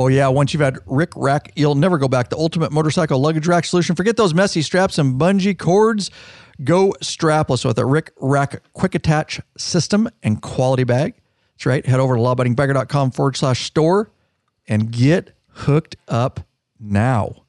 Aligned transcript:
Oh 0.00 0.08
yeah, 0.08 0.28
once 0.28 0.54
you've 0.54 0.62
had 0.62 0.78
Rick 0.86 1.10
Rack, 1.14 1.52
you'll 1.56 1.74
never 1.74 1.98
go 1.98 2.08
back. 2.08 2.30
The 2.30 2.38
ultimate 2.38 2.72
motorcycle 2.72 3.18
luggage 3.20 3.46
rack 3.46 3.66
solution. 3.66 3.94
Forget 3.94 4.16
those 4.16 4.32
messy 4.32 4.62
straps 4.62 4.96
and 4.96 5.20
bungee 5.20 5.58
cords. 5.58 6.10
Go 6.64 6.94
strapless 7.02 7.66
with 7.66 7.78
a 7.78 7.84
Rick 7.84 8.12
Rack 8.18 8.62
quick 8.72 8.94
attach 8.94 9.42
system 9.58 10.08
and 10.22 10.40
quality 10.40 10.84
bag. 10.84 11.16
That's 11.52 11.66
right. 11.66 11.84
Head 11.84 12.00
over 12.00 12.16
to 12.16 12.20
lawabidingbiker.com 12.22 13.10
forward 13.10 13.36
slash 13.36 13.66
store 13.66 14.10
and 14.66 14.90
get 14.90 15.36
hooked 15.48 15.96
up 16.08 16.48
now. 16.78 17.44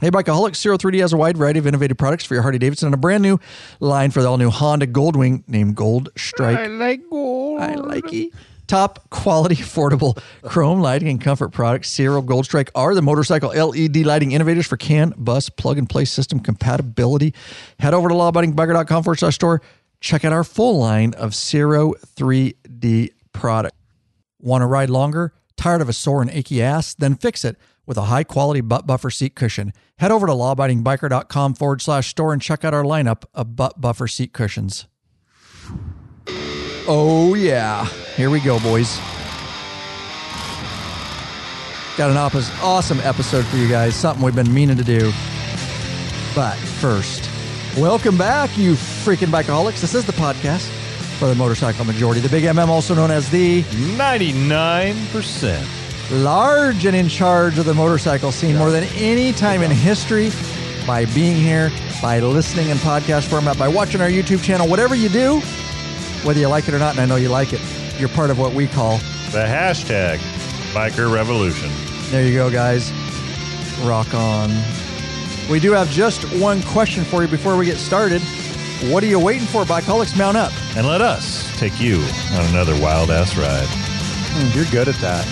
Hey, 0.00 0.10
Bikeaholics, 0.10 0.56
Ciro 0.56 0.78
3D 0.78 0.98
has 0.98 1.12
a 1.12 1.16
wide 1.16 1.36
variety 1.36 1.60
of 1.60 1.68
innovative 1.68 1.96
products 1.96 2.24
for 2.24 2.34
your 2.34 2.42
Harley 2.42 2.58
Davidson 2.58 2.88
and 2.88 2.94
a 2.94 2.98
brand 2.98 3.22
new 3.22 3.38
line 3.78 4.10
for 4.10 4.20
the 4.20 4.28
all 4.28 4.36
new 4.36 4.50
Honda 4.50 4.88
Goldwing 4.88 5.44
named 5.46 5.76
Gold 5.76 6.08
Strike. 6.16 6.58
I 6.58 6.66
like 6.66 7.08
gold. 7.08 7.60
I 7.60 7.76
like 7.76 8.12
it. 8.12 8.32
Top 8.68 9.10
quality, 9.10 9.56
affordable 9.56 10.16
chrome 10.42 10.80
lighting 10.80 11.08
and 11.08 11.20
comfort 11.20 11.48
products. 11.48 11.88
Ciro 11.88 12.22
Gold 12.22 12.44
Strike 12.44 12.70
are 12.74 12.94
the 12.94 13.02
motorcycle 13.02 13.50
LED 13.50 13.96
lighting 13.98 14.32
innovators 14.32 14.66
for 14.66 14.76
CAN, 14.76 15.12
bus, 15.16 15.48
plug 15.48 15.78
and 15.78 15.88
play 15.88 16.04
system 16.04 16.38
compatibility. 16.38 17.34
Head 17.80 17.94
over 17.94 18.08
to 18.08 18.14
lawabidingbiker.com 18.14 19.02
forward 19.02 19.18
slash 19.18 19.34
store. 19.34 19.60
Check 20.00 20.24
out 20.24 20.32
our 20.32 20.44
full 20.44 20.78
line 20.78 21.14
of 21.14 21.34
Ciro 21.34 21.94
3D 22.14 23.10
products. 23.32 23.76
Want 24.40 24.62
to 24.62 24.66
ride 24.66 24.90
longer? 24.90 25.32
Tired 25.56 25.80
of 25.80 25.88
a 25.88 25.92
sore 25.92 26.22
and 26.22 26.30
achy 26.30 26.62
ass? 26.62 26.94
Then 26.94 27.16
fix 27.16 27.44
it 27.44 27.56
with 27.84 27.96
a 27.96 28.02
high 28.02 28.22
quality 28.22 28.60
butt 28.60 28.86
buffer 28.86 29.10
seat 29.10 29.34
cushion. 29.34 29.72
Head 29.98 30.12
over 30.12 30.28
to 30.28 30.32
lawabidingbiker.com 30.32 31.54
forward 31.54 31.82
slash 31.82 32.08
store 32.08 32.32
and 32.32 32.40
check 32.40 32.64
out 32.64 32.74
our 32.74 32.84
lineup 32.84 33.24
of 33.34 33.56
butt 33.56 33.80
buffer 33.80 34.06
seat 34.06 34.32
cushions. 34.32 34.86
Oh, 36.90 37.34
yeah. 37.34 37.84
Here 38.16 38.30
we 38.30 38.40
go, 38.40 38.58
boys. 38.60 38.98
Got 41.98 42.10
an 42.10 42.16
awesome 42.62 43.00
episode 43.00 43.44
for 43.46 43.56
you 43.56 43.68
guys, 43.68 43.94
something 43.94 44.24
we've 44.24 44.34
been 44.34 44.52
meaning 44.54 44.76
to 44.78 44.84
do. 44.84 45.12
But 46.34 46.54
first, 46.56 47.28
welcome 47.76 48.16
back, 48.16 48.56
you 48.56 48.72
freaking 48.74 49.26
bikeaholics. 49.28 49.80
This 49.80 49.94
is 49.94 50.06
the 50.06 50.12
podcast 50.12 50.66
for 51.18 51.26
the 51.26 51.34
motorcycle 51.34 51.84
majority, 51.84 52.20
the 52.20 52.28
Big 52.28 52.44
MM, 52.44 52.68
also 52.68 52.94
known 52.94 53.10
as 53.10 53.28
the 53.30 53.62
99%. 53.98 55.66
large 56.22 56.86
and 56.86 56.96
in 56.96 57.08
charge 57.08 57.58
of 57.58 57.66
the 57.66 57.74
motorcycle 57.74 58.32
scene 58.32 58.56
more 58.56 58.70
than 58.70 58.84
any 58.96 59.32
time 59.32 59.62
in 59.62 59.70
history 59.70 60.30
by 60.86 61.04
being 61.06 61.36
here, 61.36 61.70
by 62.00 62.18
listening 62.20 62.70
in 62.70 62.78
podcast 62.78 63.28
format, 63.28 63.58
by 63.58 63.68
watching 63.68 64.00
our 64.00 64.08
YouTube 64.08 64.42
channel, 64.42 64.66
whatever 64.66 64.94
you 64.94 65.10
do, 65.10 65.42
whether 66.24 66.40
you 66.40 66.48
like 66.48 66.68
it 66.68 66.74
or 66.74 66.78
not, 66.78 66.92
and 66.92 67.00
I 67.00 67.06
know 67.06 67.16
you 67.16 67.28
like 67.28 67.52
it, 67.52 67.60
you're 67.98 68.08
part 68.10 68.30
of 68.30 68.38
what 68.38 68.52
we 68.54 68.66
call. 68.66 68.98
The 69.32 69.44
hashtag 69.46 70.18
Biker 70.72 71.12
Revolution. 71.12 71.70
There 72.10 72.26
you 72.26 72.34
go, 72.34 72.50
guys. 72.50 72.90
Rock 73.84 74.12
on. 74.14 74.50
We 75.50 75.60
do 75.60 75.72
have 75.72 75.88
just 75.90 76.22
one 76.40 76.62
question 76.62 77.04
for 77.04 77.22
you 77.22 77.28
before 77.28 77.56
we 77.56 77.64
get 77.66 77.76
started. 77.78 78.20
What 78.92 79.02
are 79.02 79.06
you 79.06 79.18
waiting 79.18 79.46
for, 79.46 79.64
Bikeaholics? 79.64 80.16
Mount 80.16 80.36
up. 80.36 80.52
And 80.76 80.86
let 80.86 81.00
us 81.00 81.48
take 81.58 81.80
you 81.80 81.96
on 82.34 82.44
another 82.50 82.78
wild 82.80 83.10
ass 83.10 83.36
ride. 83.36 83.68
You're 84.54 84.66
good 84.70 84.88
at 84.88 84.94
that. 84.96 85.26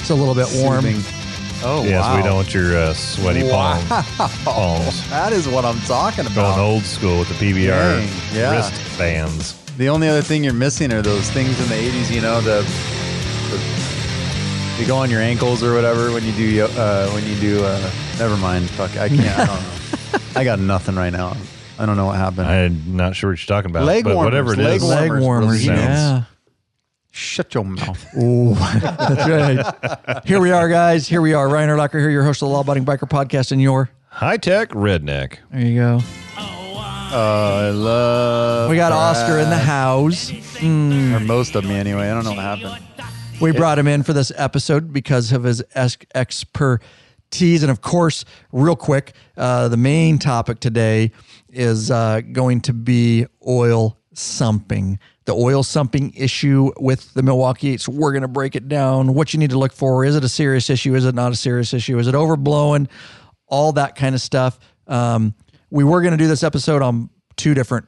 It's 0.00 0.10
a 0.10 0.14
little 0.14 0.34
bit 0.34 0.46
warm. 0.62 0.82
Soothing. 0.82 1.12
Oh, 1.64 1.82
yes, 1.84 2.02
wow. 2.02 2.16
we 2.16 2.22
don't 2.22 2.34
want 2.36 2.54
your 2.54 2.76
uh, 2.76 2.92
sweaty 2.94 3.42
Wow. 3.42 3.82
palms. 3.88 4.44
palms. 4.44 5.08
That 5.10 5.32
is 5.32 5.48
what 5.48 5.64
I'm 5.64 5.80
talking 5.80 6.26
about. 6.26 6.56
Going 6.56 6.60
old 6.60 6.82
school 6.84 7.18
with 7.18 7.28
the 7.28 7.34
PBR 7.34 7.68
Dang, 7.68 8.08
yeah. 8.34 8.54
wristbands. 8.54 9.56
The 9.76 9.88
only 9.88 10.08
other 10.08 10.22
thing 10.22 10.42
you're 10.42 10.52
missing 10.54 10.92
are 10.92 11.02
those 11.02 11.30
things 11.30 11.60
in 11.60 11.68
the 11.68 11.74
80s, 11.74 12.14
you 12.14 12.20
know, 12.22 12.40
the, 12.40 12.62
the 13.50 14.80
you 14.80 14.86
go 14.86 14.96
on 14.96 15.10
your 15.10 15.20
ankles 15.20 15.62
or 15.62 15.74
whatever 15.74 16.12
when 16.12 16.24
you 16.24 16.32
do 16.32 16.64
uh, 16.64 17.10
when 17.10 17.26
you 17.26 17.34
do 17.40 17.64
uh, 17.64 17.90
never 18.18 18.36
mind. 18.36 18.68
Fuck, 18.70 18.96
I 18.96 19.08
can't. 19.08 19.38
I 19.38 19.46
don't 19.46 19.62
know. 19.62 20.40
I 20.40 20.44
got 20.44 20.58
nothing 20.58 20.94
right 20.96 21.12
now. 21.12 21.36
I 21.78 21.84
don't 21.86 21.96
know 21.96 22.06
what 22.06 22.16
happened. 22.16 22.46
I'm 22.46 22.96
not 22.96 23.16
sure 23.16 23.30
what 23.30 23.38
you're 23.40 23.54
talking 23.56 23.70
about. 23.70 23.84
Leg 23.84 24.04
but 24.04 24.14
warmers, 24.14 24.24
whatever 24.32 24.52
it 24.54 24.58
leg 24.58 24.76
is. 24.76 24.82
warmers. 24.82 25.10
Leg 25.10 25.20
warmers, 25.22 25.64
Sounds- 25.64 25.78
yeah. 25.80 26.22
Shut 27.10 27.54
your 27.54 27.64
mouth. 27.64 28.06
Ooh, 28.22 28.54
that's 28.54 29.26
right. 29.26 30.26
Here 30.26 30.38
we 30.40 30.50
are, 30.50 30.68
guys. 30.68 31.08
Here 31.08 31.22
we 31.22 31.32
are. 31.32 31.48
Ryan 31.48 31.70
Erlacher 31.70 31.98
here, 31.98 32.10
your 32.10 32.24
host 32.24 32.42
of 32.42 32.48
the 32.48 32.52
Law 32.54 32.60
Abiding 32.60 32.84
Biker 32.84 33.08
Podcast, 33.08 33.52
and 33.52 33.60
your. 33.62 33.88
High 34.10 34.36
tech 34.36 34.70
redneck. 34.70 35.38
There 35.50 35.60
you 35.62 35.80
go. 35.80 36.00
I 37.18 37.70
love. 37.70 38.70
We 38.70 38.76
got 38.76 38.92
Oscar 38.92 39.38
in 39.38 39.44
the 39.44 39.56
that. 39.56 39.64
house. 39.64 40.30
or 40.60 41.20
most 41.20 41.54
of 41.54 41.64
me 41.64 41.74
anyway. 41.74 42.10
I 42.10 42.14
don't 42.14 42.24
know 42.24 42.32
what 42.32 42.40
happened. 42.40 42.82
We 43.40 43.52
brought 43.52 43.78
him 43.78 43.86
in 43.86 44.02
for 44.02 44.12
this 44.12 44.32
episode 44.36 44.92
because 44.92 45.32
of 45.32 45.44
his 45.44 45.62
es- 45.74 45.96
expertise. 46.14 47.62
And 47.62 47.70
of 47.70 47.80
course, 47.80 48.24
real 48.52 48.76
quick, 48.76 49.12
uh, 49.36 49.68
the 49.68 49.76
main 49.76 50.18
topic 50.18 50.60
today 50.60 51.12
is 51.48 51.90
uh, 51.90 52.20
going 52.32 52.60
to 52.62 52.72
be 52.72 53.26
oil 53.46 53.98
sumping. 54.12 54.98
The 55.24 55.34
oil 55.34 55.62
sumping 55.62 56.12
issue 56.14 56.70
with 56.78 57.12
the 57.14 57.22
Milwaukee 57.22 57.70
Eights. 57.70 57.88
We're 57.88 58.12
going 58.12 58.22
to 58.22 58.28
break 58.28 58.56
it 58.56 58.68
down. 58.68 59.14
What 59.14 59.32
you 59.32 59.38
need 59.38 59.50
to 59.50 59.58
look 59.58 59.72
for. 59.72 60.04
Is 60.04 60.16
it 60.16 60.24
a 60.24 60.28
serious 60.28 60.70
issue? 60.70 60.94
Is 60.94 61.04
it 61.04 61.14
not 61.14 61.32
a 61.32 61.36
serious 61.36 61.74
issue? 61.74 61.98
Is 61.98 62.06
it 62.08 62.14
overblown? 62.14 62.88
All 63.48 63.72
that 63.72 63.96
kind 63.96 64.14
of 64.14 64.20
stuff. 64.20 64.58
Um, 64.86 65.34
we 65.70 65.84
were 65.84 66.00
going 66.00 66.12
to 66.12 66.16
do 66.18 66.28
this 66.28 66.42
episode 66.42 66.82
on 66.82 67.10
two 67.36 67.54
different 67.54 67.86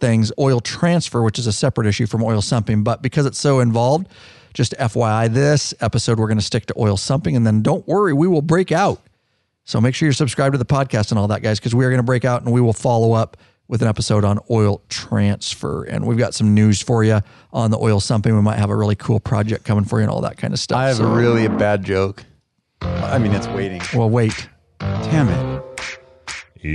things 0.00 0.32
oil 0.38 0.60
transfer, 0.60 1.22
which 1.22 1.38
is 1.38 1.46
a 1.46 1.52
separate 1.52 1.86
issue 1.86 2.06
from 2.06 2.22
oil 2.22 2.40
sumping. 2.40 2.82
But 2.84 3.02
because 3.02 3.24
it's 3.26 3.38
so 3.38 3.60
involved, 3.60 4.08
just 4.54 4.74
FYI, 4.78 5.32
this 5.32 5.72
episode 5.80 6.18
we're 6.18 6.26
going 6.26 6.38
to 6.38 6.44
stick 6.44 6.66
to 6.66 6.74
oil 6.78 6.96
sumping. 6.96 7.36
And 7.36 7.46
then 7.46 7.62
don't 7.62 7.86
worry, 7.86 8.12
we 8.12 8.26
will 8.26 8.42
break 8.42 8.72
out. 8.72 9.00
So 9.64 9.80
make 9.80 9.94
sure 9.94 10.06
you're 10.06 10.12
subscribed 10.12 10.54
to 10.54 10.58
the 10.58 10.64
podcast 10.64 11.10
and 11.10 11.18
all 11.18 11.28
that, 11.28 11.40
guys, 11.42 11.60
because 11.60 11.74
we 11.74 11.84
are 11.84 11.88
going 11.90 12.00
to 12.00 12.04
break 12.04 12.24
out 12.24 12.42
and 12.42 12.52
we 12.52 12.60
will 12.60 12.72
follow 12.72 13.12
up 13.12 13.36
with 13.68 13.80
an 13.80 13.86
episode 13.88 14.24
on 14.24 14.40
oil 14.50 14.82
transfer. 14.88 15.84
And 15.84 16.04
we've 16.04 16.18
got 16.18 16.34
some 16.34 16.52
news 16.52 16.82
for 16.82 17.04
you 17.04 17.20
on 17.52 17.70
the 17.70 17.78
oil 17.78 18.00
sumping. 18.00 18.34
We 18.34 18.42
might 18.42 18.58
have 18.58 18.70
a 18.70 18.76
really 18.76 18.96
cool 18.96 19.20
project 19.20 19.64
coming 19.64 19.84
for 19.84 20.00
you 20.00 20.02
and 20.02 20.10
all 20.10 20.20
that 20.22 20.36
kind 20.36 20.52
of 20.52 20.58
stuff. 20.58 20.78
I 20.78 20.88
have 20.88 20.96
So- 20.96 21.04
a 21.10 21.16
really 21.16 21.46
bad 21.46 21.84
joke. 21.84 22.24
I 22.82 23.18
mean, 23.18 23.32
it's 23.32 23.46
waiting. 23.46 23.80
well, 23.94 24.10
wait. 24.10 24.48
Damn 24.80 25.28
it. 25.28 25.51
You 26.62 26.70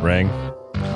ring. 0.00 0.30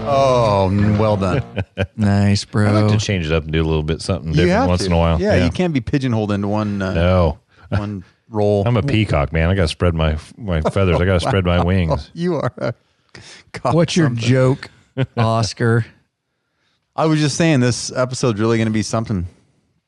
Oh, 0.07 0.69
well 0.99 1.17
done. 1.17 1.43
Nice, 1.97 2.45
bro. 2.47 2.67
I 2.67 2.81
like 2.83 2.99
to 2.99 3.05
change 3.05 3.27
it 3.27 3.33
up 3.33 3.43
and 3.45 3.53
do 3.53 3.63
a 3.63 3.67
little 3.67 3.83
bit 3.83 4.01
something 4.01 4.31
You 4.31 4.37
different 4.37 4.53
have 4.59 4.69
once 4.69 4.81
to. 4.83 4.87
in 4.87 4.93
a 4.93 4.97
while. 4.97 5.21
Yeah, 5.21 5.45
you 5.45 5.51
can't 5.51 5.75
be 5.75 5.81
pigeonholed 5.83 6.33
into 6.33 6.49
one 6.49 6.81
uh, 6.81 6.95
No, 6.95 7.39
one 7.69 8.05
role. 8.31 8.63
I'm 8.67 8.77
a 8.79 8.83
peacock, 8.83 9.33
man. 9.33 9.51
I 9.51 9.55
got 9.55 9.63
to 9.63 9.69
spread 9.69 9.95
my 9.95 10.17
my 10.39 10.61
feathers. 10.73 10.99
I 11.01 11.05
got 11.05 11.21
to 11.21 11.29
spread 11.29 11.45
my 11.45 11.63
wings. 11.63 12.11
you 12.15 12.37
are. 12.37 12.53
A 12.59 12.73
cock 13.53 13.75
What's 13.75 13.97
your 13.97 14.07
something. 14.07 14.25
joke, 14.25 14.71
Oscar? 15.17 15.85
I 16.97 17.05
was 17.07 17.21
just 17.21 17.37
saying 17.37 17.61
this 17.61 17.93
episode's 17.93 18.41
really 18.41 18.57
going 18.57 18.69
to 18.69 18.73
be 18.73 18.83
something. 18.83 19.27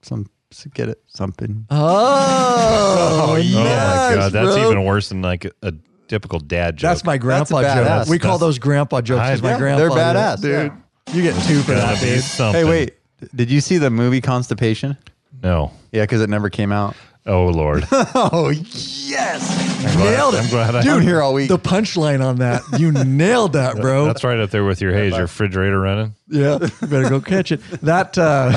Some 0.03 0.29
get 0.75 0.89
it 0.89 1.01
something. 1.09 1.67
Oh, 1.71 3.27
Oh 3.33 3.35
my 3.35 3.43
god, 3.53 4.33
that's 4.33 4.55
bro. 4.57 4.67
even 4.71 4.85
worse 4.85 5.09
than 5.09 5.23
like 5.23 5.45
a, 5.45 5.53
a 5.63 5.73
typical 6.09 6.39
dad 6.39 6.77
joke. 6.77 6.91
That's 6.91 7.05
my 7.05 7.19
grandpa 7.19 7.61
That's 7.63 7.75
a 7.75 7.83
joke. 7.83 7.89
badass. 7.89 8.11
We 8.11 8.19
call 8.19 8.39
That's- 8.39 8.41
those 8.41 8.59
grandpa 8.59 9.01
jokes. 9.01 9.21
I- 9.21 9.31
'cause 9.31 9.43
my 9.43 9.51
Yeah, 9.53 9.59
grandpa 9.59 9.79
they're 9.79 9.89
did. 9.91 9.97
badass, 9.99 10.41
dude. 10.43 10.73
You 11.17 11.23
get 11.23 11.35
two 11.45 11.61
for 11.63 11.75
Gotta 11.75 11.95
that, 11.95 12.01
be 12.03 12.15
dude. 12.15 12.23
something. 12.25 12.65
Hey, 12.65 12.69
wait. 12.71 12.95
Did 13.35 13.51
you 13.51 13.61
see 13.61 13.79
the 13.79 13.91
movie 13.91 14.21
Constipation? 14.21 14.97
No. 15.43 15.73
Yeah, 15.93 16.03
because 16.03 16.21
it 16.21 16.31
never 16.31 16.51
came 16.51 16.73
out. 16.73 16.97
Oh 17.25 17.47
lord. 17.47 17.87
Oh 17.93 18.51
yes, 18.51 19.85
I'm 19.87 19.97
glad- 19.97 20.05
Nailed 20.17 20.35
it. 20.35 20.43
I'm 20.43 20.49
glad 20.51 20.75
I- 20.75 20.83
Dude, 20.83 20.93
I'm 20.93 21.01
here 21.03 21.23
all 21.23 21.35
week. 21.35 21.49
The 21.49 21.59
punchline 21.59 22.25
on 22.25 22.37
that, 22.37 22.63
you 22.79 22.91
nailed 23.05 23.53
that, 23.53 23.77
bro. 23.81 24.07
That's 24.07 24.25
right 24.25 24.39
up 24.41 24.51
there 24.51 24.65
with 24.65 24.81
your 24.81 24.93
hey, 24.93 25.07
is 25.09 25.13
your 25.13 25.23
refrigerator 25.23 25.79
running? 25.81 26.15
Yeah, 26.29 26.59
you 26.61 26.87
better 26.89 27.09
go 27.09 27.21
catch 27.21 27.53
it. 27.53 27.61
That, 27.83 28.19
uh, 28.19 28.57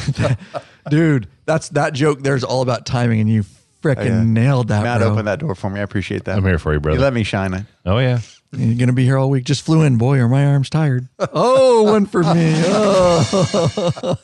dude, 0.90 1.28
that's 1.46 1.70
that 1.70 1.94
joke. 1.94 2.22
There's 2.22 2.44
all 2.44 2.62
about 2.62 2.86
timing, 2.86 3.20
and 3.22 3.30
you 3.30 3.44
freaking 3.82 4.06
yeah. 4.06 4.24
nailed 4.24 4.68
that, 4.70 4.84
Matt 4.84 5.00
bro. 5.02 5.12
opened 5.12 5.28
that 5.28 5.40
door 5.40 5.56
for 5.56 5.70
me. 5.70 5.80
I 5.80 5.84
appreciate 5.84 6.24
that. 6.26 6.38
I'm 6.38 6.44
here 6.44 6.58
for 6.60 6.72
you, 6.72 6.78
You 6.78 6.82
brother. 6.82 7.00
let 7.00 7.14
me 7.14 7.24
shine 7.24 7.54
it. 7.54 7.66
oh 7.86 7.98
yeah. 8.00 8.20
You're 8.52 8.76
gonna 8.78 8.94
be 8.94 9.04
here 9.04 9.18
all 9.18 9.30
week. 9.30 9.44
Just 9.44 9.64
flew 9.64 9.82
in, 9.82 9.98
boy, 9.98 10.18
or 10.20 10.30
my 10.30 10.46
arm's 10.46 10.70
tired. 10.70 11.08
Oh, 11.34 11.84
one 11.84 12.06
for 12.06 12.24
me. 12.24 12.54
Oh, 12.68 14.18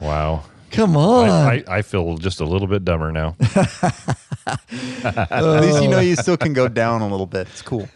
Wow. 0.00 0.42
come 0.72 0.96
on. 0.96 1.28
I, 1.30 1.62
I, 1.68 1.78
I 1.78 1.82
feel 1.82 2.16
just 2.18 2.40
a 2.40 2.44
little 2.44 2.66
bit 2.68 2.84
dumber 2.84 3.12
now. 3.12 3.36
At 5.04 5.60
least 5.62 5.82
you 5.82 5.88
know 5.88 6.00
you 6.00 6.16
still 6.16 6.36
can 6.36 6.52
go 6.52 6.68
down 6.68 7.00
a 7.00 7.08
little 7.08 7.26
bit. 7.26 7.46
It's 7.48 7.62
cool. 7.62 7.88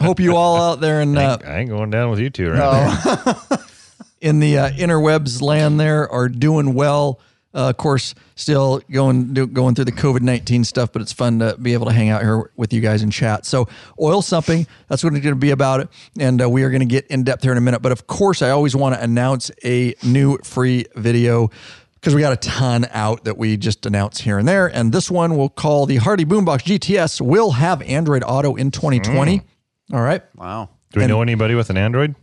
Hope 0.00 0.20
you 0.20 0.36
all 0.36 0.56
out 0.60 0.80
there 0.80 1.00
in 1.00 1.16
I, 1.16 1.24
uh, 1.24 1.32
ain't, 1.32 1.44
I 1.46 1.58
ain't 1.60 1.70
going 1.70 1.90
down 1.90 2.10
with 2.10 2.20
you 2.20 2.30
two 2.30 2.50
right 2.50 2.58
now. 2.58 3.56
In 4.24 4.40
the 4.40 4.56
uh, 4.56 4.70
interwebs 4.70 5.42
land 5.42 5.78
there 5.78 6.10
are 6.10 6.30
doing 6.30 6.72
well. 6.72 7.20
Uh, 7.54 7.68
of 7.68 7.76
course, 7.76 8.14
still 8.36 8.80
going 8.90 9.34
do, 9.34 9.46
going 9.46 9.74
through 9.74 9.84
the 9.84 9.92
COVID 9.92 10.22
nineteen 10.22 10.64
stuff, 10.64 10.92
but 10.94 11.02
it's 11.02 11.12
fun 11.12 11.40
to 11.40 11.58
be 11.58 11.74
able 11.74 11.84
to 11.84 11.92
hang 11.92 12.08
out 12.08 12.22
here 12.22 12.50
with 12.56 12.72
you 12.72 12.80
guys 12.80 13.02
and 13.02 13.12
chat. 13.12 13.44
So, 13.44 13.68
oil 14.00 14.22
sumping 14.22 14.66
that's 14.88 15.04
what 15.04 15.12
it's 15.12 15.22
going 15.22 15.34
to 15.34 15.38
be 15.38 15.50
about 15.50 15.80
it, 15.80 15.90
and 16.18 16.40
uh, 16.40 16.48
we 16.48 16.62
are 16.62 16.70
going 16.70 16.80
to 16.80 16.86
get 16.86 17.06
in 17.08 17.24
depth 17.24 17.42
here 17.42 17.52
in 17.52 17.58
a 17.58 17.60
minute. 17.60 17.82
But 17.82 17.92
of 17.92 18.06
course, 18.06 18.40
I 18.40 18.48
always 18.48 18.74
want 18.74 18.94
to 18.94 19.02
announce 19.02 19.50
a 19.62 19.94
new 20.02 20.38
free 20.38 20.86
video 20.96 21.50
because 21.96 22.14
we 22.14 22.22
got 22.22 22.32
a 22.32 22.36
ton 22.36 22.86
out 22.92 23.24
that 23.24 23.36
we 23.36 23.58
just 23.58 23.84
announced 23.84 24.22
here 24.22 24.38
and 24.38 24.48
there. 24.48 24.68
And 24.68 24.90
this 24.90 25.10
one 25.10 25.36
we'll 25.36 25.50
call 25.50 25.84
the 25.84 25.96
Harley 25.96 26.24
Boombox 26.24 26.62
GTS 26.62 27.20
will 27.20 27.50
have 27.50 27.82
Android 27.82 28.22
Auto 28.26 28.54
in 28.54 28.70
2020. 28.70 29.42
All 29.92 30.00
right. 30.00 30.22
Wow. 30.34 30.70
Do 30.92 31.00
we 31.00 31.06
know 31.06 31.20
anybody 31.20 31.54
with 31.54 31.68
an 31.68 31.76
Android? 31.76 32.14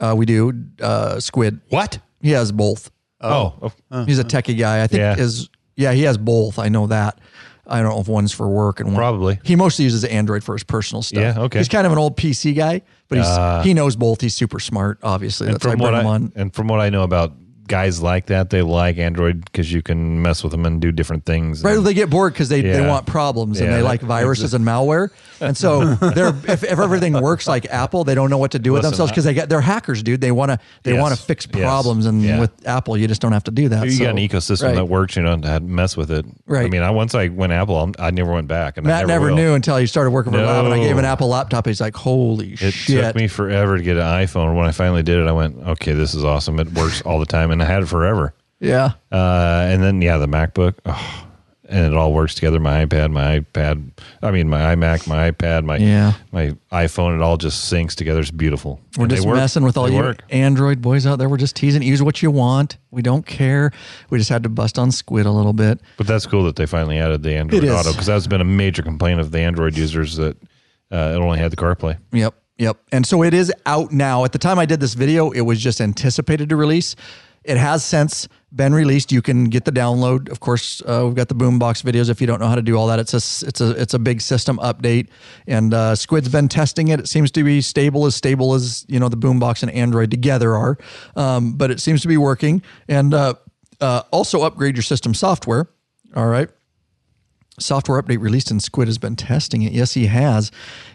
Uh, 0.00 0.14
we 0.16 0.26
do. 0.26 0.52
Uh, 0.80 1.20
Squid. 1.20 1.60
What? 1.68 1.98
He 2.20 2.30
has 2.30 2.52
both. 2.52 2.90
Oh, 3.20 3.72
oh, 3.90 4.04
He's 4.04 4.18
a 4.18 4.24
techie 4.24 4.58
guy. 4.58 4.82
I 4.82 4.86
think 4.86 4.98
Yeah. 5.00 5.16
is 5.16 5.48
yeah, 5.76 5.92
he 5.92 6.02
has 6.02 6.18
both. 6.18 6.58
I 6.58 6.68
know 6.68 6.86
that. 6.88 7.18
I 7.66 7.80
don't 7.80 7.88
know 7.94 8.00
if 8.00 8.08
one's 8.08 8.30
for 8.32 8.46
work 8.48 8.80
and 8.80 8.90
one 8.90 8.96
Probably. 8.96 9.38
He 9.42 9.56
mostly 9.56 9.84
uses 9.86 10.04
Android 10.04 10.44
for 10.44 10.54
his 10.54 10.62
personal 10.64 11.00
stuff. 11.02 11.20
Yeah, 11.36 11.42
okay. 11.44 11.58
He's 11.58 11.68
kind 11.68 11.86
of 11.86 11.92
an 11.92 11.98
old 11.98 12.16
PC 12.16 12.54
guy, 12.54 12.82
but 13.08 13.18
he's 13.18 13.64
he 13.64 13.72
knows 13.72 13.96
both. 13.96 14.20
He's 14.20 14.34
super 14.34 14.60
smart, 14.60 14.98
obviously. 15.02 15.46
and 15.46 15.54
That's 15.54 15.64
why 15.64 15.70
I 15.70 15.72
from 15.72 15.78
bring 15.80 15.92
what 15.92 16.00
him 16.00 16.06
I 16.06 16.10
on. 16.14 16.32
and 16.36 16.54
from 16.54 16.68
what 16.68 16.80
I 16.80 16.90
know 16.90 17.02
about 17.02 17.32
guys 17.66 18.00
like 18.02 18.26
that, 18.26 18.50
they 18.50 18.62
like 18.62 18.98
Android 18.98 19.44
because 19.44 19.72
you 19.72 19.82
can 19.82 20.20
mess 20.22 20.42
with 20.42 20.52
them 20.52 20.66
and 20.66 20.80
do 20.80 20.92
different 20.92 21.24
things. 21.24 21.62
Right, 21.62 21.76
And- 21.76 21.86
they 21.86 21.94
get 21.94 22.10
bored 22.10 22.32
because 22.32 22.48
they, 22.48 22.60
they 22.60 22.86
want 22.86 23.06
problems 23.06 23.60
and 23.60 23.70
Yeah, 23.70 23.76
they 23.78 23.82
like 23.82 24.00
viruses 24.00 24.54
and 24.54 24.64
malware, 24.64 25.10
and 25.40 25.56
so 25.56 25.94
they're 25.94 26.28
if, 26.48 26.62
if 26.64 26.78
everything 26.78 27.12
works 27.14 27.46
like 27.48 27.66
Apple, 27.66 28.04
they 28.04 28.14
don't 28.14 28.30
know 28.30 28.38
what 28.38 28.52
to 28.52 28.58
do 28.58 28.72
with 28.72 28.80
Listen, 28.82 28.90
themselves 28.92 29.12
because 29.12 29.24
they 29.24 29.34
get 29.34 29.48
they're 29.48 29.60
hackers, 29.60 30.02
dude. 30.02 30.20
They 30.20 30.32
want 30.32 30.50
to 30.52 30.58
they 30.82 30.92
Yes. 30.92 31.00
want 31.02 31.14
to 31.16 31.20
fix 31.22 31.46
Yes. 31.52 31.62
problems, 31.62 32.06
and 32.06 32.22
Yeah. 32.22 32.40
with 32.40 32.50
Apple, 32.66 32.96
you 32.96 33.08
just 33.08 33.20
don't 33.20 33.32
have 33.32 33.44
to 33.44 33.50
do 33.50 33.68
that. 33.70 33.84
you 33.84 33.90
so- 33.92 34.04
got 34.04 34.10
an 34.10 34.16
ecosystem 34.16 34.62
right. 34.64 34.74
that 34.76 34.86
works, 34.86 35.16
you 35.16 35.22
know, 35.22 35.36
to 35.36 35.60
mess 35.60 35.96
with 35.96 36.10
it. 36.10 36.24
Right. 36.46 36.66
I 36.66 36.68
mean, 36.68 36.82
I 36.82 36.90
once 36.90 37.14
I 37.14 37.28
went 37.28 37.52
Apple, 37.52 37.92
I 37.98 38.10
never 38.10 38.32
went 38.32 38.48
back, 38.48 38.76
and 38.76 38.86
I 38.86 38.90
Matt 38.90 39.06
never, 39.06 39.26
never 39.26 39.36
knew 39.36 39.54
until 39.54 39.76
he 39.76 39.86
started 39.86 40.10
working 40.10 40.32
for 40.32 40.38
Lab, 40.42 40.64
and 40.64 40.74
I 40.74 40.78
gave 40.78 40.90
him 40.92 40.98
an 40.98 41.04
Apple 41.04 41.28
laptop. 41.28 41.66
He's 41.66 41.80
like, 41.80 41.96
"Holy 41.96 42.52
It 42.54 42.72
shit!" 42.72 43.02
took 43.04 43.16
me 43.16 43.26
forever 43.28 43.76
to 43.78 43.82
get 43.82 43.96
an 43.96 44.02
iPhone. 44.02 44.54
When 44.54 44.66
I 44.66 44.72
finally 44.72 45.02
did 45.02 45.18
it, 45.18 45.26
I 45.26 45.32
went, 45.32 45.56
"Okay, 45.66 45.92
this 45.92 46.14
is 46.14 46.24
awesome. 46.24 46.58
It 46.60 46.72
works 46.72 47.00
all 47.02 47.18
the 47.18 47.26
time," 47.26 47.50
and 47.54 47.62
I 47.62 47.66
had 47.66 47.82
it 47.82 47.86
forever. 47.86 48.34
yeah, 48.60 48.92
Uh, 49.10 49.66
and 49.70 49.82
then 49.82 50.00
yeah, 50.02 50.18
the 50.18 50.26
MacBook, 50.28 50.74
oh, 50.86 51.26
and 51.68 51.86
it 51.86 51.94
all 51.94 52.12
works 52.12 52.34
together. 52.34 52.60
My 52.60 52.84
iPad, 52.84 53.10
my 53.10 53.40
iPad, 53.40 53.90
I 54.22 54.30
mean 54.30 54.48
my 54.50 54.74
iMac, 54.74 55.06
my 55.08 55.30
iPad, 55.30 55.64
my 55.64 55.78
Yeah. 55.78 56.12
my 56.30 56.54
iPhone. 56.70 57.16
It 57.16 57.22
all 57.22 57.36
just 57.38 57.72
syncs 57.72 57.94
together. 57.94 58.20
It's 58.20 58.30
beautiful. 58.30 58.80
we're 58.98 59.04
And 59.04 59.14
just 59.14 59.26
messing 59.26 59.64
with 59.64 59.76
all 59.78 59.86
They 59.86 59.92
you 59.94 59.98
work. 59.98 60.22
Android 60.30 60.82
boys 60.82 61.06
out 61.06 61.18
there. 61.18 61.28
We're 61.28 61.38
just 61.38 61.56
teasing. 61.56 61.82
Use 61.82 62.02
what 62.02 62.22
you 62.22 62.30
want. 62.30 62.76
We 62.90 63.00
don't 63.00 63.24
care. 63.24 63.70
We 64.10 64.18
just 64.18 64.28
had 64.30 64.42
to 64.42 64.50
bust 64.50 64.78
on 64.78 64.90
Squid 64.92 65.24
a 65.26 65.30
little 65.32 65.54
bit. 65.54 65.80
But 65.96 66.06
that's 66.06 66.26
cool 66.26 66.44
that 66.44 66.56
they 66.56 66.66
finally 66.66 66.98
added 66.98 67.22
the 67.22 67.34
Android 67.34 67.64
Auto 67.64 67.92
because 67.92 68.06
that's 68.06 68.26
been 68.26 68.42
a 68.42 68.44
major 68.44 68.82
complaint 68.82 69.20
of 69.20 69.30
the 69.30 69.40
Android 69.40 69.76
users 69.76 70.16
that 70.16 70.36
uh, 70.92 71.12
it 71.14 71.16
only 71.18 71.38
had 71.38 71.50
the 71.50 71.56
CarPlay. 71.56 71.96
Yep. 72.12 72.34
Yep. 72.58 72.76
And 72.92 73.04
so 73.06 73.24
it 73.24 73.32
is 73.34 73.50
out 73.66 73.90
now. 73.90 74.24
At 74.24 74.32
the 74.32 74.38
time 74.38 74.58
I 74.60 74.66
did 74.66 74.78
this 74.80 74.94
video, 74.94 75.30
it 75.30 75.40
was 75.40 75.58
just 75.60 75.80
anticipated 75.80 76.50
to 76.50 76.56
release. 76.56 76.94
It 77.44 77.56
has 77.56 77.84
since 77.84 78.28
been 78.54 78.72
released. 78.72 79.12
You 79.12 79.20
can 79.20 79.44
get 79.44 79.64
the 79.64 79.72
download. 79.72 80.30
Of 80.30 80.40
course, 80.40 80.82
uh, 80.86 81.02
we've 81.04 81.14
got 81.14 81.28
the 81.28 81.34
Boombox 81.34 81.82
videos. 81.82 82.08
If 82.08 82.20
you 82.20 82.26
don't 82.26 82.40
know 82.40 82.46
how 82.46 82.54
to 82.54 82.62
do 82.62 82.76
all 82.76 82.86
that, 82.86 82.98
it's 82.98 83.12
a 83.12 83.46
it's 83.46 83.60
a 83.60 83.70
it's 83.70 83.94
a 83.94 83.98
big 83.98 84.20
system 84.20 84.58
update. 84.58 85.08
And 85.46 85.74
uh, 85.74 85.94
Squid's 85.94 86.28
been 86.28 86.48
testing 86.48 86.88
it. 86.88 87.00
It 87.00 87.08
seems 87.08 87.30
to 87.32 87.44
be 87.44 87.60
stable, 87.60 88.06
as 88.06 88.14
stable 88.14 88.54
as 88.54 88.86
you 88.88 88.98
know 88.98 89.08
the 89.08 89.16
Boombox 89.16 89.62
and 89.62 89.70
Android 89.72 90.10
together 90.10 90.54
are. 90.54 90.78
Um, 91.16 91.52
but 91.52 91.70
it 91.70 91.80
seems 91.80 92.02
to 92.02 92.08
be 92.08 92.16
working. 92.16 92.62
And 92.88 93.12
uh, 93.12 93.34
uh, 93.80 94.02
also 94.10 94.42
upgrade 94.42 94.76
your 94.76 94.82
system 94.82 95.14
software. 95.14 95.68
All 96.16 96.26
right 96.26 96.48
software 97.58 98.02
update 98.02 98.20
released 98.20 98.50
and 98.50 98.62
Squid 98.62 98.88
has 98.88 98.98
been 98.98 99.16
testing 99.16 99.62
it. 99.62 99.72
Yes, 99.72 99.94
he 99.94 100.06
has. 100.06 100.50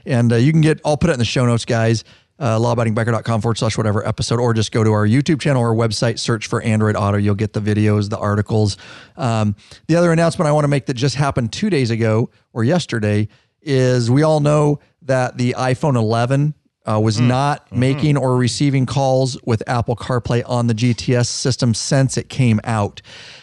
And 0.05 0.33
uh, 0.33 0.35
you 0.35 0.51
can 0.51 0.61
get, 0.61 0.81
I'll 0.83 0.97
put 0.97 1.09
it 1.09 1.13
in 1.13 1.19
the 1.19 1.25
show 1.25 1.45
notes, 1.45 1.65
guys. 1.65 2.03
Uh, 2.39 2.57
lawabidingbiker.com 2.57 3.41
forward 3.41 3.57
slash 3.57 3.77
whatever 3.77 4.07
episode, 4.07 4.39
or 4.39 4.53
just 4.53 4.71
go 4.71 4.81
to 4.81 4.93
our 4.93 5.05
YouTube 5.05 5.41
channel 5.41 5.61
or 5.61 5.75
website, 5.75 6.17
search 6.17 6.47
for 6.47 6.61
Android 6.61 6.95
Auto. 6.95 7.17
You'll 7.17 7.35
get 7.35 7.51
the 7.51 7.59
videos, 7.59 8.09
the 8.09 8.17
articles. 8.17 8.77
Um, 9.17 9.57
the 9.87 9.97
other 9.97 10.13
announcement 10.13 10.47
I 10.47 10.53
want 10.53 10.63
to 10.63 10.69
make 10.69 10.85
that 10.85 10.93
just 10.93 11.15
happened 11.15 11.51
two 11.51 11.69
days 11.69 11.91
ago 11.91 12.29
or 12.53 12.63
yesterday 12.63 13.27
is 13.61 14.09
we 14.09 14.23
all 14.23 14.39
know 14.39 14.79
that 15.01 15.37
the 15.37 15.55
iPhone 15.57 15.97
11 15.97 16.53
uh, 16.89 16.99
was 16.99 17.19
not 17.19 17.71
making 17.71 18.17
or 18.17 18.35
receiving 18.35 18.85
calls 18.85 19.37
with 19.43 19.61
Apple 19.67 19.95
CarPlay 19.95 20.43
on 20.47 20.67
the 20.67 20.73
GTS 20.73 21.27
system 21.27 21.73
since 21.73 22.17
it 22.17 22.29
came 22.29 22.59
out. 22.63 23.01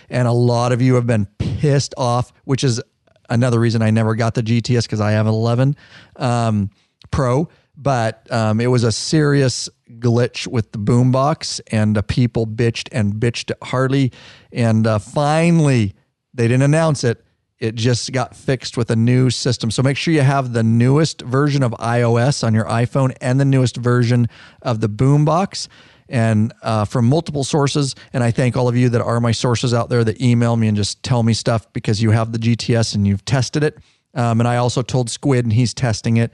And 0.08 0.26
a 0.26 0.32
lot 0.32 0.72
of 0.72 0.80
you 0.80 0.94
have 0.94 1.06
been 1.06 1.26
pissed 1.38 1.94
off, 1.96 2.32
which 2.44 2.64
is 2.64 2.80
another 3.28 3.60
reason 3.60 3.82
I 3.82 3.90
never 3.90 4.14
got 4.14 4.34
the 4.34 4.42
GTS 4.42 4.82
because 4.82 5.00
I 5.00 5.12
have 5.12 5.26
an 5.26 5.34
11 5.34 5.76
um, 6.16 6.70
Pro. 7.10 7.48
But 7.76 8.30
um, 8.32 8.60
it 8.60 8.68
was 8.68 8.84
a 8.84 8.92
serious 8.92 9.68
glitch 9.98 10.46
with 10.46 10.72
the 10.72 10.78
boombox, 10.78 11.60
and 11.70 11.98
uh, 11.98 12.02
people 12.02 12.46
bitched 12.46 12.88
and 12.92 13.14
bitched 13.14 13.50
at 13.50 13.58
Harley, 13.62 14.12
And 14.52 14.86
uh, 14.86 14.98
finally, 14.98 15.94
they 16.32 16.48
didn't 16.48 16.62
announce 16.62 17.04
it. 17.04 17.22
It 17.58 17.74
just 17.74 18.12
got 18.12 18.36
fixed 18.36 18.76
with 18.76 18.90
a 18.90 18.96
new 18.96 19.30
system. 19.30 19.70
So 19.70 19.82
make 19.82 19.96
sure 19.96 20.12
you 20.12 20.20
have 20.20 20.52
the 20.52 20.62
newest 20.62 21.22
version 21.22 21.62
of 21.62 21.72
iOS 21.72 22.44
on 22.44 22.52
your 22.52 22.66
iPhone 22.66 23.16
and 23.20 23.40
the 23.40 23.46
newest 23.46 23.76
version 23.76 24.28
of 24.60 24.80
the 24.80 24.88
boombox 24.88 25.68
and 26.08 26.52
uh, 26.62 26.84
from 26.84 27.06
multiple 27.06 27.44
sources. 27.44 27.94
And 28.12 28.22
I 28.22 28.30
thank 28.30 28.56
all 28.56 28.68
of 28.68 28.76
you 28.76 28.90
that 28.90 29.00
are 29.00 29.20
my 29.20 29.32
sources 29.32 29.72
out 29.72 29.88
there 29.88 30.04
that 30.04 30.20
email 30.20 30.56
me 30.56 30.68
and 30.68 30.76
just 30.76 31.02
tell 31.02 31.22
me 31.22 31.32
stuff 31.32 31.72
because 31.72 32.02
you 32.02 32.10
have 32.10 32.32
the 32.32 32.38
GTS 32.38 32.94
and 32.94 33.06
you've 33.06 33.24
tested 33.24 33.64
it. 33.64 33.78
Um, 34.14 34.40
and 34.40 34.48
I 34.48 34.56
also 34.56 34.82
told 34.82 35.10
Squid, 35.10 35.44
and 35.44 35.52
he's 35.52 35.74
testing 35.74 36.16
it. 36.16 36.32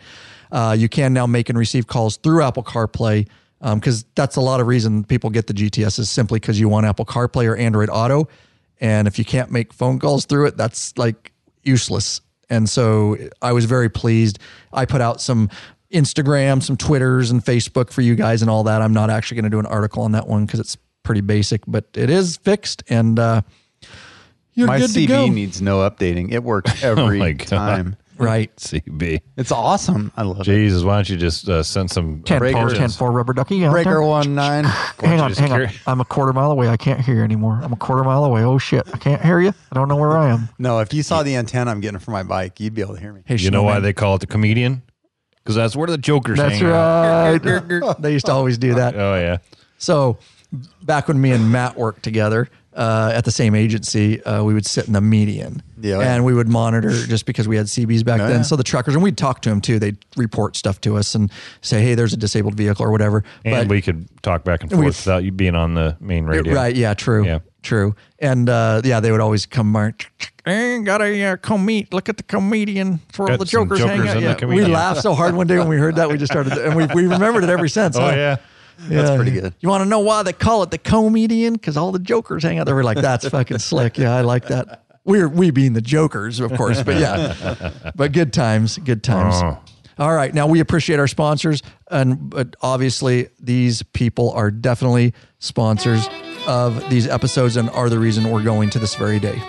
Uh, 0.52 0.76
you 0.78 0.88
can 0.88 1.12
now 1.12 1.26
make 1.26 1.48
and 1.48 1.58
receive 1.58 1.88
calls 1.88 2.18
through 2.18 2.42
Apple 2.42 2.62
CarPlay 2.62 3.26
because 3.74 4.04
that's 4.14 4.36
a 4.36 4.40
lot 4.40 4.60
of 4.60 4.66
reason 4.66 5.02
people 5.02 5.30
get 5.30 5.46
the 5.46 5.54
GTS 5.54 5.98
is 5.98 6.10
simply 6.10 6.38
because 6.38 6.60
you 6.60 6.68
want 6.68 6.86
Apple 6.86 7.04
CarPlay 7.06 7.48
or 7.48 7.56
Android 7.56 7.88
Auto. 7.90 8.28
And 8.80 9.08
if 9.08 9.18
you 9.18 9.24
can't 9.24 9.50
make 9.50 9.72
phone 9.72 9.98
calls 9.98 10.26
through 10.26 10.46
it, 10.46 10.56
that's 10.56 10.96
like 10.98 11.32
useless. 11.62 12.20
And 12.50 12.68
so 12.68 13.16
I 13.40 13.52
was 13.52 13.64
very 13.64 13.88
pleased. 13.88 14.38
I 14.72 14.84
put 14.84 15.00
out 15.00 15.20
some 15.20 15.48
Instagram, 15.92 16.62
some 16.62 16.76
Twitters, 16.76 17.30
and 17.30 17.42
Facebook 17.42 17.90
for 17.90 18.02
you 18.02 18.14
guys 18.14 18.42
and 18.42 18.50
all 18.50 18.64
that. 18.64 18.82
I'm 18.82 18.92
not 18.92 19.08
actually 19.08 19.36
going 19.36 19.44
to 19.44 19.50
do 19.50 19.58
an 19.58 19.66
article 19.66 20.02
on 20.02 20.12
that 20.12 20.26
one 20.26 20.44
because 20.44 20.60
it's 20.60 20.76
pretty 21.02 21.20
basic, 21.20 21.62
but 21.66 21.86
it 21.94 22.10
is 22.10 22.36
fixed 22.38 22.82
and 22.88 23.18
uh, 23.18 23.42
you're 24.54 24.66
My 24.66 24.78
good 24.78 24.92
to 24.92 25.06
go. 25.06 25.28
Needs 25.28 25.62
no 25.62 25.78
updating. 25.78 26.32
It 26.32 26.42
works 26.42 26.82
every 26.84 27.18
my 27.18 27.32
God. 27.32 27.46
time. 27.48 27.96
Right. 28.18 28.54
CB. 28.56 29.20
It's 29.36 29.50
awesome. 29.52 30.12
I 30.16 30.22
love 30.22 30.40
it. 30.40 30.44
Jesus, 30.44 30.82
why 30.82 30.96
don't 30.96 31.08
you 31.08 31.16
just 31.16 31.48
uh, 31.48 31.62
send 31.62 31.90
some 31.90 32.22
10 32.22 32.38
Breaker 32.38 32.60
4, 32.60 32.70
10 32.70 32.90
4 32.90 33.10
rubber 33.12 33.32
ducky. 33.32 33.64
out 33.64 33.72
Breaker 33.72 33.90
there. 33.90 34.02
one 34.02 34.34
nine. 34.34 34.64
Hang 35.00 35.20
on, 35.20 35.30
just 35.30 35.40
hang 35.40 35.52
on. 35.52 35.58
carry- 35.66 35.76
I'm 35.86 36.00
a 36.00 36.04
quarter 36.04 36.32
mile 36.32 36.50
away. 36.52 36.68
I 36.68 36.76
can't 36.76 37.00
hear 37.00 37.16
you 37.16 37.22
anymore. 37.22 37.60
I'm 37.62 37.72
a 37.72 37.76
quarter 37.76 38.04
mile 38.04 38.24
away. 38.24 38.42
Oh 38.44 38.58
shit! 38.58 38.86
I 38.94 38.98
can't 38.98 39.20
hear 39.22 39.40
you. 39.40 39.48
I 39.70 39.74
don't 39.74 39.88
know 39.88 39.96
where 39.96 40.16
I 40.16 40.28
am. 40.30 40.48
No, 40.58 40.78
if 40.80 40.94
you 40.94 41.02
saw 41.02 41.22
the 41.22 41.34
antenna 41.36 41.70
I'm 41.70 41.80
getting 41.80 41.98
for 41.98 42.10
my 42.12 42.22
bike, 42.22 42.60
you'd 42.60 42.74
be 42.74 42.82
able 42.82 42.94
to 42.94 43.00
hear 43.00 43.12
me. 43.12 43.22
Hey, 43.24 43.36
You 43.36 43.50
know 43.50 43.62
why 43.62 43.72
Snowman. 43.72 43.82
they 43.82 43.92
call 43.92 44.14
it 44.14 44.20
the 44.20 44.26
comedian? 44.26 44.82
Because 45.38 45.56
that's 45.56 45.74
where 45.74 45.88
the 45.88 45.98
jokers 45.98 46.38
That's 46.38 46.58
hang 46.60 46.70
out. 46.70 47.44
right. 47.44 47.96
they 48.00 48.12
used 48.12 48.26
to 48.26 48.32
always 48.32 48.58
do 48.58 48.74
that. 48.74 48.94
Oh 48.94 49.16
yeah. 49.16 49.38
So 49.78 50.18
back 50.82 51.08
when 51.08 51.20
me 51.20 51.32
and 51.32 51.50
Matt 51.50 51.76
worked 51.76 52.02
together 52.04 52.48
uh, 52.74 53.12
at 53.14 53.24
the 53.24 53.30
same 53.30 53.54
agency, 53.54 54.22
uh, 54.24 54.42
we 54.42 54.54
would 54.54 54.66
sit 54.66 54.86
in 54.86 54.92
the 54.92 55.00
median. 55.00 55.62
Yeah. 55.80 55.98
And 56.00 56.24
we 56.24 56.32
would 56.32 56.48
monitor 56.48 56.90
just 56.90 57.26
because 57.26 57.48
we 57.48 57.56
had 57.56 57.66
CBs 57.66 58.04
back 58.04 58.20
Oh, 58.20 58.26
then. 58.28 58.36
yeah. 58.36 58.42
So 58.42 58.56
the 58.56 58.62
truckers, 58.62 58.94
and 58.94 59.02
we'd 59.02 59.16
talk 59.18 59.42
to 59.42 59.48
them 59.50 59.60
too. 59.60 59.78
They'd 59.78 59.98
report 60.16 60.56
stuff 60.56 60.80
to 60.82 60.96
us 60.96 61.14
and 61.14 61.30
say, 61.60 61.82
hey, 61.82 61.94
there's 61.94 62.12
a 62.12 62.16
disabled 62.16 62.54
vehicle 62.54 62.84
or 62.86 62.90
whatever. 62.90 63.24
And 63.44 63.68
we 63.68 63.82
could 63.82 64.06
talk 64.22 64.44
back 64.44 64.62
and 64.62 64.70
forth 64.70 64.80
we- 64.80 64.86
without 64.86 65.24
you 65.24 65.32
being 65.32 65.54
on 65.56 65.74
the 65.74 65.96
main 66.00 66.24
radio. 66.24 66.54
Right. 66.54 66.74
Yeah. 66.76 66.94
True. 66.94 67.24
Yeah. 67.24 67.40
True. 67.62 67.94
And 68.18 68.48
uh, 68.48 68.82
yeah, 68.84 69.00
they 69.00 69.12
would 69.12 69.20
always 69.20 69.46
come 69.46 69.70
march. 69.70 70.10
Hey, 70.44 70.80
got 70.82 71.00
a 71.02 71.24
uh, 71.24 71.36
comed. 71.36 71.92
Look 71.92 72.08
at 72.08 72.16
the 72.16 72.24
comedian. 72.24 73.00
That's 73.06 73.18
where 73.18 73.30
all 73.32 73.38
the 73.38 73.46
some 73.46 73.68
jokers, 73.68 73.78
hang 73.80 74.08
out. 74.08 74.40
Yeah. 74.40 74.46
We 74.46 74.64
laughed 74.64 75.02
so 75.02 75.14
hard 75.14 75.34
one 75.36 75.46
day 75.46 75.58
when 75.58 75.68
we 75.68 75.76
heard 75.76 75.94
that. 75.96 76.08
We 76.10 76.16
just 76.18 76.32
started, 76.32 76.52
and 76.54 76.74
we, 76.74 76.86
we 76.86 77.06
remembered 77.06 77.44
it 77.44 77.50
ever 77.50 77.68
since. 77.68 77.96
Oh 77.96 78.00
huh? 78.00 78.08
yeah. 78.16 78.36
That's 78.78 79.16
pretty 79.16 79.32
good. 79.32 79.54
You 79.60 79.68
want 79.68 79.82
to 79.82 79.88
know 79.88 80.00
why 80.00 80.22
they 80.22 80.32
call 80.32 80.62
it 80.62 80.70
the 80.70 80.78
comedian? 80.78 81.54
Because 81.54 81.76
all 81.76 81.92
the 81.92 81.98
jokers 81.98 82.42
hang 82.42 82.58
out 82.58 82.66
there. 82.66 82.74
We're 82.74 82.82
like, 82.82 82.98
that's 82.98 83.28
fucking 83.28 83.58
slick. 83.58 83.98
Yeah, 83.98 84.14
I 84.14 84.22
like 84.22 84.48
that. 84.48 84.84
We're 85.04 85.28
we 85.28 85.50
being 85.50 85.72
the 85.72 85.80
jokers, 85.80 86.38
of 86.38 86.52
course, 86.52 86.82
but 86.82 86.96
yeah, 86.96 87.72
but 87.96 88.12
good 88.12 88.32
times, 88.32 88.78
good 88.78 89.02
times. 89.02 89.34
Oh. 89.36 89.58
All 89.98 90.14
right, 90.14 90.32
now 90.32 90.46
we 90.46 90.60
appreciate 90.60 90.98
our 90.98 91.08
sponsors, 91.08 91.62
and 91.90 92.30
but 92.30 92.56
obviously 92.62 93.28
these 93.38 93.82
people 93.82 94.30
are 94.30 94.50
definitely 94.50 95.12
sponsors 95.38 96.08
of 96.46 96.88
these 96.88 97.06
episodes 97.06 97.56
and 97.56 97.68
are 97.70 97.88
the 97.88 97.98
reason 97.98 98.30
we're 98.30 98.42
going 98.42 98.70
to 98.70 98.78
this 98.78 98.94
very 98.94 99.18
day. 99.18 99.40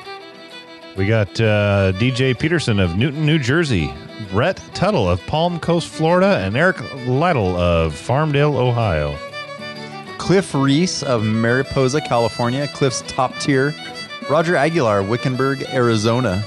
We 0.95 1.07
got 1.07 1.29
uh, 1.41 1.91
DJ 1.93 2.38
Peterson 2.38 2.79
of 2.79 2.95
Newton, 2.97 3.25
New 3.25 3.39
Jersey, 3.39 3.91
Brett 4.31 4.62
Tuttle 4.75 5.09
of 5.09 5.25
Palm 5.25 5.59
Coast, 5.59 5.88
Florida, 5.88 6.38
and 6.38 6.55
Eric 6.55 6.81
Lytle 7.07 7.55
of 7.55 7.93
Farmdale, 7.93 8.55
Ohio. 8.55 9.17
Cliff 10.19 10.53
Reese 10.53 11.01
of 11.01 11.23
Mariposa, 11.23 12.00
California. 12.00 12.67
Cliff's 12.69 13.01
top 13.07 13.33
tier 13.39 13.73
Roger 14.29 14.55
Aguilar, 14.55 15.01
Wickenburg, 15.03 15.63
Arizona, 15.73 16.43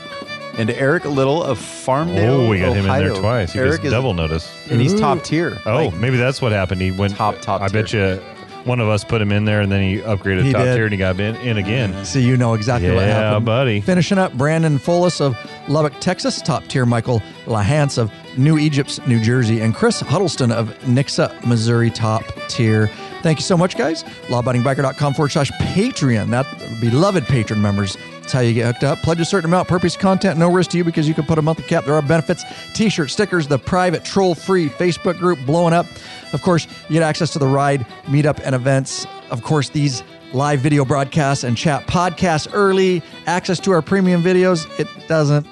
and 0.57 0.71
Eric 0.71 1.05
Little 1.05 1.43
of 1.43 1.59
Farmdale. 1.59 2.29
Oh, 2.29 2.49
we 2.49 2.61
got 2.61 2.77
him 2.77 2.87
in 2.87 2.99
there 3.01 3.15
twice. 3.15 3.53
He 3.53 3.59
Eric 3.59 3.73
gets 3.83 3.87
is, 3.87 3.91
double 3.93 4.15
notice. 4.15 4.51
and 4.71 4.81
he's 4.81 4.99
top 4.99 5.23
tier. 5.25 5.61
Oh, 5.67 5.75
Like, 5.87 5.95
maybe 5.95 6.17
that's 6.17 6.41
what 6.41 6.53
happened. 6.53 6.81
He 6.81 6.93
went 6.93 7.15
Top, 7.17 7.41
top 7.41 7.61
I 7.61 7.69
bet 7.69 7.93
you 7.93 8.23
one 8.67 8.81
of 8.81 8.89
us 8.89 9.05
put 9.05 9.21
him 9.23 9.33
in 9.33 9.45
there, 9.45 9.61
and 9.61 9.71
then 9.71 9.81
he 9.83 9.99
upgraded 9.99 10.45
He 10.45 10.53
top 10.53 10.65
did. 10.65 10.75
tier, 10.75 10.85
and 10.85 10.93
he 10.93 10.99
got 10.99 11.19
in, 11.21 11.37
in 11.37 11.57
again. 11.57 12.05
So 12.05 12.19
you 12.19 12.37
know 12.37 12.55
exactly 12.55 12.91
what 12.91 13.03
Yeah, 13.07 13.15
happened. 13.31 13.47
buddy. 13.47 13.81
Finishing 13.81 14.19
up, 14.19 14.33
Brandon 14.35 14.79
Fullis 14.79 15.21
of 15.21 15.37
Lubbock, 15.69 15.95
Texas, 16.01 16.43
top 16.43 16.67
tier 16.67 16.85
Michael 16.85 17.23
LaHance 17.47 17.97
of 17.99 18.13
New 18.37 18.59
Egypt, 18.59 19.01
New 19.07 19.21
Jersey, 19.21 19.61
and 19.61 19.75
Chris 19.75 20.01
Huddleston 20.01 20.51
of 20.53 20.77
Nixa, 20.81 21.45
Missouri, 21.47 21.91
top 21.91 22.23
tier. 22.49 22.89
Thank 23.23 23.39
you 23.39 23.45
so 23.45 23.57
much, 23.57 23.77
guys. 23.77 24.05
Lawabidingbiker.com 24.29 25.15
forward 25.15 25.31
slash 25.31 25.51
Patreon. 25.53 26.31
That 26.31 26.47
beloved 26.81 27.25
patron 27.25 27.61
members. 27.63 27.97
That's 28.27 28.33
how 28.33 28.41
you 28.41 28.55
get 28.55 28.67
hooked 28.67 28.83
up. 28.83 29.03
Pledge 29.03 29.21
a 29.21 29.25
certain 29.25 29.49
amount 29.49 29.69
per 29.69 29.79
piece 29.79 29.97
content, 29.97 30.37
no 30.37 30.51
risk 30.51 30.73
to 30.73 30.79
you 30.79 30.83
because 30.83 31.07
you 31.07 31.15
can 31.15 31.25
put 31.25 31.39
a 31.39 31.43
monthly 31.43 31.65
cap. 31.65 31.85
There 31.85 31.95
are 31.95 32.03
benefits, 32.03 32.43
t 32.75 32.89
shirt, 32.89 33.09
stickers, 33.09 33.47
the 33.47 33.57
private 33.57 34.05
troll-free 34.05 34.71
Facebook 34.71 35.17
group 35.17 35.39
blowing 35.47 35.73
up. 35.73 35.87
Of 36.33 36.43
course, 36.43 36.67
you 36.89 36.95
get 36.95 37.05
access 37.05 37.31
to 37.35 37.39
the 37.39 37.47
ride, 37.47 37.87
meetup, 38.07 38.41
and 38.43 38.57
events. 38.57 39.07
Of 39.31 39.45
course, 39.45 39.69
these 39.69 40.03
live 40.33 40.59
video 40.59 40.85
broadcasts 40.85 41.45
and 41.45 41.57
chat 41.57 41.87
podcasts 41.87 42.49
early, 42.53 43.01
access 43.29 43.61
to 43.61 43.71
our 43.71 43.81
premium 43.81 44.25
videos. 44.25 44.67
It 44.81 44.89
doesn't 45.07 45.47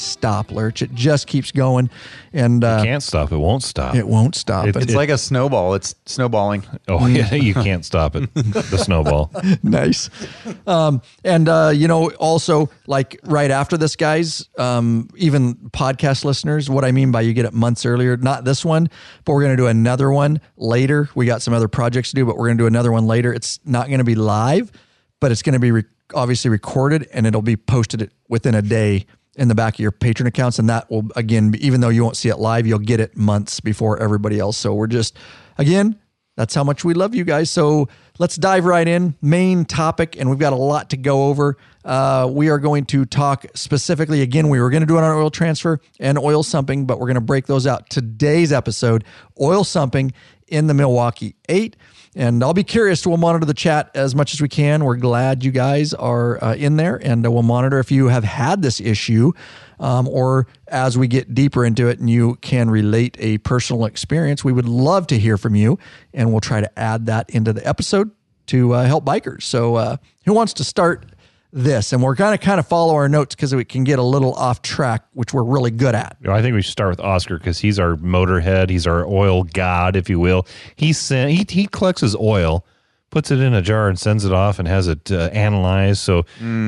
stop, 0.00 0.50
Lurch. 0.50 0.82
It 0.82 0.94
just 0.94 1.26
keeps 1.26 1.50
going, 1.52 1.90
and 2.32 2.62
uh, 2.64 2.82
Can't 2.82 3.02
stop. 3.02 3.32
It 3.32 3.36
won't 3.38 3.62
stop. 3.62 3.94
it 3.94 4.06
won't 4.06 4.34
stop. 4.34 4.66
It- 4.66 4.76
It's 4.76 4.94
like 4.94 5.08
a 5.08 5.18
snowball. 5.18 5.74
It's 5.74 5.94
snowballing. 6.06 6.64
oh, 6.88 7.06
yeah. 7.08 7.34
You 7.34 7.54
can't 7.54 7.84
stop 7.84 8.16
it. 8.16 8.32
The 8.34 8.78
snowball. 8.78 9.30
nice. 9.62 10.10
Um, 10.66 11.02
and 11.24 11.48
uh, 11.48 11.72
you 11.74 11.88
know, 11.88 12.10
also 12.12 12.70
like 12.86 13.18
right 13.24 13.50
after 13.50 13.76
this, 13.76 13.96
guys, 13.96 14.48
um, 14.58 15.08
even 15.16 15.54
podcast 15.70 16.24
listeners, 16.24 16.68
what 16.70 16.84
I 16.84 16.92
mean 16.92 17.10
by 17.12 17.22
you 17.22 17.32
get 17.32 17.44
it 17.44 17.52
months 17.54 17.84
earlier, 17.86 18.16
not 18.16 18.44
this 18.44 18.64
one, 18.64 18.88
but 19.24 19.32
we're 19.32 19.42
gonna 19.42 19.56
do 19.56 19.66
another 19.66 20.10
one 20.10 20.40
later. 20.56 21.08
We 21.14 21.26
got 21.26 21.42
some 21.42 21.54
other 21.54 21.68
projects 21.68 22.10
to 22.10 22.14
do, 22.16 22.24
but 22.26 22.36
we're 22.36 22.46
gonna 22.48 22.58
do 22.58 22.66
another 22.66 22.92
one 22.92 23.06
later. 23.06 23.32
It's 23.32 23.60
not 23.64 23.88
gonna 23.90 24.04
be 24.04 24.14
live, 24.14 24.70
but 25.20 25.32
it's 25.32 25.42
gonna 25.42 25.58
be 25.58 25.72
re- 25.72 25.84
obviously 26.14 26.50
recorded 26.50 27.08
and 27.12 27.26
it'll 27.26 27.42
be 27.42 27.56
posted 27.56 28.12
within 28.28 28.54
a 28.54 28.62
day 28.62 29.06
in 29.36 29.48
the 29.48 29.54
back 29.54 29.74
of 29.74 29.80
your 29.80 29.92
Patreon 29.92 30.26
accounts 30.26 30.58
and 30.58 30.68
that 30.68 30.90
will 30.90 31.06
again 31.14 31.54
even 31.58 31.80
though 31.80 31.88
you 31.88 32.02
won't 32.02 32.16
see 32.16 32.28
it 32.28 32.38
live 32.38 32.66
you'll 32.66 32.78
get 32.78 33.00
it 33.00 33.16
months 33.16 33.60
before 33.60 34.02
everybody 34.02 34.38
else 34.38 34.56
so 34.56 34.74
we're 34.74 34.86
just 34.86 35.16
again 35.58 35.98
that's 36.36 36.54
how 36.54 36.62
much 36.62 36.84
we 36.84 36.94
love 36.94 37.14
you 37.14 37.24
guys. 37.24 37.50
So 37.50 37.88
let's 38.18 38.36
dive 38.36 38.66
right 38.66 38.86
in. 38.86 39.16
Main 39.22 39.64
topic, 39.64 40.16
and 40.18 40.28
we've 40.28 40.38
got 40.38 40.52
a 40.52 40.56
lot 40.56 40.90
to 40.90 40.96
go 40.96 41.24
over. 41.24 41.56
Uh, 41.84 42.28
we 42.30 42.50
are 42.50 42.58
going 42.58 42.84
to 42.86 43.06
talk 43.06 43.46
specifically 43.54 44.20
again. 44.20 44.50
We 44.50 44.60
were 44.60 44.68
going 44.68 44.82
to 44.82 44.86
do 44.86 44.98
on 44.98 45.04
oil 45.04 45.30
transfer 45.30 45.80
and 45.98 46.18
oil 46.18 46.42
sumping, 46.42 46.86
but 46.86 47.00
we're 47.00 47.06
going 47.06 47.14
to 47.16 47.20
break 47.22 47.46
those 47.46 47.66
out. 47.66 47.88
Today's 47.88 48.52
episode 48.52 49.04
oil 49.40 49.64
sumping 49.64 50.12
in 50.46 50.66
the 50.66 50.74
Milwaukee 50.74 51.36
8. 51.48 51.74
And 52.16 52.42
I'll 52.42 52.54
be 52.54 52.64
curious. 52.64 53.06
We'll 53.06 53.18
monitor 53.18 53.44
the 53.44 53.52
chat 53.52 53.90
as 53.94 54.14
much 54.14 54.32
as 54.32 54.40
we 54.40 54.48
can. 54.48 54.84
We're 54.84 54.96
glad 54.96 55.44
you 55.44 55.50
guys 55.50 55.92
are 55.92 56.42
uh, 56.42 56.54
in 56.54 56.76
there, 56.76 56.96
and 56.96 57.26
uh, 57.26 57.30
we'll 57.30 57.42
monitor 57.42 57.78
if 57.78 57.90
you 57.90 58.08
have 58.08 58.24
had 58.24 58.62
this 58.62 58.80
issue 58.80 59.32
um, 59.78 60.08
or 60.08 60.46
as 60.68 60.96
we 60.96 61.08
get 61.08 61.34
deeper 61.34 61.62
into 61.62 61.88
it 61.88 61.98
and 61.98 62.08
you 62.08 62.36
can 62.36 62.70
relate 62.70 63.18
a 63.20 63.36
personal 63.38 63.84
experience, 63.84 64.42
we 64.42 64.52
would 64.52 64.66
love 64.66 65.06
to 65.08 65.18
hear 65.18 65.36
from 65.36 65.54
you, 65.54 65.78
and 66.14 66.30
we'll 66.30 66.40
try 66.40 66.62
to 66.62 66.78
add 66.78 67.04
that 67.04 67.28
into 67.28 67.52
the 67.52 67.66
episode 67.68 68.10
to 68.46 68.72
uh, 68.72 68.86
help 68.86 69.04
bikers. 69.04 69.42
So, 69.42 69.74
uh, 69.74 69.96
who 70.24 70.32
wants 70.32 70.54
to 70.54 70.64
start 70.64 71.04
this? 71.52 71.92
And 71.92 72.02
we're 72.02 72.14
going 72.14 72.36
to 72.36 72.44
kind 72.44 72.58
of 72.58 72.66
follow 72.66 72.94
our 72.94 73.08
notes 73.08 73.34
because 73.34 73.54
we 73.54 73.64
can 73.64 73.84
get 73.84 73.98
a 73.98 74.02
little 74.02 74.34
off 74.34 74.62
track, 74.62 75.04
which 75.12 75.32
we're 75.32 75.44
really 75.44 75.70
good 75.70 75.94
at. 75.94 76.16
I 76.28 76.42
think 76.42 76.54
we 76.54 76.62
should 76.62 76.72
start 76.72 76.90
with 76.90 77.00
Oscar 77.00 77.38
because 77.38 77.58
he's 77.58 77.78
our 77.78 77.96
motorhead. 77.96 78.70
He's 78.70 78.86
our 78.86 79.06
oil 79.06 79.44
god, 79.44 79.96
if 79.96 80.08
you 80.10 80.18
will. 80.20 80.46
He 80.76 80.92
sent 80.92 81.30
he 81.30 81.46
he 81.48 81.66
collects 81.66 82.00
his 82.00 82.14
oil, 82.16 82.64
puts 83.10 83.30
it 83.30 83.40
in 83.40 83.54
a 83.54 83.62
jar, 83.62 83.88
and 83.88 83.98
sends 83.98 84.24
it 84.24 84.32
off, 84.32 84.58
and 84.58 84.68
has 84.68 84.88
it 84.88 85.10
uh, 85.10 85.30
analyzed. 85.32 86.00
So 86.00 86.24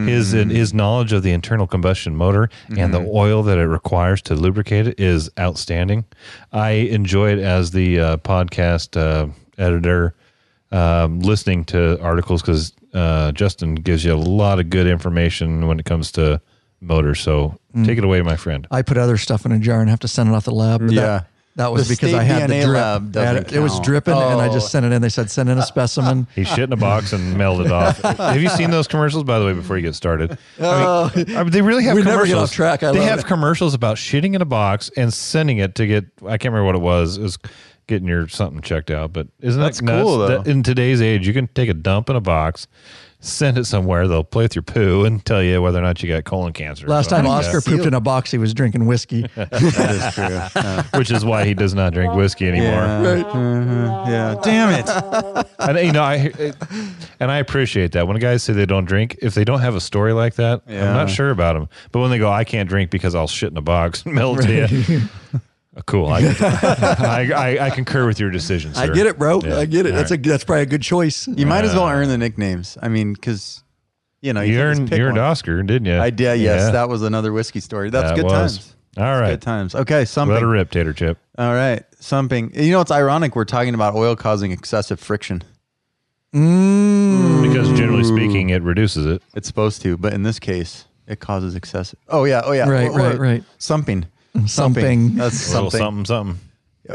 his 0.07 0.33
his 0.33 0.73
knowledge 0.73 1.13
of 1.13 1.23
the 1.23 1.33
internal 1.33 1.67
combustion 1.67 2.17
motor 2.17 2.49
and 2.77 2.95
the 2.95 3.01
oil 3.01 3.43
that 3.45 3.59
it 3.59 3.67
requires 3.67 4.23
to 4.23 4.35
lubricate 4.35 4.87
it 4.87 5.01
is 5.01 5.31
outstanding. 5.39 6.05
I 6.53 6.71
enjoy 6.71 7.33
it 7.33 7.39
as 7.41 7.73
the 7.73 8.01
uh, 8.01 8.17
podcast 8.19 8.97
uh, 8.97 9.29
editor, 9.59 10.15
um, 10.73 11.21
listening 11.21 11.65
to 11.67 12.01
articles 12.03 12.43
because 12.43 12.73
uh, 12.95 13.33
Justin 13.33 13.75
gives 13.75 14.05
you 14.05 14.13
a 14.13 14.17
lot 14.17 14.59
of 14.61 14.71
good 14.71 14.87
information 14.87 15.67
when 15.67 15.79
it 15.79 15.85
comes 15.87 16.13
to 16.13 16.41
motors. 16.81 17.21
So 17.21 17.59
take 17.85 17.99
it 17.99 18.05
away, 18.05 18.23
my 18.23 18.37
friend. 18.37 18.67
I 18.71 18.83
put 18.83 18.97
other 18.97 19.17
stuff 19.17 19.45
in 19.47 19.53
a 19.53 19.59
jar 19.59 19.81
and 19.81 19.91
have 19.91 20.01
to 20.01 20.09
send 20.09 20.29
it 20.29 20.35
off 20.35 20.45
the 20.45 20.53
lab. 20.53 20.81
but 20.81 20.93
Yeah. 20.93 21.01
That, 21.03 21.27
that 21.57 21.73
was 21.73 21.89
The 21.89 21.97
because 21.97 22.15
I 22.15 22.23
had 22.23 22.49
the 22.49 22.55
DNA 22.55 22.65
drip. 22.67 22.75
lab 22.77 23.11
doesn't 23.13 23.45
had- 23.49 23.53
it 23.53 23.59
was 23.59 23.73
count. 23.73 23.85
dripping, 23.85 24.15
and 24.15 24.41
I 24.41 24.47
Oh. 24.49 24.53
just 24.53 24.71
sent 24.71 24.87
it 24.87 24.93
in. 24.93 25.03
They 25.03 25.09
said 25.09 25.29
send 25.29 25.49
in 25.49 25.59
a 25.59 25.63
specimen. 25.63 26.29
He 26.37 26.45
shit 26.45 26.61
in 26.61 26.73
a 26.73 26.77
box 26.77 27.13
and 27.13 27.37
mailed 27.37 27.63
it 27.63 27.73
off. 27.73 28.01
Have 28.03 28.41
you 28.41 28.49
seen 28.51 28.71
those 28.71 28.87
commercials, 28.87 29.25
by 29.25 29.41
the 29.41 29.45
way, 29.45 29.55
before 29.55 29.77
you 29.77 29.83
get 29.83 29.97
started? 29.97 30.39
I 30.61 31.11
mean, 31.17 31.37
I 31.37 31.43
mean, 31.43 31.51
they 31.51 31.63
really 31.63 31.83
have 31.83 31.97
We 31.97 32.03
never 32.03 32.19
commercials. 32.23 32.29
get 32.29 32.43
off 32.45 32.53
track. 32.53 32.83
I 32.85 32.93
they 32.93 33.01
love 33.01 33.09
have 33.09 33.19
it. 33.21 33.27
commercials 33.27 33.75
about 33.75 33.97
shitting 33.97 34.35
in 34.35 34.43
a 34.43 34.45
box 34.45 34.89
and 34.97 35.13
sending 35.13 35.59
it 35.59 35.75
to 35.75 35.87
get, 35.89 36.05
I 36.25 36.39
can't 36.39 36.53
remember 36.55 36.65
what 36.65 36.77
it 36.77 36.81
was. 36.81 37.17
It 37.19 37.23
was 37.23 37.39
getting 37.89 38.07
your 38.07 38.29
something 38.29 38.61
checked 38.61 38.91
out. 38.93 39.13
But 39.13 39.27
isn't 39.41 39.61
That's 39.61 39.79
that 39.79 39.85
nuts? 39.85 40.05
cool, 40.05 40.19
though. 40.19 40.29
That 40.43 40.47
in 40.47 40.63
today's 40.63 41.03
age, 41.03 41.27
you 41.27 41.33
can 41.33 41.49
take 41.49 41.69
a 41.69 41.75
dump 41.75 42.09
in 42.09 42.15
a 42.17 42.21
box, 42.21 42.69
send 43.21 43.59
it 43.59 43.65
somewhere. 43.65 44.07
They'll 44.07 44.23
play 44.23 44.45
with 44.45 44.55
your 44.55 44.63
poo 44.63 45.05
and 45.05 45.25
tell 45.25 45.43
you 45.43 45.61
whether 45.61 45.79
or 45.79 45.83
not 45.83 46.01
you 46.03 46.09
got 46.09 46.23
colon 46.25 46.53
cancer. 46.53 46.87
or 46.87 46.91
Last 46.91 47.11
time 47.11 47.25
something 47.25 47.33
like 47.33 47.47
Oscar 47.47 47.61
pooped 47.63 47.87
in 47.87 47.95
a 47.95 48.01
box, 48.01 48.31
he 48.31 48.39
was 48.39 48.55
drinking 48.55 48.87
whiskey. 48.87 49.27
That 49.35 49.53
is 49.53 50.15
true. 50.15 50.25
Yeah. 50.25 50.49
that, 50.55 50.97
which 50.97 51.11
is 51.11 51.25
why 51.25 51.45
he 51.45 51.55
does 51.55 51.75
not 51.75 51.93
drink 51.95 52.15
whiskey 52.15 52.47
anymore. 52.47 52.69
Yeah. 52.83 53.23
Mhm. 53.25 54.07
Yeah. 54.09 54.35
Damn 54.43 54.71
it. 54.79 55.47
And 55.59 55.79
you 55.87 55.93
know, 55.93 56.03
I 56.03 56.31
and 57.19 57.31
I 57.31 57.39
appreciate 57.39 57.93
that 57.93 58.07
when 58.07 58.17
guys 58.19 58.43
say 58.45 58.53
they 58.53 58.67
don't 58.67 58.85
drink. 58.85 59.17
If 59.21 59.35
they 59.35 59.45
don't 59.45 59.61
have 59.61 59.75
a 59.75 59.81
story 59.81 60.13
like 60.13 60.35
that, 60.35 60.63
I'm 60.69 60.75
not 60.75 61.11
sure 61.11 61.31
about 61.31 61.55
them. 61.55 61.69
But 61.91 62.01
when 62.01 62.11
they 62.11 62.19
go, 62.19 62.31
I 62.31 62.45
can't 62.45 62.69
drink 62.69 62.91
because 62.91 63.15
I'll 63.15 63.27
shit 63.27 63.51
in 63.51 63.57
a 63.57 63.63
box 63.63 64.05
and 64.05 64.15
mail 64.15 64.39
it 64.39 64.43
to 64.43 64.85
you. 64.85 65.41
Uh, 65.79 65.83
Cool. 65.87 66.07
I, 66.09 66.19
I, 66.99 67.33
I, 67.35 67.67
I 67.67 67.71
concur 67.71 68.07
with 68.07 68.19
your 68.21 68.31
decision. 68.31 68.73
I 68.77 68.89
get 68.89 69.07
it, 69.07 69.19
bro. 69.19 69.41
Yeah. 69.41 69.59
I 69.59 69.65
get 69.65 69.87
it. 69.87 69.93
All 69.93 69.97
That's 69.99 70.11
right. 70.11 70.25
a 70.25 70.29
that's 70.29 70.45
probably 70.45 70.63
a 70.63 70.67
good 70.67 70.83
choice. 70.83 71.29
You 71.29 71.47
might 71.47 71.65
as 71.65 71.75
well 71.75 71.87
earn 71.89 72.09
the 72.09 72.19
nicknames. 72.19 72.77
I 72.83 72.89
mean, 72.89 73.13
because 73.15 73.63
you 74.21 74.33
know 74.33 74.41
You 74.41 74.59
can 74.59 74.71
just 74.71 74.81
earned, 74.81 74.91
you 74.99 75.05
earned 75.05 75.17
one. 75.19 75.25
Oscar, 75.27 75.63
didn't 75.63 75.87
you? 75.87 75.99
I 76.01 76.11
did. 76.11 76.41
Yes, 76.41 76.63
Yeah. 76.67 76.71
that 76.73 76.89
was 76.89 77.03
another 77.03 77.33
whiskey 77.33 77.61
story. 77.61 77.91
That's 77.91 78.11
That 78.11 78.17
good 78.17 78.25
was. 78.25 78.59
times. 78.59 78.75
All 78.97 79.21
right. 79.21 79.31
Good 79.31 79.43
times. 79.43 79.75
Okay, 79.77 79.99
Let 80.01 80.09
something. 80.09 80.37
her 80.41 80.47
rip, 80.49 80.71
Tater 80.73 80.93
Chip. 80.93 81.19
All 81.39 81.53
right, 81.55 81.85
something. 82.01 82.51
You 82.55 82.73
know, 82.73 82.81
it's 82.81 82.91
ironic. 82.91 83.37
We're 83.37 83.45
talking 83.45 83.75
about 83.75 83.95
oil 83.95 84.17
causing 84.17 84.51
excessive 84.51 84.99
friction. 84.99 85.43
Because 86.33 87.69
generally 87.79 88.05
speaking, 88.05 88.51
it 88.51 88.63
reduces 88.63 89.07
it. 89.07 89.23
It's 89.35 89.47
supposed 89.47 89.83
to, 89.83 89.97
but 89.97 90.13
in 90.13 90.25
this 90.25 90.39
case, 90.39 90.87
it 91.07 91.21
causes 91.21 91.55
excessive. 91.55 91.99
Oh 92.09 92.25
yeah. 92.25 92.43
Oh 92.45 92.53
yeah. 92.53 92.69
Right, 92.69 92.89
Or- 92.91 92.99
right, 92.99 93.19
right. 93.19 93.45
Something. 93.59 94.07
Something. 94.47 95.17
That's 95.17 95.37
something. 95.39 95.79
something, 95.79 96.05
something. 96.05 96.39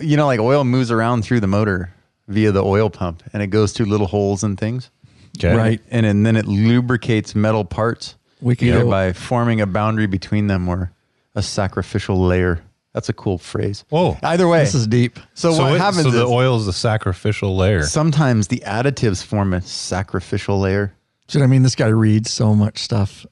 You 0.01 0.17
know, 0.17 0.25
like 0.25 0.39
oil 0.39 0.63
moves 0.63 0.91
around 0.91 1.23
through 1.23 1.39
the 1.41 1.47
motor 1.47 1.93
via 2.27 2.51
the 2.51 2.63
oil 2.63 2.89
pump, 2.89 3.21
and 3.33 3.43
it 3.43 3.47
goes 3.47 3.73
through 3.73 3.87
little 3.87 4.07
holes 4.07 4.43
and 4.43 4.57
things, 4.57 4.89
Okay. 5.37 5.55
Right. 5.55 5.81
and, 5.91 6.05
and 6.05 6.25
then 6.25 6.35
it 6.35 6.45
lubricates 6.47 7.35
metal 7.35 7.65
parts. 7.65 8.15
We 8.41 8.55
could 8.55 8.69
either 8.69 8.83
go- 8.83 8.89
by 8.89 9.13
forming 9.13 9.61
a 9.61 9.67
boundary 9.67 10.07
between 10.07 10.47
them 10.47 10.67
or 10.69 10.91
a 11.35 11.41
sacrificial 11.41 12.19
layer. 12.19 12.61
That's 12.93 13.09
a 13.09 13.13
cool 13.13 13.39
phrase. 13.39 13.83
Whoa. 13.89 14.17
Either 14.21 14.47
way, 14.47 14.59
This 14.59 14.75
is 14.75 14.85
deep. 14.87 15.19
so, 15.33 15.51
so 15.53 15.63
what 15.63 15.73
it- 15.73 15.77
happens 15.79 16.03
so 16.03 16.11
the 16.11 16.25
oil 16.25 16.57
is 16.57 16.65
the 16.67 16.73
sacrificial 16.73 17.55
layer. 17.57 17.83
sometimes 17.83 18.47
the 18.49 18.61
additives 18.65 19.23
form 19.23 19.53
a 19.53 19.61
sacrificial 19.61 20.59
layer. 20.59 20.93
Should 21.27 21.41
I 21.41 21.47
mean 21.47 21.63
this 21.63 21.75
guy 21.75 21.87
reads 21.87 22.31
so 22.31 22.53
much 22.53 22.79
stuff? 22.79 23.25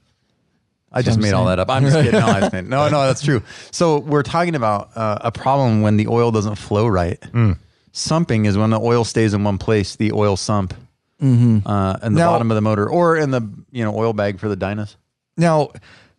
I 0.92 1.02
just 1.02 1.18
I'm 1.18 1.24
made 1.24 1.34
all 1.34 1.46
that 1.46 1.60
up. 1.60 1.70
I'm 1.70 1.84
just 1.84 1.96
kidding. 2.02 2.20
No, 2.20 2.26
I 2.28 2.40
just 2.42 2.54
no, 2.54 2.90
no, 2.90 3.06
that's 3.08 3.22
true. 3.24 3.42
So 3.72 4.00
we're 4.00 4.24
talking 4.24 4.56
about 4.56 4.90
uh, 4.96 5.20
a 5.22 5.32
problem 5.32 5.82
when 5.82 5.98
the 5.98 6.08
oil 6.08 6.32
doesn't 6.32 6.56
flow 6.56 6.88
right. 6.88 7.24
Hmm. 7.26 7.54
Sumping 7.94 8.46
is 8.46 8.58
when 8.58 8.70
the 8.70 8.80
oil 8.80 9.04
stays 9.04 9.34
in 9.34 9.44
one 9.44 9.58
place, 9.58 9.96
the 9.98 10.12
oil 10.14 10.36
sump, 10.38 10.74
uh, 10.74 10.78
in 11.26 11.30
the 11.60 11.66
Mm-hmm. 11.68 12.16
Now- 12.16 12.32
bottom 12.32 12.52
of 12.52 12.56
the 12.56 12.62
motor, 12.62 12.90
or 12.90 13.18
in 13.18 13.32
the 13.32 13.42
you 13.72 13.84
know 13.84 13.96
oil 13.96 14.14
bag 14.14 14.40
for 14.40 14.48
the 14.50 14.58
Dynas. 14.58 14.96
Now, 15.38 15.72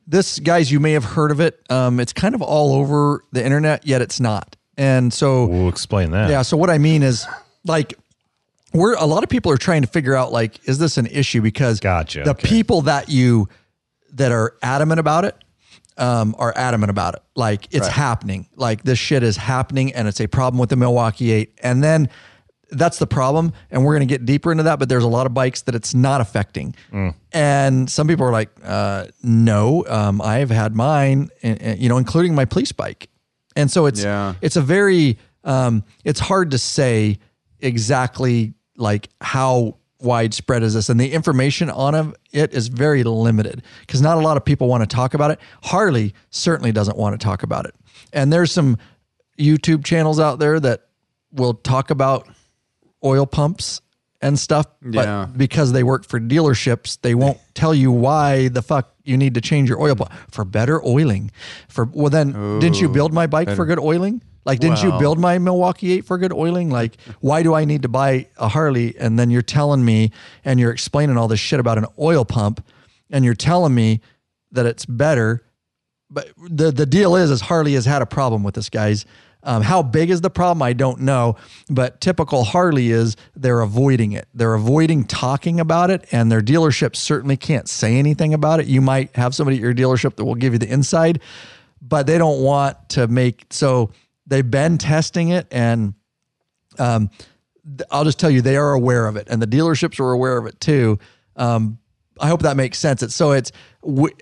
this 0.07 0.39
guys, 0.39 0.71
you 0.73 0.81
may 0.81 0.93
have 0.93 1.05
heard 1.05 1.31
of 1.31 1.41
it. 1.41 1.61
Um, 1.71 2.01
it's 2.01 2.13
kind 2.13 2.35
of 2.35 2.43
all 2.43 2.73
over 2.75 3.23
the 3.33 3.45
internet, 3.45 3.87
yet 3.87 4.01
it's 4.03 4.21
not. 4.21 4.57
And 4.79 5.13
so 5.13 5.47
We'll 5.47 5.69
explain 5.69 6.13
that. 6.13 6.31
Yeah. 6.31 6.43
So 6.43 6.57
what 6.57 6.71
I 6.71 6.79
mean 6.79 7.03
is, 7.03 7.27
like, 7.65 7.95
we're 8.73 8.95
a 8.95 9.05
lot 9.05 9.23
of 9.23 9.29
people 9.29 9.53
are 9.53 9.59
trying 9.59 9.83
to 9.83 9.89
figure 9.89 10.15
out, 10.17 10.33
like, 10.33 10.67
is 10.67 10.79
this 10.79 10.97
an 10.97 11.07
issue? 11.07 11.41
Because 11.43 11.79
Gotcha, 11.79 12.23
the 12.25 12.31
okay. 12.31 12.49
people 12.49 12.83
that 12.83 13.09
you 13.11 13.49
that 14.13 14.33
are 14.33 14.57
adamant 14.63 15.01
about 15.01 15.25
it 15.25 15.37
um, 15.99 16.35
are 16.39 16.53
adamant 16.57 16.91
about 16.91 17.15
it. 17.15 17.23
Like, 17.35 17.69
it's 17.71 17.87
happening. 17.93 18.47
Like, 18.57 18.83
this 18.83 18.99
shit 18.99 19.23
is 19.23 19.37
happening, 19.37 19.93
and 19.95 20.09
it's 20.09 20.21
a 20.21 20.27
problem 20.29 20.59
with 20.59 20.71
the 20.71 20.77
Milwaukee 20.77 21.31
Eight. 21.33 21.59
And 21.63 21.83
then 21.85 22.09
that's 22.71 22.99
the 22.99 23.07
problem. 23.07 23.53
And 23.71 23.85
we're 23.85 23.95
going 23.97 24.09
to 24.09 24.13
get 24.13 24.25
deeper 24.25 24.51
into 24.51 24.65
that, 24.65 24.79
but 24.79 24.89
there's 24.89 25.05
a 25.05 25.09
lot 25.09 25.27
of 25.27 25.35
bikes 25.35 25.63
that 25.63 25.75
it's 25.75 25.95
not 25.95 26.21
affecting. 26.23 26.75
And 27.33 27.91
some 27.91 28.09
people 28.09 28.25
are 28.27 28.33
like, 28.33 28.49
uh, 28.65 29.07
no, 29.23 29.85
um, 29.89 30.21
I've 30.23 30.51
had 30.51 30.75
mine, 30.75 31.29
and- 31.43 31.61
and, 31.61 31.79
you 31.79 31.89
know, 31.91 31.99
including 31.99 32.35
my 32.35 32.47
police 32.47 32.73
bike. 32.73 33.09
And 33.55 33.71
so 33.71 33.85
it's, 33.85 34.03
Yeah. 34.03 34.35
it's 34.41 34.57
a 34.57 34.63
very, 34.63 35.19
um, 35.45 35.85
it's 36.05 36.21
hard 36.21 36.53
to 36.53 36.59
say 36.59 37.19
exactly 37.61 38.55
like 38.77 39.09
how 39.21 39.77
widespread 40.03 40.63
is 40.63 40.75
this 40.75 40.89
and 40.89 40.99
the 41.01 41.13
information 41.13 41.71
on 41.71 42.15
it 42.33 42.53
is 42.53 42.69
very 42.69 43.05
limited 43.05 43.63
because 43.81 44.03
not 44.03 44.19
a 44.19 44.21
lot 44.21 44.37
of 44.37 44.45
people 44.45 44.69
want 44.69 44.83
to 44.83 44.87
talk 44.97 45.15
about 45.15 45.31
it. 45.31 45.39
Harley 45.63 46.15
certainly 46.31 46.73
doesn't 46.73 46.97
want 46.97 47.19
to 47.19 47.25
talk 47.25 47.43
about 47.43 47.65
it. 47.67 47.75
And 48.13 48.33
there's 48.33 48.53
some 48.53 48.79
youtube 49.39 49.85
channels 49.85 50.21
out 50.21 50.39
there 50.39 50.61
that 50.61 50.83
will 51.33 51.55
talk 51.55 51.91
about 51.91 52.29
oil 53.03 53.25
pumps 53.27 53.81
and 54.21 54.39
stuff 54.39 54.67
but 54.83 55.05
Yeah. 55.07 55.27
because 55.35 55.73
they 55.73 55.83
work 55.83 56.07
for 56.07 56.21
dealerships 56.21 56.99
they 57.01 57.15
won't 57.15 57.39
tell 57.55 57.75
you 57.75 57.91
why 57.91 58.49
the 58.49 58.61
fuck 58.63 58.93
you 59.05 59.17
need 59.17 59.35
to 59.35 59.41
change 59.41 59.69
your 59.69 59.81
oil 59.81 59.97
pump. 59.97 60.13
For 60.31 60.45
better 60.45 60.85
oiling. 60.87 61.31
For 61.69 61.89
well 61.93 62.11
then 62.11 62.61
didn't 62.61 62.81
you 62.81 62.89
build 62.89 63.13
my 63.13 63.27
bike 63.27 63.51
for 63.51 63.65
good 63.65 63.79
oiling 63.81 64.23
like 64.45 64.59
didn't 64.61 64.83
you 64.83 64.93
build 64.99 65.19
my 65.19 65.39
milwaukee 65.39 65.93
8 65.93 66.05
for 66.05 66.19
good 66.19 66.33
oiling 66.33 66.71
like 66.71 66.97
why 67.21 67.43
do 67.43 67.55
i 67.55 67.65
need 67.65 67.83
to 67.83 67.89
buy 67.89 68.27
a 68.39 68.49
harley 68.49 68.95
and 68.99 69.19
then 69.19 69.31
you're 69.31 69.43
telling 69.43 69.85
me 69.85 70.11
and 70.45 70.59
you're 70.59 70.73
explaining 70.73 71.17
all 71.17 71.29
this 71.29 71.41
shit 71.41 71.61
about 71.61 71.79
an 71.79 71.87
oil 71.99 72.25
pump 72.25 72.65
and 73.11 73.25
you're 73.25 73.35
telling 73.35 73.75
me 73.75 74.01
that 74.51 74.67
it's 74.67 74.87
better 74.87 75.43
but 76.13 76.29
the 76.37 76.71
the 76.71 76.87
deal 76.87 77.17
is 77.17 77.31
is 77.31 77.41
Harley 77.41 77.73
has 77.75 77.87
had 77.87 78.03
a 78.03 78.07
problem 78.07 78.43
with 78.43 78.55
this, 78.55 78.69
guys. 78.69 79.07
Um, 79.45 79.63
how 79.63 79.83
big 79.83 80.11
is 80.11 80.21
the 80.21 80.31
problem? 80.31 80.63
I 80.63 80.73
don't 80.73 81.01
know, 81.01 81.35
but 81.69 82.01
typical 82.01 82.45
Harley 82.45 82.91
is 82.91 83.17
they're 83.35 83.61
avoiding 83.61 84.13
it. 84.13 84.29
They're 84.33 84.55
avoiding 84.55 85.05
talking 85.05 85.59
about 85.59 85.91
it, 85.91 86.07
and 86.13 86.31
their 86.31 86.43
dealership 86.43 86.95
certainly 86.95 87.37
can't 87.37 87.69
say 87.69 87.97
anything 87.97 88.35
about 88.35 88.61
it. 88.61 88.67
You 88.67 88.81
might 88.81 89.17
have 89.17 89.35
somebody 89.35 89.57
at 89.57 89.63
your 89.63 89.75
dealership 89.75 90.15
that 90.17 90.25
will 90.25 90.37
give 90.37 90.53
you 90.53 90.61
the 90.61 90.69
inside, 90.71 91.21
but 91.81 92.07
they 92.07 92.19
don't 92.19 92.43
want 92.43 92.77
to 92.91 93.09
make 93.09 93.47
so 93.51 93.91
they've 94.33 94.51
been 94.51 94.79
testing 94.79 95.29
it 95.29 95.47
and 95.51 95.95
um, 96.79 97.11
I'll 97.91 98.05
just 98.05 98.19
tell 98.19 98.31
you, 98.31 98.43
they 98.43 98.57
are 98.57 98.73
aware 98.73 99.07
of 99.07 99.17
it, 99.17 99.29
and 99.31 99.41
the 99.41 99.47
dealerships 99.47 100.01
are 100.01 100.11
aware 100.11 100.37
of 100.37 100.47
it 100.47 100.61
too. 100.61 100.99
Um, 101.37 101.79
I 102.21 102.29
hope 102.29 102.43
that 102.43 102.57
makes 102.57 102.79
sense. 102.79 103.03
It's 103.03 103.15
so 103.15 103.33
it's. 103.33 103.53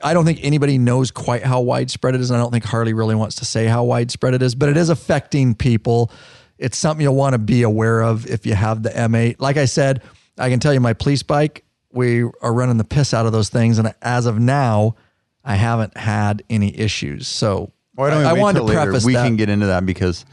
I 0.02 0.14
don't 0.14 0.24
think 0.24 0.40
anybody 0.42 0.78
knows 0.78 1.10
quite 1.10 1.42
how 1.42 1.60
widespread 1.60 2.14
it 2.14 2.20
is, 2.20 2.30
and 2.30 2.38
I 2.38 2.42
don't 2.42 2.50
think 2.50 2.64
Harley 2.64 2.92
really 2.92 3.14
wants 3.14 3.36
to 3.36 3.44
say 3.44 3.66
how 3.66 3.84
widespread 3.84 4.34
it 4.34 4.42
is, 4.42 4.54
but 4.54 4.68
it 4.68 4.76
is 4.76 4.88
affecting 4.88 5.54
people. 5.54 6.10
It's 6.58 6.76
something 6.76 7.02
you'll 7.02 7.14
want 7.14 7.32
to 7.32 7.38
be 7.38 7.62
aware 7.62 8.02
of 8.02 8.26
if 8.26 8.46
you 8.46 8.54
have 8.54 8.82
the 8.82 8.90
M8. 8.90 9.36
Like 9.38 9.56
I 9.56 9.64
said, 9.64 10.02
I 10.38 10.50
can 10.50 10.60
tell 10.60 10.74
you, 10.74 10.80
my 10.80 10.92
police 10.92 11.22
bike, 11.22 11.64
we 11.92 12.24
are 12.24 12.52
running 12.52 12.76
the 12.76 12.84
piss 12.84 13.14
out 13.14 13.26
of 13.26 13.32
those 13.32 13.48
things, 13.48 13.78
and 13.78 13.94
as 14.02 14.26
of 14.26 14.38
now, 14.38 14.96
I 15.44 15.56
haven't 15.56 15.96
had 15.96 16.42
any 16.50 16.78
issues. 16.78 17.26
So 17.26 17.72
Why 18.00 18.10
don't 18.10 18.24
I, 18.24 18.30
I 18.30 18.32
wanted 18.34 18.60
to 18.60 18.64
later? 18.64 18.82
preface 18.82 19.04
We 19.04 19.14
that. 19.14 19.24
can 19.24 19.36
get 19.36 19.48
into 19.48 19.66
that 19.66 19.84
because 19.86 20.24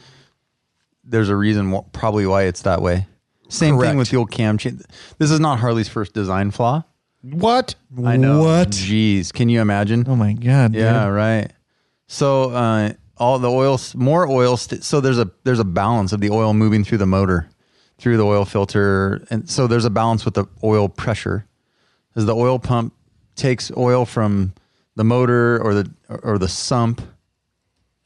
there's 1.04 1.30
a 1.30 1.36
reason 1.36 1.72
wh- 1.72 1.92
probably 1.92 2.26
why 2.26 2.44
it's 2.44 2.64
that 2.64 2.82
way. 2.82 3.08
Same 3.50 3.76
Correct. 3.78 3.92
thing 3.92 3.98
with 3.98 4.10
the 4.10 4.18
old 4.18 4.32
cam 4.32 4.58
chain. 4.58 4.82
This 5.20 5.32
is 5.32 5.40
not 5.40 5.60
Harley's 5.60 5.88
first 5.88 6.14
design 6.14 6.52
flaw. 6.52 6.84
What? 7.22 7.76
I 8.06 8.18
know. 8.18 8.44
What? 8.44 8.70
Jeez, 8.70 9.32
can 9.34 9.50
you 9.50 9.62
imagine? 9.62 10.06
oh 10.08 10.16
my 10.16 10.34
god! 10.34 10.74
dude. 10.74 10.82
Yeah, 10.82 11.08
right. 11.08 11.52
So 12.08 12.52
uh, 12.52 12.94
all 13.18 13.40
the 13.40 13.50
oil, 13.50 13.80
more 13.96 14.28
oil. 14.28 14.56
St- 14.58 14.84
so 14.84 15.00
there's 15.02 15.18
a 15.20 15.30
there's 15.44 15.60
a 15.60 15.66
balance 15.66 16.12
of 16.14 16.22
the 16.22 16.30
oil 16.30 16.54
moving 16.54 16.84
through 16.84 17.00
the 17.00 17.06
motor, 17.08 17.50
through 17.98 18.18
the 18.18 18.26
oil 18.26 18.46
filter, 18.46 19.26
and 19.30 19.50
so 19.50 19.66
there's 19.68 19.86
a 19.86 19.90
balance 19.90 20.24
with 20.26 20.36
the 20.36 20.46
oil 20.64 20.88
pressure, 20.90 21.46
as 22.16 22.26
the 22.26 22.36
oil 22.36 22.60
pump 22.60 22.94
takes 23.36 23.72
oil 23.76 24.06
from 24.06 24.54
the 24.96 25.04
motor 25.04 25.62
or 25.62 25.74
the 25.74 25.92
or 26.24 26.38
the 26.38 26.48
sump, 26.48 27.02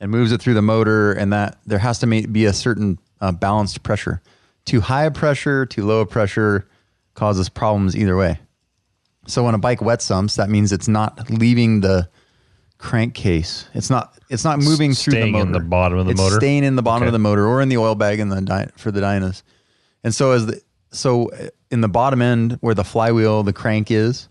and 0.01 0.11
moves 0.11 0.31
it 0.33 0.41
through 0.41 0.55
the 0.55 0.61
motor, 0.61 1.13
and 1.13 1.31
that 1.31 1.59
there 1.65 1.79
has 1.79 1.99
to 1.99 2.07
be 2.07 2.43
a 2.45 2.51
certain 2.53 2.99
uh, 3.21 3.31
balanced 3.31 3.83
pressure. 3.83 4.21
Too 4.65 4.81
high 4.81 5.05
a 5.05 5.11
pressure, 5.11 5.65
too 5.65 5.85
low 5.85 6.01
a 6.01 6.05
pressure, 6.05 6.67
causes 7.13 7.47
problems 7.47 7.95
either 7.95 8.17
way. 8.17 8.39
So 9.27 9.43
when 9.43 9.53
a 9.53 9.59
bike 9.59 9.81
wet 9.81 10.01
sumps, 10.01 10.35
that 10.35 10.49
means 10.49 10.71
it's 10.71 10.87
not 10.87 11.29
leaving 11.29 11.81
the 11.81 12.09
crankcase. 12.79 13.67
It's 13.73 13.89
not. 13.89 14.17
It's 14.29 14.43
not 14.43 14.59
moving 14.59 14.93
through 14.93 15.11
the 15.13 15.19
Staying 15.19 15.31
motor. 15.33 15.45
in 15.45 15.51
the 15.51 15.59
bottom 15.59 15.97
of 15.99 16.05
the 16.05 16.11
it's 16.11 16.19
motor? 16.19 16.35
Staying 16.37 16.63
in 16.63 16.75
the 16.75 16.81
bottom 16.81 17.03
Okay. 17.03 17.09
of 17.09 17.13
the 17.13 17.19
motor 17.19 17.45
or 17.45 17.61
in 17.61 17.69
the 17.69 17.77
oil 17.77 17.95
bag 17.95 18.19
in 18.19 18.29
the 18.29 18.41
dy- 18.41 18.69
for 18.77 18.91
the 18.91 19.01
dynas. 19.01 19.43
And 20.03 20.15
so 20.15 20.31
as 20.31 20.45
the 20.47 20.61
so 20.91 21.29
in 21.69 21.81
the 21.81 21.87
bottom 21.87 22.21
end 22.21 22.57
where 22.61 22.73
the 22.73 22.83
flywheel, 22.83 23.43
the 23.43 23.53
crank 23.53 23.91
is, 23.91 24.27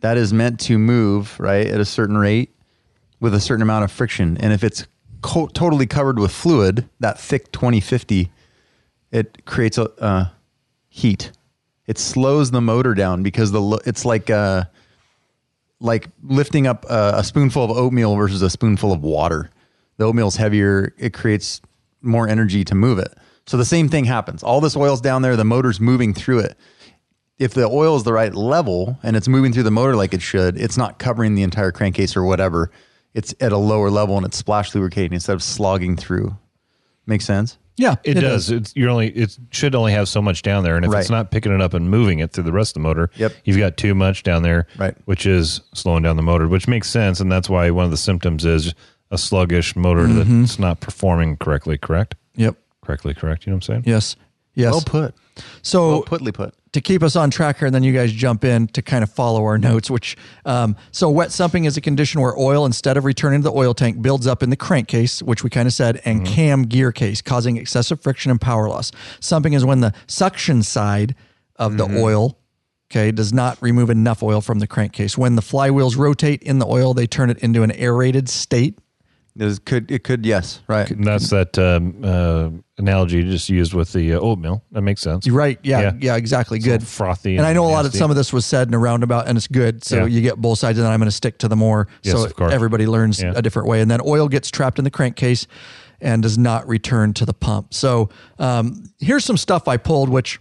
that 0.00 0.16
is 0.16 0.32
meant 0.32 0.60
to 0.60 0.78
move 0.78 1.38
right 1.40 1.66
at 1.66 1.80
a 1.80 1.84
certain 1.84 2.16
rate 2.16 2.54
with 3.20 3.34
a 3.34 3.40
certain 3.40 3.62
amount 3.62 3.84
of 3.84 3.90
friction. 3.90 4.36
And 4.38 4.52
if 4.52 4.62
it's 4.62 4.86
co- 5.22 5.48
totally 5.48 5.86
covered 5.86 6.18
with 6.18 6.32
fluid, 6.32 6.88
that 7.00 7.18
thick 7.18 7.50
2050, 7.52 8.30
it 9.10 9.44
creates 9.44 9.78
a 9.78 9.90
uh, 10.02 10.28
heat. 10.88 11.32
It 11.86 11.98
slows 11.98 12.50
the 12.50 12.60
motor 12.60 12.94
down 12.94 13.22
because 13.22 13.50
the 13.52 13.80
it's 13.86 14.04
like 14.04 14.28
uh, 14.28 14.64
like 15.80 16.08
lifting 16.22 16.66
up 16.66 16.84
a, 16.90 17.14
a 17.16 17.24
spoonful 17.24 17.64
of 17.64 17.70
oatmeal 17.70 18.14
versus 18.16 18.42
a 18.42 18.50
spoonful 18.50 18.92
of 18.92 19.02
water. 19.02 19.50
The 19.96 20.04
oatmeal's 20.04 20.36
heavier; 20.36 20.94
it 20.98 21.14
creates 21.14 21.62
more 22.02 22.28
energy 22.28 22.64
to 22.64 22.74
move 22.74 22.98
it. 22.98 23.16
So 23.46 23.56
the 23.56 23.64
same 23.64 23.88
thing 23.88 24.04
happens. 24.04 24.42
All 24.42 24.60
this 24.60 24.76
oil's 24.76 25.00
down 25.00 25.22
there; 25.22 25.36
the 25.36 25.44
motor's 25.44 25.80
moving 25.80 26.12
through 26.12 26.40
it. 26.40 26.58
If 27.38 27.54
the 27.54 27.66
oil 27.66 27.96
is 27.96 28.02
the 28.02 28.12
right 28.12 28.34
level 28.34 28.98
and 29.02 29.16
it's 29.16 29.28
moving 29.28 29.52
through 29.52 29.62
the 29.62 29.70
motor 29.70 29.94
like 29.96 30.12
it 30.12 30.20
should, 30.20 30.58
it's 30.58 30.76
not 30.76 30.98
covering 30.98 31.36
the 31.36 31.44
entire 31.44 31.70
crankcase 31.72 32.16
or 32.16 32.24
whatever. 32.24 32.70
It's 33.14 33.34
at 33.40 33.52
a 33.52 33.56
lower 33.56 33.90
level 33.90 34.16
and 34.16 34.26
it's 34.26 34.36
splash 34.36 34.74
lubricating 34.74 35.12
instead 35.14 35.34
of 35.34 35.42
slogging 35.42 35.96
through. 35.96 36.36
Makes 37.06 37.24
sense? 37.24 37.58
Yeah, 37.76 37.94
It, 38.02 38.14
does. 38.14 38.50
It's 38.50 38.74
you're 38.74 38.90
only 38.90 39.08
it 39.10 39.38
should 39.52 39.74
only 39.76 39.92
have 39.92 40.08
so 40.08 40.20
much 40.20 40.42
down 40.42 40.64
there, 40.64 40.74
and 40.76 40.84
if 40.84 40.92
it's 40.92 41.10
not 41.10 41.30
picking 41.30 41.52
it 41.54 41.60
up 41.60 41.74
and 41.74 41.88
moving 41.88 42.18
it 42.18 42.32
through 42.32 42.42
the 42.44 42.52
rest 42.52 42.70
of 42.70 42.74
the 42.82 42.88
motor, 42.88 43.08
Yep. 43.14 43.32
you've 43.44 43.56
got 43.58 43.76
too 43.76 43.94
much 43.94 44.24
down 44.24 44.42
there, 44.42 44.66
Right. 44.76 44.96
Which 45.04 45.26
is 45.26 45.60
slowing 45.74 46.02
down 46.02 46.16
the 46.16 46.22
motor, 46.22 46.48
which 46.48 46.66
makes 46.66 46.90
sense, 46.90 47.20
and 47.20 47.30
that's 47.30 47.48
why 47.48 47.70
one 47.70 47.84
of 47.84 47.92
the 47.92 47.96
symptoms 47.96 48.44
is 48.44 48.74
a 49.12 49.16
sluggish 49.18 49.76
motor 49.76 50.06
Mm-hmm. 50.08 50.40
that's 50.40 50.58
not 50.58 50.80
performing 50.80 51.36
correctly. 51.36 51.78
Correct? 51.78 52.16
Yep. 52.34 52.56
Correctly, 52.82 53.14
correct. 53.14 53.46
You 53.46 53.52
know 53.52 53.56
what 53.58 53.68
I'm 53.68 53.74
saying? 53.74 53.82
Yes. 53.86 54.16
Yes. 54.58 54.72
Well 54.72 54.82
put. 54.84 55.14
so 55.62 55.88
Well 55.90 56.02
putly 56.02 56.34
put. 56.34 56.52
to 56.72 56.80
keep 56.80 57.02
us 57.04 57.14
on 57.14 57.30
track 57.30 57.58
here, 57.58 57.66
and 57.66 57.74
then 57.74 57.84
you 57.84 57.92
guys 57.92 58.12
jump 58.12 58.44
in 58.44 58.66
to 58.68 58.82
kind 58.82 59.04
of 59.04 59.10
follow 59.10 59.44
our 59.44 59.56
notes. 59.68 59.88
Which 59.88 60.16
um, 60.44 60.74
so 60.90 61.08
wet 61.08 61.30
sumping 61.30 61.64
is 61.64 61.76
a 61.76 61.80
condition 61.80 62.20
where 62.20 62.36
oil, 62.36 62.66
instead 62.66 62.96
of 62.96 63.04
returning 63.04 63.40
to 63.40 63.44
the 63.44 63.52
oil 63.54 63.72
tank, 63.72 64.02
builds 64.02 64.26
up 64.26 64.42
in 64.42 64.50
the 64.50 64.56
crankcase, 64.56 65.22
which 65.22 65.44
we 65.44 65.48
kind 65.50 65.68
of 65.68 65.72
said, 65.74 66.00
and 66.04 66.26
cam 66.26 66.64
gear 66.64 66.90
case, 66.90 67.22
causing 67.22 67.56
excessive 67.56 68.00
friction 68.02 68.30
and 68.32 68.40
power 68.40 68.68
loss. 68.68 68.90
Sumping 69.20 69.52
is 69.52 69.64
when 69.64 69.80
the 69.80 69.94
suction 70.08 70.62
side 70.64 71.14
of 71.56 71.76
the 71.76 71.84
oil. 72.02 72.36
Okay, 72.90 73.10
does 73.12 73.34
not 73.34 73.58
remove 73.60 73.90
enough 73.90 74.22
oil 74.22 74.40
from 74.40 74.60
the 74.60 74.66
crankcase. 74.66 75.16
When 75.18 75.36
the 75.36 75.42
flywheels 75.42 75.96
rotate 75.98 76.42
in 76.42 76.58
the 76.58 76.66
oil, 76.66 76.94
they 76.94 77.06
turn 77.06 77.28
it 77.28 77.38
into 77.40 77.62
an 77.62 77.70
aerated 77.72 78.30
state. 78.30 78.78
It 79.40 79.64
could. 79.64 79.90
It 79.90 80.02
could. 80.02 80.26
Yes. 80.26 80.60
Right. 80.66 80.90
And 80.90 81.04
that's 81.04 81.30
that 81.30 81.56
um, 81.58 82.00
uh, 82.02 82.50
analogy 82.76 83.18
you 83.18 83.22
just 83.22 83.48
used 83.48 83.72
with 83.72 83.92
the 83.92 84.14
uh, 84.14 84.18
oatmeal. 84.18 84.64
That 84.72 84.82
makes 84.82 85.00
sense. 85.00 85.26
You're 85.26 85.36
right. 85.36 85.58
Yeah. 85.62 85.80
Yeah. 85.80 85.92
Yeah. 86.00 86.16
exactly. 86.16 86.58
Good. 86.58 86.86
frothy 86.86 87.36
And 87.36 87.46
I 87.46 87.50
and 87.50 87.56
know 87.56 87.64
a 87.66 87.70
lot 87.70 87.86
of 87.86 87.94
some 87.94 88.10
of 88.10 88.16
this 88.16 88.32
was 88.32 88.44
said 88.44 88.66
in 88.66 88.74
a 88.74 88.78
roundabout, 88.78 89.28
and 89.28 89.38
it's 89.38 89.46
good. 89.46 89.84
So 89.84 89.98
Yeah. 89.98 90.06
you 90.06 90.20
get 90.22 90.36
both 90.38 90.58
sides, 90.58 90.78
and 90.78 90.84
then 90.84 90.92
I'm 90.92 90.98
going 90.98 91.08
to 91.08 91.14
stick 91.16 91.38
to 91.38 91.48
the 91.48 91.56
more 91.56 91.86
Yes, 92.02 92.16
so 92.16 92.24
of 92.24 92.34
course. 92.34 92.52
everybody 92.52 92.86
learns 92.86 93.22
Yeah. 93.22 93.32
a 93.36 93.40
different 93.42 93.68
way. 93.68 93.80
And 93.80 93.88
then 93.90 94.00
oil 94.04 94.26
gets 94.28 94.50
trapped 94.50 94.78
in 94.78 94.84
the 94.84 94.90
crankcase 94.90 95.46
and 96.00 96.22
does 96.22 96.36
not 96.36 96.66
return 96.68 97.12
to 97.14 97.24
the 97.24 97.34
pump. 97.34 97.74
So 97.74 98.08
um, 98.38 98.84
here's 98.98 99.24
some 99.24 99.36
stuff 99.36 99.68
I 99.68 99.76
pulled, 99.76 100.08
which 100.08 100.40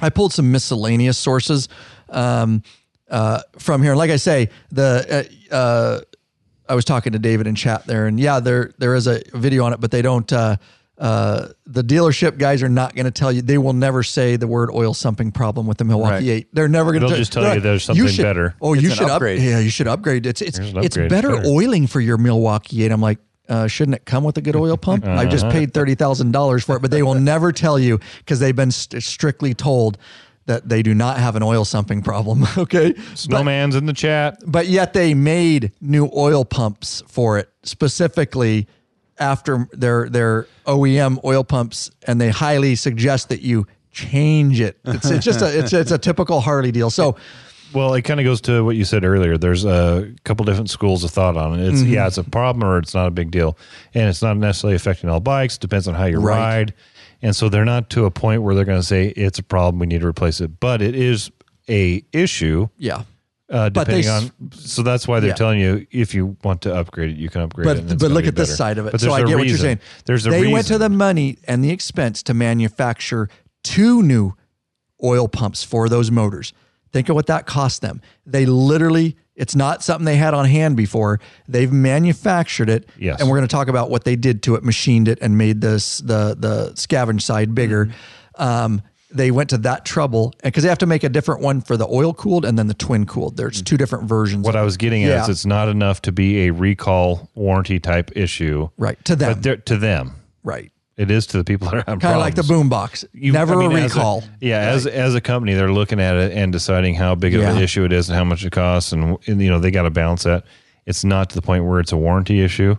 I 0.00 0.10
pulled 0.10 0.32
some 0.32 0.52
miscellaneous 0.52 1.18
sources 1.18 1.68
um, 2.10 2.62
uh, 3.10 3.40
from 3.58 3.82
here. 3.82 3.94
Like 3.96 4.10
I 4.10 4.16
say, 4.16 4.50
the 4.70 5.26
uh, 5.50 5.54
uh, 5.54 6.00
I 6.68 6.74
was 6.74 6.84
talking 6.84 7.12
to 7.12 7.18
David 7.18 7.46
in 7.46 7.54
chat 7.54 7.86
there, 7.86 8.06
and 8.06 8.18
yeah, 8.20 8.40
there 8.40 8.72
there 8.78 8.94
is 8.94 9.06
a 9.06 9.22
video 9.34 9.64
on 9.64 9.72
it, 9.72 9.80
but 9.80 9.90
they 9.90 10.02
don't. 10.02 10.30
Uh, 10.32 10.56
uh, 10.98 11.48
the 11.64 11.82
dealership 11.84 12.38
guys 12.38 12.60
are 12.62 12.68
not 12.68 12.92
going 12.94 13.04
to 13.04 13.12
tell 13.12 13.30
you. 13.30 13.40
They 13.40 13.56
will 13.58 13.72
never 13.72 14.02
say 14.02 14.34
the 14.36 14.48
word 14.48 14.68
oil 14.74 14.94
sumping 14.94 15.30
problem 15.32 15.66
with 15.68 15.78
the 15.78 15.84
Milwaukee 15.84 16.12
Right. 16.14 16.24
Eight. 16.24 16.48
They're 16.52 16.66
never 16.68 16.90
going 16.90 17.02
to. 17.02 17.08
They'll 17.08 17.16
just 17.16 17.32
tell 17.32 17.54
you 17.54 17.60
there's 17.60 17.84
something 17.84 18.08
should, 18.08 18.22
better. 18.24 18.56
Oh, 18.60 18.74
It's 18.74 18.82
you 18.82 18.90
should 18.90 19.08
upgrade. 19.08 19.38
Up, 19.38 19.44
yeah, 19.44 19.58
you 19.60 19.70
should 19.70 19.86
upgrade. 19.86 20.26
It's 20.26 20.42
it's 20.42 20.58
Here's 20.58 20.72
an 20.72 20.78
it's 20.78 20.96
upgrade, 20.96 21.10
better 21.10 21.36
better. 21.36 21.48
oiling 21.48 21.86
for 21.86 22.00
your 22.00 22.18
Milwaukee 22.18 22.84
Eight. 22.84 22.92
I'm 22.92 23.00
like. 23.00 23.18
Uh, 23.50 23.66
shouldn't 23.66 23.94
it 23.94 24.04
come 24.04 24.24
with 24.24 24.36
a 24.36 24.42
good 24.42 24.54
oil 24.54 24.76
pump? 24.76 25.06
I 25.06 25.24
just 25.24 25.44
Uh-huh. 25.44 25.52
paid 25.54 25.72
thirty 25.72 25.94
thousand 25.94 26.32
dollars 26.32 26.64
for 26.64 26.76
it, 26.76 26.82
but 26.82 26.90
they 26.90 27.02
will 27.02 27.14
never 27.32 27.50
tell 27.50 27.78
you 27.78 27.98
because 28.18 28.40
they've 28.40 28.54
been 28.54 28.70
st- 28.70 29.02
strictly 29.02 29.54
told 29.54 29.96
that 30.48 30.68
they 30.68 30.82
do 30.82 30.92
not 30.94 31.18
have 31.18 31.36
an 31.36 31.42
oil 31.42 31.64
sumping 31.64 32.02
problem. 32.02 32.44
Okay, 32.58 32.94
Snowman's 33.14 33.76
in 33.76 33.86
the 33.86 33.92
chat. 33.92 34.38
but 34.46 34.66
yet 34.66 34.92
they 34.92 35.14
made 35.14 35.70
new 35.80 36.10
oil 36.16 36.44
pumps 36.44 37.02
for 37.06 37.38
it 37.38 37.48
specifically 37.62 38.66
after 39.18 39.68
their 39.72 40.08
their 40.08 40.46
OEM 40.66 41.22
oil 41.24 41.44
pumps, 41.44 41.90
and 42.06 42.20
they 42.20 42.30
highly 42.30 42.74
suggest 42.76 43.28
that 43.28 43.42
you 43.42 43.66
change 43.92 44.60
it. 44.60 44.78
It's, 44.84 45.10
it's 45.10 45.24
just 45.24 45.42
a 45.42 45.58
it's 45.60 45.72
it's 45.72 45.90
a 45.90 45.98
typical 45.98 46.40
Harley 46.40 46.72
deal. 46.72 46.90
So 46.90 47.16
Well, 47.74 47.94
it 47.94 48.02
kind 48.02 48.20
of 48.20 48.24
goes 48.24 48.40
to 48.42 48.64
what 48.64 48.76
you 48.76 48.84
said 48.84 49.04
earlier. 49.04 49.36
There's 49.36 49.64
a 49.64 50.12
couple 50.24 50.44
different 50.44 50.70
schools 50.70 51.04
of 51.04 51.10
thought 51.10 51.36
on 51.36 51.58
it. 51.60 51.68
It's 51.68 51.80
Mm-hmm. 51.82 51.92
yeah, 51.92 52.06
it's 52.06 52.18
a 52.18 52.24
problem 52.24 52.64
or 52.68 52.78
it's 52.78 52.94
not 52.94 53.06
a 53.08 53.10
big 53.10 53.30
deal, 53.30 53.58
and 53.94 54.08
it's 54.08 54.22
not 54.22 54.36
necessarily 54.36 54.76
affecting 54.76 55.10
all 55.10 55.20
bikes. 55.20 55.58
Depends 55.58 55.86
on 55.88 55.94
how 55.94 56.06
you 56.06 56.18
Right. 56.20 56.36
ride, 56.38 56.74
and 57.22 57.34
so 57.34 57.48
they're 57.48 57.64
not 57.64 57.90
to 57.90 58.04
a 58.04 58.10
point 58.10 58.42
where 58.42 58.54
they're 58.54 58.64
going 58.64 58.80
to 58.80 58.86
say 58.86 59.08
it's 59.08 59.38
a 59.38 59.42
problem. 59.42 59.78
We 59.80 59.86
need 59.86 60.00
to 60.02 60.06
replace 60.06 60.40
it, 60.40 60.60
but 60.60 60.80
it 60.82 60.94
is 60.94 61.30
a 61.68 62.02
issue. 62.12 62.68
yeah, 62.78 63.02
Uh, 63.50 63.70
But 63.70 63.86
they 63.86 64.02
depending 64.02 64.10
on, 64.10 64.52
so 64.52 64.82
that's 64.82 65.08
why 65.08 65.20
they're 65.20 65.30
Yeah. 65.30 65.34
telling 65.34 65.58
you 65.60 65.86
if 65.90 66.14
you 66.14 66.36
want 66.44 66.60
to 66.62 66.74
upgrade 66.74 67.10
it, 67.10 67.16
you 67.16 67.28
can 67.30 67.40
upgrade 67.42 67.64
but 67.66 67.76
it's 67.78 67.94
but 67.94 68.10
look 68.10 68.22
be 68.24 68.28
at 68.28 68.36
this 68.36 68.56
side 68.56 68.78
of 68.78 68.86
it. 68.86 68.92
But 68.92 69.00
So 69.00 69.12
I 69.12 69.18
get 69.20 69.24
what 69.24 69.30
you're 69.32 69.42
reason. 69.44 69.58
saying. 69.58 69.78
There's 70.04 70.26
a 70.26 70.30
they 70.30 70.38
reason. 70.40 70.52
went 70.52 70.66
to 70.68 70.78
the 70.78 70.88
money 70.90 71.38
and 71.48 71.64
the 71.64 71.70
expense 71.70 72.22
to 72.24 72.34
manufacture 72.34 73.28
two 73.64 74.02
new 74.02 74.34
oil 75.02 75.28
pumps 75.28 75.62
for 75.64 75.88
those 75.88 76.10
motors. 76.10 76.52
Think 76.92 77.08
of 77.08 77.14
what 77.14 77.26
that 77.26 77.46
cost 77.46 77.80
them. 77.82 78.00
They 78.26 78.46
literally, 78.46 79.16
it's 79.38 79.54
not 79.56 79.82
something 79.82 80.04
they 80.04 80.16
had 80.16 80.34
on 80.34 80.44
hand 80.44 80.76
before. 80.76 81.20
They've 81.46 81.72
manufactured 81.72 82.68
it. 82.68 82.88
Yes. 82.98 83.20
And 83.20 83.30
we're 83.30 83.36
going 83.38 83.48
to 83.48 83.52
talk 83.54 83.68
about 83.68 83.88
what 83.88 84.04
they 84.04 84.16
did 84.16 84.42
to 84.42 84.56
it, 84.56 84.64
machined 84.64 85.08
it, 85.08 85.18
and 85.22 85.38
made 85.38 85.60
this 85.62 85.98
the 85.98 86.36
the 86.38 86.72
scavenge 86.74 87.22
side 87.22 87.54
bigger. 87.54 87.86
Mm-hmm. 87.86 88.42
Um, 88.42 88.82
they 89.10 89.30
went 89.30 89.48
to 89.50 89.58
that 89.58 89.86
trouble 89.86 90.34
because 90.42 90.62
they 90.64 90.68
have 90.68 90.78
to 90.78 90.86
make 90.86 91.02
a 91.02 91.08
different 91.08 91.40
one 91.40 91.62
for 91.62 91.78
the 91.78 91.86
oil 91.88 92.12
cooled 92.12 92.44
and 92.44 92.58
then 92.58 92.66
the 92.66 92.74
twin 92.74 93.06
cooled. 93.06 93.38
There's 93.38 93.62
two 93.62 93.78
different 93.78 94.04
versions. 94.04 94.44
What 94.44 94.54
I 94.54 94.62
was 94.62 94.76
getting 94.76 95.02
at 95.04 95.08
Yeah. 95.08 95.22
is 95.22 95.28
it's 95.30 95.46
not 95.46 95.68
enough 95.68 96.02
to 96.02 96.12
be 96.12 96.46
a 96.46 96.50
recall 96.52 97.30
warranty 97.34 97.80
type 97.80 98.10
issue, 98.14 98.68
right 98.76 99.02
to 99.06 99.16
them. 99.16 99.40
but 99.40 99.64
to 99.66 99.78
them, 99.78 100.12
Right. 100.44 100.70
It 100.98 101.10
is 101.10 101.26
to 101.28 101.38
the 101.38 101.44
people 101.44 101.66
that 101.70 101.76
are 101.76 101.84
having 101.86 102.00
Kind 102.00 102.14
of 102.14 102.20
like 102.20 102.34
the 102.34 102.42
boombox. 102.42 103.04
You- 103.12 103.32
Never 103.32 103.54
I 103.54 103.66
mean, 103.68 103.72
a 103.72 103.80
as 103.80 103.94
recall. 103.94 104.22
yeah, 104.40 104.58
as 104.58 104.86
as 104.86 105.14
a 105.14 105.20
company, 105.20 105.54
they're 105.54 105.72
looking 105.72 106.00
at 106.00 106.16
it 106.16 106.32
and 106.32 106.52
deciding 106.52 106.94
how 106.96 107.14
big 107.14 107.34
of 107.34 107.42
an 107.42 107.56
issue 107.62 107.84
it 107.84 107.92
is 107.92 108.10
and 108.10 108.18
how 108.18 108.24
much 108.24 108.44
it 108.44 108.52
costs, 108.52 108.92
and, 108.92 109.16
and 109.26 109.40
you 109.40 109.48
know 109.48 109.58
they 109.58 109.70
got 109.70 109.82
to 109.82 109.90
balance 109.90 110.24
that. 110.24 110.44
It's 110.84 111.04
not 111.04 111.30
to 111.30 111.36
the 111.36 111.42
point 111.42 111.64
where 111.64 111.80
it's 111.80 111.92
a 111.92 111.96
warranty 111.96 112.40
issue, 112.40 112.76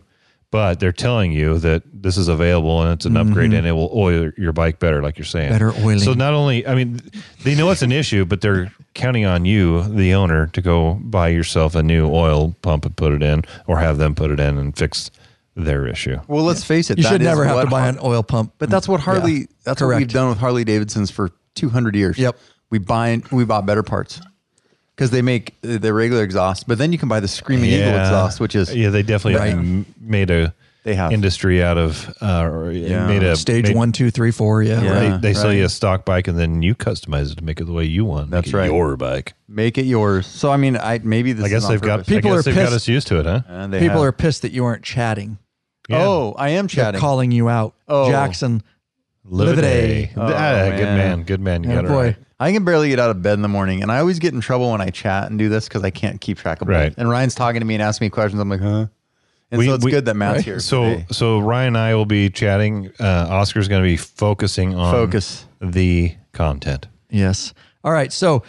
but 0.51 0.79
they're 0.79 0.91
telling 0.91 1.32
you 1.32 1.60
that 1.60 1.84
this 1.93 2.17
is 2.17 2.27
available 2.27 2.82
and 2.82 2.93
it's 2.93 3.05
an 3.05 3.15
upgrade 3.15 3.53
and 3.53 3.67
it 3.67 3.71
will 3.71 3.91
oil 3.93 4.32
your 4.36 4.51
bike 4.51 4.79
better, 4.79 5.03
like 5.03 5.17
you're 5.19 5.25
saying. 5.25 5.51
Mm-hmm. 5.51 5.65
Better 5.73 5.86
oiling. 5.86 5.99
So 5.99 6.13
not 6.13 6.34
only, 6.34 6.65
I 6.65 6.73
mean, 6.73 6.99
they 7.43 7.53
know 7.53 7.69
it's 7.69 7.84
an 7.84 7.91
issue, 7.91 8.25
but 8.25 8.41
they're 8.41 8.71
counting 8.95 9.25
on 9.25 9.45
you, 9.45 9.84
the 9.84 10.15
owner, 10.15 10.47
to 10.47 10.62
go 10.62 10.95
buy 10.95 11.27
yourself 11.27 11.75
a 11.75 11.84
new 11.84 12.10
oil 12.10 12.55
pump 12.63 12.86
and 12.86 12.95
put 12.97 13.13
it 13.13 13.21
in, 13.21 13.43
or 13.67 13.77
have 13.77 13.99
them 13.99 14.15
put 14.15 14.32
it 14.32 14.39
in 14.39 14.58
and 14.58 14.75
fix 14.75 15.12
their 15.65 15.88
issue. 15.88 16.17
Well, 16.28 16.43
let's 16.43 16.63
face 16.63 16.89
it. 16.89 16.98
You 16.98 17.04
that 17.04 17.10
should 17.10 17.22
is 17.22 17.26
never 17.26 17.45
have 17.45 17.56
what 17.56 17.63
to 17.65 17.69
buy 17.69 17.82
Har- 17.82 17.89
an 17.89 18.00
oil 18.02 18.24
pump. 18.24 18.54
But 18.58 18.69
that's 18.69 18.88
what 18.88 19.00
Harley. 19.00 19.34
Yeah, 19.34 19.45
that's 19.63 19.82
what 19.82 19.95
we've 19.95 20.08
done 20.08 20.30
with 20.30 20.38
Harley 20.38 20.63
Davidsons 20.63 21.12
for 21.12 21.32
200 21.56 21.95
years. 21.95 22.17
Yep. 22.17 22.38
We 22.69 22.78
buy 22.80 23.22
we 23.32 23.45
bought 23.45 23.65
better 23.65 23.84
parts 23.84 24.22
because 24.95 25.12
they 25.12 25.22
make 25.22 25.56
the 25.62 25.93
regular 25.93 26.24
exhaust, 26.24 26.67
but 26.67 26.78
then 26.78 26.91
you 26.91 26.98
can 27.00 27.10
buy 27.10 27.19
the 27.19 27.28
Screaming 27.28 27.72
Eagle 27.72 27.89
exhaust, 27.95 28.39
which 28.39 28.56
is 28.56 28.76
yeah, 28.76 28.89
they 28.89 29.02
definitely 29.04 29.39
Right. 29.39 29.54
m- 29.54 29.86
made 30.00 30.30
a 30.30 30.54
They 30.84 30.93
have. 30.95 31.12
industry 31.12 31.63
out 31.63 31.78
of 31.80 32.13
uh, 32.22 32.43
or 32.43 32.72
Yeah. 32.72 33.08
made 33.08 33.24
a 33.24 33.36
stage 33.36 33.65
made- 33.67 33.76
one, 33.76 33.91
two, 33.91 34.12
three, 34.12 34.30
four. 34.32 34.62
Yeah. 34.62 34.82
Yeah. 34.84 34.91
Right. 34.91 35.22
They, 35.22 35.30
they 35.30 35.34
sell 35.34 35.45
right. 35.48 35.58
you 35.58 35.65
a 35.65 35.69
stock 35.69 36.06
bike 36.06 36.28
and 36.28 36.38
then 36.38 36.62
you 36.62 36.76
customize 36.76 37.32
it 37.32 37.38
to 37.39 37.43
make 37.43 37.60
it 37.60 37.65
the 37.65 37.72
way 37.74 37.86
you 37.86 38.06
want. 38.06 38.30
That's 38.30 38.48
Make 38.48 38.54
it 38.54 38.58
right. 38.58 38.72
Your 38.72 38.95
bike. 38.98 39.34
make 39.48 39.78
it 39.80 39.86
yours. 39.86 40.28
So 40.28 40.52
I 40.52 40.58
mean, 40.58 40.78
I 40.78 41.00
maybe 41.04 41.34
this. 41.34 41.45
I 41.45 41.50
guess 41.50 41.60
is 41.60 41.65
on 41.65 41.72
they've 41.72 41.82
got 41.82 41.98
purpose. 42.00 42.08
People 42.10 42.32
I 42.32 42.36
guess 42.36 42.39
are 42.39 42.43
they've 42.52 42.56
got 42.56 42.62
pissed. 42.65 42.76
us 42.76 42.88
used 42.88 43.08
to 43.08 43.19
it, 43.19 43.26
huh? 43.26 43.41
And 43.48 43.74
they 43.74 43.80
People 43.80 43.98
have- 43.98 44.06
are 44.06 44.12
pissed 44.12 44.43
that 44.43 44.52
you 44.52 44.63
aren't 44.65 44.84
chatting. 44.84 45.38
Yeah. 45.89 46.06
Oh, 46.06 46.34
I 46.38 46.49
am 46.49 46.67
They're 46.67 46.86
chatting. 46.86 47.02
calling 47.02 47.32
you 47.32 47.49
out. 47.49 47.73
Oh. 47.88 48.10
Jackson. 48.10 48.63
Live, 49.25 49.58
a 49.58 49.62
day. 49.62 50.12
Oh, 50.15 50.21
Ah, 50.23 50.69
good 50.69 50.80
man. 50.86 50.97
man. 50.97 51.23
Good 51.23 51.39
man. 51.41 51.63
You 51.63 51.69
got 51.71 51.86
it 51.86 51.88
boy. 51.89 52.04
right. 52.04 52.15
I 52.39 52.52
can 52.54 52.63
barely 52.63 52.89
get 52.89 52.99
out 52.99 53.10
of 53.12 53.21
bed 53.21 53.34
in 53.34 53.41
the 53.41 53.47
morning, 53.49 53.82
and 53.84 53.91
I 53.91 53.99
always 53.99 54.17
get 54.17 54.34
in 54.34 54.39
trouble 54.41 54.71
when 54.71 54.82
I 54.82 54.89
chat 54.91 55.30
and 55.30 55.38
do 55.38 55.49
this 55.49 55.67
because 55.67 55.84
I 55.84 55.89
can't 55.89 56.21
keep 56.21 56.38
track 56.38 56.62
of 56.62 56.69
it. 56.69 56.71
Right. 56.71 56.93
And 56.97 57.10
Ryan's 57.10 57.36
talking 57.36 57.60
to 57.60 57.65
me 57.65 57.75
and 57.75 57.84
asking 57.84 58.06
me 58.06 58.10
questions. 58.10 58.41
I'm 58.41 58.49
like, 58.49 58.62
huh? 58.62 58.88
And 59.52 59.60
We- 59.60 59.65
so 59.67 59.73
it's 59.75 59.84
we- 59.86 59.91
good 59.91 60.06
that 60.06 60.15
Matt's 60.15 60.38
right. 60.38 60.45
here. 60.45 60.60
So 60.60 60.84
today. 60.84 61.06
so 61.12 61.39
Ryan 61.39 61.67
and 61.69 61.78
I 61.78 61.95
will 61.95 62.06
be 62.06 62.30
chatting. 62.30 62.91
Uh, 62.99 63.28
Oscar's 63.30 63.67
going 63.67 63.82
to 63.84 63.88
be 63.88 63.97
focusing 63.97 64.73
on 64.75 64.91
Focus. 64.93 65.45
the 65.60 66.13
content. 66.32 66.88
Yes. 67.10 67.54
All 67.84 67.91
right. 67.91 68.12
So 68.13 68.43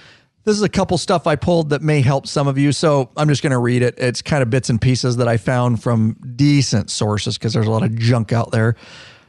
this 0.50 0.56
is 0.56 0.64
a 0.64 0.68
couple 0.68 0.98
stuff 0.98 1.28
I 1.28 1.36
pulled 1.36 1.70
that 1.70 1.80
may 1.80 2.00
help 2.00 2.26
some 2.26 2.48
of 2.48 2.58
you. 2.58 2.72
So 2.72 3.08
I'm 3.16 3.28
just 3.28 3.40
going 3.40 3.52
to 3.52 3.58
read 3.58 3.82
it. 3.82 3.94
It's 3.98 4.20
kind 4.20 4.42
of 4.42 4.50
bits 4.50 4.68
and 4.68 4.80
pieces 4.80 5.16
that 5.18 5.28
I 5.28 5.36
found 5.36 5.80
from 5.80 6.16
decent 6.34 6.90
sources 6.90 7.38
because 7.38 7.52
there's 7.52 7.68
a 7.68 7.70
lot 7.70 7.84
of 7.84 7.96
junk 7.96 8.32
out 8.32 8.50
there. 8.50 8.74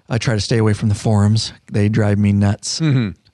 I 0.09 0.17
try 0.17 0.33
to 0.33 0.41
stay 0.41 0.57
away 0.57 0.73
from 0.73 0.89
the 0.89 0.95
forums. 0.95 1.53
They 1.71 1.89
drive 1.89 2.17
me 2.17 2.33
nuts. 2.33 2.79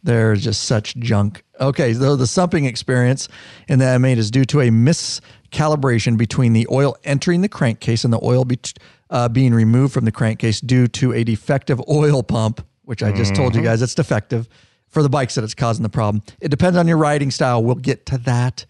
There's 0.04 0.44
just 0.44 0.66
such 0.66 0.98
junk. 0.98 1.44
Okay, 1.62 1.94
so 1.94 2.18
the 2.18 2.28
sumping 2.28 2.66
experience 2.66 3.30
in 3.70 3.80
the 3.80 3.86
M8 3.86 4.18
is 4.18 4.32
due 4.32 4.44
to 4.46 4.60
a 4.60 4.68
miscalibration 4.70 6.18
between 6.18 6.52
the 6.52 6.68
oil 6.70 6.98
entering 7.06 7.40
the 7.40 7.50
crankcase 7.50 8.04
and 8.04 8.12
the 8.12 8.20
oil 8.22 8.44
be, 8.44 8.60
uh, 9.10 9.30
being 9.30 9.54
removed 9.54 9.94
from 9.94 10.04
the 10.04 10.12
crankcase 10.12 10.60
due 10.60 10.88
to 10.90 11.14
a 11.14 11.24
defective 11.24 11.82
oil 11.88 12.22
pump, 12.22 12.68
which 12.84 13.02
I 13.02 13.14
just 13.14 13.34
told 13.34 13.56
you 13.56 13.62
guys 13.62 13.82
it's 13.82 13.96
defective 13.96 14.50
for 14.98 15.04
the 15.04 15.10
bikes 15.10 15.36
that 15.36 15.44
it's 15.44 15.54
causing 15.54 15.84
the 15.84 15.90
problem. 15.90 16.24
It 16.42 16.50
depends 16.50 16.76
on 16.76 16.88
your 16.88 16.98
riding 16.98 17.30
style. 17.30 17.64
We'll 17.64 17.76
get 17.76 18.08
to 18.08 18.18
that. 18.18 18.66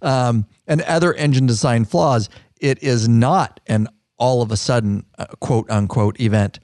Um, 0.00 0.46
and 0.66 0.80
other 0.80 1.12
engine 1.12 1.44
design 1.44 1.84
flaws. 1.84 2.30
It 2.58 2.82
is 2.82 3.06
not 3.06 3.60
an 3.66 3.88
all 4.16 4.40
of 4.40 4.50
a 4.50 4.56
sudden 4.56 5.04
uh, 5.18 5.26
quote 5.38 5.70
unquote 5.70 6.18
event. 6.18 6.60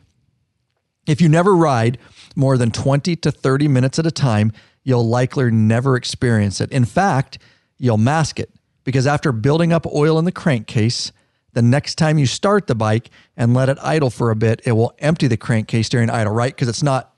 If 1.07 1.21
you 1.21 1.29
never 1.29 1.55
ride 1.55 1.99
more 2.37 2.57
than 2.57 2.71
20 2.71 3.15
to 3.17 3.31
30 3.31 3.69
minutes 3.69 3.99
at 3.99 4.07
a 4.07 4.11
time, 4.11 4.51
you'll 4.83 5.07
likely 5.07 5.51
never 5.51 5.95
experience 5.95 6.59
it. 6.63 6.73
In 6.73 6.87
fact, 6.87 7.39
you'll 7.77 7.99
mask 7.99 8.41
it 8.41 8.49
because 8.83 9.07
after 9.07 9.31
building 9.31 9.75
up 9.75 9.85
oil 9.93 10.19
in 10.19 10.25
the 10.25 10.33
crankcase, 10.33 11.13
the 11.53 11.61
next 11.61 11.97
time 11.97 12.17
you 12.17 12.25
start 12.25 12.67
the 12.67 12.75
bike 12.75 13.11
and 13.37 13.53
let 13.53 13.69
it 13.69 13.77
idle 13.83 14.09
for 14.09 14.31
a 14.31 14.37
bit, 14.37 14.63
it 14.65 14.73
will 14.73 14.95
empty 15.01 15.27
the 15.27 15.37
crankcase 15.37 15.91
during 15.91 16.09
idle, 16.09 16.33
right? 16.33 16.55
Because 16.55 16.69
it's 16.69 16.83
not. 16.83 17.12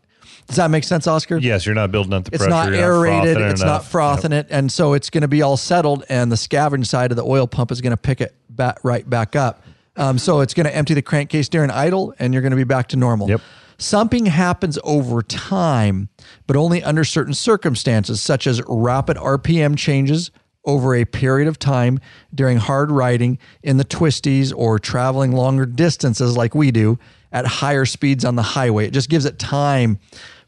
Does 0.46 0.56
that 0.56 0.70
make 0.70 0.84
sense, 0.84 1.06
Oscar? 1.06 1.38
Yes, 1.38 1.64
you're 1.64 1.74
not 1.74 1.90
building 1.90 2.12
up 2.12 2.24
the 2.24 2.30
pressure. 2.30 2.44
It's 2.44 2.54
pressure. 2.54 2.70
not 2.70 2.78
aerated. 2.78 3.36
it 3.36 3.50
it's 3.50 3.60
not 3.60 3.66
enough. 3.66 3.90
frothing 3.90 4.32
it, 4.32 4.46
and 4.50 4.70
so 4.70 4.92
it's 4.92 5.10
going 5.10 5.22
to 5.22 5.28
be 5.28 5.42
all 5.42 5.56
settled. 5.56 6.04
And 6.08 6.30
the 6.30 6.36
scavenge 6.36 6.86
side 6.86 7.10
of 7.10 7.16
the 7.16 7.24
oil 7.24 7.46
pump 7.46 7.72
is 7.72 7.80
going 7.80 7.92
to 7.92 7.96
pick 7.96 8.20
it 8.20 8.34
back 8.50 8.78
right 8.84 9.08
back 9.08 9.36
up. 9.36 9.62
Um, 9.96 10.18
so 10.18 10.40
it's 10.40 10.54
going 10.54 10.66
to 10.66 10.74
empty 10.74 10.94
the 10.94 11.02
crankcase 11.02 11.48
during 11.48 11.70
idle, 11.70 12.14
and 12.18 12.32
you're 12.32 12.42
going 12.42 12.50
to 12.50 12.56
be 12.56 12.64
back 12.64 12.88
to 12.88 12.96
normal. 12.96 13.28
Yep. 13.28 13.40
Sumping 13.78 14.26
happens 14.26 14.78
over 14.84 15.22
time, 15.22 16.08
but 16.46 16.56
only 16.56 16.82
under 16.82 17.04
certain 17.04 17.34
circumstances, 17.34 18.20
such 18.20 18.46
as 18.46 18.62
rapid 18.68 19.16
RPM 19.16 19.76
changes 19.76 20.30
over 20.64 20.94
a 20.94 21.04
period 21.04 21.48
of 21.48 21.58
time 21.58 22.00
during 22.34 22.56
hard 22.56 22.90
riding 22.90 23.38
in 23.62 23.76
the 23.76 23.84
twisties 23.84 24.52
or 24.56 24.78
traveling 24.78 25.32
longer 25.32 25.66
distances 25.66 26.36
like 26.36 26.54
we 26.54 26.70
do 26.70 26.98
at 27.34 27.44
higher 27.44 27.84
speeds 27.84 28.24
on 28.24 28.36
the 28.36 28.42
highway. 28.42 28.86
It 28.86 28.92
just 28.92 29.10
gives 29.10 29.26
it 29.26 29.38
time 29.38 29.98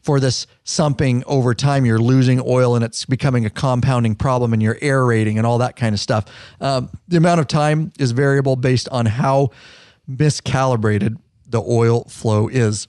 for 0.01 0.21
this 0.21 0.47
sumping 0.63 1.21
over 1.25 1.53
time. 1.53 1.85
You're 1.85 1.99
losing 1.99 2.41
oil 2.43 2.75
and 2.75 2.83
it's 2.83 3.03
becoming 3.03 3.45
a 3.45 3.49
compounding 3.49 4.15
problem 4.15 4.53
and 4.53 4.63
you're 4.63 4.77
aerating 4.81 5.37
and 5.37 5.45
all 5.45 5.57
that 5.57 5.75
kind 5.75 5.93
of 5.93 5.99
stuff. 5.99 6.25
Um, 6.61 6.89
the 7.09 7.17
amount 7.17 7.41
of 7.41 7.47
time 7.47 7.91
is 7.99 8.11
variable 8.11 8.55
based 8.55 8.87
on 8.89 9.05
how 9.05 9.49
miscalibrated 10.09 11.17
the 11.45 11.61
oil 11.61 12.05
flow 12.05 12.47
is. 12.47 12.87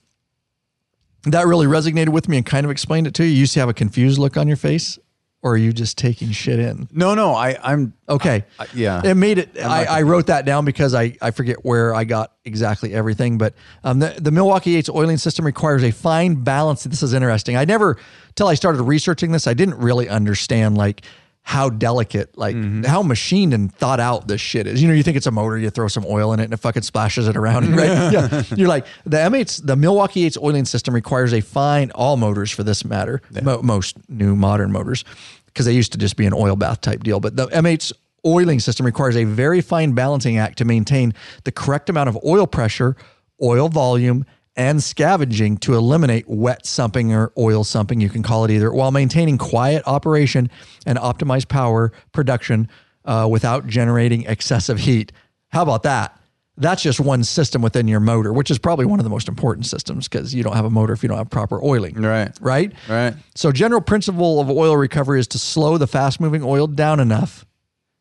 That 1.25 1.49
really 1.49 1.67
resonated 1.67 2.11
with 2.11 2.29
me 2.29 2.37
and 2.37 2.47
kind 2.47 2.65
of 2.65 2.71
explained 2.71 3.09
it 3.09 3.15
to 3.15 3.25
you. 3.25 3.31
You 3.31 3.39
used 3.41 3.55
to 3.55 3.61
have 3.61 3.69
a 3.69 3.75
confused 3.75 4.21
look 4.21 4.37
on 4.37 4.47
your 4.47 4.57
face, 4.57 4.97
or 5.43 5.53
are 5.53 5.57
you 5.57 5.73
just 5.73 5.97
taking 5.97 6.31
shit 6.33 6.59
in? 6.59 6.89
no, 6.93 7.15
no, 7.15 7.33
I, 7.33 7.57
I'm 7.63 7.93
Okay. 8.09 8.45
I- 8.59 8.67
yeah. 8.75 9.03
It 9.05 9.15
made 9.15 9.39
it. 9.39 9.51
I, 9.63 9.85
I 9.85 10.03
wrote 10.03 10.27
that 10.27 10.45
down 10.45 10.65
because 10.65 10.95
I, 10.95 11.17
I 11.23 11.31
forget 11.31 11.65
where 11.65 11.95
I 11.95 12.05
got 12.05 12.33
exactly 12.45 12.93
everything. 12.95 13.39
But 13.39 13.55
um, 13.85 13.99
the, 14.01 14.17
the 14.19 14.31
Milwaukee 14.31 14.77
Eight's 14.77 14.89
oiling 14.89 15.17
system 15.19 15.45
requires 15.45 15.85
a 15.85 15.91
fine 15.93 16.35
balance. 16.37 16.85
This 16.85 17.03
is 17.03 17.13
interesting. 17.15 17.57
I 17.57 17.65
never, 17.65 17.99
till 18.35 18.49
I 18.49 18.55
started 18.55 18.83
researching 18.83 19.31
this, 19.33 19.47
I 19.47 19.55
didn't 19.55 19.77
really 19.79 20.09
understand 20.09 20.77
like 20.77 21.03
how 21.49 21.71
delicate, 21.71 22.37
like 22.37 22.55
Mm-hmm. 22.55 22.83
how 22.85 23.03
machined 23.03 23.55
and 23.55 23.75
thought 23.75 24.01
out 24.01 24.29
this 24.29 24.39
shit 24.39 24.67
is. 24.67 24.83
You 24.83 24.89
know, 24.89 24.93
you 24.93 25.03
think 25.03 25.17
it's 25.17 25.27
a 25.27 25.31
motor, 25.31 25.57
you 25.57 25.71
throw 25.71 25.89
some 25.89 26.05
oil 26.05 26.35
in 26.35 26.41
it 26.41 26.45
and 26.45 26.53
it 26.53 26.59
fucking 26.59 26.83
splashes 26.83 27.27
it 27.27 27.39
around, 27.39 27.67
right? 27.75 28.13
yeah. 28.13 28.43
You're 28.55 28.69
like, 28.69 28.85
the 29.07 29.17
M8's, 29.17 29.63
the 29.63 29.75
Milwaukee 29.75 30.25
Eight's 30.27 30.37
oiling 30.37 30.67
system 30.67 30.93
requires 30.93 31.33
a 31.33 31.41
fine, 31.41 31.91
all 31.93 32.19
motors 32.19 32.51
for 32.51 32.65
this 32.65 32.85
matter, 32.85 33.23
mo- 33.43 33.63
most 33.63 33.97
new 34.11 34.37
modern 34.37 34.73
motors, 34.73 35.07
because 35.47 35.65
they 35.65 35.73
used 35.73 35.93
to 35.93 35.99
just 35.99 36.17
be 36.19 36.27
an 36.27 36.35
oil 36.35 36.55
bath 36.55 36.83
type 36.83 37.03
deal. 37.03 37.19
But 37.19 37.37
the 37.37 37.47
M8's 37.47 37.95
oiling 38.27 38.61
system 38.61 38.85
requires 38.85 39.17
a 39.17 39.25
very 39.25 39.63
fine 39.63 39.93
balancing 39.93 40.37
act 40.37 40.59
to 40.59 40.67
maintain 40.67 41.15
the 41.45 41.53
correct 41.53 41.89
amount 41.89 42.11
of 42.11 42.19
oil 42.27 42.47
pressure, 42.47 42.95
oil 43.43 43.71
volume, 43.71 44.27
and 44.59 44.83
scavenging 44.83 45.57
to 45.57 45.75
eliminate 45.75 46.29
wet 46.29 46.67
sumping 46.67 47.15
or 47.15 47.33
oil 47.39 47.63
sumping, 47.63 48.01
you 48.01 48.11
can 48.11 48.25
call 48.25 48.45
it 48.45 48.51
either, 48.51 48.73
while 48.73 48.91
maintaining 48.91 49.39
quiet 49.39 49.85
operation 49.87 50.51
and 50.85 50.99
optimized 50.99 51.49
power 51.49 51.93
production 52.13 52.69
uh, 53.05 53.27
without 53.31 53.69
generating 53.69 54.25
excessive 54.25 54.81
heat. 54.81 55.13
How 55.51 55.63
about 55.63 55.85
that? 55.85 56.21
That's 56.57 56.83
just 56.83 56.99
one 56.99 57.23
system 57.23 57.63
within 57.63 57.87
your 57.87 58.01
motor, 58.01 58.33
which 58.33 58.51
is 58.51 58.59
probably 58.59 58.85
one 58.85 58.99
of 58.99 59.05
the 59.05 59.11
most 59.11 59.29
important 59.29 59.65
systems 59.65 60.09
because 60.09 60.35
you 60.35 60.43
don't 60.43 60.57
have 60.57 60.65
a 60.65 60.71
motor 60.71 60.93
if 60.93 61.05
you 61.05 61.09
don't 61.09 61.19
have 61.19 61.31
proper 61.31 61.63
oiling. 61.63 61.95
Right. 61.95 62.37
Right? 62.41 62.73
Right. 62.89 63.15
So, 63.37 63.53
general 63.53 63.81
principle 63.81 64.41
of 64.41 64.51
oil 64.51 64.77
recovery 64.77 65.21
is 65.21 65.29
to 65.29 65.39
slow 65.39 65.79
the 65.79 65.87
fast 65.87 66.21
moving 66.21 66.43
oil 66.43 66.67
down 66.67 66.99
enough, 66.99 67.47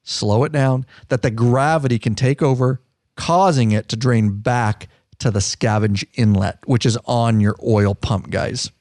slow 0.02 0.44
it 0.44 0.52
down, 0.52 0.88
that 1.10 1.22
the 1.22 1.30
gravity 1.30 2.00
can 2.00 2.16
take 2.16 2.42
over, 2.42 2.82
causing 3.16 3.74
it 3.74 3.90
to 3.90 3.96
drain 3.96 4.40
back 4.40 4.90
to 5.20 5.32
the 5.32 5.40
scavenge 5.40 6.06
inlet, 6.16 6.60
which 6.66 6.86
is 6.86 6.98
on 7.06 7.40
your 7.40 7.56
oil 7.66 7.96
pump, 7.96 8.30
guys. 8.30 8.72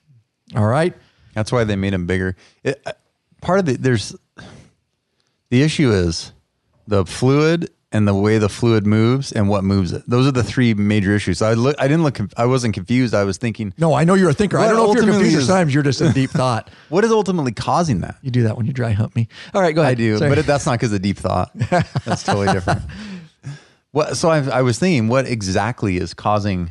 All 0.55 0.67
right. 0.67 0.95
That's 1.35 1.51
why 1.53 1.65
they 1.65 1.77
made 1.77 1.93
them 1.93 2.07
bigger. 2.07 2.37
It, 2.65 2.81
uh, 2.87 2.93
part 3.43 3.59
of 3.59 3.67
the 3.67 3.77
there's 3.77 4.15
the 5.51 5.63
issue 5.63 5.91
is 5.93 6.33
the 6.89 7.05
fluid 7.05 7.71
and 7.93 8.07
the 8.07 8.15
way 8.15 8.37
the 8.39 8.49
fluid 8.49 8.87
moves 8.87 9.33
and 9.33 9.49
what 9.49 9.63
moves 9.65 9.93
it. 9.93 10.03
Those 10.09 10.27
are 10.27 10.33
the 10.33 10.43
three 10.43 10.75
major 10.75 11.15
issues. 11.15 11.41
I 11.41 11.55
look. 11.55 11.77
I 11.79 11.89
didn't 11.89 12.03
look. 12.03 12.19
I 12.37 12.47
wasn't 12.47 12.75
confused. 12.75 13.15
I 13.15 13.25
was 13.25 13.39
thinking, 13.39 13.73
No, 13.79 13.95
I 13.95 14.05
know 14.05 14.15
you're 14.15 14.31
a 14.31 14.35
thinker. 14.35 14.59
I 14.59 14.67
don't 14.69 14.77
know 14.77 14.91
if 14.93 14.97
you're 14.97 15.05
confused. 15.13 15.37
is- 15.39 15.47
Sometimes 15.47 15.73
you're 15.73 15.83
just 15.83 16.01
in 16.01 16.13
deep 16.13 16.31
thought. 16.43 16.69
what 16.89 17.05
is 17.05 17.11
ultimately 17.13 17.53
causing 17.53 18.01
that? 18.01 18.17
You 18.23 18.31
do 18.31 18.43
that 18.45 18.57
when 18.57 18.67
you 18.67 18.73
dry 18.73 18.91
hump 18.93 19.15
me. 19.15 19.29
All 19.55 19.63
right, 19.63 19.75
go 19.75 19.83
ahead. 19.83 19.93
I 19.93 19.95
do, 19.95 20.19
Sorry. 20.19 20.35
but 20.35 20.45
that's 20.47 20.67
not 20.67 20.73
because 20.73 20.93
of 20.93 21.01
deep 21.01 21.17
thought. 21.19 21.53
That's 22.05 22.23
totally 22.23 22.47
different. 22.53 22.83
What? 23.97 24.19
So 24.19 24.29
I, 24.29 24.47
I 24.59 24.61
was 24.61 24.79
thinking, 24.79 25.09
what 25.09 25.27
exactly 25.27 25.97
is 25.97 26.13
causing 26.13 26.71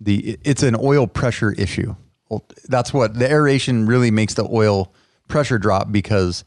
the? 0.00 0.38
It's 0.44 0.62
an 0.62 0.76
oil 0.78 1.08
pressure 1.08 1.50
issue. 1.50 1.96
Well, 2.28 2.44
That's 2.68 2.94
what 2.94 3.14
the 3.14 3.28
aeration 3.28 3.84
really 3.86 4.12
makes 4.12 4.34
the 4.34 4.44
oil 4.48 4.94
pressure 5.26 5.58
drop 5.58 5.90
because 5.90 6.44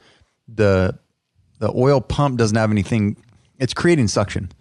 the 0.47 0.97
the 1.59 1.69
oil 1.75 1.99
pump 1.99 2.37
doesn't 2.37 2.55
have 2.55 2.71
anything. 2.71 3.17
It's 3.59 3.73
creating 3.73 4.07
suction. 4.07 4.53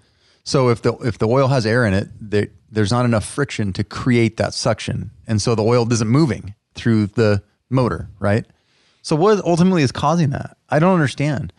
So 0.42 0.70
if 0.70 0.82
the 0.82 0.94
if 0.94 1.18
the 1.18 1.28
oil 1.28 1.46
has 1.46 1.66
air 1.66 1.84
in 1.84 1.94
it, 1.94 2.08
there, 2.20 2.48
there's 2.72 2.90
not 2.90 3.04
enough 3.04 3.24
friction 3.24 3.72
to 3.74 3.84
create 3.84 4.38
that 4.38 4.54
suction, 4.54 5.12
and 5.28 5.40
so 5.40 5.54
the 5.54 5.62
oil 5.62 5.86
isn't 5.92 6.08
moving 6.10 6.56
through 6.74 7.06
the 7.06 7.44
motor, 7.70 8.08
right? 8.18 8.44
So 9.02 9.14
what 9.14 9.38
ultimately 9.44 9.84
is 9.84 9.92
causing 9.92 10.30
that? 10.30 10.56
I 10.68 10.80
don't 10.80 10.94
understand. 10.94 11.52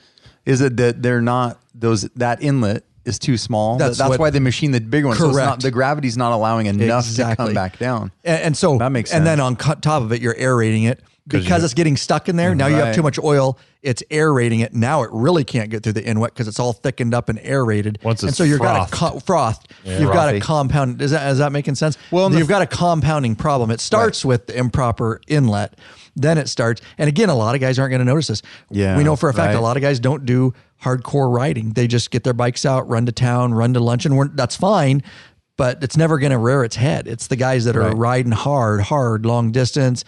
Is 0.46 0.60
it 0.60 0.76
that 0.76 1.02
they're 1.02 1.22
not 1.22 1.62
those 1.74 2.02
that 2.18 2.44
inlet 2.44 2.84
is 3.10 3.20
too 3.20 3.36
small? 3.38 3.78
That's 3.78 3.98
That's, 3.98 4.10
what- 4.12 4.20
why 4.20 4.30
they 4.30 4.40
machine 4.40 4.72
the 4.72 4.80
big 4.80 5.04
one. 5.06 5.18
So 5.18 5.32
Correct. 5.32 5.46
not, 5.46 5.62
the 5.62 5.72
gravity's 5.72 6.16
not 6.18 6.32
allowing 6.32 6.68
enough 6.68 7.14
to 7.16 7.36
come 7.36 7.54
back 7.54 7.78
down. 7.78 8.12
And, 8.24 8.42
and 8.44 8.58
so 8.58 8.78
That 8.78 8.92
makes 8.94 9.10
sense. 9.10 9.18
And 9.18 9.28
then 9.28 9.40
on 9.40 9.56
top 9.58 10.04
of 10.04 10.14
it, 10.14 10.22
you're 10.22 10.36
aerating 10.38 10.84
it 10.84 11.02
because 11.28 11.64
it's 11.64 11.74
getting 11.74 11.98
stuck 11.98 12.30
in 12.30 12.36
there. 12.38 12.56
Now 12.56 12.68
you 12.68 12.76
have 12.78 12.96
too 12.96 13.04
much 13.04 13.20
oil. 13.20 13.58
It's 13.82 14.04
aerating 14.12 14.60
it. 14.60 14.74
Now 14.74 15.04
it 15.04 15.10
really 15.14 15.44
can't 15.46 15.70
get 15.70 15.84
through 15.84 15.94
the 15.94 16.04
inlet 16.04 16.34
because 16.34 16.48
it's 16.50 16.60
all 16.60 16.74
thickened 16.74 17.14
up 17.14 17.30
and 17.30 17.40
aerated. 17.40 18.00
Once 18.04 18.24
and 18.24 18.30
it's 18.30 18.38
so 18.38 18.44
you've 18.44 18.60
got 18.60 18.90
frothed. 18.90 18.94
a 18.94 18.98
co- 19.14 19.20
frothed. 19.20 19.68
You've 19.86 20.12
got 20.12 20.34
a 20.34 20.40
compound. 20.40 21.02
Is 21.02 21.12
that 21.12 21.32
is 21.32 21.38
that 21.38 21.52
making 21.54 21.76
sense? 21.76 21.98
Well, 22.12 22.30
you've 22.34 22.48
the- 22.48 22.52
got 22.52 22.62
a 22.62 22.68
compounding 22.68 23.36
problem. 23.36 23.72
It 23.72 23.80
starts 23.80 24.26
with 24.26 24.48
the 24.48 24.58
improper 24.58 25.22
inlet. 25.28 25.76
Then 26.16 26.38
it 26.38 26.50
starts. 26.50 26.82
And 26.98 27.08
again, 27.08 27.30
a 27.30 27.36
lot 27.36 27.56
of 27.56 27.62
guys 27.62 27.80
aren't 27.80 27.92
going 27.92 28.00
to 28.00 28.06
notice 28.06 28.28
this. 28.28 28.42
Yeah, 28.70 28.98
we 28.98 29.04
know 29.06 29.16
for 29.16 29.30
a 29.30 29.34
fact 29.34 29.56
a 29.56 29.62
lot 29.62 29.78
of 29.78 29.82
guys 29.82 30.00
don't 30.02 30.26
do 30.26 30.54
hardcore 30.84 31.34
riding. 31.34 31.72
They 31.74 31.88
just 31.88 32.12
get 32.12 32.24
their 32.24 32.34
bikes 32.34 32.66
out, 32.66 32.88
run 32.88 33.06
to 33.06 33.12
town, 33.12 33.54
run 33.54 33.74
to 33.74 33.80
lunch, 33.80 34.06
and 34.06 34.18
we're, 34.18 34.28
that's 34.30 34.56
fine. 34.56 35.04
But 35.58 35.84
it's 35.84 35.98
never 35.98 36.20
going 36.20 36.32
to 36.32 36.38
rear 36.38 36.64
its 36.64 36.78
head. 36.78 37.06
It's 37.08 37.28
the 37.28 37.36
guys 37.36 37.66
that 37.66 37.76
are 37.76 37.82
Right. 37.82 37.98
riding 37.98 38.32
hard, 38.32 38.80
hard, 38.82 39.26
long 39.26 39.52
distance. 39.52 40.06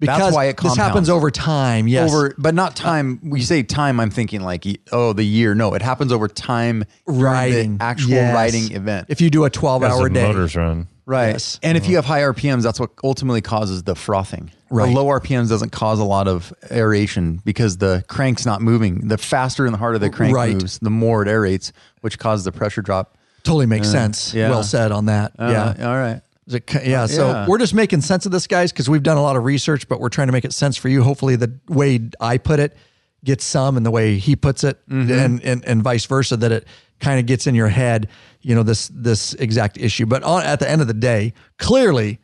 Because 0.00 0.34
why 0.34 0.46
it 0.46 0.56
compounds. 0.56 0.76
this 0.78 0.84
happens 0.84 1.08
over 1.10 1.30
time. 1.30 1.86
Yes. 1.86 2.12
Over, 2.12 2.34
but 2.36 2.54
not 2.56 2.74
time. 2.74 3.20
We 3.22 3.40
say 3.40 3.62
time, 3.62 4.00
I'm 4.00 4.10
thinking 4.10 4.40
like 4.40 4.66
oh 4.90 5.12
the 5.12 5.22
year. 5.22 5.54
No, 5.54 5.74
it 5.74 5.80
happens 5.82 6.10
over 6.12 6.26
time. 6.26 6.84
during 7.06 7.20
riding. 7.22 7.78
the 7.78 7.84
actual 7.84 8.10
Yes. 8.10 8.34
riding 8.34 8.72
event. 8.72 9.06
If 9.08 9.20
you 9.20 9.30
do 9.30 9.44
a 9.44 9.50
12 9.50 9.84
As 9.84 9.92
hour 9.92 10.08
the 10.08 10.14
day. 10.14 10.26
motors 10.26 10.56
run. 10.56 10.88
Right. 11.04 11.30
Yes. 11.32 11.58
And 11.62 11.76
if 11.76 11.88
you 11.88 11.96
have 11.96 12.04
high 12.04 12.20
RPMs, 12.20 12.62
that's 12.62 12.78
what 12.78 12.90
ultimately 13.02 13.40
causes 13.40 13.82
the 13.82 13.94
frothing. 13.96 14.52
Right. 14.70 14.86
The 14.86 14.92
low 14.94 15.06
RPMs 15.06 15.48
doesn't 15.48 15.70
cause 15.72 15.98
a 15.98 16.04
lot 16.04 16.28
of 16.28 16.52
aeration 16.70 17.40
because 17.44 17.78
the 17.78 18.04
crank's 18.08 18.46
not 18.46 18.62
moving. 18.62 19.08
The 19.08 19.18
faster 19.18 19.64
and 19.66 19.74
the 19.74 19.78
harder 19.78 19.98
the 19.98 20.10
crank 20.10 20.34
Right. 20.34 20.54
moves, 20.54 20.78
the 20.78 20.90
more 20.90 21.22
it 21.22 21.28
aerates, 21.28 21.72
which 22.02 22.18
causes 22.18 22.44
the 22.44 22.52
pressure 22.52 22.82
drop. 22.82 23.16
Totally 23.42 23.66
makes 23.66 23.90
sense. 23.90 24.32
yeah. 24.32 24.50
Well 24.50 24.62
said 24.62 24.92
on 24.92 25.06
that. 25.06 25.32
yeah. 25.38 25.74
Uh, 25.78 25.88
all 25.88 25.96
right. 25.96 26.20
Is 26.46 26.54
it 26.54 26.66
ca- 26.66 26.80
yeah. 26.84 27.06
So 27.06 27.28
Yeah. 27.30 27.46
we're 27.48 27.58
just 27.58 27.74
making 27.74 28.00
sense 28.02 28.24
of 28.24 28.32
this, 28.32 28.46
guys, 28.46 28.70
because 28.72 28.88
we've 28.88 29.02
done 29.02 29.16
a 29.16 29.22
lot 29.22 29.36
of 29.36 29.44
research, 29.44 29.88
but 29.88 30.00
we're 30.00 30.08
trying 30.08 30.28
to 30.28 30.32
make 30.32 30.44
it 30.44 30.52
sense 30.54 30.76
for 30.76 30.88
you. 30.88 31.02
Hopefully, 31.02 31.34
the 31.36 31.52
way 31.68 32.00
I 32.20 32.38
put 32.38 32.60
it 32.60 32.76
gets 33.24 33.44
some, 33.44 33.76
and 33.76 33.84
the 33.86 33.90
way 33.90 34.18
he 34.18 34.34
puts 34.36 34.64
it, 34.64 34.78
Mm-hmm. 34.88 35.12
and, 35.12 35.42
and 35.44 35.64
and 35.64 35.82
vice 35.82 36.04
versa, 36.06 36.36
that 36.36 36.50
it 36.52 36.66
kind 37.02 37.20
of 37.20 37.26
gets 37.26 37.46
in 37.46 37.54
your 37.54 37.68
head. 37.68 38.08
You 38.40 38.54
know 38.54 38.62
this 38.62 38.88
this 38.94 39.34
exact 39.34 39.76
issue. 39.76 40.06
But 40.06 40.22
on, 40.22 40.42
at 40.44 40.58
the 40.60 40.70
end 40.70 40.80
of 40.80 40.86
the 40.86 40.94
day, 40.94 41.34
clearly, 41.58 42.18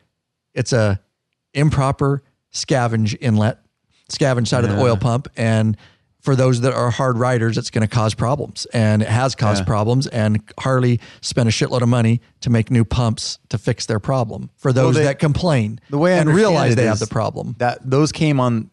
it's 0.55 0.73
a 0.73 0.99
improper 1.53 2.23
scavenge 2.51 3.15
inlet, 3.21 3.59
scavenge 4.11 4.47
side 4.47 4.63
of 4.63 4.71
the 4.71 4.81
oil 4.81 4.97
pump, 4.97 5.27
and 5.37 5.77
for 6.21 6.35
those 6.35 6.61
that 6.61 6.73
are 6.73 6.91
hard 6.91 7.17
riders, 7.17 7.57
it's 7.57 7.69
going 7.69 7.87
to 7.87 7.93
cause 7.95 8.13
problems, 8.13 8.65
and 8.73 9.01
it 9.01 9.07
has 9.07 9.35
caused 9.35 9.61
Yeah. 9.61 9.65
problems. 9.67 10.05
And 10.07 10.41
Harley 10.59 10.99
spent 11.21 11.47
a 11.47 11.51
shitload 11.51 11.81
of 11.81 11.87
money 11.87 12.19
to 12.41 12.49
make 12.49 12.69
new 12.69 12.83
pumps 12.83 13.39
to 13.49 13.57
fix 13.57 13.85
their 13.85 13.99
problem. 14.01 14.49
For 14.57 14.73
those 14.73 14.95
they- 14.95 15.03
that 15.03 15.19
complain, 15.19 15.79
The 15.89 15.97
way 15.97 16.15
I 16.15 16.17
and 16.17 16.29
realize 16.29 16.75
they 16.75 16.85
have 16.87 16.99
the 16.99 17.07
problem. 17.07 17.55
That 17.59 17.89
those 17.89 18.11
came 18.11 18.39
on. 18.41 18.69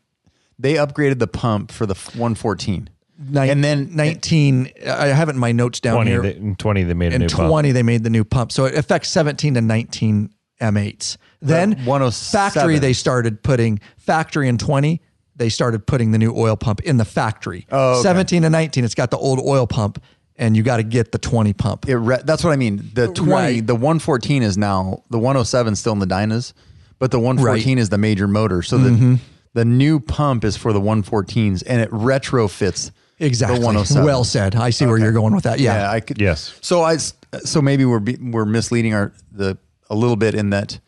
They 0.58 0.74
upgraded 0.74 1.18
the 1.20 1.26
pump 1.28 1.70
for 1.70 1.86
the 1.86 1.94
114. 1.94 2.88
And 3.18 3.64
then 3.64 3.94
nineteen, 3.96 4.70
I 4.86 5.06
have 5.06 5.28
it 5.28 5.32
in 5.32 5.38
my 5.38 5.52
notes 5.52 5.80
down 5.80 5.94
20, 5.96 6.10
here. 6.10 6.22
they, 6.22 6.34
in 6.36 6.54
20 6.56 6.82
they 6.82 6.94
made 6.94 7.12
a 7.14 7.18
new 7.18 7.28
pump. 7.28 7.48
20 7.48 7.72
they 7.72 7.82
made 7.82 8.02
the 8.04 8.10
new 8.10 8.24
pump 8.24 8.52
so 8.52 8.64
it 8.66 8.74
affects 8.74 9.08
17 9.10 9.54
to 9.54 9.60
19 9.60 10.30
m8s 10.60 11.16
then 11.40 11.72
107. 11.84 12.50
factory 12.52 12.78
they 12.78 12.92
started 12.92 13.42
putting 13.42 13.78
factory 13.96 14.48
in 14.48 14.58
20 14.58 15.00
they 15.36 15.48
started 15.48 15.86
putting 15.86 16.10
the 16.12 16.18
new 16.18 16.34
oil 16.36 16.56
pump 16.56 16.80
in 16.80 16.96
the 16.98 17.04
factory 17.04 17.66
Oh, 17.70 17.92
okay. 18.00 18.02
17 18.02 18.42
to 18.42 18.50
19 18.50 18.84
it's 18.84 18.94
got 18.94 19.10
the 19.10 19.18
old 19.18 19.38
oil 19.40 19.66
pump 19.66 20.02
and 20.36 20.54
you 20.56 20.62
got 20.62 20.76
to 20.78 20.82
get 20.82 21.12
the 21.12 21.18
20 21.18 21.52
pump 21.54 21.88
It 21.88 21.96
re- 21.96 22.20
that's 22.24 22.44
what 22.44 22.52
I 22.52 22.56
mean. 22.56 22.90
The 22.94 23.08
20, 23.08 23.30
Right. 23.32 23.66
the 23.66 23.74
114 23.74 24.42
is 24.42 24.58
now 24.58 25.04
the 25.10 25.18
107 25.18 25.72
is 25.74 25.78
still 25.78 25.94
in 25.94 25.98
the 26.00 26.06
Dynas, 26.06 26.52
but 26.98 27.10
the 27.10 27.18
114 27.20 27.78
is 27.78 27.88
the 27.88 27.96
major 27.98 28.28
motor. 28.28 28.60
So 28.62 28.76
the 28.78 28.90
Mm-hmm. 28.90 29.14
the 29.54 29.64
new 29.64 30.00
pump 30.00 30.44
is 30.44 30.54
for 30.56 30.74
the 30.74 30.80
114s, 30.80 31.62
and 31.66 31.80
it 31.80 31.90
retrofits 31.90 32.90
exactly 33.18 33.58
the 33.58 33.64
107. 33.64 34.04
well 34.04 34.24
said 34.24 34.54
i 34.54 34.70
see 34.70 34.84
where 34.86 34.98
you're 34.98 35.12
going 35.12 35.34
with 35.34 35.44
that 35.44 35.58
yeah, 35.58 35.74
yeah, 35.82 35.90
I 35.90 36.00
could. 36.00 36.20
Yes. 36.20 36.58
So 36.60 36.82
I 36.82 36.94
s- 36.94 37.14
so 37.44 37.60
maybe 37.62 37.84
we're 37.84 38.02
we're 38.20 38.44
misleading 38.44 38.94
our 38.94 39.12
the 39.32 39.58
a 39.90 39.94
little 39.94 40.16
bit 40.16 40.34
in 40.34 40.50
that 40.50 40.78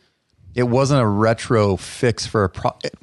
it 0.54 0.64
wasn't 0.64 1.00
a 1.00 1.06
retro 1.06 1.76
fix 1.76 2.26
for 2.26 2.44
a 2.44 2.48
pro. 2.48 2.72
It, 2.82 2.94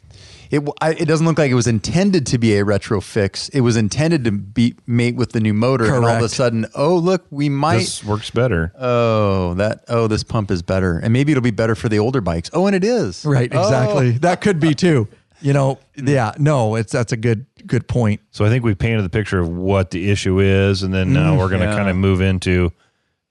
it, 0.51 0.57
w- 0.57 0.73
I- 0.81 0.93
it 0.93 1.05
doesn't 1.05 1.25
look 1.25 1.37
like 1.37 1.49
it 1.49 1.55
was 1.55 1.67
intended 1.67 2.25
to 2.27 2.37
be 2.37 2.55
a 2.57 2.63
retro 2.65 3.01
fix. 3.01 3.49
It 3.49 3.61
was 3.61 3.77
intended 3.77 4.25
to 4.25 4.31
be 4.31 4.75
mate 4.85 5.15
with 5.15 5.31
the 5.31 5.39
new 5.39 5.53
motor, 5.53 5.85
and 5.85 6.05
all 6.05 6.11
of 6.11 6.21
a 6.21 6.29
sudden, 6.29 6.65
oh 6.75 6.95
look, 6.97 7.25
we 7.31 7.49
might. 7.49 7.79
This 7.79 8.03
works 8.03 8.29
better. 8.29 8.71
Oh, 8.77 9.53
that 9.55 9.85
oh, 9.87 10.07
this 10.07 10.23
pump 10.23 10.51
is 10.51 10.61
better, 10.61 10.99
and 10.99 11.13
maybe 11.13 11.31
it'll 11.31 11.41
be 11.41 11.51
better 11.51 11.75
for 11.75 11.89
the 11.89 11.99
older 11.99 12.21
bikes. 12.21 12.49
Oh, 12.53 12.67
and 12.67 12.75
it 12.75 12.83
is 12.83 13.25
right 13.25 13.51
exactly 13.51 14.09
oh. 14.15 14.19
that 14.19 14.41
could 14.41 14.59
be 14.59 14.73
too 14.75 15.07
you 15.45 15.53
know 15.53 15.79
mm-hmm. 15.97 16.07
yeah 16.09 16.33
no 16.39 16.75
it's 16.75 16.91
that's 16.91 17.11
a 17.13 17.17
good 17.17 17.45
good 17.67 17.87
point 17.87 18.19
So 18.31 18.43
I 18.45 18.49
think 18.49 18.63
we 18.65 18.73
painted 18.75 19.03
the 19.03 19.09
picture 19.09 19.39
of 19.39 19.47
what 19.49 19.91
the 19.91 20.09
issue 20.11 20.39
is, 20.39 20.83
and 20.83 20.93
then 20.93 21.13
now 21.13 21.37
we're 21.37 21.49
going 21.49 21.61
to 21.61 21.67
Yeah. 21.67 21.75
kind 21.75 21.89
of 21.89 21.95
move 21.95 22.21
into 22.21 22.71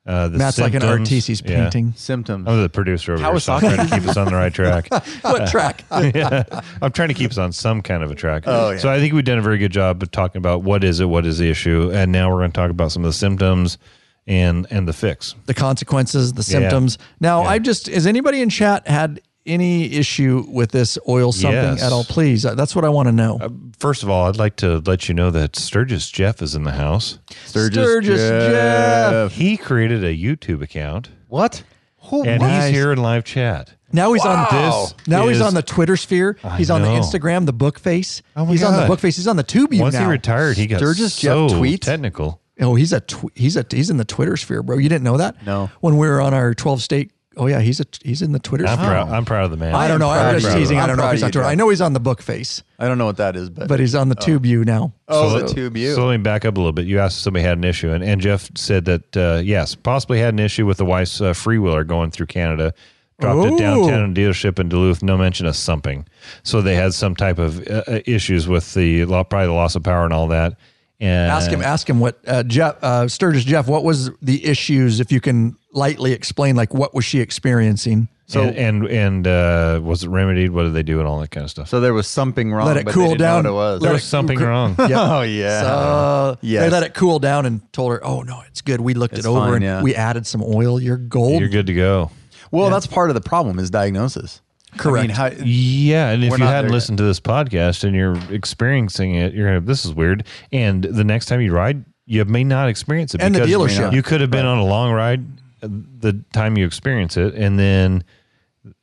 uh, 0.06 0.28
the 0.28 0.36
Matt's 0.36 0.58
like 0.58 0.74
an 0.74 0.80
symptoms. 0.82 1.00
artist's 1.10 1.42
Yeah. 1.44 1.62
painting 1.64 1.94
Symptoms. 1.96 2.46
I'm 2.48 2.60
the 2.60 2.68
producer 2.68 3.14
over 3.14 3.24
here, 3.24 3.38
so 3.40 3.54
I'm 3.54 3.60
trying 3.60 3.88
to 3.88 3.94
keep 3.94 4.06
us 4.08 4.16
on 4.18 4.26
the 4.26 4.34
right 4.34 4.52
track. 4.60 4.88
what 5.22 5.48
track 5.48 5.84
yeah. 6.14 6.42
I'm 6.82 6.92
trying 6.92 7.08
to 7.08 7.14
keep 7.14 7.30
us 7.30 7.38
on 7.38 7.52
some 7.52 7.80
kind 7.80 8.02
of 8.02 8.10
a 8.10 8.14
track. 8.14 8.42
Oh, 8.46 8.70
yeah. 8.70 8.78
So 8.78 8.90
I 8.90 8.98
think 8.98 9.14
we've 9.14 9.24
done 9.24 9.38
a 9.38 9.42
very 9.42 9.56
good 9.58 9.72
job 9.72 10.02
of 10.02 10.10
talking 10.10 10.38
about 10.38 10.62
what 10.62 10.84
is 10.84 11.00
it, 11.00 11.06
what 11.06 11.24
is 11.26 11.38
the 11.38 11.48
issue, 11.48 11.90
and 11.92 12.12
now 12.12 12.28
we're 12.30 12.40
going 12.40 12.50
to 12.52 12.56
talk 12.60 12.70
about 12.70 12.92
some 12.92 13.02
of 13.04 13.08
the 13.08 13.14
symptoms 13.18 13.78
and 14.26 14.66
and 14.70 14.86
the 14.88 14.92
fix. 14.92 15.34
the 15.46 15.54
consequences, 15.54 16.32
the 16.34 16.40
Yeah. 16.40 16.58
symptoms. 16.60 16.98
Now, 17.20 17.42
Yeah. 17.42 17.48
I 17.50 17.58
just 17.58 17.86
has 17.86 18.06
anybody 18.06 18.40
in 18.42 18.48
chat 18.50 18.86
had 18.88 19.20
any 19.46 19.92
issue 19.92 20.44
with 20.48 20.70
this 20.72 20.96
oil 21.08 21.32
sumping 21.32 21.76
Yes. 21.76 21.82
at 21.82 21.92
all? 21.92 22.04
Please, 22.04 22.44
Uh, 22.46 22.54
that's 22.54 22.74
what 22.74 22.84
I 22.84 22.88
want 22.88 23.08
to 23.08 23.12
know. 23.12 23.38
First 23.78 24.02
of 24.02 24.08
all, 24.10 24.26
I'd 24.28 24.36
like 24.36 24.56
to 24.56 24.82
let 24.86 25.08
you 25.08 25.14
know 25.14 25.30
that 25.30 25.56
Sturgis 25.56 26.10
Jeff 26.10 26.40
is 26.42 26.54
in 26.54 26.64
the 26.64 26.72
house. 26.72 27.18
Sturgis 27.46 28.18
Jeff. 28.18 29.32
He 29.32 29.56
created 29.56 30.04
a 30.04 30.14
YouTube 30.14 30.62
account, 30.62 31.10
What? 31.28 31.62
Who, 32.08 32.22
and 32.24 32.42
Nice. 32.42 32.66
he's 32.66 32.74
here 32.74 32.92
in 32.92 32.98
live 32.98 33.24
chat. 33.24 33.70
Now 33.92 34.12
he's 34.12 34.24
Wow. 34.24 34.46
on 34.50 34.56
This 34.82 34.94
Now 35.06 35.28
he's 35.28 35.40
on 35.40 35.54
the 35.54 35.62
Twitter 35.62 35.96
sphere. 35.96 36.36
He's 36.56 36.70
on 36.70 36.82
the. 36.82 36.88
Instagram, 36.88 37.46
the 37.46 37.52
book 37.52 37.78
face. 37.78 38.20
Oh 38.36 38.44
my 38.44 38.52
he's 38.52 38.62
on 38.62 38.78
the 38.78 38.86
book 38.86 39.00
face. 39.00 39.16
He's 39.16 39.26
on 39.28 39.36
the 39.36 39.42
tube 39.42 39.72
Once 39.72 39.94
now. 39.94 40.00
he 40.04 40.06
retired, 40.10 40.56
he 40.58 40.66
got 40.66 40.78
Sturgis 40.78 41.14
so 41.14 41.48
Jeff 41.48 41.58
tweet? 41.58 41.80
technical. 41.80 42.40
oh, 42.60 42.74
he's 42.74 42.92
a 42.92 43.00
tw- 43.00 43.30
he's 43.34 43.56
a 43.56 43.64
he's 43.70 43.88
in 43.90 43.96
the 43.96 44.04
Twitter 44.04 44.36
sphere, 44.36 44.62
bro. 44.62 44.76
You 44.78 44.88
didn't 44.88 45.04
know 45.04 45.16
that? 45.16 45.44
No. 45.46 45.70
When 45.80 45.96
we 45.96 46.06
were 46.08 46.20
on 46.20 46.34
our 46.34 46.52
12 46.54 46.82
state 46.82 47.10
Oh 47.36 47.46
yeah, 47.46 47.60
he's 47.60 47.80
a 47.80 47.84
he's 48.02 48.22
in 48.22 48.32
the 48.32 48.38
Twitter. 48.38 48.66
I'm 48.66 48.78
proud. 48.78 49.08
I'm 49.08 49.24
proud 49.24 49.44
of 49.46 49.50
the 49.50 49.56
man. 49.56 49.74
I 49.74 49.88
don't 49.88 49.98
know. 49.98 50.08
proud 50.10 50.34
I'm 50.34 50.40
just 50.40 50.56
teasing. 50.56 50.78
I 50.78 50.86
don't 50.86 50.96
know 50.96 51.06
if 51.06 51.12
he's 51.12 51.22
on 51.22 51.28
you, 51.28 51.32
Twitter. 51.32 51.48
I 51.48 51.54
know 51.54 51.68
he's 51.68 51.80
on 51.80 51.92
the 51.92 52.00
book 52.00 52.22
face, 52.22 52.62
I 52.78 52.86
don't 52.88 52.98
know 52.98 53.06
what 53.06 53.16
that 53.18 53.36
is, 53.36 53.50
but 53.50 53.68
but 53.68 53.80
he's 53.80 53.94
on 53.94 54.08
the 54.08 54.14
Tube 54.14 54.46
U 54.46 54.64
now. 54.64 54.92
oh, 55.08 55.38
So- 55.38 55.46
the 55.46 55.52
tube 55.54 55.76
you. 55.76 55.94
So 55.94 56.06
let 56.06 56.18
me 56.18 56.22
back 56.22 56.44
up 56.44 56.56
a 56.56 56.60
little 56.60 56.72
bit. 56.72 56.86
You 56.86 57.00
asked 57.00 57.18
if 57.18 57.22
somebody 57.22 57.42
had 57.44 57.58
an 57.58 57.64
issue, 57.64 57.90
and, 57.90 58.02
and 58.04 58.20
Jeff 58.20 58.50
said 58.56 58.84
that 58.86 59.16
uh, 59.16 59.40
yes, 59.44 59.74
possibly 59.74 60.18
had 60.18 60.34
an 60.34 60.40
issue 60.40 60.66
with 60.66 60.78
the 60.78 60.84
Weiss 60.84 61.20
uh, 61.20 61.32
freewheeler 61.32 61.86
going 61.86 62.10
through 62.10 62.26
Canada. 62.26 62.74
Dropped 63.20 63.48
Ooh. 63.48 63.54
it 63.54 63.58
downtown 63.58 64.02
in 64.04 64.10
a 64.10 64.14
dealership 64.14 64.58
in 64.58 64.68
Duluth. 64.68 65.00
No 65.02 65.16
mention 65.16 65.46
of 65.46 65.54
sumping. 65.54 66.04
So 66.42 66.60
they 66.62 66.74
had 66.74 66.94
some 66.94 67.14
type 67.14 67.38
of 67.38 67.64
uh, 67.68 67.84
uh, 67.86 68.00
issues 68.06 68.48
with 68.48 68.74
the 68.74 69.04
lo- 69.04 69.22
probably 69.22 69.46
the 69.46 69.52
loss 69.52 69.76
of 69.76 69.84
power 69.84 70.04
and 70.04 70.12
all 70.12 70.26
that. 70.28 70.54
And 71.00 71.30
Ask 71.30 71.50
him. 71.50 71.60
Ask 71.62 71.88
him 71.90 72.00
what 72.00 72.18
uh, 72.26 72.42
Jeff 72.44 72.82
uh, 72.82 73.08
Sturgis 73.08 73.44
Jeff. 73.44 73.66
What 73.68 73.84
was 73.84 74.10
the 74.22 74.44
issues? 74.46 75.00
If 75.00 75.10
you 75.12 75.20
can 75.20 75.56
lightly 75.72 76.12
explain, 76.12 76.54
like 76.56 76.72
what 76.72 76.94
was 76.94 77.04
she 77.04 77.20
experiencing? 77.20 78.08
So 78.26 78.42
and 78.42 78.56
and, 78.56 78.86
and 78.86 79.26
uh, 79.26 79.80
was 79.82 80.04
it 80.04 80.08
remedied? 80.08 80.50
What 80.52 80.62
did 80.62 80.72
they 80.72 80.82
do 80.84 80.98
and 81.00 81.06
all 81.08 81.20
that 81.20 81.30
kind 81.30 81.44
of 81.44 81.50
stuff? 81.50 81.68
So 81.68 81.80
there 81.80 81.92
was 81.92 82.06
something 82.06 82.52
wrong. 82.52 82.66
Let 82.66 82.76
it 82.78 82.84
but 82.86 82.94
cool 82.94 83.02
they 83.04 83.08
didn't 83.10 83.20
down. 83.20 83.44
What 83.44 83.50
it 83.50 83.52
was. 83.52 83.80
there 83.80 83.90
let 83.90 83.94
was 83.94 84.02
it- 84.02 84.06
something 84.06 84.38
wrong. 84.38 84.76
Yep. 84.78 84.90
Oh 84.94 85.22
yeah. 85.22 85.60
So 85.60 86.38
Yes. 86.40 86.62
they 86.62 86.70
let 86.70 86.82
it 86.84 86.94
cool 86.94 87.18
down 87.18 87.44
and 87.44 87.70
told 87.72 87.92
her, 87.92 88.00
"Oh 88.04 88.22
no, 88.22 88.42
it's 88.48 88.62
good. 88.62 88.80
We 88.80 88.94
looked 88.94 89.14
It's 89.18 89.26
it 89.26 89.28
over 89.28 89.40
fine, 89.40 89.54
and 89.56 89.64
yeah. 89.64 89.82
we 89.82 89.94
added 89.94 90.26
some 90.26 90.42
oil. 90.42 90.80
You're 90.80 90.96
gold." 90.96 91.40
You're 91.40 91.50
good 91.50 91.66
to 91.66 91.74
go. 91.74 92.10
well, 92.50 92.70
that's 92.70 92.86
part 92.86 93.10
of 93.10 93.14
the 93.14 93.20
problem 93.20 93.58
is 93.58 93.68
diagnosis. 93.68 94.40
Correct. 94.76 95.04
I 95.04 95.06
mean, 95.06 95.16
how, 95.16 95.30
Yeah, 95.44 96.10
and 96.10 96.24
if 96.24 96.30
you 96.30 96.44
hadn't 96.44 96.48
there 96.48 96.62
yet. 96.64 96.70
listened 96.70 96.98
to 96.98 97.04
this 97.04 97.20
podcast 97.20 97.84
and 97.84 97.94
you're 97.94 98.16
experiencing 98.30 99.14
it, 99.14 99.34
you're 99.34 99.46
gonna 99.48 99.60
this 99.60 99.84
is 99.84 99.92
weird. 99.94 100.24
And 100.52 100.84
the 100.84 101.04
next 101.04 101.26
time 101.26 101.40
you 101.40 101.52
ride, 101.52 101.84
you 102.06 102.24
may 102.24 102.44
not 102.44 102.68
experience 102.68 103.14
it. 103.14 103.22
And 103.22 103.34
the 103.34 103.40
dealership. 103.40 103.92
You 103.92 104.02
could 104.02 104.20
have 104.20 104.30
been 104.30 104.46
on 104.46 104.58
a 104.58 104.64
long 104.64 104.92
ride 104.92 105.24
uh, 105.62 105.68
the 106.00 106.20
time 106.32 106.56
you 106.58 106.66
experience 106.66 107.16
it, 107.16 107.34
and 107.34 107.58
then 107.58 108.04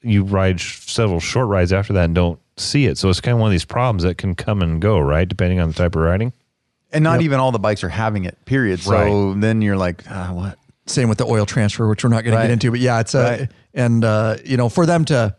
you 0.01 0.23
ride 0.23 0.59
sh- 0.59 0.79
several 0.91 1.19
short 1.19 1.47
rides 1.47 1.73
after 1.73 1.93
that 1.93 2.05
and 2.05 2.15
don't 2.15 2.39
see 2.57 2.85
it. 2.85 2.97
So 2.97 3.09
it's 3.09 3.21
kind 3.21 3.33
of 3.33 3.39
one 3.39 3.47
of 3.47 3.51
these 3.51 3.65
problems 3.65 4.03
that 4.03 4.17
can 4.17 4.35
come 4.35 4.61
and 4.61 4.81
go, 4.81 4.99
right? 4.99 5.27
Depending 5.27 5.59
on 5.59 5.67
the 5.69 5.73
type 5.73 5.95
of 5.95 6.01
riding. 6.01 6.33
and 6.93 7.03
not 7.03 7.21
even 7.21 7.39
all 7.39 7.51
the 7.53 7.59
bikes 7.59 7.83
are 7.85 7.89
having 7.89 8.25
it. 8.25 8.37
Period. 8.45 8.79
So 8.81 8.91
Right. 9.31 9.39
then 9.41 9.61
you're 9.61 9.77
like, 9.77 10.03
ah, 10.09 10.31
what? 10.33 10.57
Same 10.87 11.07
with 11.09 11.19
the 11.19 11.25
oil 11.25 11.45
transfer, 11.45 11.87
which 11.87 12.03
we're 12.03 12.09
not 12.09 12.23
going 12.25 12.35
to 12.35 12.41
get 12.43 12.51
into, 12.51 12.69
but 12.69 12.79
yeah, 12.81 12.99
it's 12.99 13.15
a 13.15 13.23
Right. 13.23 13.51
and 13.73 14.03
uh, 14.03 14.37
you 14.43 14.57
know 14.57 14.67
for 14.67 14.85
them 14.85 15.05
to 15.05 15.35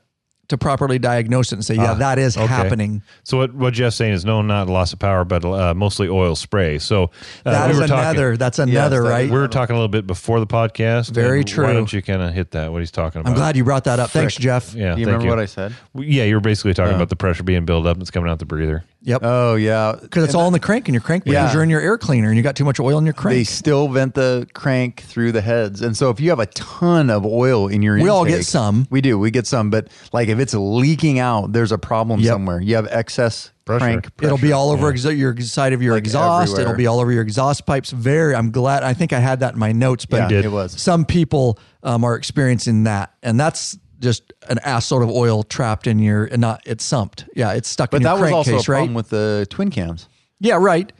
to 0.52 0.58
properly 0.58 0.98
diagnose 0.98 1.50
it 1.52 1.56
and 1.56 1.64
say, 1.64 1.74
yeah, 1.74 1.94
that 1.94 2.18
is 2.18 2.36
Okay. 2.36 2.46
happening. 2.46 3.02
So 3.24 3.38
what 3.38 3.54
what 3.54 3.74
Jeff's 3.74 3.96
saying 3.96 4.12
is 4.12 4.24
no, 4.24 4.42
not 4.42 4.68
loss 4.68 4.92
of 4.92 4.98
power, 4.98 5.24
but 5.24 5.44
uh, 5.44 5.74
mostly 5.74 6.08
oil 6.08 6.36
spray. 6.36 6.78
So 6.78 7.04
uh, 7.44 7.50
That 7.50 7.66
we 7.74 7.80
is 7.82 7.88
talking- 7.88 7.94
another. 7.94 8.36
That's 8.36 8.58
another, 8.58 9.02
that 9.02 9.08
right? 9.08 9.30
We 9.30 9.36
were 9.38 9.48
talking 9.48 9.74
a 9.74 9.78
little 9.78 9.88
bit 9.88 10.06
before 10.06 10.40
the 10.40 10.46
podcast. 10.46 11.10
Very 11.10 11.42
true. 11.44 11.64
Why 11.66 11.72
don't 11.72 11.92
you 11.92 12.02
kind 12.02 12.22
of 12.22 12.32
hit 12.34 12.52
that? 12.52 12.70
What 12.72 12.80
he's 12.80 12.90
talking 12.90 13.20
about? 13.20 13.30
I'm 13.30 13.36
glad 13.36 13.56
you 13.56 13.64
brought 13.64 13.84
that 13.84 13.98
up. 13.98 14.10
Thanks, 14.10 14.36
Jeff. 14.36 14.74
Yeah, 14.74 14.94
Do 14.94 15.00
you 15.00 15.06
thank 15.06 15.18
remember 15.18 15.28
what 15.28 15.38
I 15.38 15.46
said? 15.46 15.74
Yeah, 15.94 16.24
you 16.24 16.34
were 16.34 16.40
basically 16.40 16.74
talking 16.74 16.94
about 16.94 17.08
the 17.08 17.16
pressure 17.16 17.42
being 17.42 17.64
built 17.64 17.86
up 17.86 17.96
and 17.96 18.02
it's 18.02 18.10
coming 18.10 18.30
out 18.30 18.38
the 18.38 18.46
breather. 18.46 18.84
Yep. 19.04 19.20
Oh 19.24 19.54
yeah, 19.56 19.96
Because 20.00 20.22
it's 20.24 20.34
all 20.34 20.46
in 20.46 20.52
the 20.52 20.60
crank, 20.60 20.86
and 20.86 20.94
your 20.94 21.00
crank 21.02 21.24
Yeah. 21.26 21.40
because 21.42 21.54
you're 21.54 21.64
in 21.64 21.70
your 21.70 21.80
air 21.80 21.98
cleaner, 21.98 22.28
and 22.28 22.36
you 22.36 22.42
got 22.44 22.54
too 22.54 22.64
much 22.64 22.78
oil 22.78 22.98
in 22.98 23.04
your 23.04 23.12
crank. 23.14 23.36
they 23.36 23.42
still 23.44 23.88
vent 23.88 24.14
the 24.14 24.46
crank 24.52 25.00
through 25.02 25.32
the 25.32 25.40
heads. 25.40 25.82
And 25.82 25.96
so 25.96 26.10
if 26.10 26.20
you 26.20 26.30
have 26.30 26.38
a 26.38 26.46
ton 26.46 27.10
of 27.10 27.26
oil 27.26 27.66
in 27.66 27.82
your 27.82 27.96
We 27.96 28.08
all 28.08 28.24
get 28.24 28.44
some. 28.44 28.86
We 28.90 29.00
do. 29.00 29.18
We 29.18 29.32
get 29.32 29.46
some, 29.48 29.70
but 29.70 29.88
like 30.12 30.28
if 30.28 30.38
it's 30.42 30.52
leaking 30.54 31.18
out, 31.18 31.52
there's 31.52 31.72
a 31.72 31.78
problem 31.78 32.20
Yep. 32.20 32.28
somewhere. 32.32 32.60
You 32.60 32.74
have 32.76 32.86
excess 32.90 33.50
Pressure. 33.64 33.78
crank. 33.84 34.08
It'll 34.20 34.36
be 34.38 34.52
all 34.52 34.70
over 34.70 34.92
exa- 34.92 35.16
your 35.16 35.38
side 35.40 35.72
of 35.72 35.80
your 35.82 35.94
Like 35.94 36.04
exhaust. 36.04 36.50
everywhere. 36.52 36.62
It'll 36.74 36.76
be 36.76 36.86
all 36.86 37.00
over 37.00 37.12
your 37.12 37.22
exhaust 37.22 37.64
pipes. 37.64 37.90
Very. 37.90 38.34
I'm 38.34 38.50
glad. 38.50 38.82
I 38.82 38.92
think 38.92 39.12
I 39.12 39.20
had 39.20 39.40
that 39.40 39.54
in 39.54 39.58
my 39.58 39.72
notes, 39.72 40.04
but 40.04 40.16
Yeah, 40.18 40.28
did. 40.28 40.44
it 40.44 40.50
was. 40.52 40.78
some 40.80 41.04
people 41.04 41.58
um, 41.82 42.04
are 42.04 42.14
experiencing 42.16 42.84
that, 42.84 43.14
and 43.22 43.38
that's 43.40 43.78
just 44.00 44.32
an 44.48 44.58
ass 44.64 44.88
assload 44.88 45.04
of 45.04 45.10
oil 45.10 45.44
trapped 45.44 45.86
in 45.86 46.00
your 46.00 46.24
and 46.24 46.40
not 46.40 46.60
it's 46.66 46.84
sumped. 46.88 47.26
Yeah, 47.36 47.52
it's 47.52 47.68
stuck 47.68 47.90
But 47.92 47.98
in 47.98 48.02
your 48.02 48.16
that 48.16 48.20
was 48.22 48.32
also 48.32 48.50
crankcase, 48.50 48.68
a 48.68 48.72
right? 48.72 48.76
problem 48.78 48.94
with 48.94 49.08
the 49.10 49.46
twin 49.48 49.70
cams. 49.70 50.08
yeah, 50.40 50.56
right. 50.60 50.92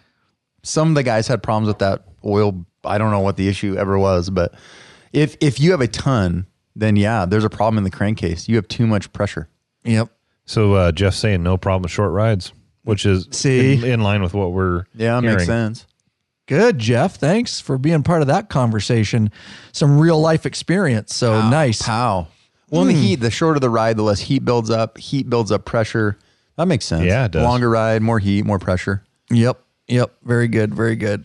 Some 0.62 0.90
of 0.90 0.94
the 0.94 1.02
guys 1.02 1.26
had 1.26 1.42
problems 1.42 1.66
with 1.66 1.78
that 1.80 2.04
oil. 2.24 2.64
I 2.84 2.98
don't 2.98 3.10
know 3.10 3.18
what 3.20 3.36
the 3.36 3.48
issue 3.48 3.76
ever 3.76 3.98
was, 3.98 4.30
but 4.30 4.54
if 5.12 5.36
if 5.40 5.58
you 5.58 5.72
have 5.72 5.80
a 5.80 5.88
ton, 5.88 6.46
then 6.76 6.96
yeah, 6.96 7.26
there's 7.26 7.44
a 7.44 7.50
problem 7.50 7.78
in 7.78 7.84
the 7.84 7.90
crankcase. 7.90 8.48
You 8.48 8.56
have 8.56 8.68
too 8.68 8.86
much 8.86 9.12
pressure. 9.12 9.48
Yep. 9.84 10.08
So 10.44 10.74
uh, 10.74 10.92
Jeff's 10.92 11.18
saying 11.18 11.42
no 11.42 11.56
problem 11.56 11.82
with 11.82 11.92
short 11.92 12.12
rides, 12.12 12.52
which 12.84 13.06
is 13.06 13.28
See? 13.30 13.74
in, 13.74 13.84
in 13.84 14.00
line 14.00 14.22
with 14.22 14.34
what 14.34 14.52
we're 14.52 14.84
Yeah, 14.94 15.18
it 15.18 15.22
hearing. 15.22 15.36
makes 15.36 15.46
sense. 15.46 15.86
Good, 16.46 16.78
Jeff. 16.78 17.16
Thanks 17.16 17.60
for 17.60 17.78
being 17.78 18.02
part 18.02 18.20
of 18.20 18.26
that 18.28 18.48
conversation. 18.50 19.30
Some 19.72 19.98
real 19.98 20.20
life 20.20 20.44
experience. 20.44 21.14
So 21.14 21.48
nice. 21.48 21.80
Pow. 21.82 22.26
Well, 22.68 22.82
in 22.82 22.88
the 22.88 22.94
heat, 22.94 23.16
the 23.16 23.30
shorter 23.30 23.60
the 23.60 23.70
ride, 23.70 23.96
the 23.96 24.02
less 24.02 24.18
heat 24.20 24.44
builds 24.44 24.68
up. 24.70 24.98
Heat 24.98 25.28
builds 25.30 25.52
up 25.52 25.64
pressure. 25.64 26.18
That 26.56 26.66
makes 26.68 26.84
sense. 26.84 27.04
Yeah, 27.04 27.26
it 27.26 27.32
does. 27.32 27.44
Longer 27.44 27.70
ride, 27.70 28.02
more 28.02 28.18
heat, 28.18 28.44
more 28.44 28.58
pressure. 28.58 29.04
Yep. 29.30 29.58
Yep. 29.88 30.12
Very 30.24 30.48
good. 30.48 30.74
Very 30.74 30.96
good. 30.96 31.24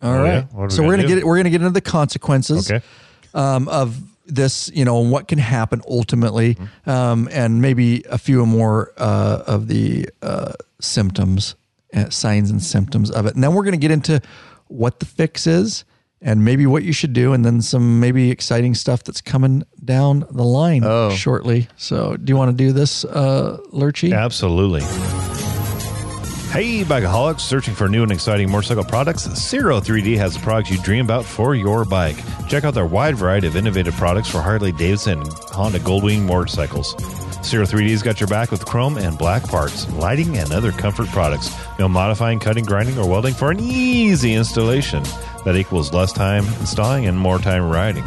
All 0.00 0.12
Oh, 0.14 0.22
right. 0.22 0.26
yeah? 0.26 0.42
What 0.52 0.62
are 0.64 0.66
we 0.66 0.70
So 0.72 0.82
we're 0.82 0.90
gonna 0.92 1.02
gonna 1.02 1.08
do? 1.08 1.14
get 1.16 1.26
we're 1.26 1.36
gonna 1.38 1.50
get 1.50 1.60
into 1.60 1.72
the 1.72 1.80
consequences 1.80 2.70
Okay. 2.70 2.84
Um, 3.34 3.68
of 3.68 3.96
this. 4.26 4.70
You 4.74 4.84
know, 4.84 5.00
and 5.00 5.10
what 5.10 5.28
can 5.28 5.38
happen 5.38 5.82
ultimately, 5.88 6.54
Mm-hmm. 6.54 6.90
um, 6.90 7.28
and 7.32 7.60
maybe 7.62 8.02
a 8.10 8.18
few 8.18 8.44
more 8.46 8.92
uh, 8.98 9.42
of 9.46 9.68
the 9.68 10.08
uh, 10.22 10.52
symptoms, 10.80 11.54
uh, 11.94 12.10
signs 12.10 12.50
and 12.50 12.62
symptoms 12.62 13.10
of 13.10 13.26
it, 13.26 13.34
and 13.34 13.42
then 13.44 13.54
we're 13.54 13.64
gonna 13.64 13.76
get 13.76 13.90
into 13.90 14.20
what 14.68 15.00
the 15.00 15.06
fix 15.06 15.46
is. 15.46 15.84
And 16.20 16.44
maybe 16.44 16.66
what 16.66 16.82
you 16.82 16.92
should 16.92 17.12
do, 17.12 17.32
and 17.32 17.44
then 17.44 17.62
some 17.62 18.00
maybe 18.00 18.32
exciting 18.32 18.74
stuff 18.74 19.04
that's 19.04 19.20
coming 19.20 19.62
down 19.84 20.24
the 20.32 20.42
line 20.42 20.82
Oh. 20.84 21.10
shortly. 21.10 21.68
So, 21.76 22.16
do 22.16 22.32
you 22.32 22.36
want 22.36 22.50
to 22.50 22.56
do 22.56 22.72
this, 22.72 23.04
uh, 23.04 23.58
Lurchy? 23.72 24.12
Absolutely. 24.12 24.82
Hey, 26.50 26.82
bikeaholics, 26.82 27.40
searching 27.40 27.74
for 27.74 27.90
new 27.90 28.02
and 28.02 28.10
exciting 28.10 28.50
motorcycle 28.50 28.82
products? 28.82 29.24
Ciro 29.38 29.80
3D 29.80 30.16
has 30.16 30.32
the 30.32 30.40
products 30.40 30.70
you 30.70 30.78
dream 30.78 31.04
about 31.04 31.26
for 31.26 31.54
your 31.54 31.84
bike. 31.84 32.16
Check 32.48 32.64
out 32.64 32.72
their 32.72 32.86
wide 32.86 33.16
variety 33.16 33.46
of 33.46 33.54
innovative 33.54 33.94
products 33.94 34.30
for 34.30 34.40
Harley 34.40 34.72
Davidson 34.72 35.20
and 35.20 35.32
Honda 35.50 35.78
Goldwing 35.78 36.22
motorcycles. 36.22 36.96
Ciro 37.46 37.66
3D's 37.66 38.02
got 38.02 38.18
your 38.18 38.28
back 38.28 38.50
with 38.50 38.64
chrome 38.64 38.96
and 38.96 39.18
black 39.18 39.46
parts, 39.46 39.88
lighting, 39.92 40.38
and 40.38 40.50
other 40.50 40.72
comfort 40.72 41.08
products. 41.08 41.54
No 41.78 41.86
modifying, 41.86 42.40
cutting, 42.40 42.64
grinding, 42.64 42.98
or 42.98 43.06
welding 43.06 43.34
for 43.34 43.50
an 43.50 43.60
easy 43.60 44.32
installation 44.32 45.02
that 45.44 45.54
equals 45.54 45.92
less 45.92 46.12
time 46.12 46.46
installing 46.60 47.06
and 47.06 47.16
more 47.16 47.38
time 47.38 47.68
riding. 47.68 48.04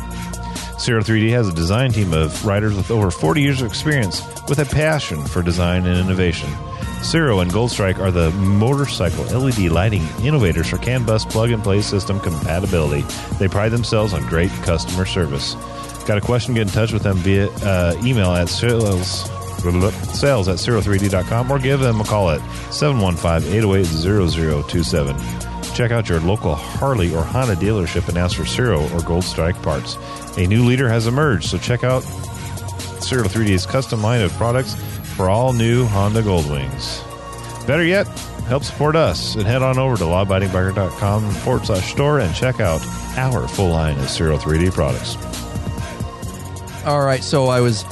Ciro 0.80 1.04
3D 1.04 1.30
has 1.30 1.48
a 1.48 1.54
design 1.54 1.92
team 1.92 2.12
of 2.12 2.44
riders 2.44 2.76
with 2.76 2.90
over 2.90 3.12
40 3.12 3.40
years 3.40 3.62
of 3.62 3.68
experience 3.68 4.24
with 4.50 4.58
a 4.58 4.66
passion 4.66 5.24
for 5.26 5.44
design 5.44 5.86
and 5.86 5.98
innovation. 6.00 6.50
Ciro 7.04 7.40
and 7.40 7.52
Gold 7.52 7.72
Strike 7.72 8.00
are 8.00 8.12
the 8.12 8.32
motorcycle 8.32 9.24
LED 9.26 9.72
lighting 9.72 10.04
innovators 10.24 10.70
for 10.70 10.78
CAN 10.78 11.04
bus 11.04 11.26
plug 11.26 11.52
and 11.52 11.64
play 11.64 11.82
system 11.82 12.20
compatibility. 12.20 13.02
They 13.40 13.48
pride 13.48 13.70
themselves 13.70 14.14
on 14.14 14.26
great 14.28 14.52
customer 14.64 15.06
service. 15.06 15.56
Got 16.06 16.20
a 16.20 16.22
question? 16.22 16.54
Get 16.54 16.68
in 16.68 16.74
touch 16.74 16.94
with 16.94 17.04
them 17.04 17.18
via 17.18 17.50
uh, 17.64 17.96
email 18.04 18.32
at 18.32 18.50
sales, 18.50 19.30
sales 20.20 20.48
at 20.48 20.58
ciro3d.com 20.58 21.52
or 21.52 21.60
give 21.60 21.80
them 21.80 22.02
a 22.02 22.04
call 22.04 22.30
at 22.30 22.42
715 22.72 23.52
808 23.52 23.86
0027. 24.68 25.16
Check 25.74 25.92
out 25.92 26.08
your 26.08 26.20
local 26.20 26.54
Harley 26.56 27.14
or 27.14 27.24
Honda 27.24 27.56
dealership 27.56 28.08
and 28.10 28.18
ask 28.18 28.38
for 28.38 28.46
Ciro 28.46 28.88
or 28.94 29.02
Gold 29.02 29.24
Strike 29.24 29.62
parts. 29.64 29.98
A 30.38 30.46
new 30.46 30.66
leader 30.66 30.88
has 30.88 31.08
emerged, 31.08 31.50
so 31.50 31.58
check 31.58 31.84
out 31.84 32.02
Ciro 33.02 33.24
3D's 33.24 33.66
custom 33.66 34.02
line 34.04 34.22
of 34.22 34.32
products 34.34 34.76
for 35.12 35.30
all 35.30 35.54
new 35.54 35.86
Honda 35.86 36.22
Goldwings. 36.22 37.06
Better 37.68 37.84
yet, 37.84 38.08
help 38.48 38.64
support 38.64 38.96
us 38.96 39.36
and 39.36 39.44
head 39.44 39.62
on 39.62 39.78
over 39.78 39.98
to 39.98 40.04
lawabidingbiker.com 40.04 41.32
forward 41.32 41.66
slash 41.66 41.92
store 41.92 42.20
and 42.20 42.34
check 42.36 42.60
out 42.60 42.82
our 43.18 43.48
full 43.48 43.70
line 43.70 43.98
of 44.00 44.10
Ciro 44.10 44.38
3D 44.38 44.72
products. 44.74 45.16
All 46.86 47.02
right. 47.06 47.24
So 47.24 47.48
I 47.48 47.62
was, 47.62 47.84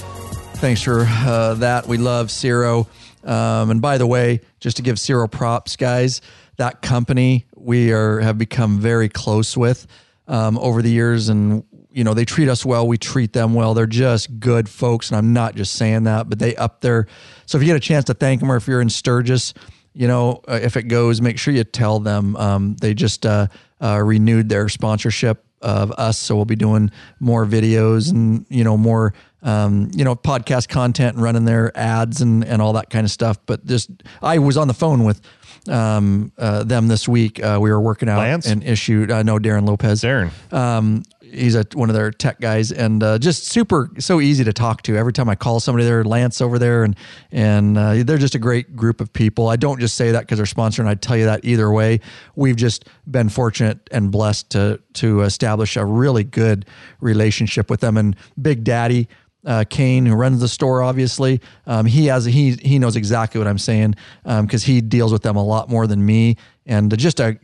thanks 0.58 0.82
for 0.82 1.06
uh, 1.08 1.54
that. 1.56 1.88
We 1.88 1.98
love 1.98 2.32
Ciro. 2.32 2.88
Um, 3.24 3.70
and 3.70 3.82
by 3.82 3.98
the 3.98 4.08
way, 4.08 4.42
just 4.60 4.78
to 4.78 4.84
give 4.84 5.00
Ciro 5.00 5.28
props, 5.28 5.76
guys, 5.76 6.22
that 6.58 6.82
company 6.82 7.46
we 7.56 7.92
are 7.92 8.20
have 8.20 8.38
become 8.38 8.80
very 8.80 9.10
close 9.10 9.56
with 9.56 9.88
um, 10.28 10.58
over 10.58 10.82
the 10.82 10.90
years, 10.90 11.30
and 11.30 11.64
you 11.92 12.04
know 12.04 12.14
they 12.14 12.26
treat 12.26 12.50
us 12.50 12.66
well. 12.66 12.88
We 12.88 12.98
treat 12.98 13.34
them 13.34 13.54
well. 13.54 13.74
They're 13.74 13.86
just 13.86 14.40
good 14.40 14.70
folks, 14.70 15.10
and 15.10 15.18
I'm 15.18 15.34
not 15.34 15.56
just 15.56 15.74
saying 15.74 16.04
that, 16.04 16.30
but 16.30 16.40
they 16.40 16.56
up 16.56 16.82
there. 16.82 17.08
So 17.46 17.58
if 17.58 17.64
you 17.64 17.68
get 17.68 17.78
a 17.78 17.80
chance 17.80 18.06
to 18.06 18.14
thank 18.14 18.40
them, 18.40 18.52
or 18.52 18.56
if 18.56 18.68
you're 18.68 18.82
in 18.82 18.90
Sturgis, 18.90 19.54
you 19.94 20.08
know 20.08 20.42
uh, 20.48 20.60
if 20.62 20.78
it 20.78 20.84
goes, 20.84 21.22
make 21.22 21.40
sure 21.40 21.54
you 21.54 21.64
tell 21.64 22.00
them. 22.00 22.36
Um, 22.36 22.76
they 22.76 22.94
just 22.94 23.26
uh, 23.26 23.48
uh, 23.82 24.02
renewed 24.04 24.50
their 24.50 24.70
sponsorship 24.70 25.44
of 25.62 25.92
us. 25.92 26.18
So 26.18 26.36
we'll 26.36 26.46
be 26.46 26.56
doing 26.56 26.92
more 27.20 27.46
videos 27.46 28.12
and, 28.12 28.46
you 28.50 28.64
know, 28.64 28.78
more, 28.78 29.14
um, 29.42 29.92
you 29.94 30.04
know, 30.04 30.16
podcast 30.16 30.70
content 30.70 31.16
and 31.16 31.24
running 31.24 31.46
their 31.46 31.78
ads 31.78 32.22
and, 32.22 32.46
and 32.46 32.62
all 32.62 32.74
that 32.74 32.90
kind 32.90 33.06
of 33.06 33.12
stuff. 33.12 33.38
But 33.46 33.66
just, 33.66 33.90
I 34.22 34.40
was 34.40 34.58
on 34.58 34.68
the 34.68 34.74
phone 34.74 35.04
with 35.04 35.22
um, 35.70 36.32
uh, 36.38 36.64
them 36.64 36.88
this 36.88 37.08
week. 37.08 37.44
Uh, 37.44 37.60
we 37.62 37.72
were 37.72 37.82
working 37.82 38.10
out 38.10 38.20
Lance? 38.20 38.48
and 38.48 38.64
issued. 38.64 39.12
Uh, 39.12 39.24
no, 39.24 39.38
Darren 39.38 39.68
Lopez. 39.68 40.02
Darren. 40.02 40.32
Um, 40.52 41.04
he's 41.32 41.56
a, 41.56 41.66
one 41.74 41.90
of 41.90 41.96
their 41.96 42.12
tech 42.12 42.40
guys 42.40 42.72
and 42.72 43.04
uh, 43.04 43.18
just 43.20 43.46
super 43.46 43.90
so 44.00 44.20
easy 44.20 44.44
to 44.44 44.54
talk 44.54 44.82
to. 44.84 44.98
Every 44.98 45.14
time 45.14 45.30
I 45.30 45.36
call 45.36 45.60
somebody 45.60 45.86
there, 45.86 46.04
Lance 46.04 46.42
over 46.42 46.60
there, 46.60 46.84
and 46.84 46.96
and 47.32 47.78
uh, 47.78 48.04
they're 48.04 48.18
just 48.18 48.36
a 48.36 48.40
great 48.40 48.76
group 48.76 49.02
of 49.02 49.12
people. 49.14 49.48
I 49.48 49.56
don't 49.56 49.80
just 49.80 49.96
say 49.96 50.12
that 50.12 50.22
because 50.22 50.38
they're 50.38 50.46
sponsoring. 50.46 50.88
I 50.88 50.96
tell 50.96 51.18
you 51.18 51.26
that 51.26 51.46
either 51.46 51.72
way. 51.72 52.00
We've 52.36 52.56
just 52.56 52.86
been 53.10 53.30
fortunate 53.30 53.88
and 53.92 54.12
blessed 54.12 54.50
to 54.52 54.82
to 54.94 55.22
establish 55.22 55.78
a 55.78 55.86
really 55.86 56.24
good 56.24 56.66
relationship 57.00 57.70
with 57.70 57.82
them. 57.82 57.98
And 57.98 58.16
Big 58.42 58.64
Daddy. 58.64 59.08
Uh, 59.46 59.64
Kane, 59.70 60.06
who 60.06 60.16
runs 60.16 60.42
the 60.42 60.50
store, 60.50 60.82
obviously, 60.82 61.40
um, 61.66 61.86
he 61.86 62.08
has 62.08 62.26
he 62.26 62.54
he 62.56 62.78
knows 62.78 62.96
exactly 62.96 63.40
what 63.40 63.48
I'm 63.48 63.58
saying 63.58 63.96
because 64.24 64.64
he 64.64 64.82
deals 64.82 65.14
with 65.14 65.22
them 65.22 65.38
a 65.38 65.44
lot 65.44 65.70
more 65.70 65.88
than 65.88 66.06
me, 66.06 66.36
and 66.66 66.96
just 66.98 67.22
a 67.22 67.40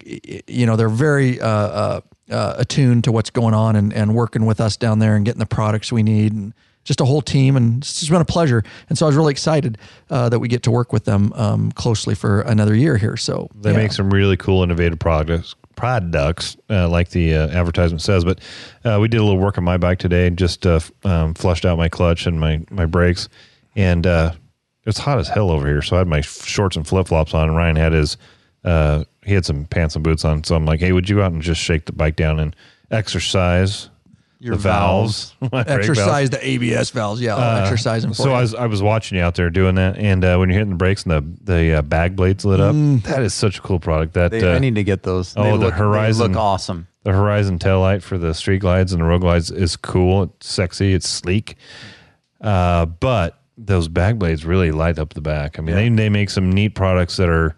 you 0.46 0.66
know 0.66 0.76
they're 0.76 0.89
very 0.89 1.39
uh, 1.39 1.48
uh, 1.48 2.02
uh, 2.30 2.56
attuned 2.58 3.04
to 3.06 3.12
what's 3.12 3.30
going 3.30 3.54
on 3.54 3.76
and, 3.76 3.93
and 3.93 4.16
working 4.16 4.46
with 4.46 4.60
us 4.60 4.78
down 4.78 5.00
there 5.00 5.16
and 5.16 5.26
getting 5.26 5.39
the 5.39 5.46
products 5.46 5.91
we 5.91 6.04
need 6.04 6.34
and 6.34 6.54
just 6.84 7.02
a 7.02 7.06
whole 7.06 7.22
team. 7.22 7.56
And 7.56 7.82
it's 7.82 8.00
just 8.00 8.12
been 8.12 8.22
a 8.22 8.26
pleasure. 8.26 8.64
And 8.89 8.98
so 8.98 9.06
I 9.06 9.08
was 9.08 9.16
really 9.16 9.32
excited 9.32 9.78
uh, 10.10 10.30
that 10.30 10.39
we 10.39 10.48
get 10.48 10.64
to 10.64 10.72
work 10.72 10.93
with 10.93 11.06
them 11.06 11.34
um, 11.34 11.72
closely 11.74 12.16
for 12.16 12.41
another 12.41 12.76
year 12.76 12.98
here. 12.98 13.18
So 13.18 13.50
They 13.56 13.72
yeah. 13.72 13.78
make 13.78 13.91
some 13.91 14.10
really 14.10 14.38
cool, 14.38 14.64
innovative 14.64 15.00
products. 15.00 15.56
Products, 15.76 16.57
uh, 16.69 16.88
like 16.89 17.09
the 17.09 17.36
uh, 17.36 17.47
advertisement 17.49 18.01
says, 18.01 18.23
but 18.23 18.39
uh, 18.84 18.97
we 19.01 19.07
did 19.07 19.19
a 19.19 19.23
little 19.23 19.39
work 19.39 19.57
on 19.57 19.63
my 19.63 19.78
bike 19.78 19.99
today 19.99 20.28
and 20.28 20.38
just 20.38 20.65
uh, 20.65 20.80
um, 21.03 21.34
flushed 21.34 21.65
out 21.65 21.78
my 21.78 21.89
clutch 21.89 22.26
and 22.26 22.39
my 22.39 22.63
my 22.69 22.86
brakes, 22.86 23.30
and 23.76 24.07
uh, 24.07 24.32
it's 24.86 24.99
hot 24.99 25.17
as 25.17 25.28
hell 25.28 25.51
over 25.51 25.67
here. 25.67 25.82
So 25.82 25.95
I 25.95 25.99
had 25.99 26.07
my 26.07 26.21
shorts 26.21 26.76
and 26.76 26.88
flip 26.88 27.07
flops 27.07 27.34
on, 27.34 27.53
Ryan 27.53 27.76
had 27.76 27.93
his 27.93 28.17
uh, 28.63 29.03
he 29.26 29.34
had 29.34 29.45
some 29.45 29.65
pants 29.65 29.95
and 29.95 30.03
boots 30.03 30.26
on. 30.26 30.43
So 30.43 30.55
I'm 30.55 30.65
like, 30.65 30.80
hey, 30.80 30.91
would 30.91 31.09
you 31.09 31.17
go 31.17 31.23
out 31.23 31.32
and 31.32 31.41
just 31.41 31.61
shake 31.61 31.86
the 31.86 31.93
bike 31.93 32.15
down 32.15 32.39
and 32.39 32.55
exercise 32.91 33.89
Your 34.46 34.56
the 34.56 34.62
valves, 34.62 35.34
My 35.41 35.48
brake 35.50 35.66
valves? 35.68 35.89
exercise 35.89 36.30
the 36.30 36.48
ABS 36.48 36.91
valves 36.91 37.20
yeah 37.20 37.36
I'll 37.36 37.64
exercise 37.64 38.04
them 38.04 38.12
for 38.12 38.18
So 38.24 38.30
you. 38.30 38.36
I 38.36 38.41
was 38.41 38.54
I 38.56 38.66
was 38.68 38.82
watching 38.84 39.18
you 39.18 39.24
out 39.24 39.36
there 39.36 39.50
doing 39.50 39.76
that, 39.76 39.98
and 39.98 40.24
uh, 40.24 40.38
when 40.38 40.50
you're 40.50 40.60
hitting 40.60 40.70
the 40.70 40.76
brakes 40.78 41.04
and 41.04 41.12
the 41.12 41.54
the 41.54 41.74
uh, 41.80 41.82
bag 41.82 42.16
blades 42.16 42.46
lit 42.46 42.60
up, 42.60 42.76
that 43.04 43.24
is 43.24 43.34
such 43.34 43.58
a 43.58 43.62
cool 43.62 43.80
product. 43.80 44.14
That 44.14 44.32
They, 44.32 44.41
uh, 44.41 44.56
I 44.56 44.60
need 44.60 44.76
to 44.76 44.84
get 44.84 45.04
those. 45.04 45.34
oh, 45.36 45.43
they 45.43 45.52
the 45.52 45.58
look, 45.58 45.74
they 45.74 45.78
Horizon- 45.80 46.28
look 46.32 46.38
awesome. 46.39 46.88
the 47.04 47.12
Horizon 47.12 47.58
tail 47.60 47.80
light 47.82 48.04
for 48.04 48.18
the 48.18 48.34
street 48.34 48.60
glides 48.60 48.93
and 48.93 49.02
the 49.02 49.06
road 49.06 49.22
glides 49.22 49.50
is 49.52 49.76
cool. 49.76 50.24
It's 50.24 50.48
sexy. 50.50 50.93
It's 50.93 51.10
sleek. 51.10 51.56
Uh, 52.41 52.86
but 52.86 53.39
those 53.58 53.88
bag 53.88 54.20
blades 54.20 54.46
really 54.46 54.72
light 54.72 55.00
up 55.00 55.14
the 55.14 55.22
back. 55.22 55.58
I 55.58 55.62
mean, 55.62 55.76
they 55.76 55.89
they 55.89 56.10
make 56.10 56.30
some 56.30 56.52
neat 56.52 56.76
products 56.76 57.18
that 57.18 57.30
are 57.30 57.56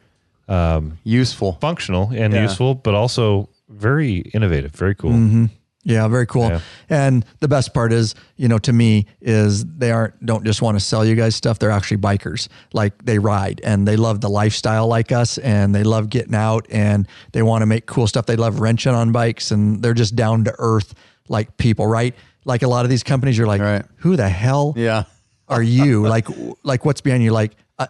um, 0.47 0.97
Useful. 1.03 1.57
functional 1.59 2.09
and 2.13 2.33
Yeah. 2.33 2.43
useful, 2.43 2.75
but 2.75 2.93
also 2.93 3.49
very 3.67 4.17
innovative. 4.33 4.71
Very 4.71 4.95
cool. 4.95 5.11
Mm-hmm. 5.11 5.45
Yeah, 5.89 6.05
very 6.09 6.25
cool. 6.25 6.49
Yeah. 6.49 6.59
And 6.89 7.25
the 7.39 7.47
best 7.47 7.73
part 7.73 7.93
is, 7.93 8.13
you 8.35 8.49
know, 8.49 8.57
to 8.57 8.73
me 8.73 9.05
is 9.21 9.63
they 9.65 9.89
aren't 9.89 10.23
don't 10.25 10.43
just 10.43 10.61
want 10.61 10.77
to 10.77 10.83
sell 10.83 11.05
you 11.05 11.15
guys 11.15 11.33
stuff. 11.33 11.59
They're 11.59 11.71
actually 11.71 11.97
bikers. 11.97 12.49
Like 12.73 13.05
they 13.05 13.19
ride 13.19 13.61
and 13.63 13.87
they 13.87 13.95
love 13.95 14.19
the 14.19 14.29
lifestyle 14.29 14.87
like 14.87 15.13
us 15.13 15.37
and 15.37 15.73
they 15.73 15.83
love 15.83 16.09
getting 16.09 16.35
out 16.35 16.67
and 16.69 17.07
they 17.31 17.41
want 17.41 17.61
to 17.61 17.65
make 17.67 17.85
cool 17.85 18.05
stuff. 18.05 18.25
They 18.25 18.35
love 18.35 18.59
wrenching 18.59 18.93
on 18.93 19.13
bikes 19.13 19.49
and 19.51 19.81
they're 19.81 19.93
just 19.93 20.13
down 20.13 20.43
to 20.43 20.53
earth 20.59 20.93
like 21.29 21.55
people, 21.55 21.87
right? 21.87 22.13
Like 22.43 22.63
a 22.63 22.67
lot 22.67 22.83
of 22.83 22.89
these 22.89 23.03
companies 23.03 23.37
you're 23.37 23.47
like, 23.47 23.61
Right. 23.61 23.85
who 23.99 24.17
the 24.17 24.27
hell 24.27 24.73
Yeah. 24.75 25.05
are 25.47 25.63
you? 25.63 26.05
like 26.05 26.27
like 26.63 26.83
what's 26.83 26.99
behind 26.99 27.23
you? 27.23 27.31
Like 27.31 27.53
I, 27.79 27.87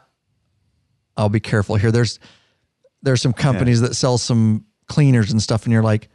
I'll 1.17 1.29
be 1.29 1.39
careful 1.39 1.77
here. 1.77 1.91
There's 1.91 2.19
there's 3.01 3.23
some 3.23 3.33
companies 3.33 3.81
that 3.81 3.95
sell 3.95 4.19
some 4.19 4.65
cleaners 4.87 5.31
and 5.31 5.41
stuff, 5.41 5.63
and 5.63 5.73
you're 5.73 5.81
like, 5.83 6.09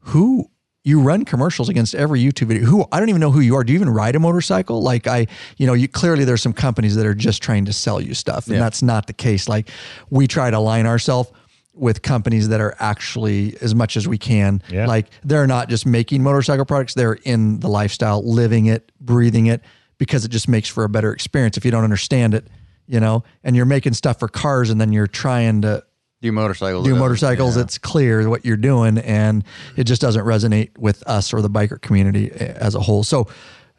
who? 0.00 0.50
You 0.86 1.00
run 1.00 1.24
commercials 1.24 1.68
against 1.68 1.96
every 1.96 2.22
YouTube 2.22 2.46
video. 2.46 2.64
Who? 2.64 2.86
I 2.92 3.00
don't 3.00 3.08
even 3.08 3.20
know 3.20 3.32
who 3.32 3.40
you 3.40 3.56
are. 3.56 3.64
Do 3.64 3.72
you 3.72 3.76
even 3.76 3.90
ride 3.90 4.14
a 4.14 4.20
motorcycle? 4.20 4.80
Like 4.82 5.08
I, 5.08 5.26
you 5.56 5.66
know, 5.66 5.72
you 5.72 5.88
clearly 5.88 6.24
there's 6.24 6.40
some 6.42 6.52
companies 6.52 6.94
that 6.94 7.04
are 7.04 7.14
just 7.14 7.42
trying 7.42 7.64
to 7.64 7.72
sell 7.72 8.00
you 8.00 8.14
stuff, 8.14 8.46
and 8.46 8.54
Yeah. 8.54 8.60
that's 8.60 8.82
not 8.82 9.08
the 9.08 9.12
case. 9.12 9.48
Like 9.48 9.68
we 10.10 10.28
try 10.28 10.48
to 10.48 10.56
align 10.56 10.86
ourselves 10.86 11.32
with 11.74 12.02
companies 12.02 12.48
that 12.50 12.60
are 12.60 12.76
actually 12.78 13.56
as 13.60 13.74
much 13.74 13.96
as 13.96 14.06
we 14.06 14.16
can. 14.16 14.62
Yeah. 14.70 14.86
Like 14.86 15.08
they're 15.24 15.48
not 15.48 15.68
just 15.68 15.86
making 15.86 16.22
motorcycle 16.22 16.64
products; 16.64 16.94
they're 16.94 17.14
in 17.14 17.58
the 17.58 17.68
lifestyle, 17.68 18.22
living 18.24 18.66
it, 18.66 18.92
breathing 19.00 19.46
it, 19.46 19.62
because 19.98 20.24
it 20.24 20.28
just 20.28 20.48
makes 20.48 20.68
for 20.68 20.84
a 20.84 20.88
better 20.88 21.12
experience. 21.12 21.56
If 21.56 21.64
you 21.64 21.72
don't 21.72 21.82
understand 21.84 22.32
it, 22.32 22.46
you 22.86 23.00
know, 23.00 23.24
and 23.42 23.56
you're 23.56 23.66
making 23.66 23.94
stuff 23.94 24.20
for 24.20 24.28
cars, 24.28 24.70
and 24.70 24.80
then 24.80 24.92
you're 24.92 25.08
trying 25.08 25.62
to 25.62 25.82
Do 26.22 26.32
motorcycles. 26.32 26.86
do 26.86 26.96
it 26.96 26.98
motorcycles, 26.98 27.56
yeah. 27.56 27.62
it's 27.62 27.78
clear 27.78 28.28
what 28.28 28.44
you're 28.44 28.56
doing, 28.56 28.98
and 28.98 29.44
it 29.76 29.84
just 29.84 30.00
doesn't 30.00 30.24
resonate 30.24 30.76
with 30.78 31.02
us 31.06 31.32
or 31.34 31.42
the 31.42 31.50
biker 31.50 31.80
community 31.80 32.30
as 32.32 32.74
a 32.74 32.80
whole. 32.80 33.04
So, 33.04 33.28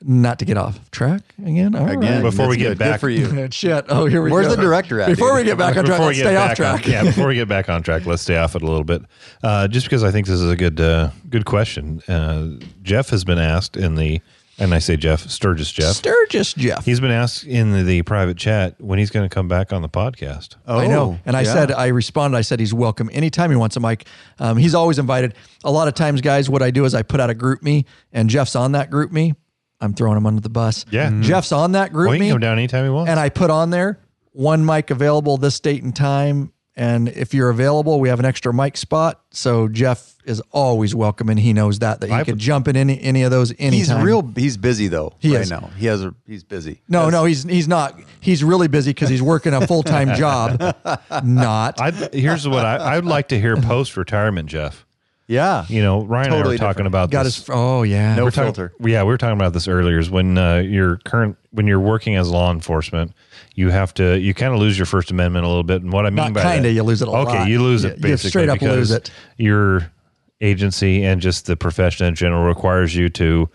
not 0.04 0.38
to 0.38 0.46
get 0.46 0.58
off 0.58 0.92
track 0.92 1.22
again. 1.44 1.74
All 1.76 1.84
right. 1.84 1.98
Again, 1.98 2.22
Before 2.22 2.48
we 2.48 2.58
get 2.58 2.70
good. 2.70 2.78
back- 2.78 2.92
Good 2.92 3.00
for 3.00 3.10
you. 3.10 3.48
Shit. 3.52 3.86
Oh, 3.90 4.06
here 4.06 4.22
we 4.22 4.30
go. 4.30 4.36
Where's 4.36 4.48
go. 4.48 4.56
the 4.56 4.62
director 4.62 5.02
at, 5.02 5.08
Before 5.10 5.30
dude? 5.30 5.38
we 5.38 5.44
get 5.46 5.58
back 5.58 5.76
on 5.76 5.86
track, 5.86 6.00
let's 6.00 6.20
stay 6.20 6.36
off 6.36 6.56
track. 6.56 6.86
On, 6.86 6.92
yeah, 6.92 7.04
before 7.04 7.28
we 7.28 7.34
get 7.42 7.48
back 7.48 7.68
on 7.68 7.82
track, 7.82 8.06
let's 8.06 8.22
stay 8.22 8.38
off 8.38 8.56
it 8.56 8.62
a 8.62 8.66
little 8.66 8.84
bit. 8.84 9.02
Uh, 9.42 9.68
just 9.68 9.88
because 9.88 10.04
I 10.04 10.12
think 10.12 10.28
this 10.28 10.40
is 10.40 10.52
a 10.52 10.56
good 10.56 10.80
uh, 10.80 11.10
good 11.30 11.46
question. 11.46 12.02
Uh, 12.08 12.64
Jeff 12.84 13.10
has 13.10 13.24
been 13.26 13.40
asked 13.40 13.76
in 13.76 13.96
the, 13.96 14.22
and 14.60 14.74
I 14.74 14.80
say 14.80 14.98
Jeff 14.98 15.22
Sturgis 15.30 15.72
Jeff. 15.72 15.96
Sturgis 15.96 16.54
Jeff. 16.54 16.84
He's 16.86 17.00
been 17.00 17.12
asked 17.12 17.46
in 17.46 17.72
the, 17.72 17.84
the 17.84 18.02
private 18.04 18.38
chat 18.38 18.76
when 18.80 19.00
he's 19.00 19.10
going 19.12 19.28
to 19.28 19.34
come 19.34 19.48
back 19.48 19.72
on 19.74 19.82
the 19.82 19.90
podcast. 19.90 20.56
Oh, 20.68 20.80
I 20.80 20.88
know. 20.88 21.20
And 21.26 21.36
I 21.36 21.42
yeah. 21.42 21.54
said, 21.54 21.72
I 21.72 21.88
responded, 21.88 22.38
I 22.38 22.42
said, 22.42 22.60
he's 22.60 22.74
welcome 22.74 23.10
anytime 23.14 23.50
he 23.52 23.56
wants 23.56 23.76
a 23.76 23.80
mic. 23.80 24.08
Um, 24.40 24.58
he's 24.58 24.74
always 24.76 25.00
invited. 25.00 25.36
A 25.64 25.72
lot 25.72 25.88
of 25.88 25.94
times, 25.94 26.22
guys, 26.22 26.50
what 26.50 26.62
I 26.62 26.72
do 26.72 26.86
is 26.86 26.96
I 26.96 27.04
put 27.04 27.20
out 27.20 27.30
a 27.30 27.34
group 27.36 27.62
me, 27.64 27.86
and 28.12 28.30
Jeff's 28.30 28.56
on 28.56 28.72
that 28.74 28.90
group 28.90 29.12
me. 29.12 29.34
I'm 29.80 29.94
throwing 29.94 30.18
him 30.18 30.26
under 30.26 30.42
the 30.42 30.50
bus. 30.50 30.86
Yeah. 30.90 31.10
Mhm. 31.12 31.22
Jeff's 31.22 31.52
on 31.52 31.74
that 31.74 31.94
group 31.94 32.08
Well, 32.08 32.14
he 32.16 32.20
me. 32.20 32.26
can 32.28 32.34
come 32.36 32.42
down 32.42 32.58
anytime 32.58 32.84
he 32.84 32.90
wants. 32.90 33.12
and 33.12 33.20
I 33.20 33.30
put 33.30 33.52
on 33.52 33.70
there 33.70 34.00
one 34.32 34.66
mic 34.66 34.90
available 34.90 35.38
this 35.38 35.60
date 35.60 35.84
and 35.84 35.96
time. 35.96 36.52
And 36.80 37.10
if 37.10 37.34
you're 37.34 37.50
available, 37.50 38.00
we 38.00 38.10
have 38.10 38.20
an 38.20 38.26
extra 38.26 38.54
mic 38.54 38.78
spot. 38.78 39.20
So 39.32 39.68
Jeff 39.68 40.14
is 40.26 40.42
always 40.52 40.94
welcome, 40.94 41.28
and 41.28 41.40
he 41.40 41.52
knows 41.52 41.80
that 41.80 42.02
that 42.02 42.08
he 42.08 42.14
I 42.14 42.24
could 42.24 42.34
would- 42.36 42.40
jump 42.40 42.68
in 42.68 42.76
any 42.78 43.02
any 43.02 43.24
of 43.24 43.32
those 43.32 43.52
anytime. 43.58 43.72
He's 43.74 43.94
real. 43.94 44.32
He's 44.36 44.58
busy 44.58 44.88
though. 44.88 45.14
He 45.18 45.34
right 45.34 45.42
is. 45.42 45.50
now. 45.50 45.72
He 45.76 45.88
has. 45.88 46.04
A, 46.04 46.14
he's 46.28 46.44
busy. 46.44 46.82
No, 46.88 47.10
no, 47.10 47.26
he's 47.26 47.42
he's 47.44 47.68
not. 47.68 48.00
He's 48.20 48.44
really 48.44 48.68
busy 48.68 48.92
because 48.92 49.10
he's 49.10 49.24
working 49.24 49.54
a 49.54 49.66
full 49.66 49.82
time 49.84 50.16
job. 50.16 50.60
Not. 51.24 51.82
I'd, 51.82 52.14
here's 52.14 52.48
what 52.48 52.66
I, 52.66 52.96
I'd 52.98 53.06
like 53.06 53.30
to 53.30 53.40
hear 53.40 53.56
post 53.58 53.98
retirement, 53.98 54.48
Jeff. 54.50 54.86
Yeah. 55.28 55.66
You 55.68 55.82
know, 55.82 56.04
Ryan 56.04 56.28
and 56.28 56.36
I 56.36 56.38
were 56.38 56.44
talking 56.58 56.68
different. 56.86 56.88
about 56.88 57.12
Got 57.12 57.24
this. 57.24 57.38
his. 57.38 57.50
Oh 57.52 57.84
yeah. 57.84 58.16
No 58.16 58.24
We're 58.24 58.32
talking- 58.32 58.54
filter. 58.54 58.74
yeah, 58.80 59.04
we 59.04 59.10
were 59.10 59.18
talking 59.18 59.36
about 59.38 59.52
this 59.54 59.68
earlier. 59.68 60.00
Is 60.00 60.10
when 60.10 60.38
uh, 60.38 60.58
you're 60.60 60.98
current 60.98 61.38
when 61.52 61.68
you're 61.68 61.80
working 61.82 62.16
as 62.16 62.30
law 62.30 62.52
enforcement, 62.52 63.12
you 63.54 63.70
have 63.70 63.94
to 63.96 64.18
you 64.18 64.34
kind 64.34 64.54
of 64.54 64.60
lose 64.60 64.78
your 64.80 64.86
First 64.86 65.12
Amendment 65.12 65.44
a 65.44 65.48
little 65.50 65.64
bit. 65.64 65.82
And 65.82 65.92
what 65.92 66.06
I 66.06 66.10
mean 66.12 66.16
Not 66.16 66.34
by 66.34 66.44
kinda, 66.44 66.70
that- 66.70 66.74
you 66.74 66.84
lose 66.84 67.02
it 67.02 67.10
a 67.10 67.12
okay, 67.12 67.40
lot. 67.40 67.48
you 67.50 67.62
lose 67.62 67.84
You- 67.84 67.90
it 67.90 67.98
you 67.98 68.02
basically 68.04 68.30
straight 68.30 68.50
up 68.50 68.62
lose 68.62 68.92
it. 68.92 69.12
Your 69.38 69.92
agency 70.40 71.04
and 71.04 71.20
just 71.20 71.46
the 71.48 71.58
profession 71.58 72.06
in 72.06 72.16
general 72.16 72.44
requires 72.46 72.96
you 72.96 73.10
to 73.10 73.50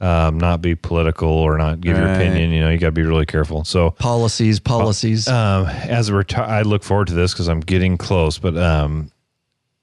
um, 0.00 0.38
not 0.40 0.60
be 0.60 0.74
political 0.74 1.28
or 1.28 1.56
not 1.56 1.80
give 1.80 1.96
your 1.96 2.12
opinion. 2.12 2.50
You 2.50 2.62
know, 2.62 2.70
you 2.70 2.78
got 2.78 2.88
to 2.88 2.92
be 2.92 3.02
really 3.02 3.26
careful. 3.26 3.62
So 3.62 3.90
policies, 3.92 4.58
policies. 4.58 5.28
um, 5.28 5.66
as 5.66 6.08
a 6.08 6.12
reti- 6.12 6.38
I 6.44 6.62
look 6.62 6.82
forward 6.82 7.06
to 7.08 7.14
this 7.14 7.32
because 7.32 7.46
I'm 7.48 7.60
getting 7.60 7.96
close. 7.96 8.36
But 8.38 8.56
um, 8.56 9.11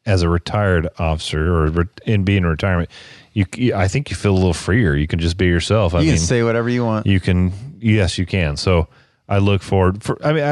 as 0.09 0.21
a 0.23 0.29
retired 0.29 0.87
officer 0.97 1.53
or 1.53 1.67
re- 1.69 1.85
in 2.05 2.23
being 2.23 2.39
in 2.39 2.45
retirement, 2.47 2.89
you, 3.33 3.45
you- 3.55 3.75
I 3.75 3.87
think 3.87 4.09
you 4.09 4.15
feel 4.15 4.33
a 4.33 4.35
little 4.35 4.53
freer. 4.53 4.95
You 4.95 5.07
can 5.07 5.19
just 5.19 5.37
be 5.37 5.45
yourself. 5.45 5.93
I 5.93 5.99
You 5.99 6.07
mean, 6.07 6.15
can 6.15 6.23
say 6.25 6.43
whatever 6.43 6.69
you 6.69 6.83
want. 6.83 7.05
you 7.07 7.19
can. 7.19 7.51
Yes, 7.79 8.17
you 8.17 8.25
can. 8.25 8.57
So 8.57 8.87
I 9.27 9.37
look 9.37 9.61
forward 9.61 10.03
for. 10.03 10.17
I 10.25 10.33
mean, 10.33 10.43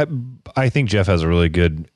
I 0.55 0.61
I 0.65 0.69
think 0.69 0.89
Jeff 0.89 1.07
has 1.07 1.21
a 1.23 1.27
really 1.27 1.49
good 1.49 1.89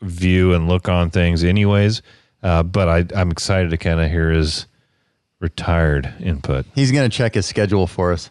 view 0.00 0.52
and 0.54 0.68
look 0.68 0.88
on 0.88 1.10
things, 1.10 1.44
anyways. 1.44 2.02
Uh, 2.42 2.62
but 2.64 2.88
I 2.88 3.04
I'm 3.14 3.30
excited 3.30 3.70
to 3.70 3.76
kind 3.76 4.00
of 4.00 4.10
hear 4.10 4.30
his 4.30 4.66
retired 5.40 6.12
input. 6.20 6.66
He's 6.74 6.92
gonna 6.92 7.08
check 7.08 7.34
his 7.34 7.46
schedule 7.46 7.86
for 7.86 8.12
us. 8.12 8.30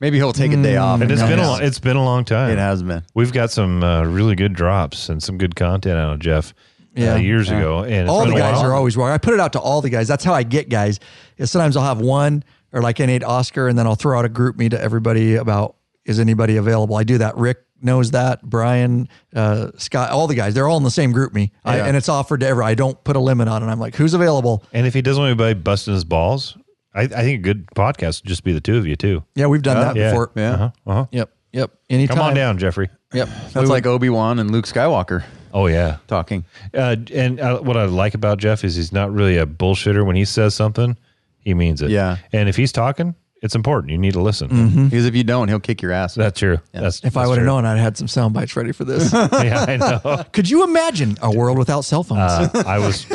Maybe 0.00 0.18
he'll 0.18 0.34
take 0.34 0.52
a 0.52 0.62
day 0.62 0.76
off. 0.76 1.00
And 1.00 1.10
it's 1.10 1.22
been 1.22 1.38
a 1.38 1.42
long, 1.48 1.62
it's 1.62 1.78
been 1.78 1.96
a 1.96 2.04
long 2.04 2.24
time. 2.26 2.50
It 2.50 2.58
has 2.58 2.82
been. 2.82 3.02
We've 3.14 3.32
got 3.32 3.50
some 3.50 3.82
uh, 3.82 4.04
really 4.04 4.34
good 4.34 4.52
drops 4.52 5.08
and 5.08 5.22
some 5.22 5.38
good 5.38 5.56
content 5.56 5.96
out 5.98 6.12
of 6.12 6.18
Jeff 6.18 6.52
uh, 6.96 7.00
Yeah. 7.00 7.16
years 7.16 7.50
ago. 7.50 7.84
And 7.84 8.08
all 8.08 8.24
the 8.26 8.32
guys 8.34 8.62
are 8.62 8.74
always 8.74 8.96
wrong. 8.96 9.10
I 9.10 9.18
put 9.18 9.34
it 9.34 9.40
out 9.40 9.52
to 9.54 9.60
all 9.60 9.80
the 9.80 9.90
guys. 9.90 10.08
That's 10.08 10.24
how 10.24 10.34
I 10.34 10.42
get 10.42 10.68
guys. 10.68 10.98
Is 11.36 11.50
sometimes 11.50 11.76
I'll 11.76 11.84
have 11.84 12.00
one 12.00 12.44
or 12.72 12.82
like 12.82 12.98
an 13.00 13.10
eight 13.10 13.24
Oscar, 13.24 13.68
and 13.68 13.78
then 13.78 13.86
I'll 13.86 13.94
throw 13.94 14.18
out 14.18 14.24
a 14.24 14.28
group 14.28 14.56
me 14.56 14.68
to 14.68 14.80
everybody 14.80 15.36
about 15.36 15.76
is 16.04 16.18
anybody 16.20 16.56
available. 16.56 16.96
I 16.96 17.04
do 17.04 17.18
that. 17.18 17.36
Rick 17.36 17.58
knows 17.82 18.12
that. 18.12 18.42
Brian, 18.42 19.08
uh, 19.34 19.70
Scott, 19.76 20.10
all 20.10 20.26
the 20.26 20.34
guys. 20.34 20.54
They're 20.54 20.66
all 20.68 20.76
in 20.78 20.82
the 20.84 20.90
same 20.90 21.12
group 21.12 21.34
me, 21.34 21.52
I, 21.64 21.76
Yeah. 21.78 21.86
and 21.86 21.96
it's 21.96 22.08
offered 22.08 22.40
to 22.40 22.46
every. 22.46 22.64
I 22.64 22.74
don't 22.74 23.02
put 23.04 23.16
a 23.16 23.20
limit 23.20 23.48
on 23.48 23.62
it. 23.62 23.66
I'm 23.66 23.78
like, 23.80 23.94
who's 23.96 24.14
available? 24.14 24.64
And 24.72 24.86
if 24.86 24.94
he 24.94 25.02
doesn't 25.02 25.20
want 25.20 25.30
anybody 25.30 25.54
busting 25.54 25.92
his 25.94 26.04
balls, 26.04 26.56
I, 26.94 27.02
I 27.02 27.06
think 27.06 27.40
a 27.40 27.42
good 27.42 27.66
podcast 27.76 28.22
would 28.22 28.28
just 28.28 28.44
be 28.44 28.52
the 28.52 28.60
two 28.60 28.78
of 28.78 28.86
you 28.86 28.96
too. 28.96 29.22
Yeah, 29.34 29.46
we've 29.46 29.62
done 29.62 29.78
that 29.80 29.94
Yeah. 29.96 30.10
before. 30.10 30.30
Yeah. 30.34 30.52
Uh-huh. 30.52 30.70
Uh-huh. 30.86 31.06
Yep. 31.12 31.30
Yep. 31.52 31.70
Anytime. 31.90 32.16
Come 32.16 32.26
on 32.26 32.34
down, 32.34 32.58
Jeffrey. 32.58 32.88
Yep. 33.12 33.28
That's 33.52 33.68
like 33.70 33.86
Obi 33.86 34.08
Wan 34.10 34.38
and 34.38 34.50
Luke 34.50 34.66
Skywalker. 34.66 35.24
Oh 35.56 35.66
yeah. 35.68 35.96
talking. 36.06 36.44
Uh, 36.74 36.96
and 37.14 37.40
uh, 37.40 37.60
what 37.60 37.78
I 37.78 37.86
like 37.86 38.12
about 38.12 38.36
Jeff 38.38 38.62
is 38.62 38.76
he's 38.76 38.92
not 38.92 39.10
really 39.10 39.38
a 39.38 39.46
bullshitter. 39.46 40.04
When 40.04 40.14
he 40.14 40.26
says 40.26 40.54
something, 40.54 40.98
he 41.40 41.54
means 41.54 41.80
it. 41.80 41.90
Yeah. 41.90 42.18
And 42.30 42.50
if 42.50 42.56
he's 42.56 42.72
talking, 42.72 43.14
it's 43.42 43.54
important. 43.54 43.90
You 43.92 43.96
need 43.98 44.12
to 44.14 44.20
listen. 44.20 44.84
Because 44.88 45.06
if 45.06 45.14
you 45.14 45.22
don't, 45.24 45.48
he'll 45.48 45.60
kick 45.60 45.80
your 45.80 45.92
ass. 45.92 46.14
That's 46.14 46.38
true. 46.38 46.58
That's 46.72 47.02
If 47.04 47.16
I 47.16 47.26
would 47.26 47.38
have 47.38 47.46
known, 47.46 47.64
I'd 47.64 47.78
had 47.78 47.96
some 47.96 48.08
sound 48.08 48.34
bites 48.34 48.54
ready 48.56 48.72
for 48.72 48.84
this. 48.84 49.12
yeah, 49.14 49.64
I 49.68 49.76
know. 49.76 50.24
Could 50.32 50.50
you 50.50 50.64
imagine 50.64 51.16
a 51.22 51.30
world 51.30 51.56
without 51.56 51.82
cell 51.82 52.02
phones? 52.02 52.20
Uh, 52.32 52.62
I 52.66 52.78
was 52.78 53.06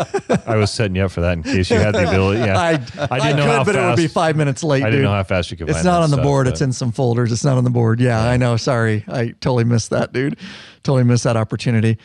I 0.45 0.55
was 0.55 0.71
setting 0.71 0.95
you 0.95 1.03
up 1.05 1.11
for 1.11 1.21
that 1.21 1.33
in 1.33 1.43
case 1.43 1.69
you 1.69 1.77
had 1.77 1.93
the 1.93 2.07
ability. 2.07 2.39
Yeah, 2.41 2.57
I, 2.59 2.77
didn't 2.77 3.37
know 3.37 3.43
could, 3.45 3.51
how 3.51 3.63
but 3.65 3.75
it 3.75 3.85
would 3.85 3.97
be 3.97 4.07
five 4.07 4.35
minutes 4.35 4.63
late. 4.63 4.83
I 4.83 4.85
didn't 4.85 4.99
dude. 5.01 5.05
know 5.05 5.11
how 5.13 5.23
fast 5.23 5.51
you 5.51 5.57
could. 5.57 5.67
It's 5.69 5.77
find 5.79 5.85
not 5.85 6.01
on 6.03 6.09
the 6.11 6.15
stuff, 6.17 6.23
board. 6.23 6.45
but- 6.45 6.51
It's 6.53 6.61
in 6.61 6.71
some 6.71 6.91
folders. 6.91 7.31
It's 7.31 7.43
not 7.43 7.57
on 7.57 7.63
the 7.63 7.69
board. 7.71 7.99
Yeah, 7.99 8.23
I 8.23 8.37
know. 8.37 8.57
Sorry. 8.57 9.03
I 9.07 9.29
totally 9.41 9.63
missed 9.63 9.89
that, 9.89 10.13
dude. 10.13 10.37
Totally 10.83 11.03
missed 11.03 11.23
that 11.25 11.35
opportunity. 11.37 11.97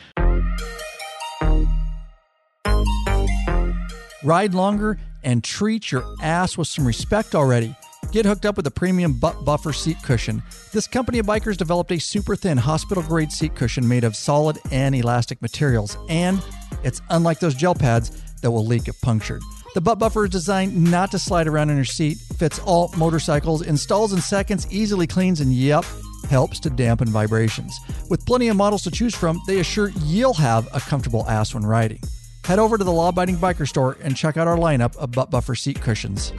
Ride 4.27 4.53
longer 4.53 4.99
and 5.23 5.41
treat 5.41 5.89
your 5.89 6.03
ass 6.21 6.57
with 6.57 6.67
some 6.67 6.85
respect 6.85 7.33
already. 7.33 7.73
Get 8.11 8.25
hooked 8.25 8.45
up 8.45 8.57
with 8.57 8.67
a 8.67 8.71
premium 8.71 9.13
butt 9.13 9.45
buffer 9.45 9.71
seat 9.71 10.03
cushion. 10.03 10.43
This 10.73 10.85
company 10.85 11.19
of 11.19 11.25
bikers 11.25 11.55
developed 11.55 11.93
a 11.93 11.99
super 12.01 12.35
thin 12.35 12.57
hospital 12.57 13.01
grade 13.01 13.31
seat 13.31 13.55
cushion 13.55 13.87
made 13.87 14.03
of 14.03 14.17
solid 14.17 14.59
and 14.69 14.93
elastic 14.93 15.41
materials, 15.41 15.97
and 16.09 16.43
it's 16.83 17.01
unlike 17.09 17.39
those 17.39 17.55
gel 17.55 17.73
pads 17.73 18.21
that 18.41 18.51
will 18.51 18.65
leak 18.65 18.89
if 18.89 18.99
punctured. 18.99 19.41
The 19.75 19.79
butt 19.79 19.97
buffer 19.97 20.25
is 20.25 20.31
designed 20.31 20.75
not 20.75 21.09
to 21.11 21.19
slide 21.19 21.47
around 21.47 21.69
in 21.69 21.77
your 21.77 21.85
seat, 21.85 22.17
fits 22.37 22.59
all 22.59 22.93
motorcycles, 22.97 23.61
installs 23.61 24.11
in 24.11 24.19
seconds, 24.19 24.67
easily 24.69 25.07
cleans, 25.07 25.39
and 25.39 25.53
yep, 25.53 25.85
helps 26.29 26.59
to 26.59 26.69
dampen 26.69 27.07
vibrations. 27.07 27.79
With 28.09 28.25
plenty 28.25 28.49
of 28.49 28.57
models 28.57 28.83
to 28.83 28.91
choose 28.91 29.15
from, 29.15 29.39
they 29.47 29.59
assure 29.59 29.93
you'll 30.03 30.33
have 30.33 30.67
a 30.73 30.81
comfortable 30.81 31.25
ass 31.29 31.53
when 31.53 31.65
riding. 31.65 32.01
Head 32.47 32.59
over 32.59 32.77
to 32.77 32.83
the 32.85 32.93
Law 32.93 33.09
Abiding 33.09 33.35
Biker 33.35 33.67
store 33.67 33.97
and 34.01 34.15
check 34.15 34.37
out 34.37 34.47
our 34.47 34.55
lineup 34.55 34.95
of 34.95 35.11
butt 35.11 35.29
buffer 35.29 35.53
seat 35.53 35.81
cushions. 35.81 36.31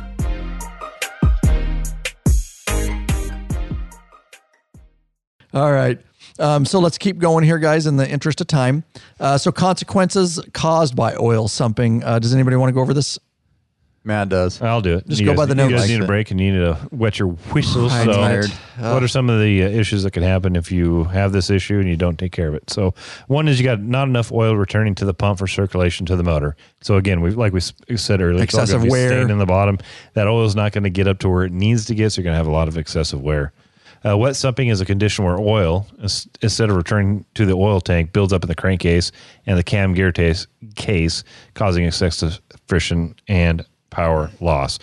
All 5.53 5.71
right. 5.71 6.01
Um, 6.39 6.65
so 6.65 6.79
let's 6.79 6.97
keep 6.97 7.19
going 7.19 7.45
here, 7.45 7.59
guys, 7.59 7.87
in 7.87 7.99
the 7.99 8.09
interest 8.09 8.41
of 8.41 8.47
time. 8.47 8.85
Uh, 9.21 9.37
so, 9.37 9.53
consequences 9.53 10.41
caused 10.55 10.97
by 10.97 11.15
oil 11.17 11.47
sumping. 11.47 12.03
Uh, 12.03 12.19
does 12.19 12.33
anybody 12.33 12.57
want 12.57 12.71
to 12.71 12.73
go 12.73 12.81
over 12.81 12.95
this? 12.95 13.19
Matt 14.09 14.29
does. 14.29 14.61
I'll 14.61 14.81
do 14.81 14.97
it. 14.97 15.07
Just 15.07 15.21
You 15.21 15.27
go 15.27 15.33
guys- 15.33 15.47
by 15.49 15.55
the 15.55 15.63
You 15.65 15.71
guys 15.77 15.89
need 15.89 16.03
a 16.03 16.07
break 16.07 16.33
and 16.33 16.41
you 16.41 16.51
need 16.53 16.59
to 16.59 16.77
wet 16.91 17.19
your 17.21 17.29
whistles. 17.29 17.93
I'm 17.93 18.07
so, 18.07 18.13
tired. 18.15 18.51
what 18.79 19.03
are 19.03 19.09
some 19.09 19.31
of 19.31 19.41
the 19.41 19.63
uh, 19.63 19.69
issues 19.69 20.03
that 20.03 20.11
can 20.13 20.23
happen 20.25 20.57
if 20.57 20.73
you 20.73 21.05
have 21.05 21.31
this 21.33 21.51
issue 21.51 21.79
and 21.79 21.89
you 21.89 21.97
don't 21.97 22.19
take 22.19 22.33
care 22.33 22.49
of 22.49 22.55
it? 22.55 22.69
So, 22.71 22.95
one 23.29 23.47
is 23.47 23.61
you 23.61 23.65
got 23.65 23.81
not 23.81 24.09
enough 24.09 24.33
oil 24.33 24.57
returning 24.57 24.95
to 24.97 25.05
the 25.05 25.15
pump 25.15 25.39
for 25.39 25.47
circulation 25.47 26.07
to 26.07 26.17
the 26.17 26.25
motor. 26.25 26.57
So 26.81 26.97
again, 26.97 27.21
we 27.21 27.31
like 27.31 27.53
we 27.53 27.59
s- 27.59 27.73
said 27.97 28.21
earlier, 28.21 28.43
it's 28.43 28.55
all 28.55 28.63
Excessive 28.63 28.79
gonna 28.81 28.85
be 28.87 28.91
wear. 28.91 29.09
stained 29.11 29.31
in 29.31 29.39
the 29.39 29.47
bottom. 29.47 29.79
That 30.15 30.27
oil 30.27 30.45
is 30.47 30.57
not 30.57 30.73
going 30.73 30.85
to 30.85 30.91
get 30.91 31.07
up 31.07 31.19
to 31.21 31.29
where 31.29 31.45
it 31.45 31.53
needs 31.53 31.85
to 31.87 31.95
get. 31.95 32.11
So 32.11 32.21
you're 32.21 32.25
going 32.25 32.35
to 32.35 32.39
have 32.39 32.47
a 32.49 32.51
lot 32.51 32.67
of 32.69 32.77
excessive 32.79 33.21
wear. 33.21 33.53
Uh, 34.09 34.17
wet 34.17 34.35
sumping 34.37 34.69
is 34.71 34.81
a 34.81 34.85
condition 34.87 35.25
where 35.25 35.37
oil, 35.39 35.87
ins- 36.01 36.29
instead 36.41 36.71
of 36.71 36.77
returning 36.77 37.25
to 37.35 37.45
the 37.45 37.53
oil 37.55 37.81
tank, 37.81 38.13
builds 38.13 38.33
up 38.33 38.45
in 38.45 38.49
the 38.49 38.55
crankcase 38.55 39.11
and 39.45 39.59
the 39.59 39.63
cam 39.65 39.93
gear 39.93 40.13
tas- 40.13 40.47
case, 40.77 41.25
causing 41.55 41.85
excessive 41.85 42.41
friction 42.69 43.17
and 43.27 43.65
power 43.91 44.31
loss. 44.41 44.79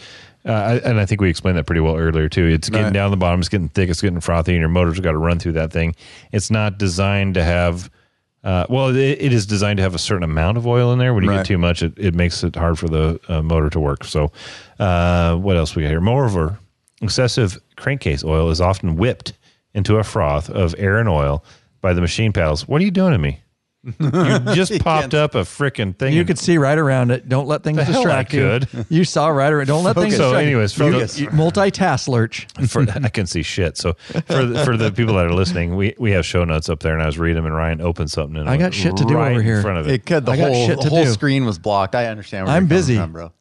Uh, 0.45 0.79
and 0.85 0.99
I 0.99 1.05
think 1.05 1.21
we 1.21 1.29
explained 1.29 1.57
that 1.57 1.65
pretty 1.65 1.81
well 1.81 1.97
earlier 1.97 2.29
too. 2.29 2.45
It's 2.45 2.69
getting 2.69 2.85
Right. 2.85 2.93
down 2.93 3.09
the 3.11 3.17
bottom, 3.17 3.39
it's 3.39 3.49
getting 3.49 3.69
thick, 3.69 3.89
it's 3.89 4.01
getting 4.01 4.19
frothy, 4.19 4.51
and 4.53 4.59
your 4.59 4.69
motor's 4.69 4.99
got 4.99 5.13
to 5.13 5.17
run 5.17 5.39
through 5.39 5.53
that 5.53 5.71
thing. 5.73 5.95
It's 6.31 6.51
not 6.51 6.77
designed 6.77 7.33
to 7.35 7.43
have. 7.43 7.89
Uh, 8.43 8.63
well, 8.69 8.89
it, 8.89 8.97
it 9.19 9.33
is 9.33 9.47
designed 9.47 9.77
to 9.77 9.83
have 9.83 9.95
a 9.95 9.99
certain 9.99 10.21
amount 10.21 10.55
of 10.55 10.67
oil 10.67 10.93
in 10.93 10.99
there. 10.99 11.15
When 11.15 11.23
you 11.23 11.31
Right. 11.31 11.37
get 11.37 11.47
too 11.47 11.57
much, 11.57 11.81
it, 11.81 11.93
it 11.97 12.13
makes 12.13 12.43
it 12.43 12.55
hard 12.55 12.77
for 12.77 12.87
the 12.87 13.19
uh, 13.27 13.41
motor 13.41 13.71
to 13.71 13.79
work. 13.79 14.03
So, 14.03 14.31
uh, 14.77 15.35
what 15.35 15.57
else 15.57 15.75
we 15.75 15.81
got 15.81 15.89
here? 15.89 15.99
Moreover, 15.99 16.59
excessive 17.01 17.57
crankcase 17.75 18.23
oil 18.23 18.51
is 18.51 18.61
often 18.61 18.97
whipped 18.97 19.33
into 19.73 19.97
a 19.97 20.03
froth 20.03 20.47
of 20.51 20.75
air 20.77 20.99
and 20.99 21.09
oil 21.09 21.43
by 21.81 21.93
the 21.93 22.01
machine 22.01 22.31
paddles. 22.33 22.67
What 22.67 22.81
are 22.81 22.85
you 22.85 22.91
doing 22.91 23.13
to 23.13 23.17
me? 23.17 23.39
You 23.99 24.39
just 24.55 24.79
popped 24.83 25.13
up 25.13 25.35
a 25.35 25.41
freaking 25.41 25.95
thing. 25.97 26.13
You 26.13 26.19
and- 26.21 26.27
could 26.27 26.39
see 26.39 26.57
right 26.57 26.77
around 26.77 27.11
it. 27.11 27.29
Don't 27.29 27.47
let 27.47 27.63
things 27.63 27.77
The 27.77 27.83
hell 27.83 28.01
I 28.09 28.23
distract 28.23 28.33
you. 28.33 28.39
could. 28.79 28.85
You 28.95 29.03
saw 29.03 29.27
right 29.27 29.51
around. 29.51 29.67
Don't 29.67 29.83
let 29.83 29.95
things 29.95 30.15
So 30.15 30.23
distract 30.31 30.45
anyways, 30.45 30.77
you. 30.77 30.85
for 30.85 30.91
You- 30.99 31.05
the- 31.05 31.21
you- 31.21 31.27
multitask 31.29 32.07
lurch. 32.07 32.47
for 32.67 32.85
I 33.03 33.09
can 33.09 33.25
see 33.27 33.41
shit. 33.43 33.77
So 33.77 33.93
for 34.27 34.45
the, 34.45 34.63
for 34.65 34.77
the 34.77 34.91
people 34.91 35.15
that 35.15 35.25
are 35.25 35.33
listening, 35.33 35.75
we, 35.75 35.93
we 35.99 36.11
have 36.11 36.25
show 36.25 36.43
notes 36.43 36.69
up 36.69 36.79
there, 36.79 36.93
and 36.93 37.01
I 37.03 37.05
was 37.05 37.17
reading 37.19 37.35
them, 37.35 37.45
and 37.45 37.55
Ryan 37.55 37.81
opened 37.81 38.11
something, 38.11 38.37
and 38.37 38.49
I 38.49 38.55
it 38.55 38.57
got 38.57 38.63
went 38.65 38.73
shit 38.75 38.97
to 38.97 39.05
do 39.05 39.15
right 39.15 39.31
over 39.31 39.39
in 39.39 39.45
here. 39.45 39.61
front 39.61 39.77
of 39.79 39.87
it. 39.87 39.93
It 39.93 40.05
could 40.05 40.25
the 40.25 40.31
I 40.31 40.37
got 40.37 40.47
whole 40.51 40.67
shit 40.67 40.77
the 40.77 40.83
to 40.83 40.89
whole 40.89 41.03
do. 41.03 41.09
screen 41.11 41.45
was 41.45 41.59
blocked. 41.59 41.95
I 41.95 42.07
understand. 42.07 42.47
Where 42.47 42.55
I'm 42.55 42.63
you're 42.63 42.69
coming 42.69 42.77
busy. 42.79 42.95
from, 42.97 43.11
bro. 43.11 43.31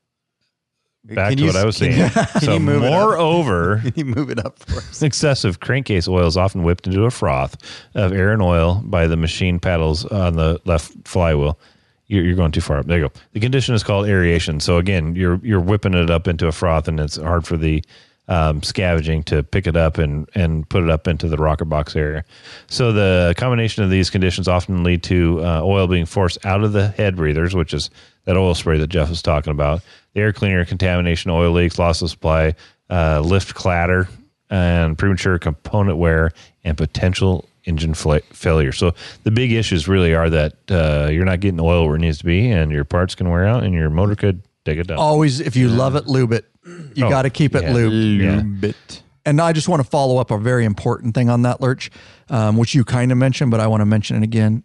Back 1.07 1.31
Can 1.31 1.37
to 1.39 1.43
you- 1.43 1.49
what 1.51 1.57
I 1.57 1.65
was 1.67 1.77
saying. 1.77 2.09
so 2.41 2.55
you 2.55 2.61
move 2.61 2.83
it 2.83 2.87
up? 2.87 2.93
moreover, 2.93 3.79
Can 3.85 3.93
you 3.97 4.05
move 4.07 4.31
it 4.31 4.45
up 4.45 4.59
for 4.61 4.79
us? 4.79 5.03
excessive 5.03 5.61
crankcase 5.61 6.09
oil 6.09 6.27
is 6.27 6.37
often 6.37 6.63
whipped 6.63 6.87
into 6.87 7.05
a 7.05 7.11
froth 7.11 7.57
of 7.95 8.13
air 8.13 8.33
and 8.33 8.41
oil 8.41 8.81
by 8.85 9.07
the 9.07 9.17
machine 9.17 9.59
paddles 9.61 10.05
on 10.07 10.35
the 10.37 10.61
left 10.65 10.93
flywheel. 11.07 11.59
You're, 12.07 12.25
you're 12.25 12.37
going 12.37 12.53
too 12.53 12.61
far 12.61 12.79
up. 12.79 12.87
There 12.87 12.99
you 12.99 13.09
go. 13.09 13.13
The 13.33 13.41
condition 13.41 13.75
is 13.75 13.83
called 13.83 14.07
aeration. 14.07 14.61
So 14.61 14.77
again, 14.79 15.15
you're 15.15 15.41
you're 15.43 15.61
whipping 15.61 15.95
it 15.95 16.11
up 16.11 16.27
into 16.29 16.47
a 16.47 16.53
froth, 16.53 16.87
and 16.89 17.01
it's 17.01 17.17
hard 17.17 17.47
for 17.47 17.57
the 17.57 17.83
um, 18.29 18.63
scavenging 18.63 19.23
to 19.25 19.43
pick 19.43 19.67
it 19.67 19.77
up 19.77 19.99
and 19.99 20.29
and 20.35 20.69
put 20.69 20.83
it 20.83 20.91
up 20.91 21.07
into 21.07 21.29
the 21.29 21.37
rocker 21.37 21.65
box 21.65 21.95
area. 21.95 22.25
So 22.69 22.93
the 22.93 23.35
combination 23.37 23.85
of 23.85 23.91
these 23.91 24.11
conditions 24.11 24.49
often 24.49 24.83
lead 24.83 25.03
to 25.05 25.45
uh, 25.45 25.63
oil 25.63 25.87
being 25.87 26.07
forced 26.07 26.45
out 26.47 26.65
of 26.65 26.73
the 26.73 26.89
head 26.89 27.17
breathers, 27.17 27.55
which 27.55 27.75
is 27.75 27.91
that 28.25 28.37
oil 28.37 28.55
spray 28.55 28.79
that 28.79 28.89
Jeff 28.89 29.11
was 29.11 29.23
talking 29.23 29.51
about. 29.51 29.83
The 30.15 30.21
air 30.21 30.33
cleaner, 30.33 30.65
contamination, 30.65 31.31
oil 31.31 31.53
leaks, 31.53 31.79
loss 31.79 32.01
of 32.01 32.11
supply, 32.11 32.55
uh, 32.89 33.21
lift 33.21 33.55
clatter, 33.55 34.09
and 34.49 34.97
premature 34.97 35.39
component 35.39 35.99
wear 35.99 36.33
and 36.63 36.77
potential 36.77 37.49
engine 37.65 37.95
fla- 37.95 38.21
failure. 38.31 38.73
So 38.73 38.95
the 39.25 39.31
big 39.31 39.53
issues 39.53 39.89
really 39.89 40.15
are 40.15 40.31
that 40.31 40.55
uh, 40.71 41.09
you're 41.11 41.25
not 41.25 41.41
getting 41.41 41.61
oil 41.61 41.87
where 41.87 41.97
it 41.97 42.01
needs 42.01 42.19
to 42.19 42.25
be, 42.25 42.51
and 42.51 42.71
your 42.71 42.85
parts 42.85 43.15
can 43.15 43.29
wear 43.29 43.45
out, 43.45 43.65
and 43.65 43.75
your 43.75 43.91
motor 43.91 44.15
could 44.15 44.43
take 44.65 44.79
it 44.79 44.87
down. 44.87 44.99
Always, 44.99 45.41
if 45.41 45.57
you 45.57 45.69
love 45.69 45.97
it, 45.97 46.07
lube 46.07 46.33
it. 46.33 46.47
You 46.95 47.07
Oh, 47.07 47.11
got 47.11 47.23
to 47.23 47.31
keep 47.31 47.55
it 47.55 47.63
yeah. 47.63 47.73
lubed. 47.73 48.19
Yeah. 48.23 48.41
Bit. 48.43 49.03
And 49.27 49.41
I 49.41 49.53
just 49.53 49.69
want 49.69 49.83
to 49.83 49.89
follow 49.89 50.19
up 50.19 50.31
a 50.31 50.39
very 50.39 50.65
important 50.65 51.15
thing 51.15 51.29
on 51.31 51.43
that, 51.43 51.61
Lurch, 51.61 51.91
um, 52.29 52.57
which 52.57 52.75
you 52.75 52.85
kind 52.85 53.11
of 53.13 53.19
mentioned, 53.19 53.51
but 53.51 53.61
I 53.61 53.67
want 53.67 53.81
to 53.81 53.87
mention 53.87 54.17
it 54.17 54.23
again. 54.23 54.63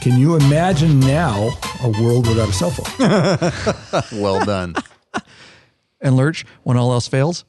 Can 0.00 0.18
you 0.18 0.34
imagine 0.34 0.98
now 1.00 1.50
a 1.82 1.88
world 2.02 2.26
without 2.26 2.48
a 2.48 2.52
cell 2.52 2.70
phone? 2.70 4.02
Well 4.20 4.44
done. 4.44 4.74
And 6.00 6.16
Lurch, 6.16 6.44
when 6.64 6.76
all 6.76 6.92
else 6.92 7.06
fails, 7.08 7.44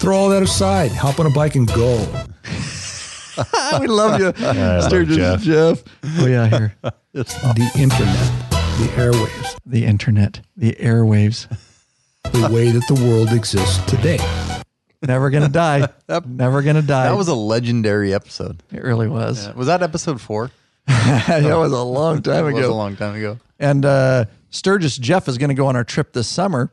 Throw 0.00 0.16
all 0.16 0.28
that 0.30 0.42
aside. 0.42 0.90
Hop 0.92 1.20
on 1.20 1.26
a 1.26 1.30
bike 1.30 1.54
and 1.54 1.68
go. 1.68 1.98
we 3.80 3.86
love 3.86 4.18
you, 4.20 4.32
love 4.44 4.84
Sturgis 4.84 5.16
Jeff. 5.16 5.42
Jeff. 5.42 5.82
Oh 6.18 6.26
yeah, 6.26 6.46
here 6.48 6.74
The 7.12 7.70
internet, 7.76 8.50
the 8.78 8.88
airwaves, 8.96 9.56
the 9.66 9.84
internet, 9.84 10.40
the 10.56 10.72
airwaves, 10.80 11.46
the 12.32 12.48
way 12.52 12.70
that 12.70 12.86
the 12.88 12.94
world 12.94 13.32
exists 13.32 13.78
today. 13.90 14.18
never 15.02 15.30
gonna 15.30 15.48
die, 15.48 15.88
never 16.26 16.62
gonna 16.62 16.82
die. 16.82 17.08
That 17.08 17.16
was 17.16 17.28
a 17.28 17.34
legendary 17.34 18.14
episode. 18.14 18.62
it 18.72 18.82
really 18.82 19.08
was. 19.08 19.52
Was 19.54 19.66
that 19.66 19.82
episode 19.82 20.20
four? 20.20 20.50
that 20.86 21.56
was 21.56 21.72
a 21.72 21.82
long 21.82 22.22
time 22.22 22.46
ago. 22.46 22.56
It 22.56 22.60
was 22.60 22.70
a 22.70 22.74
long 22.74 22.96
time 22.96 23.14
ago. 23.14 23.38
And 23.58 23.84
uh, 23.84 24.24
Sturgis 24.50 24.96
Jeff 24.96 25.28
is 25.28 25.36
going 25.38 25.50
to 25.50 25.54
go 25.54 25.66
on 25.66 25.76
our 25.76 25.84
trip 25.84 26.12
this 26.12 26.28
summer. 26.28 26.72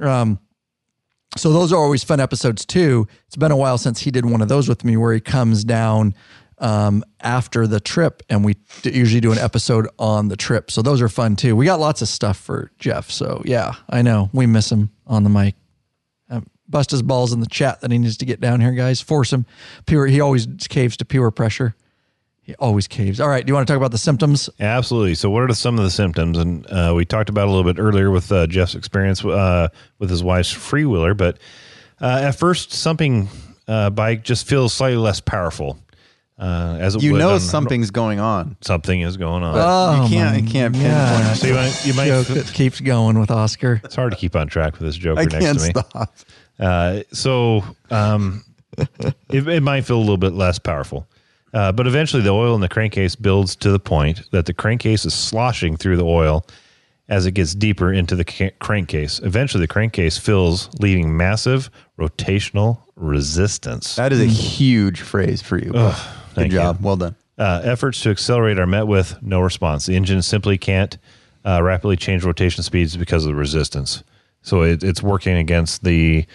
Um, 0.00 0.38
so 1.36 1.52
those 1.52 1.72
are 1.72 1.76
always 1.76 2.04
fun 2.04 2.20
episodes 2.20 2.64
too. 2.64 3.08
It's 3.26 3.36
been 3.36 3.50
a 3.50 3.56
while 3.56 3.78
since 3.78 4.00
he 4.00 4.10
did 4.10 4.24
one 4.24 4.42
of 4.42 4.48
those 4.48 4.68
with 4.68 4.84
me 4.84 4.96
where 4.96 5.12
he 5.12 5.20
comes 5.20 5.64
down 5.64 6.14
um, 6.60 7.04
after 7.20 7.66
the 7.66 7.80
trip 7.80 8.22
and 8.28 8.44
we 8.44 8.56
usually 8.82 9.20
do 9.20 9.32
an 9.32 9.38
episode 9.38 9.88
on 9.98 10.28
the 10.28 10.36
trip. 10.36 10.70
So 10.70 10.82
those 10.82 11.00
are 11.00 11.08
fun 11.08 11.36
too. 11.36 11.56
We 11.56 11.64
got 11.64 11.80
lots 11.80 12.02
of 12.02 12.08
stuff 12.08 12.36
for 12.36 12.70
Jeff. 12.78 13.10
So 13.10 13.42
yeah, 13.44 13.74
I 13.88 14.02
know 14.02 14.30
we 14.32 14.46
miss 14.46 14.70
him 14.70 14.90
on 15.06 15.24
the 15.24 15.30
mic. 15.30 15.54
Um, 16.30 16.46
bust 16.68 16.90
his 16.90 17.02
balls 17.02 17.32
in 17.32 17.40
the 17.40 17.46
chat 17.46 17.80
that 17.80 17.90
he 17.90 17.98
needs 17.98 18.16
to 18.18 18.24
get 18.24 18.40
down 18.40 18.60
here, 18.60 18.72
guys. 18.72 19.00
Force 19.00 19.32
him. 19.32 19.46
Pure. 19.86 20.06
He 20.06 20.20
always 20.20 20.46
caves 20.68 20.96
to 20.98 21.04
pure 21.04 21.30
pressure. 21.30 21.74
He 22.42 22.54
always 22.54 22.88
caves. 22.88 23.20
All 23.20 23.28
right. 23.28 23.44
Do 23.44 23.50
you 23.50 23.54
want 23.54 23.66
to 23.66 23.72
talk 23.72 23.76
about 23.76 23.90
the 23.90 23.98
symptoms? 23.98 24.48
Absolutely. 24.58 25.14
So, 25.14 25.28
what 25.28 25.42
are 25.42 25.54
some 25.54 25.76
of 25.76 25.84
the 25.84 25.90
symptoms? 25.90 26.38
And 26.38 26.66
uh, 26.70 26.94
we 26.96 27.04
talked 27.04 27.28
about 27.28 27.46
a 27.46 27.50
little 27.50 27.70
bit 27.70 27.78
earlier 27.78 28.10
with 28.10 28.32
uh, 28.32 28.46
Jeff's 28.46 28.74
experience 28.74 29.22
uh, 29.22 29.68
with 29.98 30.08
his 30.08 30.24
wife's 30.24 30.54
freewheeler. 30.54 31.14
But 31.14 31.36
uh, 32.00 32.20
at 32.22 32.32
first, 32.32 32.72
something 32.72 33.28
uh, 33.66 33.90
bike 33.90 34.24
just 34.24 34.46
feels 34.46 34.72
slightly 34.72 34.96
less 34.96 35.20
powerful. 35.20 35.78
Uh, 36.38 36.76
as 36.78 36.94
it 36.94 37.02
You 37.02 37.12
would 37.12 37.18
know 37.18 37.34
on- 37.34 37.40
something's 37.40 37.90
going 37.90 38.20
on. 38.20 38.56
something 38.60 39.00
is 39.00 39.16
going 39.16 39.42
on. 39.42 39.54
Oh, 39.56 40.04
you 40.04 40.08
can't. 40.08 40.36
my 40.36 40.40
You 40.42 40.48
can't 40.48 40.72
God. 40.74 40.82
pinpoint. 40.82 41.36
so 41.38 41.46
you 41.48 41.54
might, 41.54 41.86
you 41.86 41.94
might 41.94 42.06
joke 42.06 42.26
that 42.28 42.52
keeps 42.54 42.80
going 42.80 43.18
with 43.18 43.30
Oscar. 43.32 43.80
it's 43.82 43.96
hard 43.96 44.12
to 44.12 44.16
keep 44.18 44.36
on 44.36 44.46
track 44.46 44.74
with 44.74 44.82
this 44.82 44.96
joker 44.96 45.20
I 45.20 45.24
next 45.24 45.38
can't 45.44 45.58
to 45.58 45.64
me. 45.64 45.70
stop. 45.70 46.14
Uh, 46.60 47.02
so 47.12 47.64
um, 47.90 48.44
it, 49.30 49.48
it 49.48 49.62
might 49.62 49.82
feel 49.84 49.96
a 49.96 50.00
little 50.00 50.16
bit 50.16 50.32
less 50.32 50.58
powerful. 50.60 51.08
Uh, 51.54 51.72
but 51.72 51.86
eventually, 51.86 52.22
the 52.22 52.30
oil 52.30 52.54
in 52.54 52.60
the 52.60 52.68
crankcase 52.68 53.16
builds 53.16 53.56
to 53.56 53.70
the 53.72 53.78
point 53.80 54.20
that 54.32 54.46
the 54.46 54.52
crankcase 54.52 55.04
is 55.06 55.14
sloshing 55.14 55.76
through 55.76 55.96
the 55.96 56.04
oil 56.04 56.46
as 57.08 57.24
it 57.26 57.32
gets 57.32 57.54
deeper 57.54 57.90
into 57.92 58.14
the 58.14 58.24
ca- 58.24 58.50
crankcase. 58.60 59.18
Eventually, 59.20 59.62
the 59.62 59.66
crankcase 59.68 60.18
fills, 60.18 60.68
leaving 60.78 61.16
massive 61.16 61.70
rotational 61.98 62.82
resistance. 62.96 63.96
That 63.96 64.12
is 64.12 64.20
a 64.20 64.26
huge 64.26 65.00
phrase 65.00 65.40
for 65.42 65.58
you. 65.58 65.72
Good 66.38 66.44
thank 66.44 66.52
you. 66.52 66.58
job. 66.58 66.78
Well 66.80 66.96
done. 66.96 67.16
Uh, 67.36 67.60
efforts 67.64 68.00
to 68.02 68.10
accelerate 68.10 68.58
are 68.58 68.66
met 68.66 68.86
with 68.86 69.22
no 69.22 69.40
response. 69.40 69.86
The 69.86 69.94
engine 69.94 70.22
simply 70.22 70.58
can't 70.58 70.98
uh, 71.44 71.62
rapidly 71.62 71.96
change 71.96 72.24
rotation 72.24 72.62
speeds 72.62 72.96
because 72.96 73.24
of 73.24 73.28
the 73.28 73.36
resistance. 73.36 74.02
So 74.42 74.62
it, 74.62 74.82
it's 74.82 75.02
working 75.02 75.36
against 75.36 75.84
the 75.84 76.26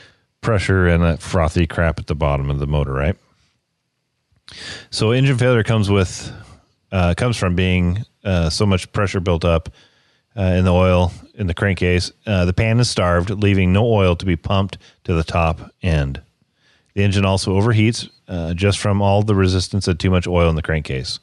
pressure 0.42 0.88
and 0.88 1.04
that 1.04 1.22
frothy 1.22 1.68
crap 1.68 2.00
at 2.00 2.08
the 2.08 2.16
bottom 2.16 2.50
of 2.50 2.60
the 2.60 2.68
motor, 2.68 2.94
right? 2.94 3.16
So 4.92 5.12
engine 5.12 5.38
failure 5.38 5.64
comes 5.64 5.90
with 5.90 6.32
uh, 6.92 7.16
comes 7.16 7.38
from 7.38 7.56
being 7.56 8.06
uh, 8.24 8.50
so 8.50 8.66
much 8.66 8.92
pressure 8.92 9.20
built 9.20 9.44
up 9.44 9.70
uh, 10.38 10.42
in 10.42 10.64
the 10.66 10.74
oil 10.74 11.12
in 11.36 11.48
the 11.48 11.54
crankcase. 11.54 12.12
Uh, 12.26 12.46
the 12.46 12.54
pan 12.54 12.80
is 12.80 12.90
starved, 12.90 13.30
leaving 13.30 13.74
no 13.74 13.86
oil 13.86 14.16
to 14.16 14.26
be 14.26 14.36
pumped 14.36 14.78
to 15.06 15.14
the 15.14 15.24
top 15.24 15.72
end. 15.82 16.22
The 16.94 17.04
engine 17.04 17.26
also 17.26 17.60
overheats 17.60 18.10
uh, 18.28 18.54
just 18.54 18.80
from 18.80 19.02
all 19.02 19.24
the 19.24 19.36
resistance 19.36 19.88
of 19.88 19.98
too 19.98 20.10
much 20.10 20.28
oil 20.28 20.50
in 20.50 20.56
the 20.56 20.62
crankcase. 20.62 21.20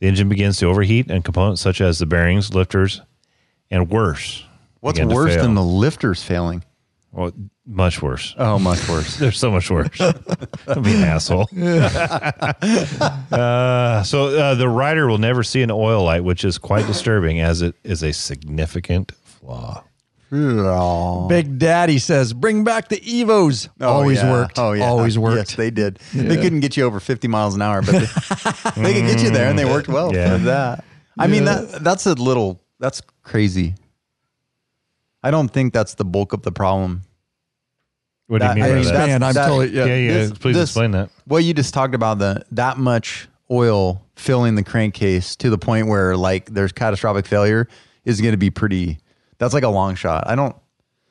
The 0.00 0.06
engine 0.06 0.28
begins 0.28 0.58
to 0.58 0.66
overheat, 0.66 1.10
and 1.10 1.24
components 1.24 1.60
such 1.60 1.80
as 1.80 1.98
the 1.98 2.06
bearings, 2.06 2.54
lifters, 2.54 3.00
and 3.70 3.90
worse. 3.90 4.44
What's 4.80 5.00
worse 5.00 5.34
than 5.34 5.54
the 5.54 5.62
lifters 5.62 6.22
failing? 6.22 6.64
Well, 7.10 7.32
much 7.66 8.00
worse. 8.02 8.34
Oh, 8.38 8.58
much 8.58 8.88
worse. 8.88 9.16
They're 9.18 9.32
so 9.32 9.50
much 9.50 9.70
worse. 9.70 9.96
Don't 9.98 10.82
be 10.84 10.94
an 10.94 11.02
asshole. 11.04 11.48
uh, 13.32 14.02
so 14.02 14.26
uh, 14.26 14.54
the 14.54 14.68
rider 14.68 15.08
will 15.08 15.18
never 15.18 15.42
see 15.42 15.62
an 15.62 15.70
oil 15.70 16.04
light, 16.04 16.22
which 16.22 16.44
is 16.44 16.58
quite 16.58 16.86
disturbing, 16.86 17.40
as 17.40 17.62
it 17.62 17.74
is 17.82 18.02
a 18.02 18.12
significant 18.12 19.12
flaw. 19.24 19.82
Big 20.30 21.58
Daddy 21.58 21.98
says, 21.98 22.32
"Bring 22.32 22.64
back 22.64 22.88
the 22.88 22.96
Evos." 23.00 23.68
Oh, 23.80 23.88
always 23.88 24.18
yeah. 24.18 24.30
worked. 24.30 24.58
Oh, 24.58 24.72
yeah. 24.72 24.86
always 24.86 25.18
worked. 25.18 25.36
Yes, 25.36 25.54
they 25.56 25.70
did. 25.70 25.98
They 26.12 26.36
couldn't 26.36 26.60
get 26.60 26.76
you 26.76 26.84
over 26.84 27.00
50 27.00 27.28
miles 27.28 27.54
an 27.54 27.62
hour, 27.62 27.80
but 27.82 27.92
they, 27.92 28.00
they 28.82 28.94
could 28.94 29.06
get 29.06 29.22
you 29.22 29.30
there, 29.30 29.48
and 29.48 29.58
they 29.58 29.64
mm. 29.64 29.72
worked 29.72 29.88
well 29.88 30.14
Yeah. 30.14 30.36
for 30.36 30.44
that. 30.44 30.84
I 31.18 31.26
mean, 31.26 31.44
that 31.46 31.82
that's 31.82 32.06
a 32.06 32.14
little, 32.14 32.60
that's 32.78 33.00
crazy. 33.22 33.74
I 35.22 35.30
don't 35.30 35.48
think 35.48 35.72
that's 35.72 35.94
the 35.94 36.04
bulk 36.04 36.32
of 36.32 36.42
the 36.42 36.52
problem. 36.52 37.02
What 38.28 38.40
That- 38.40 38.54
do 38.54 38.60
you 38.60 38.64
mean 38.66 38.72
by 38.72 38.76
mean, 38.76 38.84
that? 38.84 38.92
that's- 38.92 39.22
I'm 39.22 39.32
that- 39.34 39.46
totally 39.46 39.70
yeah. 39.70 39.84
yeah, 39.86 39.94
yeah. 39.96 40.12
this- 40.12 40.32
please 40.38 40.54
this- 40.54 40.70
explain 40.70 40.90
that. 40.92 41.10
Well, 41.26 41.40
you 41.40 41.54
just 41.54 41.72
talked 41.74 41.94
about 41.94 42.18
the 42.18 42.44
that 42.52 42.78
much 42.78 43.28
oil 43.50 44.04
filling 44.14 44.54
the 44.54 44.62
crankcase 44.62 45.34
to 45.36 45.48
the 45.48 45.58
point 45.58 45.86
where 45.88 46.16
like 46.16 46.50
there's 46.50 46.72
catastrophic 46.72 47.26
failure 47.26 47.66
is 48.04 48.20
going 48.20 48.32
to 48.32 48.38
be 48.38 48.50
pretty. 48.50 48.98
That's 49.38 49.54
like 49.54 49.64
a 49.64 49.68
long 49.68 49.94
shot. 49.94 50.24
I 50.26 50.34
don't. 50.34 50.54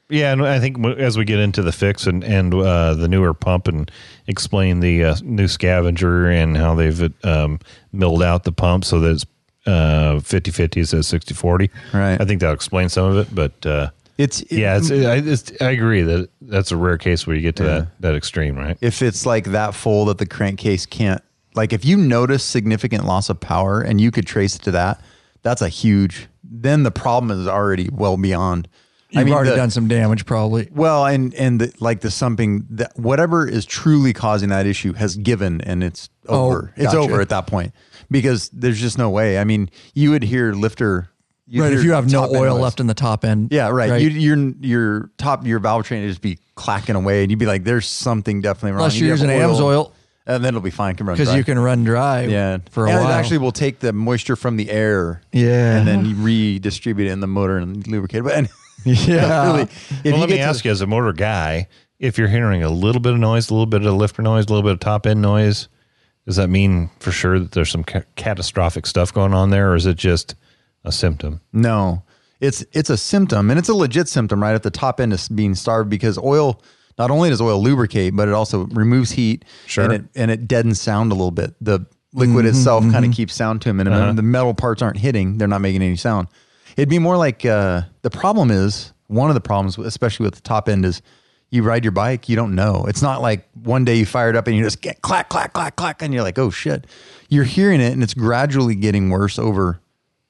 Yeah, 0.10 0.32
and 0.32 0.46
I 0.46 0.60
think 0.60 0.86
as 0.86 1.18
we 1.18 1.26
get 1.26 1.40
into 1.40 1.62
the 1.62 1.74
fix 1.74 2.08
and 2.08 2.24
and 2.24 2.54
uh, 2.54 2.94
the 2.94 3.10
newer 3.10 3.34
pump 3.34 3.68
and 3.68 3.92
explain 4.28 4.80
the 4.80 5.04
uh, 5.04 5.16
new 5.22 5.48
scavenger 5.50 6.30
and 6.30 6.56
how 6.56 6.76
they've 6.76 7.12
um, 7.26 7.60
milled 7.92 8.24
out 8.24 8.46
the 8.46 8.54
pump 8.54 8.86
so 8.86 9.02
that 9.02 9.12
it's 9.12 9.26
uh, 9.66 10.16
50-50 10.22 10.78
instead 10.78 10.98
of 10.98 11.04
60-40. 11.04 11.70
Right. 11.94 12.22
I 12.22 12.24
think 12.24 12.40
that'll 12.40 12.56
explain 12.56 12.88
some 12.88 13.12
of 13.12 13.18
it, 13.18 13.36
but 13.36 13.66
uh, 13.66 13.90
It's 14.18 14.50
yeah, 14.50 14.78
it's, 14.78 14.90
I, 14.90 15.16
it's, 15.16 15.52
I 15.62 15.72
agree 15.72 16.04
that 16.04 16.30
that's 16.40 16.72
a 16.72 16.78
rare 16.78 16.98
case 16.98 17.28
where 17.28 17.36
you 17.36 17.42
get 17.42 17.58
to 17.58 17.64
that 17.64 17.88
that 18.00 18.16
extreme, 18.16 18.56
right? 18.56 18.78
if 18.80 19.02
it's 19.02 19.26
like 19.26 19.44
that 19.46 19.76
full 19.76 20.06
that 20.06 20.20
the 20.20 20.26
crankcase 20.26 20.86
can't 20.86 21.22
like 21.54 21.74
if 21.74 21.84
you 21.84 21.98
notice 21.98 22.46
significant 22.46 23.04
loss 23.04 23.30
of 23.30 23.42
power 23.42 23.82
and 23.82 24.00
you 24.00 24.10
could 24.12 24.26
trace 24.26 24.56
it 24.56 24.62
to 24.62 24.72
that 24.72 25.02
that's 25.42 25.62
a 25.62 25.70
huge 25.70 26.28
then 26.50 26.84
the 26.84 26.92
problem 26.92 27.32
is 27.40 27.48
already 27.48 27.90
well 27.92 28.18
beyond 28.18 28.68
You've 29.10 29.30
already 29.32 29.52
the- 29.52 29.56
done 29.56 29.70
some 29.70 29.88
damage, 29.88 30.26
probably. 30.26 30.68
well 30.72 31.06
and 31.06 31.34
and 31.36 31.62
the, 31.62 31.74
like 31.80 32.02
the 32.02 32.12
something 32.12 32.66
that 32.72 32.92
whatever 32.98 33.48
is 33.48 33.66
truly 33.66 34.12
causing 34.14 34.50
that 34.50 34.66
issue 34.66 34.94
has 34.94 35.16
given 35.16 35.62
and 35.62 35.84
it's 35.84 36.10
Oh, 36.28 36.48
over 36.48 36.74
it's 36.76 36.94
over 36.94 37.22
at 37.22 37.30
that 37.30 37.48
point 37.48 37.74
because 38.12 38.50
there's 38.50 38.80
just 38.82 38.98
no 38.98 39.10
way 39.10 39.40
i 39.40 39.46
mean 39.46 39.70
you 39.94 40.12
would 40.12 40.24
hear 40.24 40.52
lifter 40.54 41.10
Right. 41.50 41.72
If 41.72 41.86
you 41.86 41.94
have 41.94 42.12
no 42.12 42.24
oil 42.26 42.56
noise. 42.56 42.62
left 42.62 42.80
in 42.82 42.88
the 42.88 42.94
top 42.94 43.24
end. 43.24 43.54
yeah 43.54 43.70
right, 43.70 44.02
You, 44.02 44.10
your 44.10 44.38
your 44.60 45.12
top 45.18 45.48
your 45.48 45.60
valve 45.60 45.86
train 45.86 46.02
would 46.02 46.10
just 46.10 46.20
be 46.22 46.40
clacking 46.56 46.96
away 46.96 47.22
and 47.22 47.32
you'd 47.32 47.40
be 47.40 47.46
like 47.46 47.64
there's 47.64 47.88
something 47.88 48.42
definitely 48.42 48.72
wrong 48.72 48.82
Unless 48.82 49.00
you're 49.00 49.08
using 49.08 49.30
AMSOIL 49.30 49.94
and 50.28 50.44
then 50.44 50.50
it'll 50.50 50.62
be 50.62 50.70
fine 50.70 50.96
can 50.96 51.08
run 51.08 51.18
because 51.18 51.34
you 51.34 51.44
can 51.44 51.58
run 51.58 51.84
dry. 51.84 52.24
Yeah, 52.26 52.58
For 52.70 52.86
a 52.86 52.92
and 52.92 53.00
while. 53.00 53.10
it 53.10 53.14
actually 53.14 53.40
will 53.40 53.52
take 53.52 53.80
the 53.80 53.94
moisture 53.94 54.36
from 54.36 54.58
the 54.58 54.70
air. 54.70 55.22
Yeah. 55.32 55.78
and 55.78 55.88
then 55.88 56.22
redistribute 56.24 57.08
it 57.08 57.12
in 57.12 57.20
the 57.22 57.28
motor 57.28 57.58
and 57.58 57.86
lubricate. 57.88 58.20
it. 58.20 58.24
But 58.24 58.34
and, 58.36 58.50
Yeah. 58.86 59.46
really, 59.48 59.64
well, 59.64 59.70
you 60.04 60.12
let 60.18 60.30
me 60.30 60.36
get 60.36 60.44
to 60.44 60.50
ask 60.50 60.64
you, 60.66 60.72
as 60.72 60.82
a 60.82 60.88
motor 60.88 61.14
guy, 61.14 61.68
if 62.00 62.18
you're 62.18 62.28
hearing 62.28 62.62
a 62.62 62.70
little 62.70 63.02
bit 63.02 63.14
of 63.14 63.20
noise, 63.20 63.50
a 63.50 63.54
little 63.54 63.66
bit 63.66 63.84
of 63.84 63.94
lifter 63.96 64.22
noise, 64.22 64.46
a 64.46 64.50
little 64.50 64.62
bit 64.62 64.74
of 64.74 64.80
top 64.80 65.08
end 65.08 65.22
noise, 65.22 65.68
does 66.28 66.36
that 66.36 66.48
mean 66.50 66.90
for 67.00 67.12
sure 67.12 67.40
that 67.40 67.54
there's 67.54 67.72
some 67.72 67.84
ca- 67.84 68.04
catastrophic 68.16 68.86
stuff 68.86 69.14
going 69.14 69.34
on 69.34 69.50
there, 69.50 69.72
or 69.72 69.76
is 69.76 69.86
it 69.86 69.98
just 69.98 70.36
a 70.84 70.92
symptom? 70.92 71.42
no, 71.54 72.04
it's 72.40 72.64
it's 72.72 72.90
a 72.92 72.98
symptom, 72.98 73.50
and 73.50 73.58
it's 73.58 73.68
a 73.70 73.74
legit 73.74 74.08
symptom, 74.08 74.44
right? 74.44 74.54
At 74.54 74.62
the 74.62 74.70
top 74.70 75.00
end 75.00 75.12
is 75.12 75.28
being 75.28 75.56
starved 75.56 75.90
because 75.90 76.18
oil. 76.20 76.62
Not 76.98 77.12
only 77.12 77.30
does 77.30 77.42
oil 77.42 77.62
lubricate, 77.62 78.16
but 78.16 78.28
it 78.28 78.34
also 78.34 78.66
removes 78.68 79.12
heat, 79.12 79.46
Sure. 79.66 79.84
and 79.84 79.94
it 79.94 80.04
and 80.16 80.32
it 80.32 80.48
deadens 80.48 80.82
sound 80.82 81.12
a 81.12 81.16
little 81.16 81.32
bit. 81.32 81.54
The 81.62 81.86
liquid 82.14 82.46
mm-hmm, 82.46 82.48
itself 82.48 82.84
mm-hmm. 82.84 82.94
kind 82.94 83.06
of 83.06 83.12
keeps 83.12 83.36
sound 83.36 83.62
to 83.62 83.70
them, 83.70 83.80
and 83.80 83.90
when 83.90 84.00
uh-huh. 84.00 84.14
the 84.14 84.24
metal 84.24 84.54
parts 84.54 84.82
aren't 84.82 84.98
hitting, 84.98 85.38
they're 85.38 85.48
not 85.48 85.62
making 85.62 85.82
any 85.82 85.96
sound. 85.96 86.28
It'd 86.76 86.90
be 86.90 87.00
more 87.00 87.18
like 87.18 87.46
uh, 87.46 87.82
the 88.02 88.10
problem 88.10 88.52
is 88.52 88.94
one 89.08 89.30
of 89.30 89.36
the 89.36 89.42
problems, 89.42 89.78
especially 89.78 90.26
with 90.26 90.36
the 90.36 90.42
top 90.42 90.70
end, 90.70 90.86
is 90.86 91.02
you 91.50 91.64
ride 91.64 91.86
your 91.86 91.92
bike, 91.92 92.28
you 92.28 92.36
don't 92.36 92.56
know. 92.56 92.86
It's 92.88 93.02
not 93.02 93.22
like 93.22 93.48
one 93.64 93.86
day 93.86 93.96
you 93.96 94.06
fire 94.06 94.30
it 94.30 94.36
up 94.36 94.48
and 94.48 94.56
you 94.56 94.64
just 94.64 94.82
get 94.82 95.02
clack, 95.02 95.30
clack, 95.30 95.54
clack, 95.54 95.76
clack, 95.76 96.02
and 96.02 96.14
you're 96.14 96.24
like, 96.24 96.38
oh 96.38 96.50
shit. 96.50 96.88
You're 97.30 97.46
hearing 97.46 97.80
it 97.80 97.94
and 97.94 98.04
it's 98.04 98.14
gradually 98.14 98.76
getting 98.76 99.10
worse 99.10 99.40
over 99.40 99.80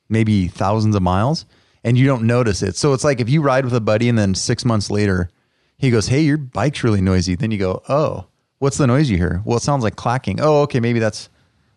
maybe 0.09 0.47
thousands 0.47 0.95
of 0.95 1.01
miles 1.01 1.45
and 1.83 1.97
you 1.97 2.05
don't 2.05 2.23
notice 2.23 2.61
it. 2.61 2.75
So 2.75 2.93
it's 2.93 3.03
like 3.03 3.19
if 3.19 3.29
you 3.29 3.41
ride 3.41 3.65
with 3.65 3.73
a 3.73 3.81
buddy 3.81 4.09
and 4.09 4.17
then 4.17 4.35
six 4.35 4.63
months 4.63 4.91
later, 4.91 5.29
he 5.77 5.91
goes, 5.91 6.07
Hey, 6.07 6.21
your 6.21 6.37
bike's 6.37 6.83
really 6.83 7.01
noisy. 7.01 7.35
Then 7.35 7.51
you 7.51 7.57
go, 7.57 7.81
Oh, 7.89 8.25
what's 8.59 8.77
the 8.77 8.87
noise 8.87 9.09
you 9.09 9.17
hear? 9.17 9.41
Well, 9.45 9.57
it 9.57 9.63
sounds 9.63 9.83
like 9.83 9.95
clacking. 9.95 10.39
Oh, 10.41 10.61
okay. 10.63 10.79
Maybe 10.79 10.99
that's 10.99 11.29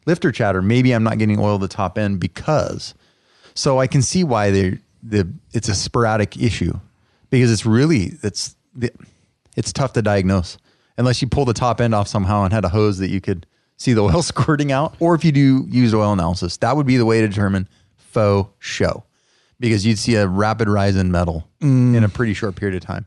lifter 0.06 0.32
chatter. 0.32 0.62
Maybe 0.62 0.92
I'm 0.92 1.04
not 1.04 1.18
getting 1.18 1.38
oil 1.38 1.58
the 1.58 1.68
top 1.68 1.98
end 1.98 2.20
because. 2.20 2.94
So 3.54 3.78
I 3.78 3.86
can 3.86 4.02
see 4.02 4.24
why 4.24 4.50
they 4.50 4.78
the 5.02 5.30
it's 5.52 5.68
a 5.68 5.74
sporadic 5.74 6.36
issue 6.36 6.78
because 7.30 7.50
it's 7.50 7.64
really 7.64 8.12
it's 8.22 8.54
the, 8.74 8.90
it's 9.56 9.72
tough 9.72 9.94
to 9.94 10.02
diagnose 10.02 10.58
unless 10.98 11.22
you 11.22 11.28
pull 11.28 11.46
the 11.46 11.54
top 11.54 11.80
end 11.80 11.94
off 11.94 12.06
somehow 12.06 12.44
and 12.44 12.52
had 12.52 12.64
a 12.64 12.68
hose 12.68 12.98
that 12.98 13.08
you 13.08 13.20
could 13.20 13.46
see 13.76 13.92
the 13.94 14.02
oil 14.04 14.22
squirting 14.22 14.70
out, 14.70 14.94
or 15.00 15.14
if 15.14 15.24
you 15.24 15.32
do 15.32 15.66
use 15.68 15.94
oil 15.94 16.12
analysis, 16.12 16.56
that 16.58 16.76
would 16.76 16.86
be 16.86 16.96
the 16.96 17.06
way 17.06 17.20
to 17.20 17.28
determine 17.28 17.68
faux 17.96 18.50
show 18.58 19.04
because 19.58 19.84
you'd 19.86 19.98
see 19.98 20.14
a 20.14 20.26
rapid 20.26 20.68
rise 20.68 20.96
in 20.96 21.10
metal 21.10 21.48
in 21.94 22.04
a 22.04 22.08
pretty 22.08 22.34
short 22.34 22.56
period 22.56 22.82
of 22.82 22.86
time. 22.86 23.06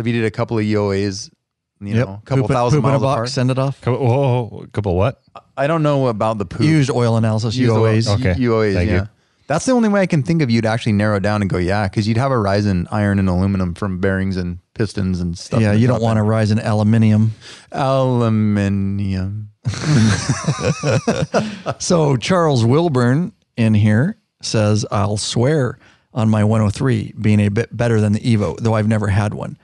So 0.00 0.02
if 0.02 0.06
you 0.06 0.14
did 0.14 0.24
a 0.24 0.30
couple 0.30 0.58
of 0.58 0.64
UOAs, 0.64 1.30
you 1.82 1.92
know, 1.94 2.20
a 2.22 2.24
couple 2.24 2.44
Poop 2.44 2.52
it- 2.52 2.54
thousand 2.54 2.80
poop 2.80 2.88
in 2.88 2.94
a 2.94 2.98
box, 3.00 3.12
apart. 3.16 3.28
send 3.28 3.50
it 3.50 3.58
off. 3.58 3.78
Couple, 3.82 4.00
whoa, 4.06 4.44
whoa, 4.46 4.66
couple 4.72 4.96
what? 4.96 5.20
I 5.58 5.66
don't 5.66 5.82
know 5.82 6.06
about 6.08 6.38
the 6.38 6.46
poop. 6.46 6.62
Used 6.62 6.90
oil 6.90 7.18
analysis, 7.18 7.54
Use 7.54 7.68
the 7.68 7.74
UOAs. 7.74 8.08
oil- 8.08 8.14
Okay. 8.14 8.34
UOAs, 8.40 8.72
Thank 8.74 8.88
yeah. 8.90 8.96
you. 9.02 9.08
That's 9.46 9.66
the 9.66 9.72
only 9.72 9.90
way 9.90 10.00
I 10.00 10.06
can 10.06 10.22
think 10.22 10.40
of 10.40 10.50
you'd 10.50 10.64
actually 10.64 10.92
narrow 10.92 11.18
down 11.18 11.42
and 11.42 11.50
go, 11.50 11.58
yeah, 11.58 11.86
because 11.86 12.08
you'd 12.08 12.16
have 12.16 12.30
a 12.30 12.38
rise 12.38 12.64
in 12.64 12.86
iron 12.90 13.18
and 13.18 13.28
aluminum 13.28 13.74
from 13.74 13.98
bearings 13.98 14.38
and 14.38 14.58
pistons 14.72 15.20
and 15.20 15.36
stuff. 15.36 15.60
Yeah, 15.60 15.72
you 15.72 15.86
don't 15.86 16.00
want 16.00 16.16
to 16.16 16.22
rise 16.22 16.50
in 16.50 16.60
aluminium. 16.60 17.34
aluminium. 17.72 19.50
So 21.78 22.16
Charles 22.16 22.64
Wilburn 22.64 23.32
in 23.56 23.74
here 23.74 24.16
says, 24.42 24.84
"I'll 24.90 25.16
swear 25.16 25.78
on 26.14 26.28
my 26.30 26.44
103 26.44 27.14
being 27.20 27.40
a 27.40 27.48
bit 27.48 27.74
better 27.76 28.00
than 28.00 28.12
the 28.12 28.20
Evo, 28.20 28.56
though 28.58 28.74
I've 28.74 28.88
never 28.88 29.08
had 29.08 29.34
one. 29.34 29.58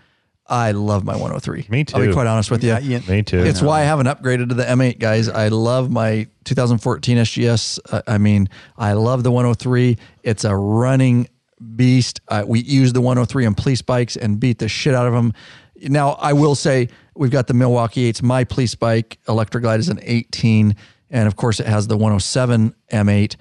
I 0.49 0.71
love 0.73 1.05
my 1.05 1.15
103. 1.15 1.67
Me 1.69 1.85
too. 1.85 1.97
I'll 1.97 2.07
be 2.07 2.13
quite 2.13 2.27
honest 2.27 2.51
with 2.51 2.63
you. 2.63 2.71
Yeah, 2.71 2.79
yeah. 2.79 3.01
Me 3.09 3.23
too. 3.23 3.41
It's 3.45 3.61
why 3.61 3.81
I 3.81 3.85
haven't 3.85 4.07
upgraded 4.07 4.49
to 4.51 4.55
the 4.55 4.65
M8, 4.65 4.99
guys. 4.99 5.29
I 5.29 5.49
love 5.49 5.91
my 5.91 6.29
2014 6.45 7.19
SGS. 7.19 7.79
Uh, 7.91 8.03
I 8.07 8.19
mean, 8.19 8.49
I 8.77 8.93
love 8.93 9.25
the 9.25 9.33
103. 9.33 9.97
It's 10.23 10.45
a 10.45 10.55
running 10.55 11.29
beast. 11.75 12.21
Uh, 12.29 12.45
we 12.47 12.61
use 12.61 12.93
the 12.93 13.01
103 13.01 13.47
on 13.47 13.55
police 13.55 13.83
bikes 13.83 14.17
and 14.17 14.39
beat 14.39 14.59
the 14.59 14.69
shit 14.69 14.95
out 14.95 15.07
of 15.07 15.13
them. 15.13 15.33
Now, 15.83 16.13
I 16.13 16.33
will 16.33 16.55
say 16.55 16.89
we've 17.15 17.31
got 17.31 17.49
the 17.49 17.55
Milwaukee 17.55 18.11
8s. 18.13 18.23
My 18.23 18.45
police 18.45 18.75
bike, 18.75 19.19
Electra 19.29 19.61
Glide, 19.61 19.81
is 19.81 19.89
an 19.89 20.01
18. 20.03 20.77
And 21.11 21.27
of 21.27 21.37
course, 21.37 21.61
it 21.61 21.67
has 21.67 21.87
the 21.87 21.97
107 21.97 22.75
M8. 22.93 23.37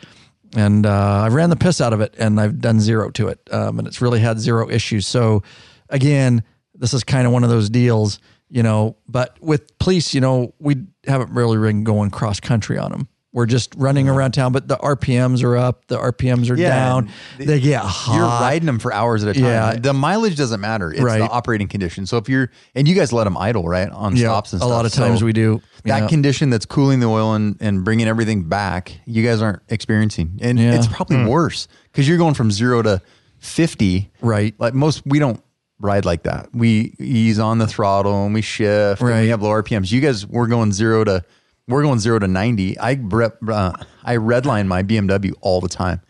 And 0.55 0.85
uh, 0.85 1.23
I 1.23 1.27
ran 1.27 1.49
the 1.49 1.55
piss 1.55 1.81
out 1.81 1.93
of 1.93 2.01
it 2.01 2.15
and 2.17 2.39
I've 2.39 2.61
done 2.61 2.79
zero 2.79 3.09
to 3.11 3.27
it. 3.27 3.39
Um, 3.51 3.79
and 3.79 3.87
it's 3.87 4.01
really 4.01 4.19
had 4.19 4.39
zero 4.39 4.69
issues. 4.69 5.05
So, 5.05 5.43
again, 5.89 6.43
this 6.77 6.93
is 6.93 7.03
kind 7.03 7.25
of 7.27 7.33
one 7.33 7.43
of 7.43 7.49
those 7.49 7.69
deals, 7.69 8.19
you 8.49 8.63
know. 8.63 8.97
But 9.07 9.37
with 9.41 9.77
police, 9.79 10.13
you 10.13 10.21
know, 10.21 10.53
we 10.59 10.77
haven't 11.05 11.31
really 11.31 11.57
been 11.57 11.83
going 11.83 12.11
cross 12.11 12.39
country 12.39 12.77
on 12.77 12.91
them. 12.91 13.07
We're 13.35 13.45
just 13.47 13.75
running 13.75 14.07
around 14.07 14.31
town, 14.31 14.53
but 14.53 14.69
the 14.69 14.77
RPMs 14.77 15.43
are 15.43 15.57
up, 15.57 15.87
the 15.87 15.97
RPMs 15.97 16.49
are 16.49 16.55
Yeah, 16.55 16.69
down. 16.69 17.09
They 17.37 17.59
get 17.59 17.81
hot. 17.81 18.15
You're 18.15 18.23
riding 18.25 18.65
them 18.65 18.79
for 18.79 18.93
hours 18.93 19.25
at 19.25 19.31
a 19.31 19.33
time. 19.33 19.43
Yeah. 19.43 19.75
The 19.75 19.91
mileage 19.91 20.37
doesn't 20.37 20.61
matter. 20.61 20.89
It's 20.89 21.01
Right. 21.01 21.17
the 21.17 21.27
operating 21.27 21.67
condition. 21.67 22.05
So 22.05 22.15
if 22.15 22.29
you're, 22.29 22.49
and 22.75 22.87
you 22.87 22.95
guys 22.95 23.11
let 23.11 23.25
them 23.25 23.35
idle, 23.35 23.67
right? 23.67 23.89
On 23.89 24.15
Yeah, 24.15 24.27
stops 24.27 24.53
and 24.53 24.61
stuff. 24.61 24.71
a 24.71 24.73
lot 24.73 24.85
of 24.85 24.93
times 24.93 25.19
So 25.19 25.25
we 25.25 25.33
do. 25.33 25.61
That 25.83 26.07
condition 26.07 26.49
that's 26.49 26.65
cooling 26.65 27.01
the 27.01 27.07
oil 27.07 27.33
and, 27.33 27.57
and 27.59 27.83
bringing 27.83 28.07
everything 28.07 28.43
back, 28.43 28.93
you 29.05 29.21
guys 29.21 29.41
aren't 29.41 29.63
experiencing. 29.67 30.39
And 30.41 30.57
Yeah. 30.57 30.75
it's 30.75 30.87
probably 30.87 31.17
hmm. 31.17 31.27
worse 31.27 31.67
because 31.91 32.07
you're 32.07 32.17
going 32.17 32.35
from 32.35 32.51
zero 32.51 32.81
to 32.83 33.01
50. 33.39 34.11
Right. 34.21 34.55
Like 34.59 34.73
most, 34.73 35.01
we 35.05 35.19
don't 35.19 35.43
ride 35.79 36.05
like 36.05 36.23
that. 36.23 36.49
We 36.53 36.95
ease 36.99 37.39
on 37.39 37.57
the 37.57 37.67
throttle 37.67 38.25
and 38.25 38.33
we 38.33 38.41
shift 38.41 39.01
and 39.01 39.09
Right. 39.09 39.21
we 39.21 39.27
have 39.29 39.41
low 39.41 39.49
RPMs. 39.49 39.91
You 39.91 40.01
guys, 40.01 40.25
we're 40.25 40.47
going 40.47 40.71
zero 40.71 41.03
to, 41.03 41.23
we're 41.67 41.81
going 41.83 41.99
zero 41.99 42.19
to 42.19 42.27
90. 42.27 42.77
I, 42.79 42.93
rep, 43.01 43.37
uh, 43.47 43.73
I 44.03 44.15
redline 44.17 44.67
my 44.67 44.83
BMW 44.83 45.33
all 45.41 45.59
the 45.61 45.67
time. 45.67 46.01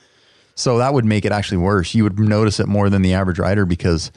So 0.55 0.77
that 0.77 0.93
would 0.93 1.05
make 1.05 1.25
it 1.25 1.31
actually 1.31 1.57
worse. 1.57 1.93
You 1.95 2.03
would 2.03 2.19
notice 2.19 2.59
it 2.59 2.67
more 2.67 2.89
than 2.89 3.01
the 3.01 3.13
average 3.13 3.39
rider 3.39 3.65
because 3.65 4.11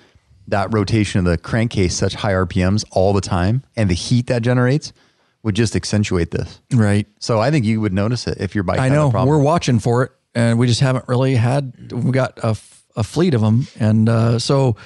that 0.47 0.73
rotation 0.73 1.19
of 1.21 1.25
the 1.25 1.37
crankcase, 1.39 1.95
such 1.97 2.15
high 2.15 2.33
RPMs 2.33 2.85
all 2.93 3.13
the 3.13 3.21
time, 3.21 3.65
and 3.77 3.91
the 3.91 3.95
heat 3.95 4.27
that 4.29 4.43
generates 4.43 4.93
would 5.43 5.55
just 5.55 5.75
accentuate 5.77 6.31
this. 6.31 6.61
right. 6.73 7.07
So 7.21 7.41
I 7.41 7.51
think 7.51 7.65
you 7.65 7.81
would 7.81 7.93
notice 7.93 8.27
it 8.27 8.39
if 8.41 8.55
your 8.55 8.65
bike. 8.65 8.79
I 8.79 8.85
had 8.85 8.93
a 8.93 8.95
know 8.95 9.11
problem. 9.11 9.29
we're 9.29 9.43
watching 9.43 9.79
for 9.79 10.05
it, 10.05 10.13
and 10.35 10.59
we 10.59 10.67
just 10.67 10.81
haven't 10.81 11.07
really 11.09 11.35
had. 11.37 11.93
We've 11.93 12.13
got 12.13 12.39
a, 12.43 12.49
f- 12.49 12.85
a 12.97 13.03
fleet 13.05 13.35
of 13.35 13.41
them, 13.41 13.67
and 13.79 14.09
uh, 14.09 14.39
so 14.39 14.77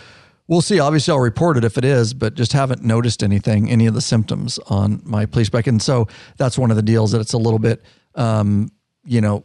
we'll 0.53 0.61
see. 0.61 0.78
Obviously, 0.78 1.12
I'll 1.12 1.18
report 1.20 1.57
it 1.57 1.64
if 1.64 1.76
it 1.78 1.84
is, 1.84 2.14
but 2.14 2.34
just 2.34 2.53
haven't 2.53 2.84
noticed 2.84 3.22
anything, 3.22 3.70
any 3.70 3.86
of 3.86 3.94
the 3.94 4.00
symptoms 4.00 4.59
on 4.68 5.00
my 5.05 5.26
police 5.26 5.48
bike, 5.50 5.66
and 5.66 5.80
so 5.82 6.07
that's 6.36 6.57
one 6.59 6.70
of 6.70 6.76
the 6.76 6.82
deals 6.82 7.12
that 7.12 7.20
it's 7.20 7.32
a 7.32 7.38
little 7.38 7.59
bit, 7.59 7.82
um, 8.14 8.70
you 9.05 9.20
know, 9.20 9.44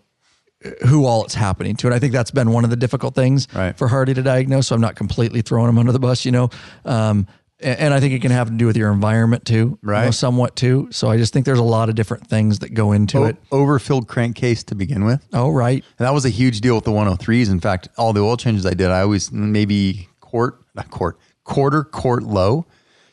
who 0.88 1.06
all 1.06 1.24
it's 1.24 1.36
happening 1.36 1.76
to, 1.78 1.88
and 1.88 1.94
I 1.94 2.00
think 2.00 2.14
that's 2.14 2.32
been 2.32 2.52
one 2.52 2.64
of 2.64 2.70
the 2.72 2.76
difficult 2.76 3.14
things 3.16 3.48
Right. 3.56 3.78
for 3.78 3.88
Harley 3.88 4.14
to 4.16 4.22
diagnose. 4.24 4.68
So 4.68 4.76
I'm 4.76 4.82
not 4.82 4.96
completely 4.96 5.42
throwing 5.42 5.70
him 5.70 5.78
under 5.78 5.92
the 5.92 6.00
bus, 6.00 6.26
you 6.26 6.32
know. 6.32 6.50
Um, 6.84 7.28
a- 7.62 7.80
and 7.82 7.94
I 7.94 8.00
think 8.00 8.14
it 8.14 8.22
can 8.24 8.32
have 8.32 8.50
to 8.50 8.56
do 8.56 8.66
with 8.66 8.76
your 8.76 8.92
environment 8.92 9.46
too, 9.46 9.56
you 9.56 9.78
know, 9.84 9.92
Right. 9.92 10.14
somewhat 10.14 10.56
too. 10.56 10.88
So 10.92 11.10
I 11.12 11.18
just 11.18 11.32
think 11.32 11.46
there's 11.46 11.60
a 11.60 11.64
lot 11.64 11.90
of 11.90 11.96
different 11.96 12.28
things 12.28 12.60
that 12.60 12.74
go 12.74 12.92
into 12.92 13.20
O- 13.20 13.24
it. 13.26 13.38
overfilled 13.52 14.08
crankcase 14.08 14.64
to 14.66 14.76
begin 14.76 15.06
with. 15.06 15.22
Oh, 15.32 15.50
right. 15.52 15.84
And 16.00 16.06
that 16.06 16.14
was 16.14 16.26
a 16.26 16.30
huge 16.30 16.60
deal 16.62 16.74
with 16.76 16.86
the 16.86 16.92
103s. 16.92 17.50
In 17.50 17.60
fact, 17.60 17.88
all 17.98 18.12
the 18.12 18.22
oil 18.22 18.36
changes 18.38 18.66
I 18.66 18.74
did, 18.74 18.90
I 18.90 19.02
always 19.02 19.32
maybe 19.32 20.08
quart, 20.22 20.60
not 20.78 20.90
quart, 20.92 21.18
quarter 21.44 21.84
quart 21.84 22.24
low. 22.24 22.66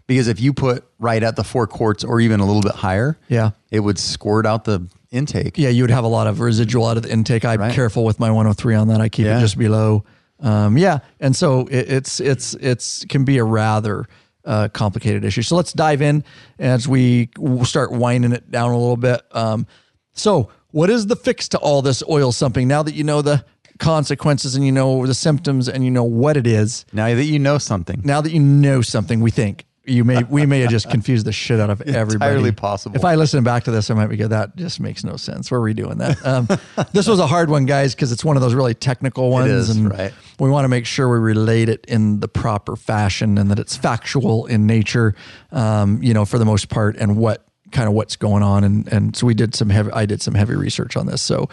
Because 0.07 0.29
if 0.29 0.39
you 0.39 0.53
put 0.53 0.85
right 0.99 1.23
at 1.23 1.35
the 1.35 1.43
four 1.45 1.67
quarts 1.67 2.05
or 2.05 2.21
even 2.21 2.39
a 2.41 2.45
little 2.45 2.61
bit 2.61 2.73
higher, 2.75 3.19
Yeah. 3.29 3.53
it 3.71 3.81
would 3.81 3.99
squirt 3.99 4.45
out 4.45 4.65
the 4.65 4.87
intake. 5.11 5.57
Yeah, 5.57 5.71
you 5.71 5.83
would 5.83 5.91
have 5.91 6.05
a 6.05 6.09
lot 6.09 6.27
of 6.27 6.41
residual 6.41 6.85
out 6.87 6.99
of 6.99 7.05
the 7.05 7.11
intake. 7.11 7.43
I'm 7.45 7.59
Right. 7.59 7.73
careful 7.73 8.05
with 8.05 8.21
my 8.21 8.31
103 8.31 8.75
on 8.75 8.89
that. 8.89 9.01
I 9.01 9.09
keep 9.09 9.25
Yeah. 9.25 9.39
it 9.39 9.41
just 9.41 9.57
below. 9.57 10.05
Um, 10.41 10.77
yeah, 10.77 10.99
and 11.21 11.35
so 11.35 11.61
it, 11.71 11.91
it's 11.91 12.21
it's 12.21 12.53
it's 12.55 13.07
can 13.09 13.25
be 13.25 13.39
a 13.39 13.45
rather 13.45 14.05
uh, 14.45 14.69
complicated 14.75 15.25
issue. 15.25 15.41
So 15.41 15.57
let's 15.57 15.73
dive 15.73 16.03
in 16.03 16.23
as 16.59 16.87
we 16.87 17.31
start 17.63 17.91
winding 17.93 18.33
it 18.33 18.51
down 18.51 18.73
a 18.73 18.77
little 18.79 18.99
bit. 18.99 19.23
Um, 19.33 19.67
so, 20.13 20.51
what 20.73 20.91
is 20.91 21.07
the 21.07 21.17
fix 21.17 21.49
to 21.51 21.59
all 21.59 21.81
this 21.81 22.03
oil 22.11 22.31
sumping? 22.31 22.67
Now 22.67 22.83
that 22.83 22.95
you 22.95 23.05
know 23.05 23.23
the 23.23 23.43
consequences 23.79 24.55
and 24.55 24.65
you 24.65 24.73
know 24.73 25.07
the 25.07 25.15
symptoms 25.15 25.69
and 25.69 25.85
you 25.85 25.91
know 25.91 26.05
what 26.05 26.37
it 26.37 26.47
is, 26.47 26.85
Now 26.93 27.07
that 27.07 27.25
you 27.25 27.39
know 27.39 27.59
something, 27.59 28.01
now 28.05 28.21
that 28.21 28.33
you 28.33 28.41
know 28.41 28.83
something, 28.83 29.21
we 29.21 29.31
think 29.31 29.67
you 29.87 30.05
may 30.05 30.23
we 30.25 30.47
may 30.47 30.61
have 30.61 30.71
just 30.71 30.89
confused 30.97 31.27
the 31.27 31.33
shit 31.33 31.61
out 31.61 31.71
of 31.71 31.81
everybody. 31.83 32.31
Entirely 32.31 32.53
possible. 32.53 32.97
If 32.97 33.05
I 33.05 33.15
listen 33.17 33.45
back 33.45 33.65
to 33.65 33.71
this, 33.71 33.91
I 33.91 33.95
might 33.95 34.07
be 34.07 34.17
good. 34.17 34.31
That 34.31 34.57
just 34.57 34.81
makes 34.81 35.05
no 35.05 35.17
sense. 35.17 35.51
We're 35.51 35.61
redoing 35.61 35.99
that. 35.99 36.25
Um, 36.25 36.49
this 36.93 37.07
was 37.07 37.19
a 37.19 37.27
hard 37.27 37.51
one, 37.51 37.67
guys, 37.67 37.95
because 37.95 38.13
it's 38.13 38.25
one 38.25 38.37
of 38.37 38.43
those 38.43 38.55
really 38.55 38.75
technical 38.75 39.31
ones, 39.31 39.51
is, 39.51 39.71
and 39.71 39.91
right. 39.91 40.13
we 40.39 40.51
want 40.51 40.65
to 40.65 40.69
make 40.69 40.87
sure 40.87 41.09
we 41.09 41.19
relate 41.19 41.69
it 41.69 41.85
in 41.87 42.21
the 42.21 42.29
proper 42.29 42.77
fashion 42.77 43.39
and 43.39 43.51
that 43.51 43.59
it's 43.59 43.77
factual 43.77 44.47
in 44.47 44.67
nature. 44.67 45.15
Um, 45.53 46.03
you 46.03 46.15
know, 46.15 46.25
for 46.25 46.39
the 46.39 46.45
most 46.47 46.69
part, 46.69 46.97
and 46.97 47.17
what 47.17 47.47
kind 47.71 47.89
of 47.89 47.95
what's 47.95 48.17
going 48.17 48.43
on, 48.43 48.65
and 48.65 48.89
and 48.89 49.17
so 49.17 49.27
we 49.27 49.35
did 49.35 49.55
some 49.55 49.71
heavy. 49.71 49.91
I 49.93 50.07
did 50.07 50.23
some 50.23 50.35
heavy 50.35 50.55
research 50.55 50.97
on 50.97 51.07
this. 51.07 51.21
So 51.21 51.49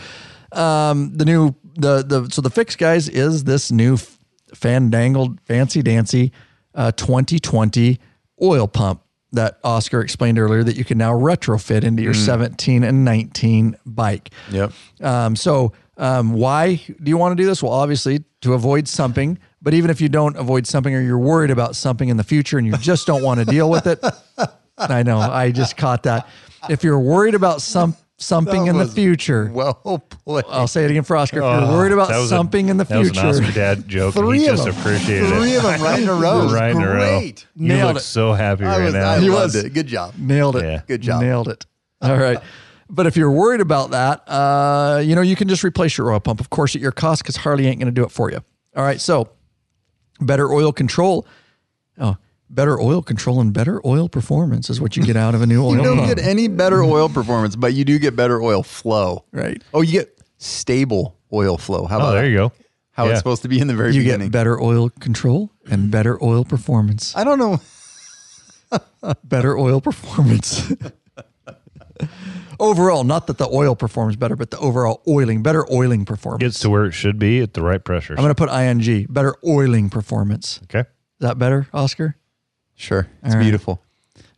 um, 0.54 1.16
the 1.16 1.26
new 1.26 1.56
the 1.76 2.04
the 2.04 2.30
so 2.32 2.42
the 2.42 2.50
fix, 2.50 2.76
guys, 2.76 3.08
is 3.10 3.44
this 3.44 3.72
new 3.72 3.98
fandangled 4.54 5.40
fancy 5.42 5.82
dancy 5.82 6.32
uh, 6.76 6.92
2020 6.92 8.00
oil 8.42 8.68
pump 8.68 9.02
that 9.34 9.60
Oscar 9.64 10.02
explained 10.02 10.38
earlier 10.38 10.64
that 10.64 10.76
you 10.76 10.84
can 10.84 10.98
now 10.98 11.14
retrofit 11.14 11.84
into 11.84 12.04
your 12.04 12.14
17 12.14 12.84
and 12.84 13.06
19 13.06 13.78
bike. 13.86 14.30
Yep. 14.52 14.74
Um, 15.00 15.38
so 15.38 15.72
um, 15.96 16.34
why 16.34 16.76
do 16.76 17.10
you 17.10 17.16
want 17.16 17.38
to 17.38 17.42
do 17.42 17.48
this? 17.48 17.64
Well, 17.64 17.72
obviously 17.72 18.26
to 18.42 18.54
avoid 18.54 18.88
something. 18.88 19.40
But 19.62 19.74
even 19.74 19.92
if 19.92 20.02
you 20.02 20.10
don't 20.10 20.36
avoid 20.36 20.66
something 20.66 20.94
or 20.94 21.02
you're 21.02 21.18
worried 21.18 21.52
about 21.52 21.76
something 21.76 22.10
in 22.10 22.18
the 22.18 22.24
future 22.24 22.58
and 22.58 22.66
you 22.66 22.76
just 22.78 23.06
don't 23.06 23.24
want 23.24 23.40
to 23.40 23.46
deal 23.46 23.70
with 23.70 23.86
it, 23.88 24.04
I 24.78 25.04
know 25.04 25.20
I 25.20 25.52
just 25.52 25.78
caught 25.78 26.04
that. 26.04 26.28
If 26.70 26.84
you're 26.84 27.00
worried 27.00 27.36
about 27.36 27.62
some 27.62 27.96
something 28.22 28.68
in 28.68 28.78
the 28.78 28.88
future, 28.88 29.50
well 29.54 29.74
played. 30.26 30.46
I'll 30.50 30.68
say 30.68 30.86
it 30.86 30.92
again 30.92 31.04
for 31.04 31.18
Oscar. 31.18 31.38
If 31.40 31.44
you're 31.44 31.70
worried 31.72 31.92
about 31.92 32.10
That 32.10 32.18
was 32.20 32.32
a- 32.32 32.36
something 32.36 32.70
in 32.70 32.78
the 32.78 32.84
That 32.86 33.00
was 33.00 33.08
an 33.10 33.14
future, 33.16 33.28
Oscar 33.28 33.52
dad 33.52 33.88
joke. 33.88 34.16
and 34.16 34.26
Three 34.26 34.40
he 34.40 34.48
of 34.48 34.56
just 34.58 34.66
them. 34.68 34.78
appreciated 34.78 35.28
Three 35.30 35.52
it. 35.54 35.58
of 35.58 35.64
them 35.64 35.82
right 35.82 36.02
in 36.02 36.08
a 36.10 36.14
row. 36.26 36.48
Right 36.52 36.72
in 36.72 36.82
a 36.82 36.88
row. 36.88 36.94
great. 37.20 37.46
You 37.56 37.68
Nailed 37.70 37.94
look 37.96 37.98
it. 37.98 38.06
so 38.06 38.34
happy 38.34 38.64
I, 38.66 38.78
right 38.78 38.86
was, 38.86 38.94
now. 38.94 39.12
I 39.12 39.20
He 39.20 39.30
loved 39.30 39.56
was. 39.56 39.64
it. 39.66 39.74
Good 39.74 39.88
job. 39.88 40.14
nailed 40.18 40.56
it. 40.58 40.64
Yeah. 40.64 40.82
Good 40.88 41.02
job. 41.02 41.22
Nailed 41.22 41.48
it. 41.50 41.66
All 42.02 42.18
right. 42.18 42.38
But 42.90 43.08
if 43.08 43.16
you're 43.16 43.32
worried 43.32 43.62
about 43.62 43.92
that, 43.92 44.24
uh, 44.30 45.02
you 45.04 45.16
know, 45.16 45.22
you 45.22 45.36
can 45.36 45.48
just 45.48 45.64
replace 45.64 45.98
your 45.98 46.12
oil 46.12 46.20
pump, 46.20 46.40
of 46.42 46.50
course, 46.50 46.76
at 46.76 46.82
your 46.82 46.92
cost, 46.92 47.24
because 47.24 47.38
Harley 47.38 47.68
ain't 47.68 47.80
going 47.80 47.86
to 47.88 47.92
do 48.00 48.04
it 48.04 48.12
for 48.12 48.30
you. 48.32 48.40
All 48.76 48.84
right. 48.84 49.00
So, 49.00 49.30
better 50.20 50.52
oil 50.52 50.72
control. 50.74 51.26
Oh, 52.00 52.18
better 52.54 52.80
oil 52.80 53.02
control 53.02 53.40
and 53.42 53.54
better 53.54 53.82
oil 53.86 54.10
performance 54.10 54.70
is 54.70 54.80
what 54.82 54.96
you 54.98 55.04
get 55.04 55.16
out 55.16 55.36
of 55.36 55.42
a 55.42 55.48
new 55.48 55.64
oil 55.66 55.76
You 55.76 55.84
don't 55.84 55.98
pump. 55.98 56.16
get 56.16 56.26
any 56.26 56.48
better 56.48 56.84
oil 56.84 57.10
performance, 57.10 57.56
but 57.56 57.74
you 57.74 57.86
do 57.86 57.98
get 58.00 58.16
better 58.16 58.42
oil 58.42 58.64
flow. 58.64 59.26
Right. 59.32 59.62
Oh, 59.74 59.82
you 59.82 59.92
get 59.94 60.22
stable 60.38 61.18
oil 61.34 61.58
flow. 61.58 61.86
How 61.86 61.98
oh, 61.98 62.00
about 62.00 62.10
Oh, 62.10 62.16
there 62.16 62.30
you 62.30 62.38
go. 62.38 62.52
How 62.92 63.06
Yeah. 63.06 63.12
it's 63.12 63.20
supposed 63.20 63.42
to 63.44 63.48
be 63.48 63.60
in 63.60 63.68
the 63.68 63.76
very 63.76 63.94
you 63.94 64.02
beginning. 64.02 64.28
get 64.28 64.34
better 64.34 64.60
oil 64.62 64.90
control 64.90 65.50
and 65.70 65.90
better 65.90 66.22
oil 66.24 66.44
performance. 66.44 67.16
I 67.16 67.24
don't 67.24 67.40
know. 67.40 67.60
better 69.24 69.58
oil 69.58 69.82
performance. 69.82 70.72
overall, 72.60 73.04
not 73.04 73.28
that 73.28 73.38
the 73.38 73.48
oil 73.50 73.76
performs 73.76 74.16
better, 74.16 74.36
but 74.36 74.52
the 74.52 74.60
overall 74.60 75.02
oiling, 75.08 75.42
better 75.44 75.66
oiling 75.72 76.06
performance. 76.06 76.42
Gets 76.42 76.60
to 76.60 76.70
where 76.70 76.86
it 76.86 76.92
should 76.94 77.20
be 77.20 77.40
at 77.42 77.54
the 77.54 77.62
right 77.62 77.84
pressure. 77.84 78.14
I'm 78.14 78.24
going 78.24 78.34
to 78.34 78.36
put 78.36 78.50
ing, 78.50 79.08
better 79.10 79.36
oiling 79.46 79.90
performance. 79.90 80.60
Okay. 80.64 80.80
Is 80.80 80.86
okay. 80.86 80.90
that 81.20 81.38
better, 81.40 81.68
Oscar? 81.74 82.16
Sure. 82.82 83.08
It's 83.24 83.34
All 83.34 83.38
right. 83.38 83.44
beautiful. 83.44 83.82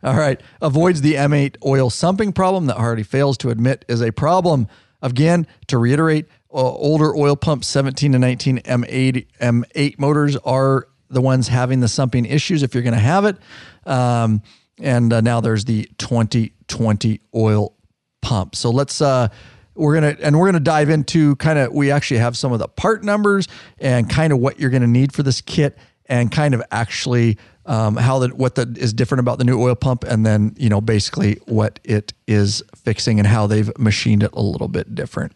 All 0.02 0.16
right. 0.16 0.40
Avoids 0.60 1.00
the 1.00 1.14
M8 1.14 1.56
oil 1.64 1.88
sumping 1.88 2.34
problem 2.34 2.66
that 2.66 2.76
Harley 2.76 3.02
fails 3.02 3.38
to 3.38 3.50
admit 3.50 3.84
is 3.88 4.02
a 4.02 4.12
problem. 4.12 4.68
Again, 5.00 5.46
to 5.68 5.78
reiterate, 5.78 6.26
uh, 6.52 6.56
older 6.56 7.16
oil 7.16 7.36
pumps 7.36 7.66
17 7.68 8.12
to 8.12 8.18
19 8.18 8.58
M8 8.58 9.26
M8 9.40 9.98
motors 9.98 10.36
are 10.36 10.88
the 11.08 11.22
ones 11.22 11.48
having 11.48 11.80
the 11.80 11.88
sumping 11.88 12.26
issues 12.26 12.62
if 12.62 12.74
you're 12.74 12.82
going 12.82 12.94
to 12.94 13.00
have 13.00 13.24
it. 13.24 13.38
Um, 13.86 14.42
and 14.78 15.12
uh, 15.12 15.20
now 15.22 15.40
there's 15.40 15.64
the 15.64 15.88
2020 15.98 17.20
oil 17.34 17.74
pump. 18.20 18.56
So 18.56 18.70
let's 18.70 19.00
uh 19.00 19.28
we're 19.74 19.94
gonna 19.94 20.16
and 20.20 20.38
we're 20.38 20.46
gonna 20.46 20.60
dive 20.60 20.88
into 20.88 21.36
kind 21.36 21.58
of 21.58 21.72
we 21.72 21.90
actually 21.90 22.18
have 22.18 22.36
some 22.36 22.52
of 22.52 22.58
the 22.58 22.68
part 22.68 23.04
numbers 23.04 23.48
and 23.78 24.08
kind 24.08 24.32
of 24.32 24.38
what 24.38 24.58
you're 24.58 24.70
gonna 24.70 24.86
need 24.86 25.12
for 25.12 25.22
this 25.22 25.40
kit 25.40 25.76
and 26.06 26.30
kind 26.30 26.54
of 26.54 26.62
actually 26.70 27.38
um, 27.66 27.96
how 27.96 28.18
that 28.20 28.34
what 28.34 28.56
that 28.56 28.76
is 28.76 28.92
different 28.92 29.20
about 29.20 29.38
the 29.38 29.44
new 29.44 29.60
oil 29.60 29.74
pump 29.74 30.04
and 30.04 30.24
then 30.24 30.54
you 30.58 30.68
know 30.68 30.80
basically 30.80 31.40
what 31.46 31.80
it 31.84 32.12
is 32.26 32.62
fixing 32.76 33.18
and 33.18 33.26
how 33.26 33.46
they've 33.46 33.70
machined 33.78 34.22
it 34.22 34.30
a 34.34 34.42
little 34.42 34.68
bit 34.68 34.94
different. 34.94 35.32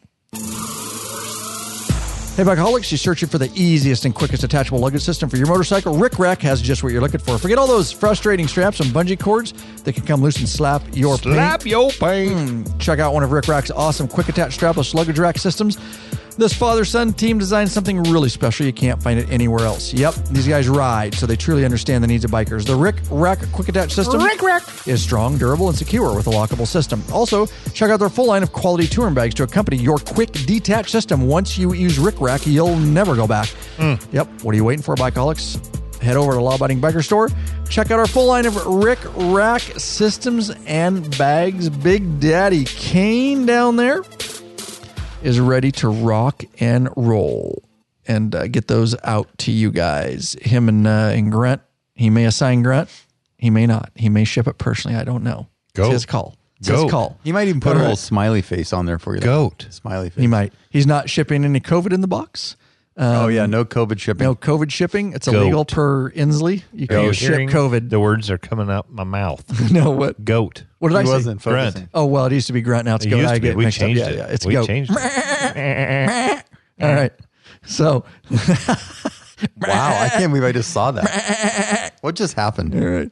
Hey, 2.39 2.45
Bikeaholics, 2.45 2.93
you're 2.93 2.99
searching 2.99 3.29
for 3.29 3.39
the 3.39 3.51
easiest 3.57 4.05
and 4.05 4.15
quickest 4.15 4.45
attachable 4.45 4.79
luggage 4.79 5.03
system 5.03 5.29
for 5.29 5.37
your 5.37 5.49
motorcycle? 5.49 5.97
Rick 5.97 6.21
Rack 6.21 6.41
has 6.43 6.63
just 6.63 6.85
what 6.85 6.93
you're 6.93 7.01
looking 7.01 7.19
for. 7.19 7.37
Forget 7.37 7.59
all 7.59 7.67
those 7.67 7.91
frustrating 7.91 8.47
straps 8.47 8.79
and 8.79 8.91
bungee 8.91 9.19
cords 9.19 9.55
that 9.83 9.95
can 9.95 10.07
come 10.07 10.21
loose 10.21 10.37
and 10.37 10.49
slap 10.49 10.83
your 10.93 11.19
paint. 11.19 11.35
Slap 11.35 11.67
your 11.67 11.91
pain. 11.91 12.65
Check 12.79 13.01
out 13.01 13.13
one 13.13 13.25
of 13.25 13.33
Rick 13.33 13.49
Rack's 13.49 13.73
awesome 13.73 14.07
quick 14.07 14.29
attach 14.29 14.57
strapless 14.57 14.95
luggage 14.95 15.19
rack 15.19 15.37
systems. 15.37 15.79
This 16.39 16.53
father 16.53 16.85
son 16.85 17.13
team 17.13 17.37
designed 17.39 17.69
something 17.69 18.01
really 18.05 18.29
special. 18.29 18.65
You 18.65 18.73
can't 18.73 19.03
find 19.03 19.19
it 19.19 19.29
anywhere 19.29 19.67
else. 19.67 19.93
Yep, 19.93 20.15
these 20.31 20.47
guys 20.47 20.69
ride, 20.69 21.13
so 21.17 21.27
they 21.27 21.35
truly 21.35 21.65
understand 21.65 22.05
the 22.05 22.07
needs 22.07 22.25
of 22.25 22.31
bikers. 22.31 22.65
The 22.65 22.77
Rick 22.77 22.95
Rack 23.11 23.41
quick 23.51 23.69
attach 23.69 23.93
system 23.93 24.23
Rick 24.23 24.41
Rack. 24.41 24.63
is 24.87 25.03
strong, 25.03 25.37
durable, 25.37 25.69
and 25.69 25.77
secure 25.77 26.15
with 26.15 26.29
a 26.29 26.31
lockable 26.31 26.69
system. 26.69 27.03
Also, 27.13 27.47
check 27.75 27.91
out 27.91 27.99
their 27.99 28.09
full 28.09 28.27
line 28.27 28.45
of 28.45 28.53
quality 28.53 28.87
touring 28.87 29.15
bags 29.15 29.35
to 29.35 29.43
accompany 29.43 29.79
your 29.79 29.99
quick 29.99 30.31
detach 30.31 30.93
system. 30.93 31.27
Once 31.27 31.59
you 31.59 31.73
use 31.73 31.99
Rick 31.99 32.21
Rack, 32.21 32.47
you'll 32.47 32.77
never 32.77 33.17
go 33.17 33.27
back. 33.27 33.49
Hmm. 33.77 33.95
Yep, 34.13 34.29
what 34.45 34.53
are 34.53 34.57
you 34.57 34.65
waiting 34.65 34.85
for, 34.85 34.95
Bikeaholics? 34.95 36.01
Head 36.01 36.17
over 36.17 36.35
to 36.35 36.41
Law 36.41 36.55
Abiding 36.55 36.81
Biker 36.81 37.05
Store. 37.05 37.31
Check 37.69 37.91
out 37.91 37.99
our 37.99 38.07
full 38.07 38.27
line 38.27 38.47
of 38.47 38.65
Rick 38.65 39.01
Rack 39.17 39.63
systems 39.77 40.51
and 40.67 41.19
bags. 41.19 41.69
Big 41.69 42.21
Daddy 42.21 42.65
Kane 42.65 43.45
down 43.45 43.75
there 43.75 44.03
is 45.23 45.41
ready 45.41 45.73
to 45.73 45.89
rock 45.89 46.45
and 46.61 46.89
roll 46.97 47.63
and 48.07 48.35
uh, 48.35 48.47
get 48.47 48.69
those 48.69 48.95
out 49.05 49.29
to 49.39 49.53
you 49.53 49.71
guys. 49.71 50.37
Him 50.41 50.69
and, 50.69 50.87
uh, 50.87 51.11
and 51.15 51.31
Grunt, 51.31 51.63
he 51.95 52.11
may 52.11 52.25
assign 52.25 52.63
Grunt, 52.63 52.89
he 53.37 53.51
may 53.51 53.67
not. 53.67 53.91
He 53.95 54.09
may 54.09 54.25
ship 54.25 54.47
it 54.47 54.59
personally. 54.59 54.97
I 54.97 55.05
don't 55.05 55.23
know. 55.23 55.49
Goat. 55.75 55.87
It's 55.87 55.93
his 55.93 56.07
call. 56.07 56.37
It's 56.59 56.69
Goat. 56.69 56.83
his 56.85 56.91
call. 56.91 57.19
He 57.23 57.33
might 57.33 57.49
even 57.49 57.61
put 57.61 57.73
All 57.77 57.79
a 57.79 57.83
little 57.83 57.97
smiley 57.97 58.43
face 58.43 58.73
on 58.73 58.87
there 58.87 58.99
for 58.99 59.15
you. 59.15 59.21
Goat. 59.21 59.67
Smiley 59.71 60.11
face. 60.11 60.21
He 60.21 60.27
might. 60.27 60.53
He's 60.71 60.87
not 60.87 61.09
shipping 61.09 61.45
any 61.45 61.61
COVID 61.61 61.93
in 61.93 62.01
the 62.01 62.09
box. 62.09 62.57
Oh 62.99 63.29
yeah, 63.29 63.45
um, 63.45 63.51
no 63.51 63.65
COVID 63.65 63.99
shipping. 63.99 64.25
No 64.25 64.35
COVID 64.35 64.71
shipping. 64.71 65.13
It's 65.13 65.27
Goat. 65.29 65.37
illegal 65.43 65.65
per 65.65 66.11
Inslee. 66.11 66.63
You 66.73 66.79
Are 66.79 66.79
you 66.81 66.87
can 66.89 66.97
oh, 66.97 67.13
ship 67.13 67.31
hearing 67.31 67.49
COVID. 67.49 67.91
The 67.91 68.01
words 68.01 68.31
are 68.31 68.39
coming 68.39 68.71
out 68.71 68.91
my 68.91 69.05
mouth. 69.05 69.71
no, 69.73 69.91
what? 69.91 70.25
Goat. 70.25 70.65
What 70.81 70.89
did 70.91 70.97
he 70.97 71.01
I 71.01 71.05
say? 71.05 71.11
wasn't 71.11 71.43
Grunt. 71.43 71.75
focusing. 71.75 71.89
Oh 71.95 72.07
well, 72.07 72.27
it 72.27 72.33
used 72.33 72.49
to 72.49 72.53
be 72.53 72.61
grunt. 72.61 72.85
Now 72.87 72.97
it's 72.97 73.07
It 73.07 73.11
goat. 73.11 73.19
used 73.19 73.31
I 73.31 73.35
to 73.37 73.41
be. 73.41 73.49
get 73.49 73.57
We 73.57 73.65
mixed 73.67 73.81
up. 73.81 73.87
changed 73.87 74.01
Yeah, 74.01 74.09
it. 74.09 74.17
yeah. 74.17 74.27
It's 74.27 74.45
we 74.47 74.53
goat. 74.53 74.67
changed 74.67 74.91
it. 74.95 76.45
All 76.81 76.95
right. 76.95 77.13
So, 77.67 78.05
Wow, 79.61 79.99
I 80.03 80.09
can't 80.11 80.33
believe 80.33 80.45
I 80.45 80.53
just 80.53 80.73
saw 80.73 80.91
that. 80.93 81.93
what 82.01 82.15
just 82.17 82.35
happened? 82.35 82.75
all 82.75 82.81
right. 82.89 83.11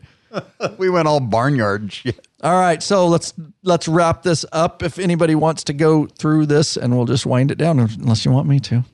We 0.78 0.90
went 0.90 1.06
all 1.08 1.20
barnyard 1.20 1.92
shit. 1.92 2.26
All 2.42 2.58
right. 2.60 2.82
So 2.82 3.06
let's 3.06 3.32
let's 3.62 3.86
wrap 3.88 4.22
this 4.22 4.44
up. 4.52 4.82
If 4.82 4.98
anybody 4.98 5.34
wants 5.34 5.64
to 5.64 5.72
go 5.72 6.06
through 6.06 6.46
this, 6.46 6.76
and 6.76 6.96
we'll 6.96 7.06
just 7.06 7.26
wind 7.26 7.50
it 7.50 7.58
down, 7.58 7.78
unless 7.78 8.24
you 8.24 8.30
want 8.32 8.48
me 8.48 8.58
to. 8.60 8.84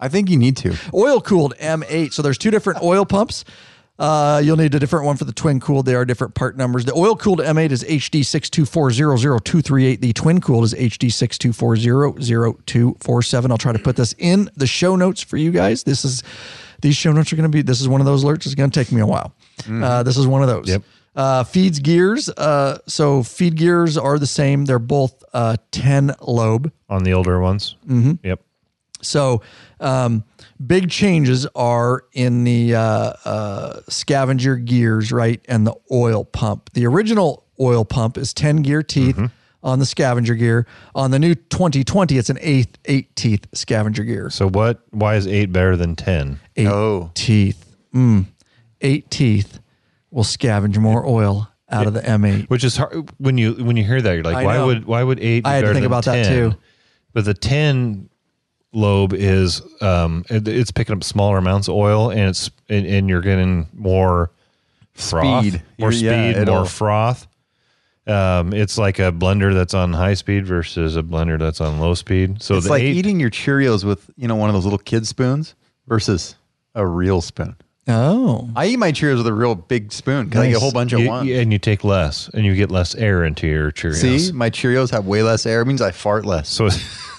I 0.00 0.08
think 0.08 0.30
you 0.30 0.36
need 0.36 0.56
to. 0.58 0.76
Oil 0.92 1.20
cooled 1.20 1.56
M8. 1.58 2.12
So 2.12 2.22
there's 2.22 2.38
two 2.38 2.50
different 2.50 2.82
oil 2.82 3.04
pumps. 3.04 3.44
Uh, 3.96 4.42
you'll 4.44 4.56
need 4.56 4.74
a 4.74 4.80
different 4.80 5.06
one 5.06 5.16
for 5.16 5.24
the 5.24 5.32
twin 5.32 5.60
cooled. 5.60 5.86
They 5.86 5.94
are 5.94 6.04
different 6.04 6.34
part 6.34 6.56
numbers. 6.56 6.84
The 6.84 6.94
oil 6.94 7.14
cooled 7.14 7.38
M8 7.38 7.70
is 7.70 7.84
HD 7.84 8.20
624000238. 8.22 10.00
The 10.00 10.12
twin 10.12 10.40
cooled 10.40 10.64
is 10.64 10.74
HD 10.74 11.10
624000247. 11.10 13.50
I'll 13.50 13.58
try 13.58 13.72
to 13.72 13.78
put 13.78 13.94
this 13.96 14.12
in 14.18 14.50
the 14.56 14.66
show 14.66 14.96
notes 14.96 15.22
for 15.22 15.36
you 15.36 15.52
guys. 15.52 15.84
This 15.84 16.04
is 16.04 16.24
these 16.82 16.96
show 16.96 17.12
notes 17.12 17.32
are 17.32 17.36
going 17.36 17.48
to 17.50 17.56
be. 17.56 17.62
This 17.62 17.80
is 17.80 17.88
one 17.88 18.00
of 18.00 18.06
those 18.06 18.24
alerts. 18.24 18.46
It's 18.46 18.56
going 18.56 18.70
to 18.70 18.80
take 18.80 18.90
me 18.92 19.00
a 19.00 19.06
while. 19.06 19.32
Uh, 19.70 20.02
this 20.02 20.16
is 20.16 20.26
one 20.26 20.42
of 20.42 20.48
those. 20.48 20.68
Yep. 20.68 20.82
Uh, 21.14 21.44
feeds 21.44 21.78
gears. 21.78 22.28
Uh, 22.28 22.78
so 22.88 23.22
feed 23.22 23.54
gears 23.56 23.96
are 23.96 24.18
the 24.18 24.26
same. 24.26 24.64
They're 24.64 24.80
both 24.80 25.22
uh, 25.32 25.56
10 25.70 26.16
lobe. 26.20 26.72
On 26.88 27.04
the 27.04 27.14
older 27.14 27.38
ones. 27.40 27.76
Mm-hmm. 27.86 28.26
Yep. 28.26 28.40
So, 29.00 29.42
um, 29.84 30.24
big 30.64 30.90
changes 30.90 31.46
are 31.54 32.04
in 32.12 32.44
the 32.44 32.74
uh, 32.74 33.12
uh, 33.24 33.80
scavenger 33.88 34.56
gears, 34.56 35.12
right, 35.12 35.44
and 35.48 35.66
the 35.66 35.74
oil 35.92 36.24
pump. 36.24 36.70
The 36.72 36.86
original 36.86 37.44
oil 37.60 37.84
pump 37.84 38.16
is 38.18 38.32
ten 38.34 38.62
gear 38.62 38.82
teeth 38.82 39.18
on 39.62 39.78
the 39.78 39.86
scavenger 39.86 40.34
gear. 40.34 40.66
On 40.94 41.10
the 41.10 41.18
new 41.18 41.34
2020, 41.34 42.18
it's 42.18 42.30
an 42.30 42.38
eighth 42.40 42.78
eight 42.86 43.14
teeth 43.16 43.46
scavenger 43.54 44.04
gear. 44.04 44.30
So 44.30 44.48
what? 44.48 44.82
Why 44.90 45.16
is 45.16 45.26
eight 45.26 45.52
better 45.52 45.76
than 45.76 45.96
ten? 45.96 46.40
Eight 46.56 46.66
Oh. 46.68 47.10
teeth. 47.14 47.76
Mm. 47.94 48.26
Eight 48.80 49.10
teeth 49.10 49.60
will 50.10 50.24
scavenge 50.24 50.78
more 50.78 51.06
oil 51.06 51.48
out 51.70 51.86
of 51.86 51.94
the 51.94 52.00
M8. 52.00 52.48
Which 52.50 52.64
is 52.64 52.76
hard 52.76 53.10
when 53.18 53.38
you 53.38 53.52
when 53.54 53.76
you 53.76 53.84
hear 53.84 54.00
that 54.02 54.12
you're 54.14 54.22
like, 54.24 54.36
I 54.36 54.44
why 54.44 54.54
know. 54.56 54.66
would 54.66 54.84
why 54.84 55.02
would 55.02 55.20
eight? 55.20 55.44
Be 55.44 55.50
I 55.50 55.54
had 55.54 55.60
to 55.60 55.66
better 55.66 55.74
think 55.74 55.82
than 55.84 55.92
about 55.92 56.04
that 56.06 56.26
too. 56.26 56.54
But 57.12 57.24
the 57.24 57.34
ten 57.34 58.08
lobe 58.74 59.12
is 59.14 59.62
um 59.80 60.24
it- 60.30 60.46
it's 60.48 60.70
picking 60.70 60.94
up 60.96 61.04
smaller 61.04 61.38
amounts 61.38 61.68
of 61.68 61.74
oil 61.74 62.10
and 62.10 62.20
it's 62.30 62.50
and, 62.68 62.86
and 62.86 63.08
you're 63.08 63.20
getting 63.20 63.66
more 63.72 64.30
froth, 64.94 65.44
Speed. 65.46 65.62
more 65.78 65.92
You're- 65.92 66.04
yeah, 66.06 66.32
speed, 66.32 66.42
it'll- 66.42 66.54
more 66.56 66.66
froth. 66.66 67.26
Um, 68.06 68.52
it's 68.52 68.76
like 68.76 68.98
a 68.98 69.10
blender 69.12 69.54
that's 69.54 69.72
on 69.72 69.94
high 69.94 70.12
speed 70.12 70.44
versus 70.46 70.94
a 70.94 71.02
blender 71.02 71.38
that's 71.38 71.62
on 71.62 71.80
low 71.80 71.94
speed. 71.94 72.42
So 72.42 72.54
it's 72.56 72.68
like 72.68 72.82
eight, 72.82 72.96
eating 72.96 73.18
your 73.18 73.30
Cheerios 73.30 73.82
with 73.82 74.10
you 74.18 74.28
know 74.28 74.36
one 74.36 74.50
of 74.50 74.54
those 74.54 74.64
little 74.64 74.78
kid 74.78 75.06
spoons 75.06 75.54
versus 75.88 76.36
a 76.74 76.86
real 76.86 77.22
spoon. 77.22 77.56
Oh, 77.88 78.50
I 78.56 78.66
eat 78.66 78.78
my 78.78 78.92
Cheerios 78.92 79.16
with 79.18 79.26
a 79.26 79.32
real 79.32 79.54
big 79.54 79.90
spoon 79.90 80.26
because 80.26 80.40
I 80.42 80.48
get 80.48 80.56
a 80.56 80.60
whole 80.60 80.70
bunch 80.72 80.92
of 80.92 81.00
you- 81.00 81.08
once. 81.08 81.30
and 81.30 81.50
you 81.50 81.58
take 81.58 81.82
less 81.82 82.28
and 82.34 82.44
you 82.44 82.54
get 82.54 82.70
less 82.70 82.94
air 82.94 83.24
into 83.24 83.46
your 83.46 83.70
Cheerios. 83.72 84.20
See, 84.20 84.32
my 84.32 84.50
Cheerios 84.50 84.90
have 84.90 85.06
way 85.06 85.22
less 85.22 85.46
air. 85.46 85.62
It 85.62 85.66
means 85.66 85.80
I 85.80 85.90
fart 85.90 86.26
less. 86.26 86.48
So 86.50 86.68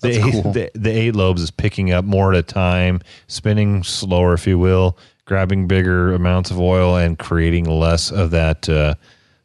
the, 0.00 0.08
eight, 0.10 0.32
cool. 0.32 0.52
the 0.52 0.70
the 0.74 0.90
eight 0.90 1.14
lobes 1.14 1.42
is 1.42 1.50
picking 1.50 1.92
up 1.92 2.04
more 2.04 2.32
at 2.32 2.38
a 2.38 2.42
time, 2.42 3.00
spinning 3.26 3.82
slower, 3.82 4.34
if 4.34 4.46
you 4.46 4.58
will, 4.58 4.96
grabbing 5.24 5.66
bigger 5.66 6.12
amounts 6.14 6.50
of 6.50 6.58
oil 6.60 6.96
and 6.96 7.18
creating 7.18 7.64
less 7.64 8.10
of 8.10 8.30
that 8.32 8.68
uh, 8.68 8.94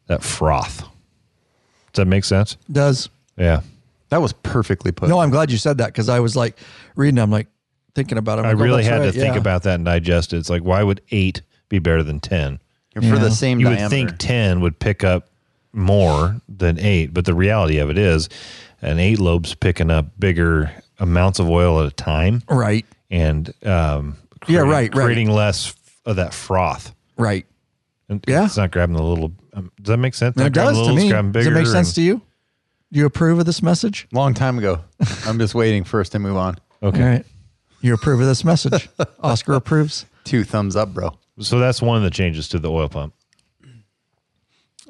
that 0.06 0.22
froth. 0.22 0.80
Does 1.92 2.02
that 2.02 2.06
make 2.06 2.24
sense? 2.24 2.56
does. 2.70 3.08
Yeah, 3.38 3.60
That 4.08 4.22
was 4.22 4.32
perfectly 4.32 4.92
put. 4.92 5.08
No, 5.10 5.18
I'm 5.18 5.30
glad 5.30 5.50
you 5.50 5.58
said 5.58 5.78
that 5.78 5.88
because 5.88 6.08
I 6.08 6.20
was 6.20 6.34
like 6.36 6.56
reading. 6.94 7.18
I'm 7.18 7.30
like 7.30 7.48
thinking 7.94 8.16
about 8.18 8.38
it. 8.38 8.42
I'm 8.42 8.46
I 8.46 8.48
like, 8.52 8.58
oh, 8.60 8.64
really 8.64 8.82
that's 8.82 8.88
had 8.88 9.00
right, 9.00 9.12
to 9.12 9.12
think 9.12 9.34
yeah. 9.34 9.40
about 9.40 9.62
that 9.64 9.74
and 9.74 9.84
digest 9.84 10.32
it. 10.32 10.38
It's 10.38 10.48
like 10.50 10.62
why 10.62 10.82
would 10.82 11.02
eight 11.10 11.42
be 11.68 11.78
better 11.78 12.02
than 12.02 12.20
ten? 12.20 12.60
for 12.94 13.18
the 13.18 13.30
same 13.30 13.60
You 13.60 13.66
diameter. 13.66 13.84
would 13.84 13.90
think 13.90 14.18
ten 14.18 14.60
would 14.62 14.78
pick 14.78 15.04
up 15.04 15.28
more 15.74 16.40
than 16.48 16.78
eight, 16.78 17.12
but 17.12 17.26
the 17.26 17.34
reality 17.34 17.76
of 17.76 17.90
it 17.90 17.98
is, 17.98 18.30
an 18.82 18.98
eight 18.98 19.18
lobe's 19.18 19.54
picking 19.54 19.90
up 19.90 20.06
bigger 20.18 20.70
amounts 20.98 21.38
of 21.38 21.48
oil 21.48 21.80
at 21.80 21.86
a 21.86 21.94
time. 21.94 22.42
Right, 22.48 22.86
and 23.10 23.48
um, 23.64 24.16
Yeah, 24.48 24.60
creating- 24.60 24.70
right, 24.70 24.94
right. 24.94 25.04
creating 25.04 25.30
less 25.30 25.74
of 26.04 26.16
that 26.16 26.32
froth. 26.34 26.94
right. 27.16 27.46
And 28.08 28.22
Yeah. 28.28 28.44
it's 28.44 28.56
not 28.56 28.70
grabbing 28.70 28.94
the 28.94 29.02
little. 29.02 29.32
Um, 29.52 29.72
does 29.82 29.88
that 29.88 29.96
make 29.96 30.14
sense? 30.14 30.36
It 30.40 30.52
does 30.52 30.76
the 30.76 30.84
to 30.84 30.94
me. 30.94 31.08
grabbing 31.08 31.32
Does 31.32 31.46
it 31.48 31.50
make 31.50 31.66
sense 31.66 31.88
and- 31.88 31.94
to 31.96 32.02
you? 32.02 32.22
Do 32.92 33.00
you 33.00 33.06
approve 33.06 33.40
of 33.40 33.46
this 33.46 33.62
message? 33.64 34.06
long 34.12 34.32
time 34.32 34.58
ago. 34.58 34.78
I'm 35.26 35.40
just 35.40 35.56
waiting 35.56 35.82
first 35.82 36.12
to 36.12 36.20
move 36.20 36.36
on. 36.36 36.56
Okay, 36.84 37.02
All 37.02 37.08
right. 37.08 37.26
You 37.80 37.94
approve 37.94 38.20
of 38.20 38.26
this 38.28 38.44
message. 38.44 38.88
Oscar 39.24 39.54
approves. 39.54 40.06
Two 40.22 40.44
thumbs 40.44 40.76
up, 40.76 40.94
bro. 40.94 41.18
so 41.40 41.58
that's 41.58 41.82
one 41.82 41.96
of 41.96 42.04
the 42.04 42.10
changes 42.10 42.48
to 42.50 42.60
the 42.60 42.70
oil 42.70 42.88
pump. 42.88 43.12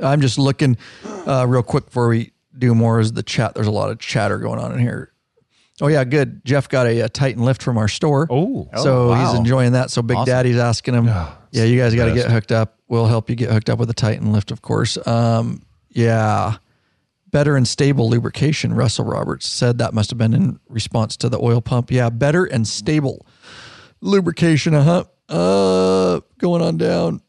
I'm 0.03 0.21
just 0.21 0.39
looking 0.39 0.77
uh, 1.27 1.47
real 1.49 1.63
quick 1.63 1.87
before 1.87 2.09
we 2.09 2.33
do 2.59 2.75
more. 2.75 3.01
Is 3.01 3.13
the 3.13 3.23
chat? 3.23 3.55
There's 3.55 3.67
a 3.67 3.71
lot 3.73 3.91
of 3.91 3.99
chatter 3.99 4.39
going 4.39 4.59
on 4.59 4.73
in 4.73 4.79
here. 4.79 5.13
Oh 5.81 5.89
yeah, 5.89 6.05
good. 6.05 6.43
Jeff 6.45 6.69
got 6.69 6.87
a, 6.87 7.03
uh 7.03 7.09
Titan 7.09 7.45
lift 7.45 7.63
from 7.63 7.77
our 7.77 7.89
store. 7.89 8.27
Oh, 8.31 8.69
so 8.83 9.11
Oh, 9.13 9.15
he's 9.15 9.39
enjoying 9.39 9.73
that. 9.73 9.91
So 9.91 10.01
Big 10.03 10.17
Awesome. 10.17 10.33
Daddy's 10.33 10.57
asking 10.57 10.95
him, 10.95 11.05
yeah, 11.07 11.65
you 11.65 11.79
guys 11.79 11.95
got 11.95 12.07
to 12.07 12.15
get 12.15 12.31
hooked 12.31 12.51
up. 12.53 12.79
We'll 12.89 13.07
help 13.07 13.29
you 13.29 13.37
get 13.37 13.51
hooked 13.51 13.69
up 13.69 13.79
with 13.79 13.91
a 13.91 13.95
Titan 13.95 14.33
lift, 14.33 14.51
of 14.51 14.63
course. 14.63 14.97
Um, 15.07 15.63
yeah, 15.91 16.57
better 17.31 17.57
and 17.57 17.67
stable 17.69 18.09
lubrication. 18.09 18.73
Russell 18.73 19.05
Roberts 19.05 19.47
said 19.47 19.79
that 19.79 19.93
must 19.93 20.09
have 20.11 20.19
been 20.19 20.33
in 20.33 20.59
response 20.69 21.17
to 21.19 21.29
the 21.29 21.39
oil 21.39 21.61
pump. 21.61 21.91
Yeah, 21.91 22.09
better 22.11 22.45
and 22.47 22.67
stable 22.67 23.27
lubrication. 24.01 24.75
Uh 24.75 24.83
huh. 24.83 25.05
Uh, 25.35 26.21
going 26.39 26.63
on 26.63 26.77
down. 26.79 27.21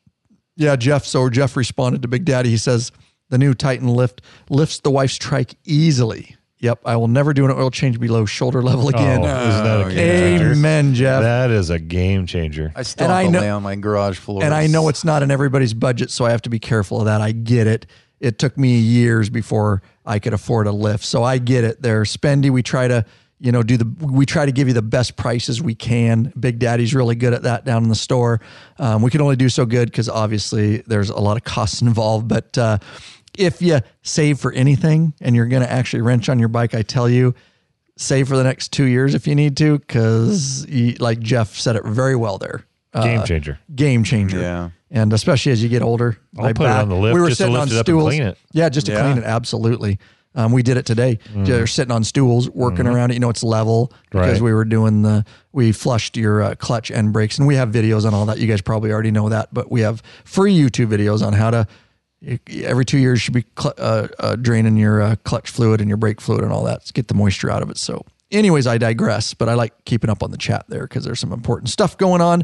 Yeah, 0.55 0.75
Jeff. 0.75 1.05
So 1.05 1.29
Jeff 1.29 1.55
responded 1.57 2.01
to 2.03 2.07
Big 2.07 2.23
Daddy. 2.25 2.49
He 2.49 2.57
says 2.57 2.91
the 3.29 3.37
new 3.37 3.53
Titan 3.53 3.87
lift 3.87 4.21
lifts 4.49 4.79
the 4.79 4.91
wife's 4.91 5.17
trike 5.17 5.55
easily. 5.65 6.35
Yep, 6.59 6.79
I 6.85 6.95
will 6.95 7.07
never 7.07 7.33
do 7.33 7.45
an 7.45 7.51
oil 7.51 7.69
change 7.69 7.99
below 7.99 8.25
shoulder 8.25 8.63
level 8.63 8.89
again. 8.89 9.21
Oh, 9.23 9.47
isn't 9.49 9.63
that 9.63 9.87
a 9.87 9.93
game 9.93 10.39
changer? 10.39 10.51
Amen, 10.53 10.93
Jeff. 10.95 11.21
That 11.21 11.51
is 11.51 11.69
a 11.69 11.77
game 11.77 12.25
changer. 12.25 12.71
I 12.75 12.81
still 12.81 13.05
And 13.05 13.11
have 13.13 13.19
I 13.19 13.25
to 13.25 13.31
know- 13.31 13.39
lay 13.41 13.49
on 13.51 13.61
my 13.61 13.75
garage 13.75 14.17
floor. 14.17 14.43
and 14.43 14.55
I 14.55 14.65
know 14.65 14.89
it's 14.89 15.03
not 15.05 15.21
in 15.21 15.29
everybody's 15.29 15.75
budget, 15.75 16.09
so 16.09 16.25
I 16.25 16.31
have 16.31 16.41
to 16.43 16.49
be 16.49 16.57
careful 16.57 16.97
of 16.99 17.05
that. 17.05 17.21
I 17.21 17.31
get 17.31 17.67
it. 17.67 17.85
It 18.19 18.39
took 18.39 18.57
me 18.57 18.79
years 18.79 19.29
before 19.29 19.83
I 20.03 20.17
could 20.17 20.33
afford 20.33 20.65
a 20.65 20.71
lift, 20.71 21.05
so 21.05 21.23
I 21.23 21.37
get 21.37 21.63
it. 21.63 21.83
They're 21.83 22.01
spendy. 22.05 22.49
We 22.49 22.63
try 22.63 22.87
to, 22.87 23.05
you 23.39 23.51
know, 23.51 23.61
do 23.61 23.77
the. 23.77 23.85
We 24.03 24.25
try 24.25 24.47
to 24.47 24.51
give 24.51 24.67
you 24.67 24.73
the 24.73 24.81
best 24.81 25.15
prices 25.15 25.61
we 25.61 25.75
can. 25.75 26.33
Big 26.39 26.57
Daddy's 26.57 26.95
really 26.95 27.13
good 27.13 27.33
at 27.35 27.43
that 27.43 27.65
down 27.65 27.83
in 27.83 27.89
the 27.89 27.93
store. 27.95 28.41
Um, 28.79 29.03
we 29.03 29.11
can 29.11 29.21
only 29.21 29.35
do 29.35 29.47
so 29.49 29.67
good 29.67 29.91
because 29.91 30.09
obviously 30.09 30.77
there's 30.87 31.11
a 31.11 31.19
lot 31.19 31.37
of 31.37 31.43
costs 31.43 31.81
involved. 31.83 32.27
But 32.27 32.57
uh, 32.57 32.79
if 33.37 33.61
you 33.61 33.79
save 34.01 34.39
for 34.39 34.51
anything 34.53 35.13
and 35.21 35.35
you're 35.35 35.45
going 35.47 35.63
to 35.63 35.71
actually 35.71 36.01
wrench 36.01 36.29
on 36.29 36.39
your 36.39 36.49
bike, 36.49 36.73
I 36.75 36.81
tell 36.81 37.09
you, 37.09 37.35
save 37.97 38.27
for 38.27 38.37
the 38.37 38.43
next 38.43 38.71
two 38.71 38.85
years 38.85 39.15
if 39.15 39.27
you 39.27 39.35
need 39.35 39.57
to, 39.57 39.79
because 39.79 40.67
like 40.99 41.19
Jeff 41.19 41.55
said 41.55 41.75
it 41.75 41.83
very 41.85 42.15
well 42.15 42.37
there. 42.37 42.63
Uh, 42.93 43.03
game 43.03 43.23
changer. 43.25 43.59
game 43.75 44.03
changer. 44.03 44.39
Yeah. 44.39 44.69
And 44.89 45.11
especially 45.11 45.51
as 45.51 45.61
you 45.61 45.69
get 45.69 45.81
older, 45.81 46.17
I'll 46.37 46.45
my 46.45 46.53
put 46.53 46.65
it 46.65 46.69
on 46.71 46.89
the 46.89 46.95
lift 46.95 47.13
we 47.15 47.19
were 47.21 47.27
just 47.27 47.39
to 47.39 47.43
sitting 47.43 47.53
lift 47.53 47.71
on 47.71 47.75
it 47.75 47.79
up 47.79 47.87
and 47.87 47.93
stools. 47.93 48.03
clean 48.09 48.21
it. 48.23 48.37
Yeah, 48.53 48.69
just 48.69 48.85
to 48.87 48.93
Yeah. 48.93 49.01
clean 49.03 49.17
it. 49.17 49.23
Absolutely. 49.25 49.99
Um, 50.35 50.51
we 50.51 50.61
did 50.61 50.77
it 50.77 50.85
today. 50.85 51.17
They're 51.35 51.65
sitting 51.65 51.91
on 51.91 52.03
stools, 52.03 52.47
working 52.51 52.85
around 52.85 53.09
it. 53.09 53.15
You 53.15 53.19
know, 53.19 53.29
it's 53.29 53.43
level 53.43 53.91
because. 54.11 54.33
Right. 54.33 54.41
we 54.41 54.53
were 54.53 54.65
doing 54.65 55.01
the, 55.01 55.25
we 55.51 55.71
flushed 55.71 56.15
your 56.15 56.43
uh, 56.43 56.55
clutch 56.55 56.91
and 56.91 57.11
brakes. 57.11 57.39
And 57.39 57.47
we 57.47 57.55
have 57.55 57.69
videos 57.69 58.05
on 58.05 58.13
all 58.13 58.25
that. 58.27 58.37
You 58.37 58.45
guys 58.47 58.61
probably 58.61 58.91
already 58.91 59.09
know 59.09 59.29
that, 59.29 59.51
but 59.51 59.71
we 59.71 59.81
have 59.81 60.03
free 60.25 60.55
YouTube 60.55 60.87
videos 60.87 61.25
on 61.25 61.33
how 61.33 61.49
to, 61.49 61.67
every 62.21 62.85
two 62.85 62.97
years, 62.97 63.19
you 63.19 63.21
should 63.21 63.33
be 63.33 63.45
cl- 63.57 63.73
uh, 63.77 64.07
uh, 64.19 64.35
draining 64.35 64.77
your 64.77 65.01
uh, 65.01 65.15
clutch 65.23 65.49
fluid 65.49 65.81
and 65.81 65.87
your 65.89 65.97
brake 65.97 66.21
fluid 66.21 66.43
and 66.43 66.51
all 66.51 66.63
that 66.63 66.85
to 66.85 66.93
get 66.93 67.07
the 67.07 67.13
moisture 67.13 67.49
out 67.49 67.61
of 67.61 67.69
it. 67.69 67.77
So, 67.77 68.05
anyways, 68.31 68.67
I 68.67 68.77
digress, 68.77 69.33
but 69.33 69.49
I 69.49 69.53
like 69.53 69.85
keeping 69.85 70.09
up 70.09 70.23
on 70.23 70.31
the 70.31 70.37
chat 70.37 70.65
there 70.67 70.83
because 70.83 71.03
there's 71.03 71.19
some 71.19 71.31
important 71.31 71.69
stuff 71.69 71.97
going 71.97 72.21
on. 72.21 72.43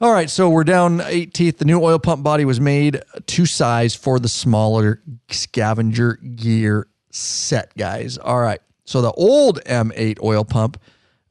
All 0.00 0.12
right, 0.12 0.30
so 0.30 0.48
we're 0.48 0.62
down 0.62 1.00
18th. 1.00 1.58
The 1.58 1.64
new 1.64 1.82
oil 1.82 1.98
pump 1.98 2.22
body 2.22 2.44
was 2.44 2.60
made 2.60 3.02
to 3.26 3.46
size 3.46 3.96
for 3.96 4.20
the 4.20 4.28
smaller 4.28 5.02
scavenger 5.28 6.14
gear 6.14 6.86
set, 7.10 7.76
guys. 7.76 8.16
All 8.16 8.38
right, 8.38 8.60
So 8.84 9.02
the 9.02 9.10
old 9.12 9.60
M8 9.64 10.22
oil 10.22 10.44
pump, 10.44 10.80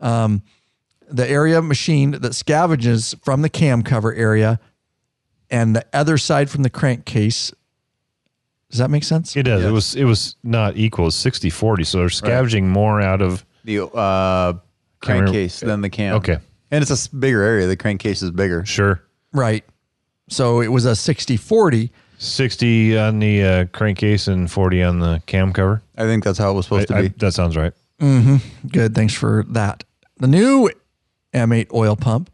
um, 0.01 0.43
the 1.09 1.25
area 1.29 1.61
machined 1.61 2.15
that 2.15 2.33
scavenges 2.33 3.15
from 3.23 3.41
the 3.41 3.47
cam 3.49 3.83
cover 3.83 4.13
area 4.13 4.59
and 5.49 5.75
the 5.75 5.85
other 5.93 6.17
side 6.17 6.49
from 6.49 6.63
the 6.63 6.69
crankcase. 6.69 7.51
Does 8.69 8.79
that 8.79 8.89
make 8.89 9.03
sense? 9.05 9.35
It 9.37 9.43
does. 9.43 9.63
It 9.63 9.71
was 9.71 9.95
it 9.95 10.03
was 10.03 10.35
not 10.43 10.75
equal. 10.77 11.07
It's 11.07 11.15
60 11.15 11.49
40. 11.49 11.83
So 11.85 11.97
they're 11.99 12.09
scavenging 12.09 12.67
more 12.69 13.01
out 13.01 13.21
of 13.21 13.45
The 13.63 13.79
uh, 13.85 13.85
remember- 13.87 14.61
crankcase 15.01 15.61
than 15.61 15.81
the 15.81 15.89
cam. 15.89 16.15
Okay. 16.15 16.37
And 16.69 16.81
it's 16.81 16.91
a 17.07 17.15
bigger 17.15 17.41
area. 17.43 17.65
The 17.67 17.77
crankcase 17.77 18.21
is 18.21 18.31
bigger. 18.31 18.65
sure. 18.65 19.01
Right. 19.31 19.63
So 20.29 20.59
it 20.59 20.67
was 20.67 20.83
a 20.85 20.95
60 20.97 21.37
40. 21.37 21.91
60 22.17 22.97
on 22.97 23.19
the 23.19 23.43
uh, 23.43 23.65
crankcase 23.67 24.27
and 24.27 24.51
40 24.51 24.83
on 24.83 24.99
the 24.99 25.21
cam 25.27 25.53
cover. 25.53 25.81
I 25.97 26.03
think 26.03 26.23
that's 26.25 26.37
how 26.39 26.51
it 26.51 26.55
was 26.55 26.65
supposed 26.65 26.91
I- 26.91 26.95
to 26.95 26.99
I- 26.99 27.07
be. 27.07 27.13
that 27.19 27.33
sounds 27.33 27.55
right. 27.55 27.71
Good. 27.99 28.93
Thanks 28.93 29.13
for 29.13 29.45
that. 29.49 29.83
The 30.17 30.27
new 30.27 30.69
M8 31.33 31.73
oil 31.73 31.95
pump 31.95 32.29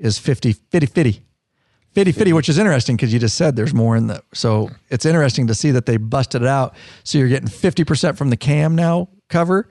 is 0.00 0.18
50 0.18 0.52
50 0.52 0.86
50. 0.86 1.22
50 1.96 2.12
50, 2.12 2.32
which 2.34 2.50
is 2.50 2.58
interesting 2.58 2.94
because 2.94 3.10
you 3.10 3.18
just 3.18 3.36
said 3.38 3.56
there's 3.56 3.72
more 3.72 3.96
in 3.96 4.06
the. 4.06 4.22
So 4.34 4.68
it's 4.90 5.06
interesting 5.06 5.46
to 5.46 5.54
see 5.54 5.70
that 5.70 5.86
they 5.86 5.96
busted 5.96 6.42
it 6.42 6.46
out. 6.46 6.76
So 7.04 7.16
you're 7.16 7.28
getting 7.28 7.48
50% 7.48 8.18
from 8.18 8.28
the 8.28 8.36
cam 8.36 8.76
now 8.76 9.08
cover 9.30 9.66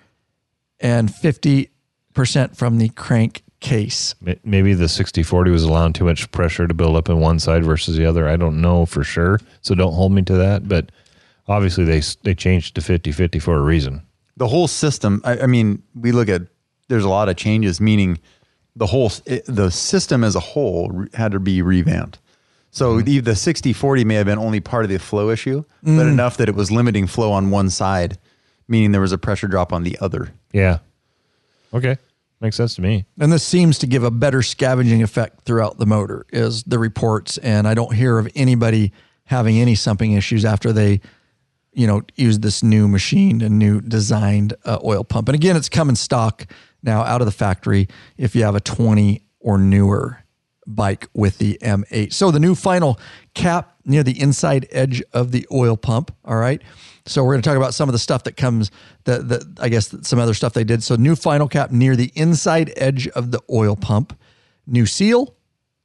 and 0.79 1.07
50% 1.07 1.69
from 2.55 2.79
the 2.79 2.89
crank 2.89 3.43
case. 3.59 4.15
Maybe 4.43 4.73
the 4.73 4.89
60 4.89 5.21
40 5.21 5.51
was 5.51 5.63
allowing 5.65 5.93
too 5.93 6.05
much 6.05 6.31
pressure 6.31 6.65
to 6.67 6.73
build 6.73 6.95
up 6.95 7.09
in 7.09 7.19
one 7.19 7.37
side 7.37 7.63
versus 7.63 7.95
the 7.95 8.07
other. 8.07 8.27
I 8.27 8.37
don't 8.37 8.59
know 8.59 8.87
for 8.87 9.03
sure. 9.03 9.39
So 9.61 9.75
don't 9.75 9.93
hold 9.93 10.11
me 10.11 10.23
to 10.23 10.33
that. 10.33 10.67
But 10.67 10.91
obviously, 11.47 11.85
they, 11.85 12.01
they 12.23 12.33
changed 12.33 12.73
to 12.73 12.81
50 12.81 13.11
50 13.11 13.37
for 13.37 13.55
a 13.55 13.61
reason. 13.61 14.01
the 14.35 14.47
whole 14.47 14.67
system 14.67 15.21
I, 15.23 15.41
I 15.41 15.45
mean 15.45 15.83
we 15.93 16.11
look 16.11 16.27
at 16.29 16.41
there's 16.87 17.05
a 17.05 17.09
lot 17.09 17.29
of 17.29 17.35
changes 17.35 17.79
meaning 17.79 18.17
the 18.75 18.87
whole 18.87 19.11
it, 19.25 19.43
the 19.47 19.69
system 19.71 20.23
as 20.23 20.35
a 20.35 20.39
whole 20.39 21.05
had 21.13 21.31
to 21.31 21.39
be 21.39 21.61
revamped 21.61 22.19
so 22.71 22.99
the, 23.01 23.19
the 23.19 23.35
60 23.35 23.73
40 23.73 24.03
may 24.03 24.15
have 24.15 24.25
been 24.25 24.39
only 24.39 24.59
part 24.59 24.83
of 24.83 24.89
the 24.89 24.99
flow 24.99 25.29
issue 25.29 25.63
but 25.81 26.07
enough 26.07 26.37
that 26.37 26.49
it 26.49 26.55
was 26.55 26.71
limiting 26.71 27.07
flow 27.07 27.31
on 27.31 27.49
one 27.51 27.69
side 27.69 28.17
meaning 28.67 28.91
there 28.91 29.01
was 29.01 29.11
a 29.11 29.17
pressure 29.17 29.47
drop 29.47 29.71
on 29.71 29.83
the 29.83 29.97
other 30.01 30.33
Yeah. 30.51 30.79
Okay. 31.73 31.97
Makes 32.41 32.57
sense 32.57 32.75
to 32.75 32.81
me. 32.81 33.05
And 33.19 33.31
this 33.31 33.43
seems 33.43 33.77
to 33.79 33.87
give 33.87 34.03
a 34.03 34.11
better 34.11 34.41
scavenging 34.41 35.01
effect 35.01 35.45
throughout 35.45 35.77
the 35.77 35.85
motor, 35.85 36.25
is 36.31 36.63
the 36.63 36.77
reports. 36.77 37.37
And 37.39 37.67
I 37.67 37.73
don't 37.73 37.93
hear 37.93 38.17
of 38.19 38.29
anybody 38.35 38.91
having 39.25 39.57
any 39.57 39.73
sumping 39.75 40.13
issues 40.17 40.45
after 40.45 40.71
they, 40.73 41.01
you 41.73 41.87
know, 41.87 42.03
use 42.15 42.39
this 42.39 42.61
new 42.61 42.87
machined 42.87 43.41
and 43.41 43.57
new 43.57 43.81
designed 43.81 44.53
uh, 44.65 44.79
oil 44.83 45.03
pump. 45.03 45.29
And 45.29 45.35
again, 45.35 45.55
it's 45.55 45.69
coming 45.69 45.95
stock 45.95 46.45
now 46.85 47.01
out 47.01 47.21
of 47.21 47.25
the 47.25 47.31
factory 47.31 47.87
if 48.17 48.35
you 48.35 48.43
have 48.43 48.55
a 48.55 48.61
20 48.61 49.25
or 49.39 49.57
newer 49.57 50.23
bike 50.67 51.07
with 51.13 51.37
the 51.37 51.57
M8. 51.61 52.13
So 52.13 52.31
the 52.31 52.39
new 52.39 52.55
final 52.55 52.99
cap 53.33 53.75
near 53.85 54.03
the 54.03 54.19
inside 54.19 54.67
edge 54.71 55.03
of 55.13 55.31
the 55.31 55.45
oil 55.51 55.77
pump. 55.77 56.15
All 56.23 56.37
right. 56.37 56.61
So 57.05 57.23
we're 57.23 57.33
going 57.33 57.43
to 57.43 57.49
talk 57.49 57.57
about 57.57 57.73
some 57.73 57.87
of 57.87 57.93
the 57.93 57.99
stuff 57.99 58.23
that 58.23 58.35
comes 58.35 58.71
that, 59.03 59.27
that 59.29 59.43
I 59.59 59.69
guess 59.69 59.93
some 60.01 60.17
other 60.19 60.33
stuff 60.33 60.53
they 60.53 60.63
did. 60.63 60.81
So 60.81 60.95
new 60.95 61.15
final 61.15 61.47
cap 61.47 61.71
near 61.71 61.95
the 61.95 62.11
inside 62.15 62.73
edge 62.77 63.07
of 63.09 63.31
the 63.31 63.41
oil 63.51 63.75
pump, 63.75 64.17
new 64.65 64.87
seal, 64.87 65.35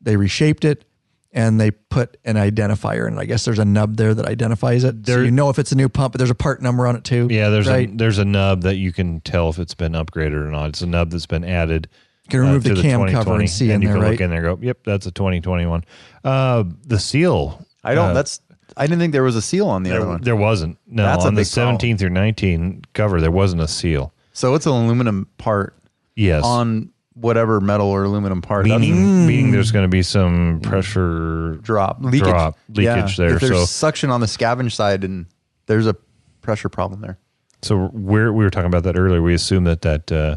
they 0.01 0.17
reshaped 0.17 0.65
it 0.65 0.85
and 1.33 1.61
they 1.61 1.71
put 1.71 2.17
an 2.25 2.37
identifier 2.37 3.07
in 3.07 3.15
it. 3.17 3.21
I 3.21 3.25
guess 3.25 3.45
there's 3.45 3.59
a 3.59 3.65
nub 3.65 3.97
there 3.97 4.15
that 4.15 4.27
identifies 4.27 4.83
it. 4.85 5.07
so 5.07 5.21
you 5.21 5.31
know 5.31 5.49
if 5.51 5.59
it's 5.59 5.73
a 5.73 5.77
new 5.77 5.89
pump, 5.89 6.13
but 6.13 6.19
there's 6.19 6.31
a 6.31 6.35
part 6.35 6.61
number 6.63 6.87
on 6.87 6.97
it 6.97 7.05
too. 7.05 7.29
Yeah, 7.31 7.51
there's 7.51 7.69
right. 7.69 7.89
a 7.89 7.97
there's 7.97 8.19
a 8.19 8.25
nub 8.25 8.63
that 8.63 8.77
you 8.77 8.93
can 8.93 9.21
tell 9.21 9.49
if 9.49 9.59
it's 9.59 9.75
been 9.75 9.93
upgraded 9.93 10.35
or 10.35 10.51
not. 10.51 10.71
It's 10.71 10.81
a 10.83 10.87
nub 10.87 11.11
that's 11.11 11.27
been 11.27 11.45
added. 11.45 11.89
You 12.25 12.31
can 12.31 12.41
remove 12.41 12.65
to 12.65 12.75
the 12.75 12.83
cam 12.83 13.01
cover 13.01 13.07
and 13.07 13.47
2020, 13.47 13.47
see 13.49 13.71
in 13.71 13.83
you 13.83 13.89
there, 13.89 13.97
can 13.97 14.03
right? 14.03 14.11
look 14.13 14.21
in 14.21 14.31
there. 14.31 14.47
and 14.47 14.61
Go, 14.61 14.67
yep, 14.67 14.79
that's 14.85 15.07
a 15.07 15.11
2021. 15.11 15.85
Uh, 16.25 16.65
the 16.87 16.99
seal. 16.99 17.65
i 17.83 17.95
don't 17.95 18.11
uh, 18.11 18.13
that's 18.15 18.41
i 18.77 18.87
didn't 18.87 18.99
think 19.01 19.13
there 19.13 19.23
was 19.25 19.35
a 19.37 19.43
seal 19.43 19.67
on 19.69 19.83
the 19.83 19.91
other 19.97 20.07
one 20.07 20.21
there 20.23 20.37
wasn't. 20.37 20.79
No, 20.87 21.03
That's 21.05 21.25
a 21.25 21.29
on 21.29 21.35
the 21.35 21.41
big 21.43 21.51
problem. 21.51 21.75
17 21.75 21.99
through 21.99 22.11
19 22.11 22.83
cover, 22.93 23.21
there 23.21 23.31
wasn't 23.31 23.63
a 23.63 23.69
seal. 23.69 24.13
so 24.33 24.55
it's 24.55 24.67
an 24.67 24.73
aluminum 24.73 25.29
part 25.39 25.75
Yes. 26.17 26.45
on 26.45 26.91
whatever 27.15 27.61
metal 27.61 27.89
or 27.89 28.05
aluminum 28.05 28.41
part 28.41 28.65
meaning, 28.65 28.95
That's- 28.95 29.29
meaning 29.29 29.51
there's 29.51 29.73
going 29.73 29.85
to 29.85 29.89
be 29.89 30.03
some 30.03 30.61
pressure 30.63 31.59
drop 31.63 31.99
leakage 32.03 32.21
drop 32.29 32.59
leakage 32.69 33.17
there. 33.17 33.35
if 33.35 33.41
there's 33.41 33.53
So 33.59 33.65
suction 33.65 34.11
on 34.11 34.21
the 34.21 34.27
scavenge 34.27 34.73
side 34.73 35.05
and 35.05 35.27
there's 35.67 35.87
a 35.87 35.97
pressure 36.41 36.69
problem 36.69 37.01
there 37.01 37.19
so 37.63 37.91
we're 37.93 38.33
we 38.33 38.45
were 38.45 38.51
talking 38.51 38.67
about 38.69 38.85
that 38.85 38.97
earlier. 38.99 39.23
We 39.23 39.35
assume 39.35 39.65
that 39.65 39.83
that 39.83 40.11
uh, 40.11 40.37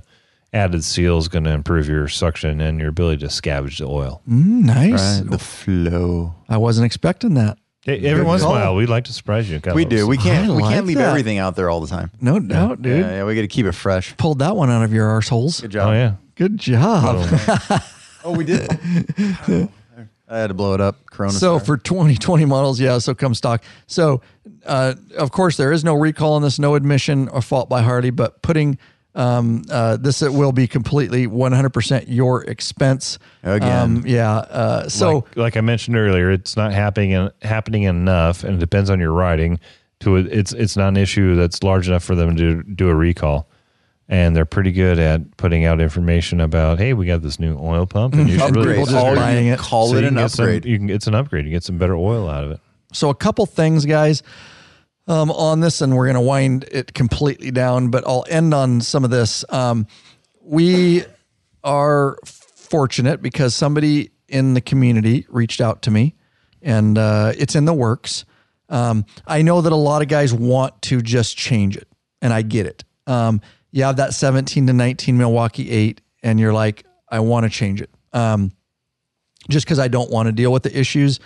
added 0.52 0.84
seal 0.84 1.18
is 1.18 1.28
going 1.28 1.46
to 1.46 1.52
improve 1.52 1.88
your 1.88 2.08
suction 2.08 2.60
and 2.62 2.80
your 2.80 2.90
ability 2.90 3.20
to 3.20 3.28
scavenge 3.28 3.78
the 3.80 3.86
oil. 3.86 4.22
Mm, 4.30 4.64
nice. 4.66 5.20
the 5.22 5.38
flow 5.38 6.36
I 6.50 6.58
wasn't 6.58 6.86
expecting 6.86 7.36
that. 7.36 7.58
Hey, 7.84 8.00
Every 8.06 8.24
once 8.24 8.42
in 8.44 8.48
a 8.48 8.52
while, 8.52 8.76
we'd 8.76 8.88
like 8.88 9.04
to 9.06 9.14
surprise 9.14 9.50
you. 9.50 9.60
We 9.74 9.84
do. 9.84 10.08
We 10.08 10.16
can't. 10.18 10.50
I 10.52 10.56
we 10.56 10.62
like 10.62 10.74
can't 10.74 10.86
leave 10.86 10.98
that. 10.98 11.10
everything 11.10 11.38
out 11.38 11.58
there 11.58 11.70
all 11.70 11.82
the 11.82 11.88
time. 11.88 12.12
No 12.22 12.40
doubt, 12.40 12.82
dude. 12.82 13.00
Yeah, 13.02 13.12
yeah. 13.12 13.24
We 13.26 13.36
got 13.36 13.42
to 13.42 13.48
keep 13.50 13.66
it 13.66 13.74
fresh. 13.74 14.16
Pulled 14.16 14.40
that 14.40 14.56
one 14.56 14.70
out 14.70 14.84
of 14.84 14.94
your 14.94 15.08
arseholes. 15.10 15.62
Good 15.62 15.72
job. 15.72 15.90
Oh 15.90 15.92
yeah. 15.94 16.16
Good 16.36 16.58
job. 16.58 17.28
Oh, 18.26 18.32
we 18.32 18.46
did. 18.46 18.70
I 20.30 20.38
had 20.38 20.48
to 20.48 20.54
blow 20.54 20.74
it 20.74 20.80
up. 20.80 21.06
Corona. 21.12 21.34
So 21.34 21.58
style. 21.58 21.60
for 21.60 21.78
2020 21.78 22.46
models, 22.46 22.80
yeah, 22.80 22.98
so 23.00 23.14
come 23.14 23.36
stock. 23.36 23.62
So, 23.86 24.22
uh, 24.66 24.94
of 25.18 25.32
course, 25.32 25.58
there 25.58 25.74
is 25.74 25.84
no 25.84 25.94
recall 25.94 26.34
on 26.36 26.42
this, 26.42 26.58
no 26.58 26.76
admission 26.76 27.28
or 27.28 27.42
fault 27.42 27.68
by 27.68 27.82
Harley, 27.82 28.12
but 28.12 28.42
putting 28.42 28.78
um, 29.16 29.64
uh, 29.70 29.98
this 29.98 30.22
it 30.22 30.34
will 30.34 30.52
be 30.52 30.68
completely 30.68 31.28
100% 31.28 32.06
your 32.08 32.44
expense. 32.46 33.20
Again. 33.44 33.78
Um, 33.78 34.04
yeah. 34.08 34.32
Uh, 34.32 34.90
so, 34.90 35.16
like, 35.16 35.38
like 35.38 35.58
I 35.58 35.62
mentioned 35.62 35.98
earlier, 35.98 36.32
it's 36.32 36.56
not 36.56 36.72
happening 36.72 37.30
happening 37.42 37.84
enough, 37.84 38.44
and 38.44 38.56
it 38.56 38.60
depends 38.60 38.90
on 38.90 39.00
your 39.00 39.12
riding. 39.12 39.60
To 40.00 40.16
it, 40.16 40.28
it's 40.32 40.52
it's 40.54 40.76
not 40.76 40.90
an 40.90 40.98
issue 40.98 41.36
that's 41.36 41.62
large 41.62 41.88
enough 41.88 42.04
for 42.04 42.16
them 42.16 42.36
to 42.38 42.64
do 42.64 42.90
a 42.90 42.96
recall, 42.96 43.48
and 44.14 44.36
they're 44.36 44.46
pretty 44.46 44.72
good 44.72 45.00
at 45.00 45.38
putting 45.38 45.66
out 45.66 45.82
information 45.82 46.40
about, 46.40 46.78
hey, 46.78 46.94
we 46.94 47.08
got 47.08 47.24
this 47.24 47.40
new 47.40 47.58
oil 47.60 47.88
pump, 47.88 48.14
and 48.14 48.30
you 48.30 48.38
should 48.38 48.56
really 48.56 48.70
upgrade. 48.74 48.86
just 48.86 48.96
All 48.96 49.16
buying 49.16 49.48
it. 49.48 49.58
call 49.58 49.96
it 49.96 50.02
you 50.02 50.08
an 50.08 50.14
can 50.14 50.24
get 50.24 50.30
some- 50.32 50.44
upgrade. 50.46 50.66
you 50.66 50.78
can 50.78 50.90
it's 50.92 51.08
an 51.08 51.16
upgrade. 51.16 51.46
You 51.46 51.52
get 51.52 51.64
some 51.64 51.80
better 51.80 51.96
oil 51.96 52.30
out 52.30 52.44
of 52.44 52.52
it. 52.52 52.60
so 52.94 53.10
a 53.10 53.16
couple 53.16 53.44
things, 53.48 53.86
guys, 53.88 54.22
um, 55.08 55.32
on 55.32 55.62
this, 55.62 55.82
and 55.82 55.96
we're 55.98 56.06
going 56.06 56.14
to 56.16 56.22
wind 56.22 56.66
it 56.72 56.94
completely 56.94 57.50
down, 57.50 57.90
but 57.90 58.04
I'll 58.08 58.24
end 58.30 58.54
on 58.54 58.82
some 58.82 59.04
of 59.04 59.10
this. 59.10 59.44
Um, 59.50 59.88
we 60.42 61.04
are 61.64 62.18
fortunate 62.26 63.20
because 63.22 63.56
somebody 63.56 64.12
in 64.28 64.54
the 64.54 64.62
community 64.62 65.26
reached 65.30 65.60
out 65.62 65.82
to 65.84 65.92
me 65.92 66.14
and 66.62 66.98
uh, 66.98 67.34
it's 67.38 67.56
in 67.56 67.66
the 67.66 67.74
works. 67.74 68.26
Um, 68.70 69.06
I 69.26 69.42
know 69.42 69.62
that 69.62 69.72
a 69.72 69.76
lot 69.76 70.02
of 70.04 70.08
guys 70.08 70.34
want 70.34 70.82
to 70.84 71.02
just 71.02 71.36
change 71.38 71.76
it, 71.78 71.88
and 72.22 72.32
I 72.32 72.42
get 72.44 72.66
it. 72.68 72.84
Um, 73.08 73.42
you 73.74 73.84
have 73.84 73.98
that 73.98 74.14
17 74.14 74.68
to 74.68 74.74
19 74.74 75.18
Milwaukee 75.18 75.70
8, 75.70 76.00
and 76.22 76.40
you're 76.40 76.54
like, 76.54 76.86
I 77.10 77.20
want 77.20 77.46
to 77.46 77.50
change 77.50 77.82
it. 77.82 77.90
Um, 78.14 78.52
just 79.50 79.66
because 79.66 79.80
I 79.80 79.88
don't 79.88 80.12
want 80.12 80.28
to 80.28 80.32
deal 80.32 80.54
with 80.54 80.62
the 80.62 80.80
issues, 80.80 81.20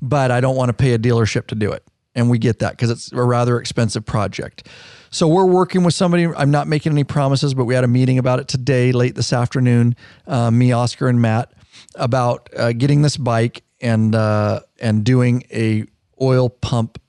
but 0.00 0.30
I 0.30 0.40
don't 0.40 0.56
want 0.56 0.70
to 0.70 0.72
pay 0.72 0.94
a 0.94 0.98
dealership 0.98 1.48
to 1.48 1.54
do 1.54 1.70
it. 1.70 1.84
And 2.14 2.30
we 2.30 2.38
get 2.38 2.60
that 2.60 2.70
because 2.70 2.90
it's 2.90 3.12
a 3.12 3.22
rather 3.22 3.60
expensive 3.60 4.06
project. 4.06 4.68
So 5.10 5.28
we're 5.28 5.44
working 5.44 5.84
with 5.84 5.92
somebody. 5.92 6.26
I'm 6.26 6.50
not 6.50 6.66
making 6.66 6.92
any 6.92 7.04
promises, 7.04 7.52
but 7.52 7.66
we 7.66 7.74
had 7.74 7.84
a 7.84 7.88
meeting 7.88 8.18
about 8.18 8.40
it 8.40 8.48
today, 8.48 8.92
late 8.92 9.14
this 9.14 9.32
afternoon. 9.32 9.94
Uh, 10.26 10.50
me, 10.50 10.72
Oscar, 10.72 11.08
and 11.08 11.20
Matt 11.20 11.52
about 11.94 12.48
uh, 12.56 12.72
getting 12.72 13.02
this 13.02 13.18
bike 13.18 13.64
and 13.82 14.14
uh, 14.14 14.60
and 14.80 15.04
doing 15.04 15.44
a 15.52 15.84
oil 16.20 16.48
pump 16.48 17.01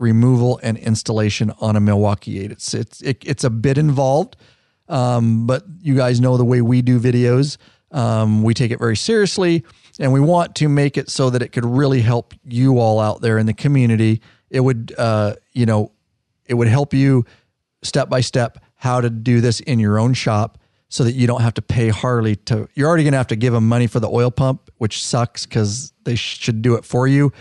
removal 0.00 0.58
and 0.62 0.76
installation 0.78 1.52
on 1.60 1.76
a 1.76 1.80
Milwaukee 1.80 2.40
8. 2.40 2.50
It's 2.50 2.74
it's 2.74 3.00
it, 3.02 3.22
it's 3.24 3.44
a 3.44 3.50
bit 3.50 3.78
involved, 3.78 4.36
um, 4.88 5.46
but 5.46 5.62
you 5.80 5.94
guys 5.94 6.20
know 6.20 6.36
the 6.36 6.44
way 6.44 6.60
we 6.60 6.82
do 6.82 6.98
videos. 6.98 7.56
Um, 7.92 8.42
we 8.42 8.54
take 8.54 8.70
it 8.70 8.78
very 8.78 8.96
seriously, 8.96 9.64
and 10.00 10.12
we 10.12 10.20
want 10.20 10.54
to 10.56 10.68
make 10.68 10.96
it 10.96 11.10
so 11.10 11.30
that 11.30 11.42
it 11.42 11.52
could 11.52 11.64
really 11.64 12.00
help 12.00 12.34
you 12.44 12.78
all 12.78 12.98
out 12.98 13.20
there 13.20 13.38
in 13.38 13.46
the 13.46 13.52
community. 13.52 14.20
It 14.48 14.60
would, 14.60 14.92
uh, 14.96 15.34
you 15.52 15.66
know, 15.66 15.92
it 16.46 16.54
would 16.54 16.68
help 16.68 16.94
you 16.94 17.24
step 17.82 18.08
by 18.08 18.20
step 18.20 18.58
how 18.74 19.00
to 19.00 19.10
do 19.10 19.40
this 19.40 19.60
in 19.60 19.78
your 19.78 19.98
own 19.98 20.14
shop 20.14 20.58
so 20.88 21.04
that 21.04 21.12
you 21.12 21.26
don't 21.26 21.42
have 21.42 21.54
to 21.54 21.62
pay 21.62 21.88
Harley 21.88 22.36
to 22.36 22.68
you're 22.74 22.88
already 22.88 23.04
going 23.04 23.12
to 23.12 23.18
have 23.18 23.28
to 23.28 23.36
give 23.36 23.52
them 23.52 23.68
money 23.68 23.86
for 23.86 24.00
the 24.00 24.08
oil 24.08 24.30
pump 24.30 24.70
which 24.78 25.04
sucks 25.04 25.46
cuz 25.46 25.92
they 26.04 26.14
should 26.14 26.62
do 26.62 26.74
it 26.74 26.84
for 26.84 27.06
you 27.06 27.32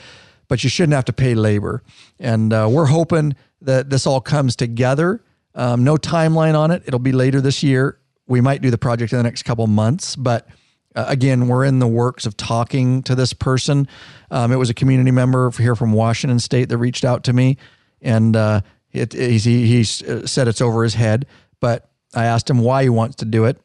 but 0.50 0.64
you 0.64 0.70
shouldn't 0.70 0.94
have 0.94 1.06
to 1.06 1.14
pay 1.14 1.34
labor 1.34 1.82
and 2.20 2.52
uh, 2.52 2.68
we're 2.70 2.88
hoping 2.88 3.34
that 3.62 3.90
this 3.90 4.06
all 4.06 4.20
comes 4.20 4.56
together 4.58 5.24
um, 5.56 5.84
no 5.86 5.96
timeline 5.96 6.56
on 6.58 6.72
it 6.72 6.84
it'll 6.86 7.00
be 7.00 7.14
later 7.14 7.40
this 7.40 7.64
year 7.64 7.98
we 8.28 8.42
might 8.42 8.62
do 8.62 8.70
the 8.70 8.78
project 8.78 9.14
in 9.14 9.18
the 9.18 9.24
next 9.24 9.44
couple 9.44 9.66
months 9.68 10.16
but 10.18 10.48
uh, 10.96 11.06
again, 11.08 11.48
we're 11.48 11.64
in 11.64 11.78
the 11.78 11.88
works 11.88 12.26
of 12.26 12.36
talking 12.36 13.04
to 13.04 13.14
this 13.14 13.32
person. 13.32 13.88
Um, 14.32 14.52
it 14.52 14.56
was 14.56 14.72
a 14.72 14.74
community 14.74 15.12
member 15.12 15.52
here 15.52 15.76
from 15.76 15.94
Washington 15.94 16.40
State 16.40 16.68
that 16.70 16.80
reached 16.80 17.06
out 17.06 17.24
to 17.26 17.32
me, 17.32 17.58
and 18.02 18.36
uh, 18.36 18.62
it, 18.92 19.14
he 19.14 19.38
he 19.38 19.82
s- 19.82 20.02
uh, 20.02 20.26
said 20.26 20.48
it's 20.48 20.62
over 20.62 20.82
his 20.84 20.96
head. 20.96 21.28
But 21.60 21.92
I 22.16 22.26
asked 22.26 22.50
him 22.50 22.58
why 22.58 22.82
he 22.82 22.90
wants 22.90 23.18
to 23.18 23.26
do 23.26 23.46
it. 23.46 23.62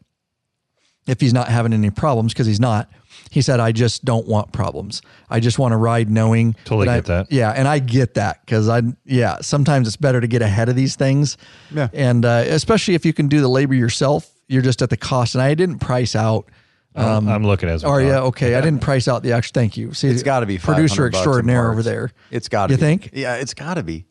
If 1.07 1.18
he's 1.18 1.32
not 1.32 1.49
having 1.49 1.72
any 1.72 1.89
problems, 1.89 2.35
because 2.35 2.47
he's 2.47 2.61
not. 2.61 2.91
He 3.35 3.43
said, 3.43 3.59
"I 3.59 3.72
just 3.72 4.05
don't 4.05 4.28
want 4.28 4.53
problems. 4.53 5.03
I 5.28 5.41
just 5.41 5.59
want 5.59 5.72
to 5.72 5.76
ride 5.76 6.09
knowing." 6.09 6.55
Totally 6.64 6.89
I- 6.89 6.99
get 6.99 7.07
that. 7.07 7.32
Yeah, 7.32 7.51
and 7.51 7.66
I 7.66 7.80
get 7.80 8.14
that 8.14 8.41
because 8.47 8.68
I 8.68 8.82
yeah. 9.05 9.39
Sometimes 9.41 9.89
it's 9.89 9.97
better 9.97 10.20
to 10.20 10.28
get 10.28 10.41
ahead 10.41 10.68
of 10.68 10.76
these 10.76 10.95
things. 10.95 11.37
Yeah. 11.72 11.89
and 11.93 12.24
uh, 12.24 12.45
especially 12.47 12.95
if 12.95 13.05
you 13.05 13.12
can 13.12 13.26
do 13.26 13.41
the 13.41 13.49
labor 13.49 13.74
yourself, 13.74 14.30
you're 14.47 14.62
just 14.62 14.82
at 14.82 14.91
the 14.91 14.97
cost. 14.97 15.35
And 15.35 15.43
I 15.43 15.53
didn't 15.55 15.80
price 15.80 16.14
out. 16.14 16.49
I'm, 16.95 17.28
I'm 17.28 17.43
looking 17.45 17.68
as 17.68 17.82
we 17.82 17.91
Oh 17.91 17.99
talk. 17.99 18.07
yeah, 18.07 18.20
okay. 18.20 18.55
I 18.55 18.61
didn't 18.61 18.80
price 18.80 19.09
out 19.09 19.24
the 19.24 19.32
actual. 19.32 19.51
Thank 19.53 19.76
you. 19.76 19.93
See, 19.95 20.07
It's 20.07 20.22
got 20.22 20.41
to 20.41 20.47
be 20.47 20.59
producer 20.59 21.11
500 21.11 21.11
bucks 21.11 21.14
in 21.16 21.18
extraordinaire 21.18 21.72
over 21.72 21.82
there. 21.82 22.11
It's 22.30 22.49
got 22.49 22.68
to. 22.68 22.68
Be 22.68 22.72
you 22.74 22.76
be. 22.76 22.80
think? 22.80 23.11
Yeah, 23.14 23.35
it's 23.35 23.53
got 23.53 23.74
to 23.74 23.82
be. 23.82 24.07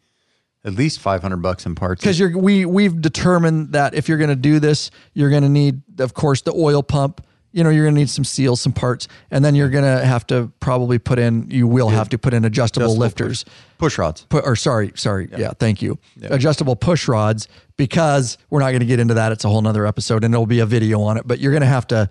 At 0.66 0.74
least 0.76 1.00
five 1.00 1.22
hundred 1.22 1.42
bucks 1.42 1.66
in 1.66 1.76
parts. 1.76 2.02
because 2.02 2.18
you're 2.20 2.38
we 2.38 2.66
we've 2.66 3.02
determined 3.02 3.74
that 3.74 3.94
if 3.96 4.08
you're 4.10 4.18
going 4.18 4.30
to 4.30 4.36
do 4.36 4.60
this, 4.60 4.92
you're 5.14 5.30
going 5.30 5.44
to 5.44 5.50
need, 5.50 5.82
of 6.00 6.14
course, 6.14 6.42
the 6.42 6.54
oil 6.54 6.82
pump. 6.84 7.26
You 7.54 7.64
know, 7.64 7.70
you're 7.70 7.86
going 7.86 7.94
to 7.94 8.02
need 8.02 8.10
some 8.10 8.24
seals, 8.26 8.60
some 8.62 8.74
parts, 8.74 9.08
and 9.32 9.46
then 9.46 9.54
you're 9.54 9.70
going 9.70 9.84
to 9.84 10.04
have 10.04 10.26
to 10.28 10.52
probably 10.60 10.98
put 11.00 11.20
in. 11.20 11.50
You 11.50 11.68
will 11.68 11.90
have 11.90 12.10
to 12.10 12.18
put 12.18 12.34
in 12.34 12.44
adjustable, 12.46 12.88
Adjustable 12.88 13.00
lifters. 13.00 13.46
push 13.78 13.98
rods. 14.00 14.26
Put, 14.28 14.46
or 14.46 14.56
sorry, 14.56 14.92
sorry, 14.96 15.30
yeah, 15.38 15.52
thank 15.60 15.82
you. 15.82 16.00
Adjustable 16.24 16.76
push 16.76 17.08
rods 17.08 17.48
because 17.78 18.40
we're 18.50 18.60
not 18.60 18.70
going 18.70 18.80
to 18.80 18.88
get 18.88 19.00
into 19.00 19.14
that. 19.14 19.32
It's 19.32 19.46
a 19.46 19.50
whole 19.50 19.62
nother 19.62 19.86
episode, 19.86 20.24
and 20.24 20.34
there'll 20.34 20.48
be 20.48 20.60
a 20.60 20.66
video 20.66 21.02
on 21.02 21.18
it. 21.18 21.28
But 21.28 21.40
you're 21.40 21.52
going 21.52 21.62
to 21.62 21.68
have 21.68 21.88
to 21.88 22.10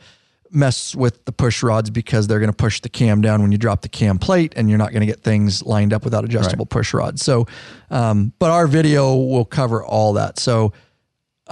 mess 0.52 0.94
with 0.94 1.24
the 1.24 1.32
push 1.32 1.62
rods 1.62 1.90
because 1.90 2.28
they're 2.28 2.38
going 2.38 2.50
to 2.50 2.56
push 2.56 2.80
the 2.80 2.88
cam 2.88 3.20
down 3.20 3.42
when 3.42 3.50
you 3.50 3.58
drop 3.58 3.82
the 3.82 3.88
cam 3.88 4.18
plate, 4.18 4.52
and 4.54 4.68
you're 4.68 4.78
not 4.78 4.90
going 4.92 5.00
to 5.00 5.06
get 5.06 5.22
things 5.22 5.64
lined 5.64 5.92
up 5.92 6.04
without 6.04 6.24
adjustable 6.24 6.66
push 6.66 6.94
rods. 6.94 7.20
So, 7.24 7.48
um, 7.90 8.32
but 8.38 8.50
our 8.52 8.68
video 8.68 9.16
will 9.16 9.44
cover 9.44 9.84
all 9.84 10.12
that. 10.12 10.38
So. 10.38 10.72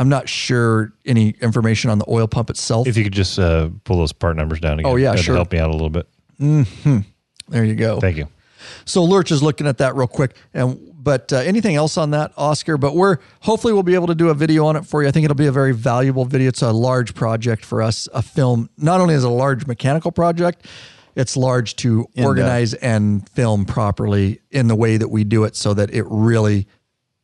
I'm 0.00 0.08
not 0.08 0.30
sure 0.30 0.94
any 1.04 1.34
information 1.42 1.90
on 1.90 1.98
the 1.98 2.06
oil 2.08 2.26
pump 2.26 2.48
itself. 2.48 2.88
If 2.88 2.96
you 2.96 3.04
could 3.04 3.12
just 3.12 3.38
uh, 3.38 3.68
pull 3.84 3.98
those 3.98 4.14
part 4.14 4.34
numbers 4.34 4.58
down 4.58 4.78
again. 4.78 4.90
Oh, 4.90 4.96
yeah, 4.96 5.10
that'd 5.10 5.26
sure. 5.26 5.34
Help 5.34 5.52
me 5.52 5.58
out 5.58 5.68
a 5.68 5.72
little 5.72 5.90
bit. 5.90 6.08
there 6.38 7.64
you 7.64 7.74
go. 7.74 8.00
Thank 8.00 8.16
you. 8.16 8.26
So 8.86 9.04
Lurch 9.04 9.30
is 9.30 9.42
looking 9.42 9.66
at 9.66 9.76
that 9.76 9.94
real 9.94 10.06
quick. 10.06 10.36
And 10.54 10.78
but 10.94 11.30
uh, 11.34 11.36
anything 11.36 11.76
else 11.76 11.98
on 11.98 12.12
that, 12.12 12.32
Oscar? 12.38 12.78
But 12.78 12.96
we're 12.96 13.18
hopefully 13.40 13.74
we'll 13.74 13.82
be 13.82 13.94
able 13.94 14.06
to 14.06 14.14
do 14.14 14.30
a 14.30 14.34
video 14.34 14.64
on 14.64 14.76
it 14.76 14.86
for 14.86 15.02
you. 15.02 15.08
I 15.08 15.10
think 15.10 15.24
it'll 15.24 15.34
be 15.34 15.46
a 15.46 15.52
very 15.52 15.74
valuable 15.74 16.24
video. 16.24 16.48
It's 16.48 16.62
a 16.62 16.72
large 16.72 17.14
project 17.14 17.62
for 17.62 17.82
us. 17.82 18.08
A 18.14 18.22
film 18.22 18.70
not 18.78 19.02
only 19.02 19.12
is 19.12 19.24
a 19.24 19.28
large 19.28 19.66
mechanical 19.66 20.12
project, 20.12 20.66
it's 21.14 21.36
large 21.36 21.76
to 21.76 22.06
organize 22.16 22.72
and 22.72 23.28
film 23.28 23.66
properly 23.66 24.40
in 24.50 24.68
the 24.68 24.76
way 24.76 24.96
that 24.96 25.08
we 25.08 25.24
do 25.24 25.44
it, 25.44 25.56
so 25.56 25.74
that 25.74 25.92
it 25.92 26.06
really 26.08 26.66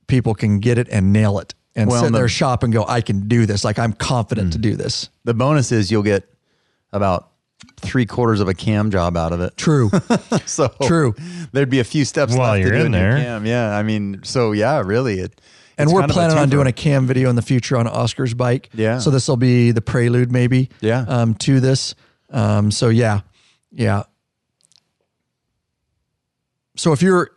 people 0.08 0.34
can 0.34 0.60
get 0.60 0.76
it 0.76 0.88
and 0.90 1.10
nail 1.10 1.38
it 1.38 1.54
and 1.76 1.88
Well, 1.88 2.00
sit 2.00 2.06
in 2.08 2.12
the- 2.12 2.18
their 2.18 2.28
shop 2.28 2.62
and 2.64 2.72
go, 2.72 2.84
I 2.88 3.00
can 3.02 3.28
do 3.28 3.46
this. 3.46 3.62
Like 3.64 3.78
I'm 3.78 3.92
confident 3.92 4.54
to 4.54 4.58
do 4.58 4.74
this. 4.74 5.08
The 5.24 5.34
bonus 5.34 5.70
is 5.70 5.90
you'll 5.92 6.02
get 6.02 6.28
about 6.92 7.30
three 7.76 8.06
quarters 8.06 8.40
of 8.40 8.48
a 8.48 8.54
cam 8.54 8.90
job 8.90 9.16
out 9.16 9.32
of 9.32 9.40
it. 9.40 9.56
True. 9.56 9.90
So 10.46 10.68
True. 10.82 11.14
There'd 11.52 11.70
be 11.70 11.80
a 11.80 11.84
few 11.84 12.04
steps 12.04 12.34
While 12.34 12.52
left 12.52 12.62
to 12.62 12.68
you're 12.68 12.78
do 12.78 12.86
in 12.86 12.92
there. 12.92 13.16
Cam. 13.18 13.44
Yeah, 13.46 13.76
I 13.76 13.82
mean, 13.82 14.20
so 14.24 14.52
yeah, 14.52 14.80
really, 14.84 15.18
it. 15.20 15.40
And 15.78 15.90
we're 15.92 16.00
kind 16.00 16.10
of 16.10 16.16
a 16.16 16.18
planning 16.18 16.38
on 16.38 16.48
doing 16.48 16.66
a 16.66 16.72
cam 16.72 17.06
video 17.06 17.28
in 17.28 17.36
the 17.36 17.42
future 17.42 17.76
on 17.76 17.86
Oscar's 17.86 18.32
bike. 18.32 18.70
Yeah. 18.72 18.98
So 18.98 19.10
this 19.10 19.28
will 19.28 19.36
be 19.36 19.72
the 19.72 19.82
prelude, 19.82 20.32
maybe. 20.32 20.70
Yeah. 20.80 21.04
Um, 21.06 21.34
to 21.34 21.60
this. 21.60 21.94
Um, 22.30 22.70
so 22.70 22.88
yeah, 22.88 23.20
yeah. 23.70 24.04
So 26.76 26.92
if 26.92 27.02
you're, 27.02 27.30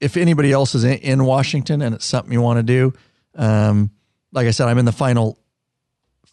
if 0.00 0.16
anybody 0.16 0.52
else 0.52 0.74
is 0.74 0.84
in, 0.84 0.94
in 0.98 1.24
Washington 1.24 1.82
and 1.82 1.94
it's 1.94 2.04
something 2.04 2.32
you 2.32 2.40
want 2.42 2.58
to 2.58 2.62
do, 2.62 2.92
um, 3.34 3.90
like 4.32 4.46
I 4.46 4.50
said, 4.50 4.68
I'm 4.68 4.78
in 4.78 4.84
the 4.84 4.92
final 4.92 5.38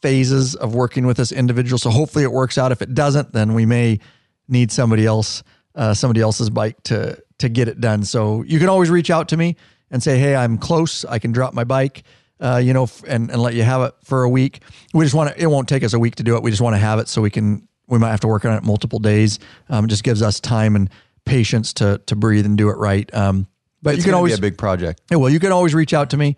phases 0.02 0.56
of 0.56 0.76
working 0.76 1.06
with 1.06 1.18
this 1.18 1.32
individual. 1.32 1.78
So 1.80 1.90
hopefully 1.90 2.24
it 2.24 2.32
works 2.32 2.58
out. 2.58 2.72
If 2.72 2.82
it 2.82 2.94
doesn't, 2.94 3.32
then 3.34 3.54
we 3.54 3.66
may 3.66 4.00
need 4.48 4.72
somebody 4.72 5.06
else, 5.06 5.44
uh, 5.76 5.94
somebody 5.94 6.22
else's 6.22 6.50
bike 6.50 6.82
to 6.84 7.22
to 7.40 7.50
get 7.50 7.68
it 7.68 7.82
done. 7.82 8.04
So 8.04 8.44
you 8.44 8.60
can 8.60 8.70
always 8.70 8.90
reach 8.90 9.10
out 9.10 9.30
to 9.30 9.38
me 9.38 9.56
and 9.92 10.02
say, 10.02 10.18
"Hey, 10.18 10.36
I'm 10.36 10.58
close. 10.58 11.06
I 11.06 11.20
can 11.20 11.32
drop 11.32 11.54
my 11.54 11.64
bike." 11.64 12.04
Uh, 12.40 12.58
you 12.64 12.74
know, 12.74 12.84
f- 12.84 13.04
and 13.08 13.32
and 13.32 13.42
let 13.42 13.54
you 13.54 13.64
have 13.64 13.82
it 13.82 13.94
for 14.04 14.24
a 14.24 14.30
week. 14.30 14.62
We 14.94 15.06
just 15.06 15.16
want 15.16 15.34
to. 15.36 15.42
It 15.42 15.48
won't 15.48 15.68
take 15.70 15.84
us 15.84 15.94
a 15.94 16.00
week 16.00 16.16
to 16.16 16.24
do 16.24 16.36
it. 16.36 16.44
We 16.44 16.52
just 16.52 16.62
want 16.62 16.76
to 16.76 16.80
have 16.80 17.00
it 17.00 17.08
so 17.08 17.22
we 17.22 17.30
can. 17.30 17.68
We 17.88 17.98
might 18.00 18.10
have 18.12 18.20
to 18.22 18.28
work 18.28 18.46
on 18.46 18.54
it 18.58 18.64
multiple 18.64 19.00
days. 19.00 19.40
Um, 19.70 19.86
it 19.86 19.88
just 19.90 20.04
gives 20.04 20.22
us 20.22 20.40
time 20.40 20.76
and 20.76 20.90
patience 21.26 21.74
to 21.74 22.02
to 22.08 22.16
breathe 22.16 22.46
and 22.46 22.58
do 22.58 22.70
it 22.70 22.78
right. 22.78 23.12
Um, 23.14 23.48
but 23.82 23.96
It's 23.96 24.00
you 24.00 24.12
can 24.12 24.16
always 24.16 24.34
be 24.34 24.48
a 24.48 24.50
big 24.52 24.58
project. 24.58 25.02
yeah, 25.12 25.18
well, 25.18 25.30
you 25.30 25.40
can 25.40 25.52
always 25.52 25.74
reach 25.76 25.94
out 25.94 26.10
to 26.12 26.18
me. 26.18 26.36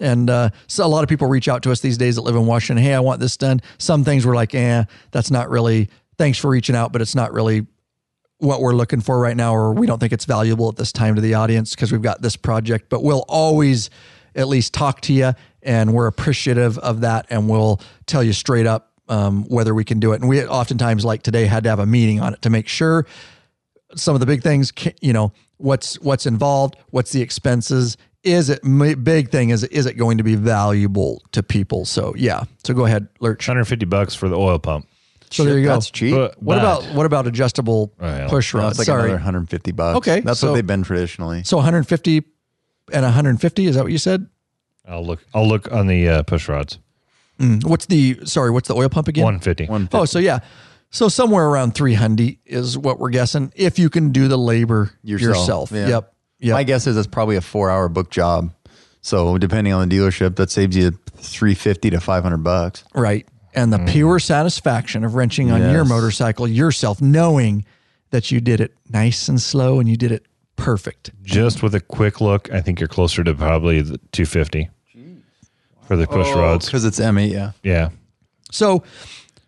And 0.00 0.30
uh, 0.30 0.50
so 0.66 0.84
a 0.84 0.88
lot 0.88 1.02
of 1.02 1.08
people 1.08 1.28
reach 1.28 1.48
out 1.48 1.62
to 1.64 1.72
us 1.72 1.80
these 1.80 1.98
days 1.98 2.16
that 2.16 2.22
live 2.22 2.36
in 2.36 2.46
Washington. 2.46 2.84
Hey, 2.84 2.94
I 2.94 3.00
want 3.00 3.20
this 3.20 3.36
done. 3.36 3.60
Some 3.78 4.04
things 4.04 4.26
we're 4.26 4.34
like, 4.34 4.54
eh, 4.54 4.84
that's 5.10 5.30
not 5.30 5.50
really, 5.50 5.88
thanks 6.18 6.38
for 6.38 6.50
reaching 6.50 6.76
out, 6.76 6.92
but 6.92 7.02
it's 7.02 7.14
not 7.14 7.32
really 7.32 7.66
what 8.38 8.60
we're 8.60 8.74
looking 8.74 9.00
for 9.00 9.18
right 9.18 9.36
now, 9.36 9.54
or 9.54 9.72
we 9.72 9.86
don't 9.86 9.98
think 9.98 10.12
it's 10.12 10.26
valuable 10.26 10.68
at 10.68 10.76
this 10.76 10.92
time 10.92 11.14
to 11.14 11.20
the 11.20 11.34
audience 11.34 11.74
because 11.74 11.90
we've 11.90 12.02
got 12.02 12.20
this 12.20 12.36
project. 12.36 12.88
But 12.88 13.02
we'll 13.02 13.24
always 13.28 13.88
at 14.34 14.48
least 14.48 14.74
talk 14.74 15.00
to 15.02 15.12
you, 15.12 15.32
and 15.62 15.94
we're 15.94 16.06
appreciative 16.06 16.78
of 16.78 17.00
that. 17.00 17.26
And 17.30 17.48
we'll 17.48 17.80
tell 18.04 18.22
you 18.22 18.34
straight 18.34 18.66
up 18.66 18.92
um, 19.08 19.44
whether 19.44 19.74
we 19.74 19.84
can 19.84 20.00
do 20.00 20.12
it. 20.12 20.20
And 20.20 20.28
we 20.28 20.44
oftentimes, 20.44 21.04
like 21.04 21.22
today, 21.22 21.46
had 21.46 21.62
to 21.64 21.70
have 21.70 21.78
a 21.78 21.86
meeting 21.86 22.20
on 22.20 22.34
it 22.34 22.42
to 22.42 22.50
make 22.50 22.68
sure 22.68 23.06
some 23.94 24.14
of 24.14 24.20
the 24.20 24.26
big 24.26 24.42
things 24.42 24.72
you 25.00 25.12
know 25.12 25.32
what's 25.58 25.98
what's 26.00 26.26
involved 26.26 26.76
what's 26.90 27.12
the 27.12 27.22
expenses 27.22 27.96
is 28.26 28.50
it 28.50 28.64
ma- 28.64 28.94
big 28.94 29.30
thing 29.30 29.50
is 29.50 29.62
is 29.64 29.86
it 29.86 29.94
going 29.94 30.18
to 30.18 30.24
be 30.24 30.34
valuable 30.34 31.22
to 31.32 31.42
people 31.42 31.84
so 31.84 32.12
yeah 32.16 32.42
so 32.64 32.74
go 32.74 32.84
ahead 32.84 33.06
lurch 33.20 33.46
150 33.46 33.86
bucks 33.86 34.14
for 34.14 34.28
the 34.28 34.36
oil 34.36 34.58
pump. 34.58 34.86
so 35.30 35.44
there 35.44 35.56
you 35.58 35.64
go 35.64 35.74
That's 35.74 35.90
cheap. 35.90 36.12
But- 36.14 36.42
what 36.42 36.56
but- 36.56 36.58
about 36.58 36.94
what 36.94 37.06
about 37.06 37.26
adjustable 37.26 37.92
yeah. 38.00 38.26
push 38.28 38.52
No, 38.52 38.60
rods 38.60 38.72
it's 38.72 38.78
like 38.80 38.86
sorry 38.86 39.00
another 39.10 39.14
150 39.14 39.72
bucks. 39.72 39.96
Okay, 39.98 40.20
that's 40.20 40.40
so- 40.40 40.48
what 40.48 40.54
they've 40.56 40.66
been 40.66 40.82
traditionally. 40.82 41.44
so 41.44 41.56
150 41.56 42.24
and 42.92 43.02
150 43.04 43.66
is 43.66 43.76
that 43.76 43.82
what 43.84 43.92
you 43.92 43.98
said 43.98 44.26
I'll 44.88 45.04
look. 45.04 45.24
I'll 45.34 45.48
look 45.48 45.70
on 45.72 45.86
the 45.88 46.08
uh, 46.08 46.22
push 46.22 46.48
rods. 46.48 46.78
what's 47.38 47.86
the 47.86 48.18
sorry 48.24 48.50
what's 48.50 48.68
the 48.68 48.74
oil 48.74 48.88
pump 48.88 49.08
again 49.08 49.24
150. 49.24 49.66
One 49.66 49.88
oh 49.92 50.04
so 50.04 50.18
yeah 50.18 50.40
so 50.90 51.08
somewhere 51.08 51.46
around 51.46 51.74
300 51.74 52.38
is 52.46 52.78
what 52.78 52.98
we're 52.98 53.10
guessing 53.10 53.52
if 53.56 53.78
you 53.78 53.90
can 53.90 54.10
do 54.12 54.28
the 54.28 54.38
labor 54.38 54.92
yourself, 55.02 55.70
Yeah. 55.72 55.88
yep 55.88 56.12
yep 56.38 56.54
My 56.54 56.64
guess 56.64 56.86
is 56.86 56.96
it's 56.96 57.06
probably 57.06 57.36
a 57.36 57.40
four-hour 57.40 57.88
book 57.88 58.10
job. 58.10 58.52
So 59.00 59.38
depending 59.38 59.72
on 59.72 59.88
the 59.88 59.96
dealership, 59.96 60.36
that 60.36 60.50
saves 60.50 60.76
you 60.76 60.90
350 60.90 61.90
to 61.90 62.00
500 62.00 62.36
bucks. 62.38 62.84
Right. 62.94 63.26
And 63.54 63.72
the 63.72 63.78
mm. 63.78 63.88
pure 63.88 64.18
satisfaction 64.18 65.04
of 65.04 65.14
wrenching 65.14 65.50
on 65.50 65.70
your 65.70 65.84
motorcycle 65.84 66.46
yourself, 66.48 67.00
knowing 67.00 67.64
that 68.10 68.30
you 68.30 68.40
did 68.40 68.60
it 68.60 68.74
nice 68.90 69.28
and 69.28 69.40
slow 69.40 69.78
and 69.80 69.88
you 69.88 69.96
did 69.96 70.12
it 70.12 70.26
perfect. 70.56 71.10
Just 71.22 71.62
with 71.62 71.74
a 71.74 71.80
quick 71.80 72.20
look, 72.20 72.52
I 72.52 72.60
think 72.60 72.80
you're 72.80 72.88
closer 72.88 73.22
to 73.24 73.34
probably 73.34 73.80
the 73.80 73.98
250 74.12 74.70
for 75.86 75.96
the 75.96 76.06
push 76.06 76.26
oh, 76.30 76.40
rods. 76.40 76.66
because 76.66 76.84
it's 76.84 76.98
M8. 76.98 77.30
Yeah, 77.30 77.52
Yeah. 77.62 77.90
So 78.50 78.80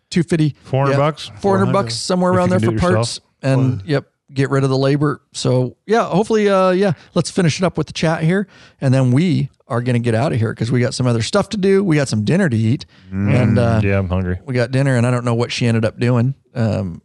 250 0.09 0.55
400 0.63 0.97
bucks? 0.97 1.27
400 1.27 1.41
400. 1.41 1.73
bucks 1.73 1.95
somewhere 1.95 2.31
around 2.31 2.49
there 2.49 2.59
for 2.59 2.67
do 2.67 2.75
it 2.75 2.79
parts 2.79 3.19
and 3.41 3.81
yep 3.85 4.11
get 4.33 4.49
rid 4.49 4.63
of 4.63 4.69
the 4.69 4.77
labor 4.77 5.21
so 5.33 5.75
yeah 5.87 6.05
hopefully 6.07 6.47
uh 6.49 6.69
yeah 6.71 6.93
let's 7.15 7.31
finish 7.31 7.59
it 7.59 7.63
up 7.65 7.77
with 7.77 7.87
the 7.87 7.93
chat 7.93 8.21
here 8.23 8.47
and 8.79 8.93
then 8.93 9.11
we 9.11 9.49
are 9.67 9.81
going 9.81 9.93
to 9.95 9.99
get 9.99 10.13
out 10.13 10.31
of 10.31 10.39
here 10.39 10.51
because 10.53 10.71
we 10.71 10.79
got 10.79 10.93
some 10.93 11.07
other 11.07 11.21
stuff 11.21 11.49
to 11.49 11.57
do 11.57 11.83
we 11.83 11.95
got 11.95 12.07
some 12.07 12.23
dinner 12.23 12.47
to 12.49 12.57
eat 12.57 12.85
and 13.11 13.57
uh 13.57 13.79
Yeah, 13.83 13.97
I'm 13.97 14.07
hungry. 14.09 14.39
we 14.45 14.53
got 14.53 14.71
dinner 14.71 14.95
and 14.95 15.05
I 15.07 15.11
don't 15.11 15.25
know 15.25 15.33
what 15.35 15.51
she 15.51 15.65
ended 15.67 15.83
up 15.85 15.99
doing. 15.99 16.35
Um, 16.53 17.01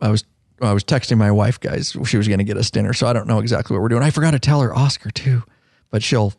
I 0.00 0.08
was 0.08 0.24
I 0.60 0.72
was 0.72 0.84
texting 0.84 1.16
my 1.18 1.30
wife, 1.32 1.58
guys. 1.58 1.96
She 2.06 2.16
was 2.16 2.28
going 2.28 2.38
to 2.38 2.44
get 2.44 2.56
us 2.56 2.70
dinner, 2.70 2.92
so 2.92 3.08
I 3.08 3.12
don't 3.12 3.26
know 3.26 3.40
exactly 3.40 3.74
what 3.74 3.82
we're 3.82 3.88
doing. 3.88 4.02
I 4.04 4.10
forgot 4.10 4.30
to 4.32 4.38
tell 4.38 4.60
her 4.60 4.72
Oscar 4.72 5.10
too, 5.10 5.42
but 5.90 6.02
she'll. 6.04 6.32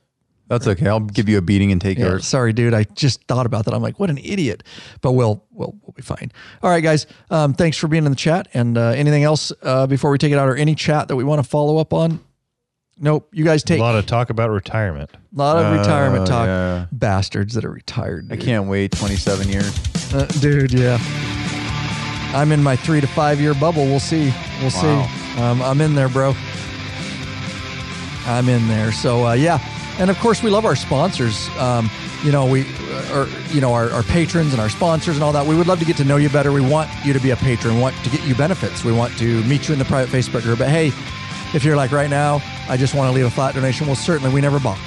That's 0.53 0.67
okay. 0.67 0.87
I'll 0.87 0.99
give 1.01 1.27
you 1.29 1.37
a 1.37 1.41
beating 1.41 1.71
and 1.71 1.79
take 1.81 1.97
Yeah, 1.97 2.05
yours. 2.05 2.25
sorry, 2.27 2.53
dude. 2.53 2.73
I 2.73 2.83
just 2.83 3.23
thought 3.25 3.45
about 3.45 3.65
that. 3.65 3.73
I'm 3.73 3.81
like, 3.81 3.99
what 3.99 4.09
an 4.09 4.17
idiot. 4.17 4.63
But 5.01 5.11
we'll 5.13 5.43
we'll 5.51 5.75
we'll 5.81 5.93
be 5.95 6.01
fine. 6.01 6.31
All 6.61 6.69
right, 6.69 6.81
guys. 6.83 7.05
Um, 7.29 7.53
thanks 7.53 7.77
for 7.77 7.87
being 7.87 8.05
in 8.05 8.11
the 8.11 8.15
chat. 8.17 8.47
And 8.53 8.77
uh, 8.77 8.89
anything 8.89 9.23
else 9.23 9.51
uh, 9.61 9.85
before 9.87 10.09
we 10.11 10.17
take 10.17 10.31
it 10.31 10.37
out, 10.37 10.47
or 10.49 10.55
any 10.55 10.75
chat 10.75 11.07
that 11.09 11.15
we 11.15 11.23
want 11.23 11.43
to 11.43 11.47
follow 11.49 11.77
up 11.77 11.93
on? 11.93 12.19
Nope. 12.97 13.27
You 13.33 13.43
guys 13.43 13.63
take 13.63 13.79
A 13.79 13.81
lot 13.83 13.95
of 13.95 14.05
talk 14.05 14.29
about 14.29 14.51
retirement. 14.51 15.09
a 15.13 15.17
lot 15.37 15.57
of 15.57 15.77
retirement 15.79 16.23
Oh, 16.23 16.25
talk. 16.27 16.45
yeah. 16.45 16.85
Bastards 16.91 17.55
that 17.55 17.65
are 17.65 17.71
retired. 17.71 18.31
I 18.31 18.37
can't 18.37 18.67
wait 18.67 18.91
27 18.91 19.49
years. 19.49 20.13
Uh, 20.13 20.25
dude, 20.39 20.71
yeah. 20.71 20.99
I'm 22.35 22.51
in 22.51 22.61
my 22.61 22.75
three 22.75 23.01
to 23.01 23.07
five 23.07 23.41
year 23.41 23.55
bubble. 23.55 23.85
We'll 23.85 23.99
see. 23.99 24.31
We'll 24.61 24.69
Wow. 24.71 25.07
see. 25.35 25.41
Um, 25.41 25.61
I'm 25.63 25.81
in 25.81 25.95
there, 25.95 26.07
bro. 26.07 26.35
I'm 28.25 28.47
in 28.47 28.67
there. 28.67 28.91
So 28.91 29.25
uh, 29.27 29.33
yeah, 29.33 29.57
and 29.99 30.09
of 30.09 30.17
course 30.19 30.41
we 30.43 30.49
love 30.49 30.65
our 30.65 30.75
sponsors. 30.75 31.49
Um, 31.57 31.89
you 32.23 32.31
know 32.31 32.45
we, 32.45 32.65
uh, 33.11 33.27
you 33.49 33.61
know 33.61 33.73
our, 33.73 33.89
our 33.91 34.03
patrons 34.03 34.53
and 34.53 34.61
our 34.61 34.69
sponsors 34.69 35.15
and 35.15 35.23
all 35.23 35.33
that. 35.33 35.45
We 35.45 35.55
would 35.55 35.67
love 35.67 35.79
to 35.79 35.85
get 35.85 35.97
to 35.97 36.03
know 36.03 36.17
you 36.17 36.29
better. 36.29 36.51
We 36.51 36.61
want 36.61 36.89
you 37.05 37.13
to 37.13 37.19
be 37.19 37.31
a 37.31 37.35
patron. 37.35 37.75
We 37.75 37.81
want 37.81 37.95
to 38.03 38.09
get 38.09 38.23
you 38.25 38.35
benefits. 38.35 38.83
We 38.83 38.91
want 38.91 39.17
to 39.17 39.43
meet 39.43 39.67
you 39.67 39.73
in 39.73 39.79
the 39.79 39.85
private 39.85 40.11
Facebook 40.11 40.43
group. 40.43 40.59
But 40.59 40.69
hey, 40.69 40.87
if 41.53 41.63
you're 41.63 41.75
like 41.75 41.91
right 41.91 42.09
now, 42.09 42.41
I 42.67 42.77
just 42.77 42.95
want 42.95 43.09
to 43.09 43.13
leave 43.13 43.25
a 43.25 43.31
flat 43.31 43.55
donation. 43.55 43.87
Well, 43.87 43.95
certainly 43.95 44.33
we 44.33 44.41
never 44.41 44.59
balk 44.59 44.79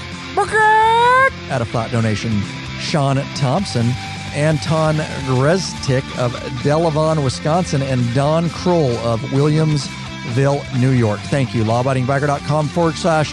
at 1.51 1.63
a 1.63 1.65
flat 1.65 1.91
donation 1.91 2.43
Sean 2.81 3.17
Thompson, 3.35 3.87
Anton 4.35 4.97
Greztik 5.27 6.05
of 6.19 6.33
Delavan, 6.63 7.23
Wisconsin, 7.25 7.83
and 7.83 8.15
Don 8.15 8.51
Kroll 8.51 8.91
of 8.99 9.21
Williamsville, 9.31 10.81
New 10.81 10.91
York. 10.91 11.21
Thank 11.21 11.55
you. 11.55 11.65
Lawabidingbiker.com 11.65 12.69
forward 12.69 12.97
slash 12.97 13.33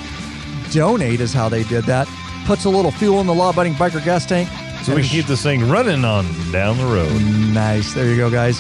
donate 0.74 1.22
is 1.22 1.34
how 1.34 1.50
they 1.50 1.64
did 1.64 1.86
that. 1.86 2.08
Puts 2.46 2.66
a 2.66 2.70
little 2.70 2.92
fuel 2.92 3.22
in 3.22 3.28
the 3.28 3.34
law 3.34 3.52
abiding 3.52 3.74
biker 3.74 4.04
gas 4.04 4.26
tank. 4.26 4.50
So 4.84 4.96
we 4.96 5.02
can 5.02 5.10
keep 5.10 5.26
this 5.28 5.44
thing 5.44 5.70
running 5.70 6.04
on 6.04 6.26
down 6.52 6.78
the 6.78 6.84
road. 6.84 7.14
Nice. 7.54 7.94
There 7.94 8.06
you 8.06 8.18
go, 8.18 8.30
guys. 8.30 8.60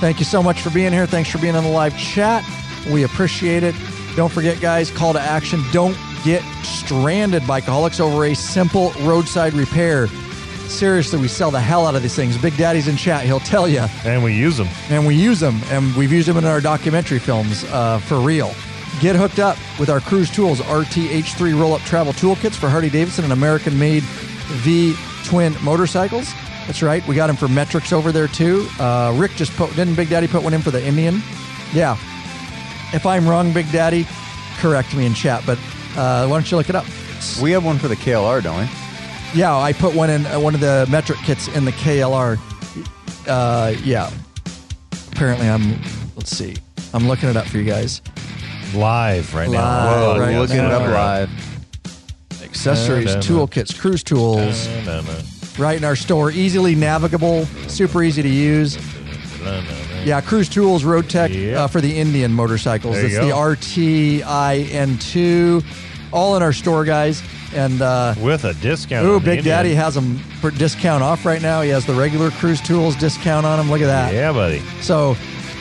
Thank 0.00 0.20
you 0.20 0.24
so 0.24 0.42
much 0.42 0.60
for 0.60 0.70
being 0.70 0.92
here. 0.92 1.06
Thanks 1.06 1.30
for 1.30 1.38
being 1.38 1.56
on 1.56 1.64
the 1.64 1.70
live 1.70 1.98
chat. 1.98 2.44
We 2.92 3.02
appreciate 3.02 3.64
it. 3.64 3.74
Don't 4.14 4.32
forget, 4.32 4.60
guys, 4.60 4.90
call 4.90 5.12
to 5.14 5.20
action. 5.20 5.60
Don't 5.72 5.96
get 6.24 6.42
stranded, 6.64 7.42
bikeaholics, 7.42 7.98
over 7.98 8.26
a 8.26 8.34
simple 8.34 8.92
roadside 9.00 9.54
repair. 9.54 10.06
Seriously, 10.68 11.18
we 11.18 11.28
sell 11.28 11.50
the 11.50 11.60
hell 11.60 11.86
out 11.86 11.94
of 11.96 12.02
these 12.02 12.14
things. 12.14 12.36
Big 12.36 12.56
Daddy's 12.56 12.86
in 12.88 12.96
chat. 12.96 13.24
He'll 13.24 13.40
tell 13.40 13.66
you. 13.66 13.84
And 14.04 14.22
we 14.22 14.34
use 14.34 14.56
them. 14.56 14.68
And 14.90 15.06
we 15.06 15.16
use 15.16 15.40
them, 15.40 15.60
and 15.70 15.94
we've 15.96 16.12
used 16.12 16.28
them 16.28 16.36
in 16.36 16.44
our 16.44 16.60
documentary 16.60 17.18
films 17.18 17.64
uh, 17.64 17.98
for 17.98 18.20
real. 18.20 18.54
Get 19.00 19.14
hooked 19.14 19.38
up 19.38 19.56
with 19.78 19.90
our 19.90 20.00
Cruise 20.00 20.28
Tools 20.28 20.60
RTH3 20.60 21.58
roll 21.58 21.74
up 21.74 21.82
travel 21.82 22.12
toolkits 22.12 22.56
for 22.56 22.68
Harley 22.68 22.90
Davidson 22.90 23.22
and 23.22 23.32
American 23.32 23.78
made 23.78 24.02
V 24.02 24.94
twin 25.24 25.54
motorcycles. 25.62 26.32
That's 26.66 26.82
right. 26.82 27.06
We 27.06 27.14
got 27.14 27.28
them 27.28 27.36
for 27.36 27.46
metrics 27.46 27.92
over 27.92 28.10
there 28.10 28.26
too. 28.26 28.66
Uh, 28.80 29.14
Rick 29.16 29.32
just 29.32 29.54
put, 29.56 29.74
didn't 29.76 29.94
Big 29.94 30.08
Daddy 30.08 30.26
put 30.26 30.42
one 30.42 30.52
in 30.52 30.62
for 30.62 30.72
the 30.72 30.84
Indian? 30.84 31.22
Yeah. 31.72 31.96
If 32.92 33.06
I'm 33.06 33.28
wrong, 33.28 33.52
Big 33.52 33.70
Daddy, 33.70 34.04
correct 34.58 34.94
me 34.96 35.06
in 35.06 35.14
chat, 35.14 35.44
but 35.46 35.58
uh, 35.96 36.26
why 36.26 36.36
don't 36.36 36.50
you 36.50 36.56
look 36.56 36.68
it 36.68 36.74
up? 36.74 36.86
We 37.40 37.52
have 37.52 37.64
one 37.64 37.78
for 37.78 37.88
the 37.88 37.96
KLR, 37.96 38.42
don't 38.42 38.58
we? 38.58 38.68
Yeah, 39.32 39.56
I 39.56 39.72
put 39.74 39.94
one 39.94 40.10
in 40.10 40.26
uh, 40.26 40.40
one 40.40 40.54
of 40.54 40.60
the 40.60 40.86
metric 40.90 41.18
kits 41.20 41.48
in 41.48 41.64
the 41.64 41.72
KLR. 41.72 42.38
Uh, 43.28 43.74
yeah. 43.84 44.10
Apparently, 45.12 45.48
I'm. 45.48 45.80
Let's 46.16 46.36
see. 46.36 46.56
I'm 46.94 47.06
looking 47.06 47.28
it 47.28 47.36
up 47.36 47.46
for 47.46 47.58
you 47.58 47.64
guys. 47.64 48.00
Live 48.74 49.34
right 49.34 49.48
now. 49.50 49.60
Live, 49.60 50.16
Whoa, 50.16 50.20
right 50.20 50.36
looking 50.38 50.56
it 50.58 50.64
up 50.70 50.82
live. 50.82 51.30
Accessories, 52.42 53.06
Da, 53.06 53.14
da, 53.14 53.20
toolkits, 53.20 53.78
cruise 53.78 54.02
tools, 54.02 54.68
na, 54.84 55.02
right 55.58 55.76
in 55.78 55.84
our 55.84 55.96
store. 55.96 56.30
Easily 56.30 56.74
navigable, 56.74 57.46
super 57.68 58.02
easy 58.02 58.20
to 58.22 58.28
use. 58.28 58.76
Yeah, 60.04 60.20
Cruise 60.20 60.48
Tools 60.48 60.84
Road 60.84 61.08
Tech 61.10 61.32
Yeah. 61.32 61.64
uh, 61.64 61.66
for 61.66 61.80
the 61.80 61.98
Indian 61.98 62.32
motorcycles. 62.32 62.94
There 62.94 63.02
you 63.08 63.08
it's 63.08 63.18
the 63.18 63.30
go. 63.30 63.36
RTIN2, 63.36 65.64
all 66.12 66.36
in 66.36 66.42
our 66.42 66.52
store, 66.52 66.84
guys. 66.84 67.22
And 67.54 67.80
uh, 67.80 68.14
With 68.20 68.44
a 68.44 68.52
discount. 68.54 69.06
ooh, 69.06 69.14
on 69.14 69.20
the 69.20 69.24
Big 69.24 69.38
Indian. 69.38 69.56
Daddy 69.56 69.74
has 69.74 69.94
them 69.94 70.18
for 70.40 70.50
discount 70.50 71.02
off 71.02 71.24
right 71.24 71.40
now. 71.40 71.62
He 71.62 71.70
has 71.70 71.86
the 71.86 71.94
regular 71.94 72.30
Cruise 72.30 72.60
Tools 72.60 72.94
discount 72.96 73.46
on 73.46 73.56
them. 73.58 73.70
Look 73.70 73.80
at 73.80 73.86
that. 73.86 74.12
Yeah, 74.12 74.32
buddy. 74.32 74.60
So 74.82 75.16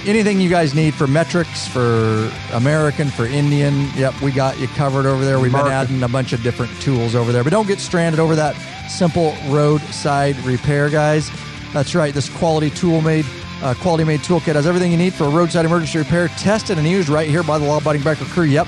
anything 0.07 0.39
you 0.39 0.49
guys 0.49 0.73
need 0.73 0.93
for 0.93 1.07
metrics, 1.07 1.67
for 1.67 2.31
American, 2.53 3.09
for 3.09 3.25
Indian, 3.25 3.89
yep, 3.95 4.19
we 4.21 4.31
got 4.31 4.57
you 4.59 4.67
covered 4.69 5.05
over 5.05 5.25
there. 5.25 5.39
We've 5.39 5.51
been 5.51 5.67
adding 5.67 6.01
a 6.03 6.07
bunch 6.07 6.33
of 6.33 6.41
different 6.43 6.71
tools 6.81 7.13
over 7.15 7.31
there. 7.31 7.43
But 7.43 7.51
don't 7.51 7.67
get 7.67 7.79
stranded 7.79 8.19
over 8.19 8.35
that 8.35 8.55
simple 8.89 9.35
roadside 9.47 10.37
repair, 10.39 10.89
guys. 10.89 11.29
That's 11.73 11.93
right. 11.93 12.13
This 12.13 12.29
quality 12.29 12.69
tool 12.69 13.01
made, 13.01 13.25
uh, 13.61 13.73
quality 13.75 14.03
made 14.03 14.21
toolkit 14.21 14.55
has 14.55 14.65
everything 14.65 14.91
you 14.91 14.97
need 14.97 15.13
for 15.13 15.25
a 15.25 15.29
roadside 15.29 15.65
emergency 15.65 15.99
repair, 15.99 16.29
tested 16.29 16.77
and 16.77 16.87
used 16.87 17.09
right 17.09 17.29
here 17.29 17.43
by 17.43 17.57
the 17.57 17.65
Law 17.65 17.77
Abiding 17.77 18.01
Biker 18.01 18.25
crew. 18.31 18.45
Yep. 18.45 18.67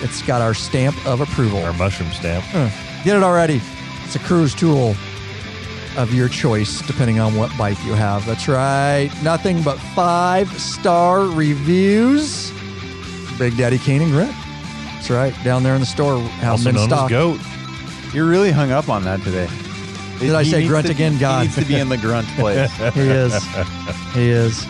It's 0.00 0.22
got 0.22 0.40
our 0.40 0.54
stamp 0.54 0.96
of 1.06 1.20
approval. 1.20 1.62
Our 1.64 1.72
mushroom 1.72 2.10
stamp. 2.12 2.44
Get 3.04 3.16
it 3.16 3.22
already. 3.22 3.60
It's 4.04 4.14
a 4.16 4.20
cruise 4.20 4.54
tool 4.54 4.94
of 5.98 6.14
your 6.14 6.28
choice, 6.28 6.80
depending 6.86 7.18
on 7.20 7.34
what 7.34 7.50
bike 7.58 7.82
you 7.84 7.92
have. 7.92 8.24
That's 8.24 8.48
right. 8.48 9.10
Nothing 9.22 9.62
but 9.62 9.78
five 9.94 10.48
star 10.60 11.22
reviews. 11.26 12.50
Big 13.38 13.56
Daddy 13.56 13.78
Kane 13.78 14.02
and 14.02 14.10
Grant. 14.12 14.34
That's 14.94 15.10
right. 15.10 15.34
Down 15.44 15.62
there 15.62 15.74
in 15.74 15.80
the 15.80 15.86
store, 15.86 16.20
have 16.20 16.52
Also 16.52 16.70
in 16.70 16.74
known 16.76 16.88
stock. 16.88 17.04
as 17.06 17.10
goat. 17.10 17.40
You're 18.14 18.26
really 18.26 18.50
hung 18.50 18.70
up 18.70 18.88
on 18.88 19.04
that 19.04 19.20
today. 19.22 19.48
Did 20.18 20.34
I 20.34 20.42
say 20.42 20.58
needs 20.60 20.70
grunt 20.70 20.86
to- 20.86 20.92
again? 20.92 21.18
God. 21.18 21.42
He 21.42 21.46
needs 21.48 21.56
to 21.56 21.64
be 21.64 21.78
in 21.78 21.88
the 21.88 21.98
grunt 21.98 22.26
place. 22.36 22.70
He 22.94 23.00
is. 23.02 23.44
he 24.14 24.28
is. 24.30 24.66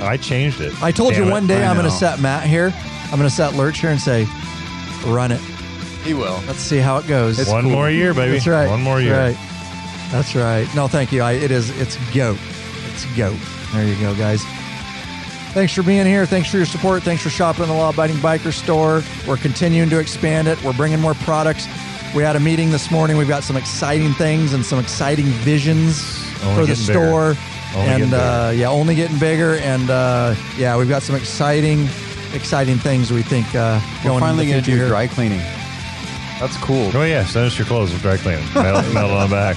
I 0.00 0.16
changed 0.16 0.60
it. 0.60 0.80
I 0.82 0.90
told 0.92 1.12
Damn 1.12 1.22
you 1.24 1.28
it. 1.28 1.32
one 1.32 1.46
day 1.46 1.62
I 1.64 1.68
I'm 1.70 1.76
going 1.76 1.88
to 1.88 1.94
set 1.96 2.20
Matt 2.20 2.46
here. 2.46 2.72
I'm 3.10 3.18
going 3.18 3.28
to 3.28 3.34
set 3.34 3.54
Lurch 3.54 3.78
here 3.80 3.90
and 3.90 4.00
say, 4.00 4.26
run 5.06 5.30
it. 5.32 5.40
he 6.04 6.14
will. 6.14 6.40
Let's 6.46 6.58
see 6.60 6.78
how 6.78 6.96
it 6.96 7.06
goes. 7.06 7.38
It's 7.38 7.50
One 7.50 7.64
cool. 7.64 7.72
more 7.72 7.90
year, 7.90 8.14
baby. 8.14 8.32
That's 8.32 8.46
right. 8.46 8.68
One 8.68 8.80
more 8.82 9.00
That's 9.02 9.04
year. 9.04 9.18
Right. 9.18 9.36
That's 10.12 10.34
right. 10.36 10.68
No, 10.76 10.86
thank 10.88 11.10
you. 11.10 11.22
I, 11.22 11.32
it 11.32 11.50
is. 11.50 11.70
It's 11.80 11.96
goat. 12.14 12.38
It's 12.92 13.06
goat. 13.16 13.38
There 13.72 13.84
you 13.86 13.98
go, 13.98 14.14
guys. 14.14 14.42
Thanks 15.54 15.72
for 15.74 15.82
being 15.82 16.06
here. 16.06 16.26
Thanks 16.26 16.50
for 16.50 16.58
your 16.58 16.66
support. 16.66 17.02
Thanks 17.02 17.22
for 17.22 17.30
shopping 17.30 17.66
the 17.66 17.72
Law 17.72 17.90
Abiding 17.90 18.16
Biker 18.16 18.52
Store. 18.52 19.02
We're 19.26 19.38
continuing 19.38 19.88
to 19.90 19.98
expand 19.98 20.48
it. 20.48 20.62
We're 20.62 20.74
bringing 20.74 21.00
more 21.00 21.14
products. 21.14 21.66
We 22.14 22.22
had 22.22 22.36
a 22.36 22.40
meeting 22.40 22.70
this 22.70 22.90
morning. 22.90 23.16
We've 23.16 23.28
got 23.28 23.42
some 23.42 23.56
exciting 23.56 24.12
things 24.12 24.52
and 24.52 24.64
some 24.64 24.78
exciting 24.78 25.26
visions 25.26 26.02
Only 26.44 26.60
for 26.60 26.66
the 26.66 26.76
store. 26.76 27.34
And 27.74 28.12
uh, 28.12 28.52
yeah, 28.54 28.68
only 28.68 28.94
getting 28.94 29.18
bigger. 29.18 29.56
And 29.56 29.88
uh, 29.88 30.34
yeah, 30.58 30.76
we've 30.76 30.90
got 30.90 31.02
some 31.02 31.16
exciting, 31.16 31.88
exciting 32.34 32.76
things 32.76 33.10
we 33.10 33.22
think 33.22 33.46
uh, 33.54 33.80
We're 34.04 34.10
going 34.10 34.20
finally 34.20 34.44
into 34.50 34.52
going 34.52 34.64
to 34.64 34.70
do 34.70 34.76
here. 34.76 34.88
dry 34.88 35.06
cleaning. 35.06 35.40
That's 36.38 36.56
cool. 36.58 36.90
Oh, 36.94 37.02
yeah. 37.02 37.24
Send 37.24 37.46
us 37.46 37.56
your 37.58 37.66
clothes 37.66 37.92
with 37.92 38.02
dry 38.02 38.18
cleaning. 38.18 38.44
Mail, 38.54 38.82
mail 38.92 39.06
it 39.06 39.12
on 39.12 39.30
back. 39.30 39.56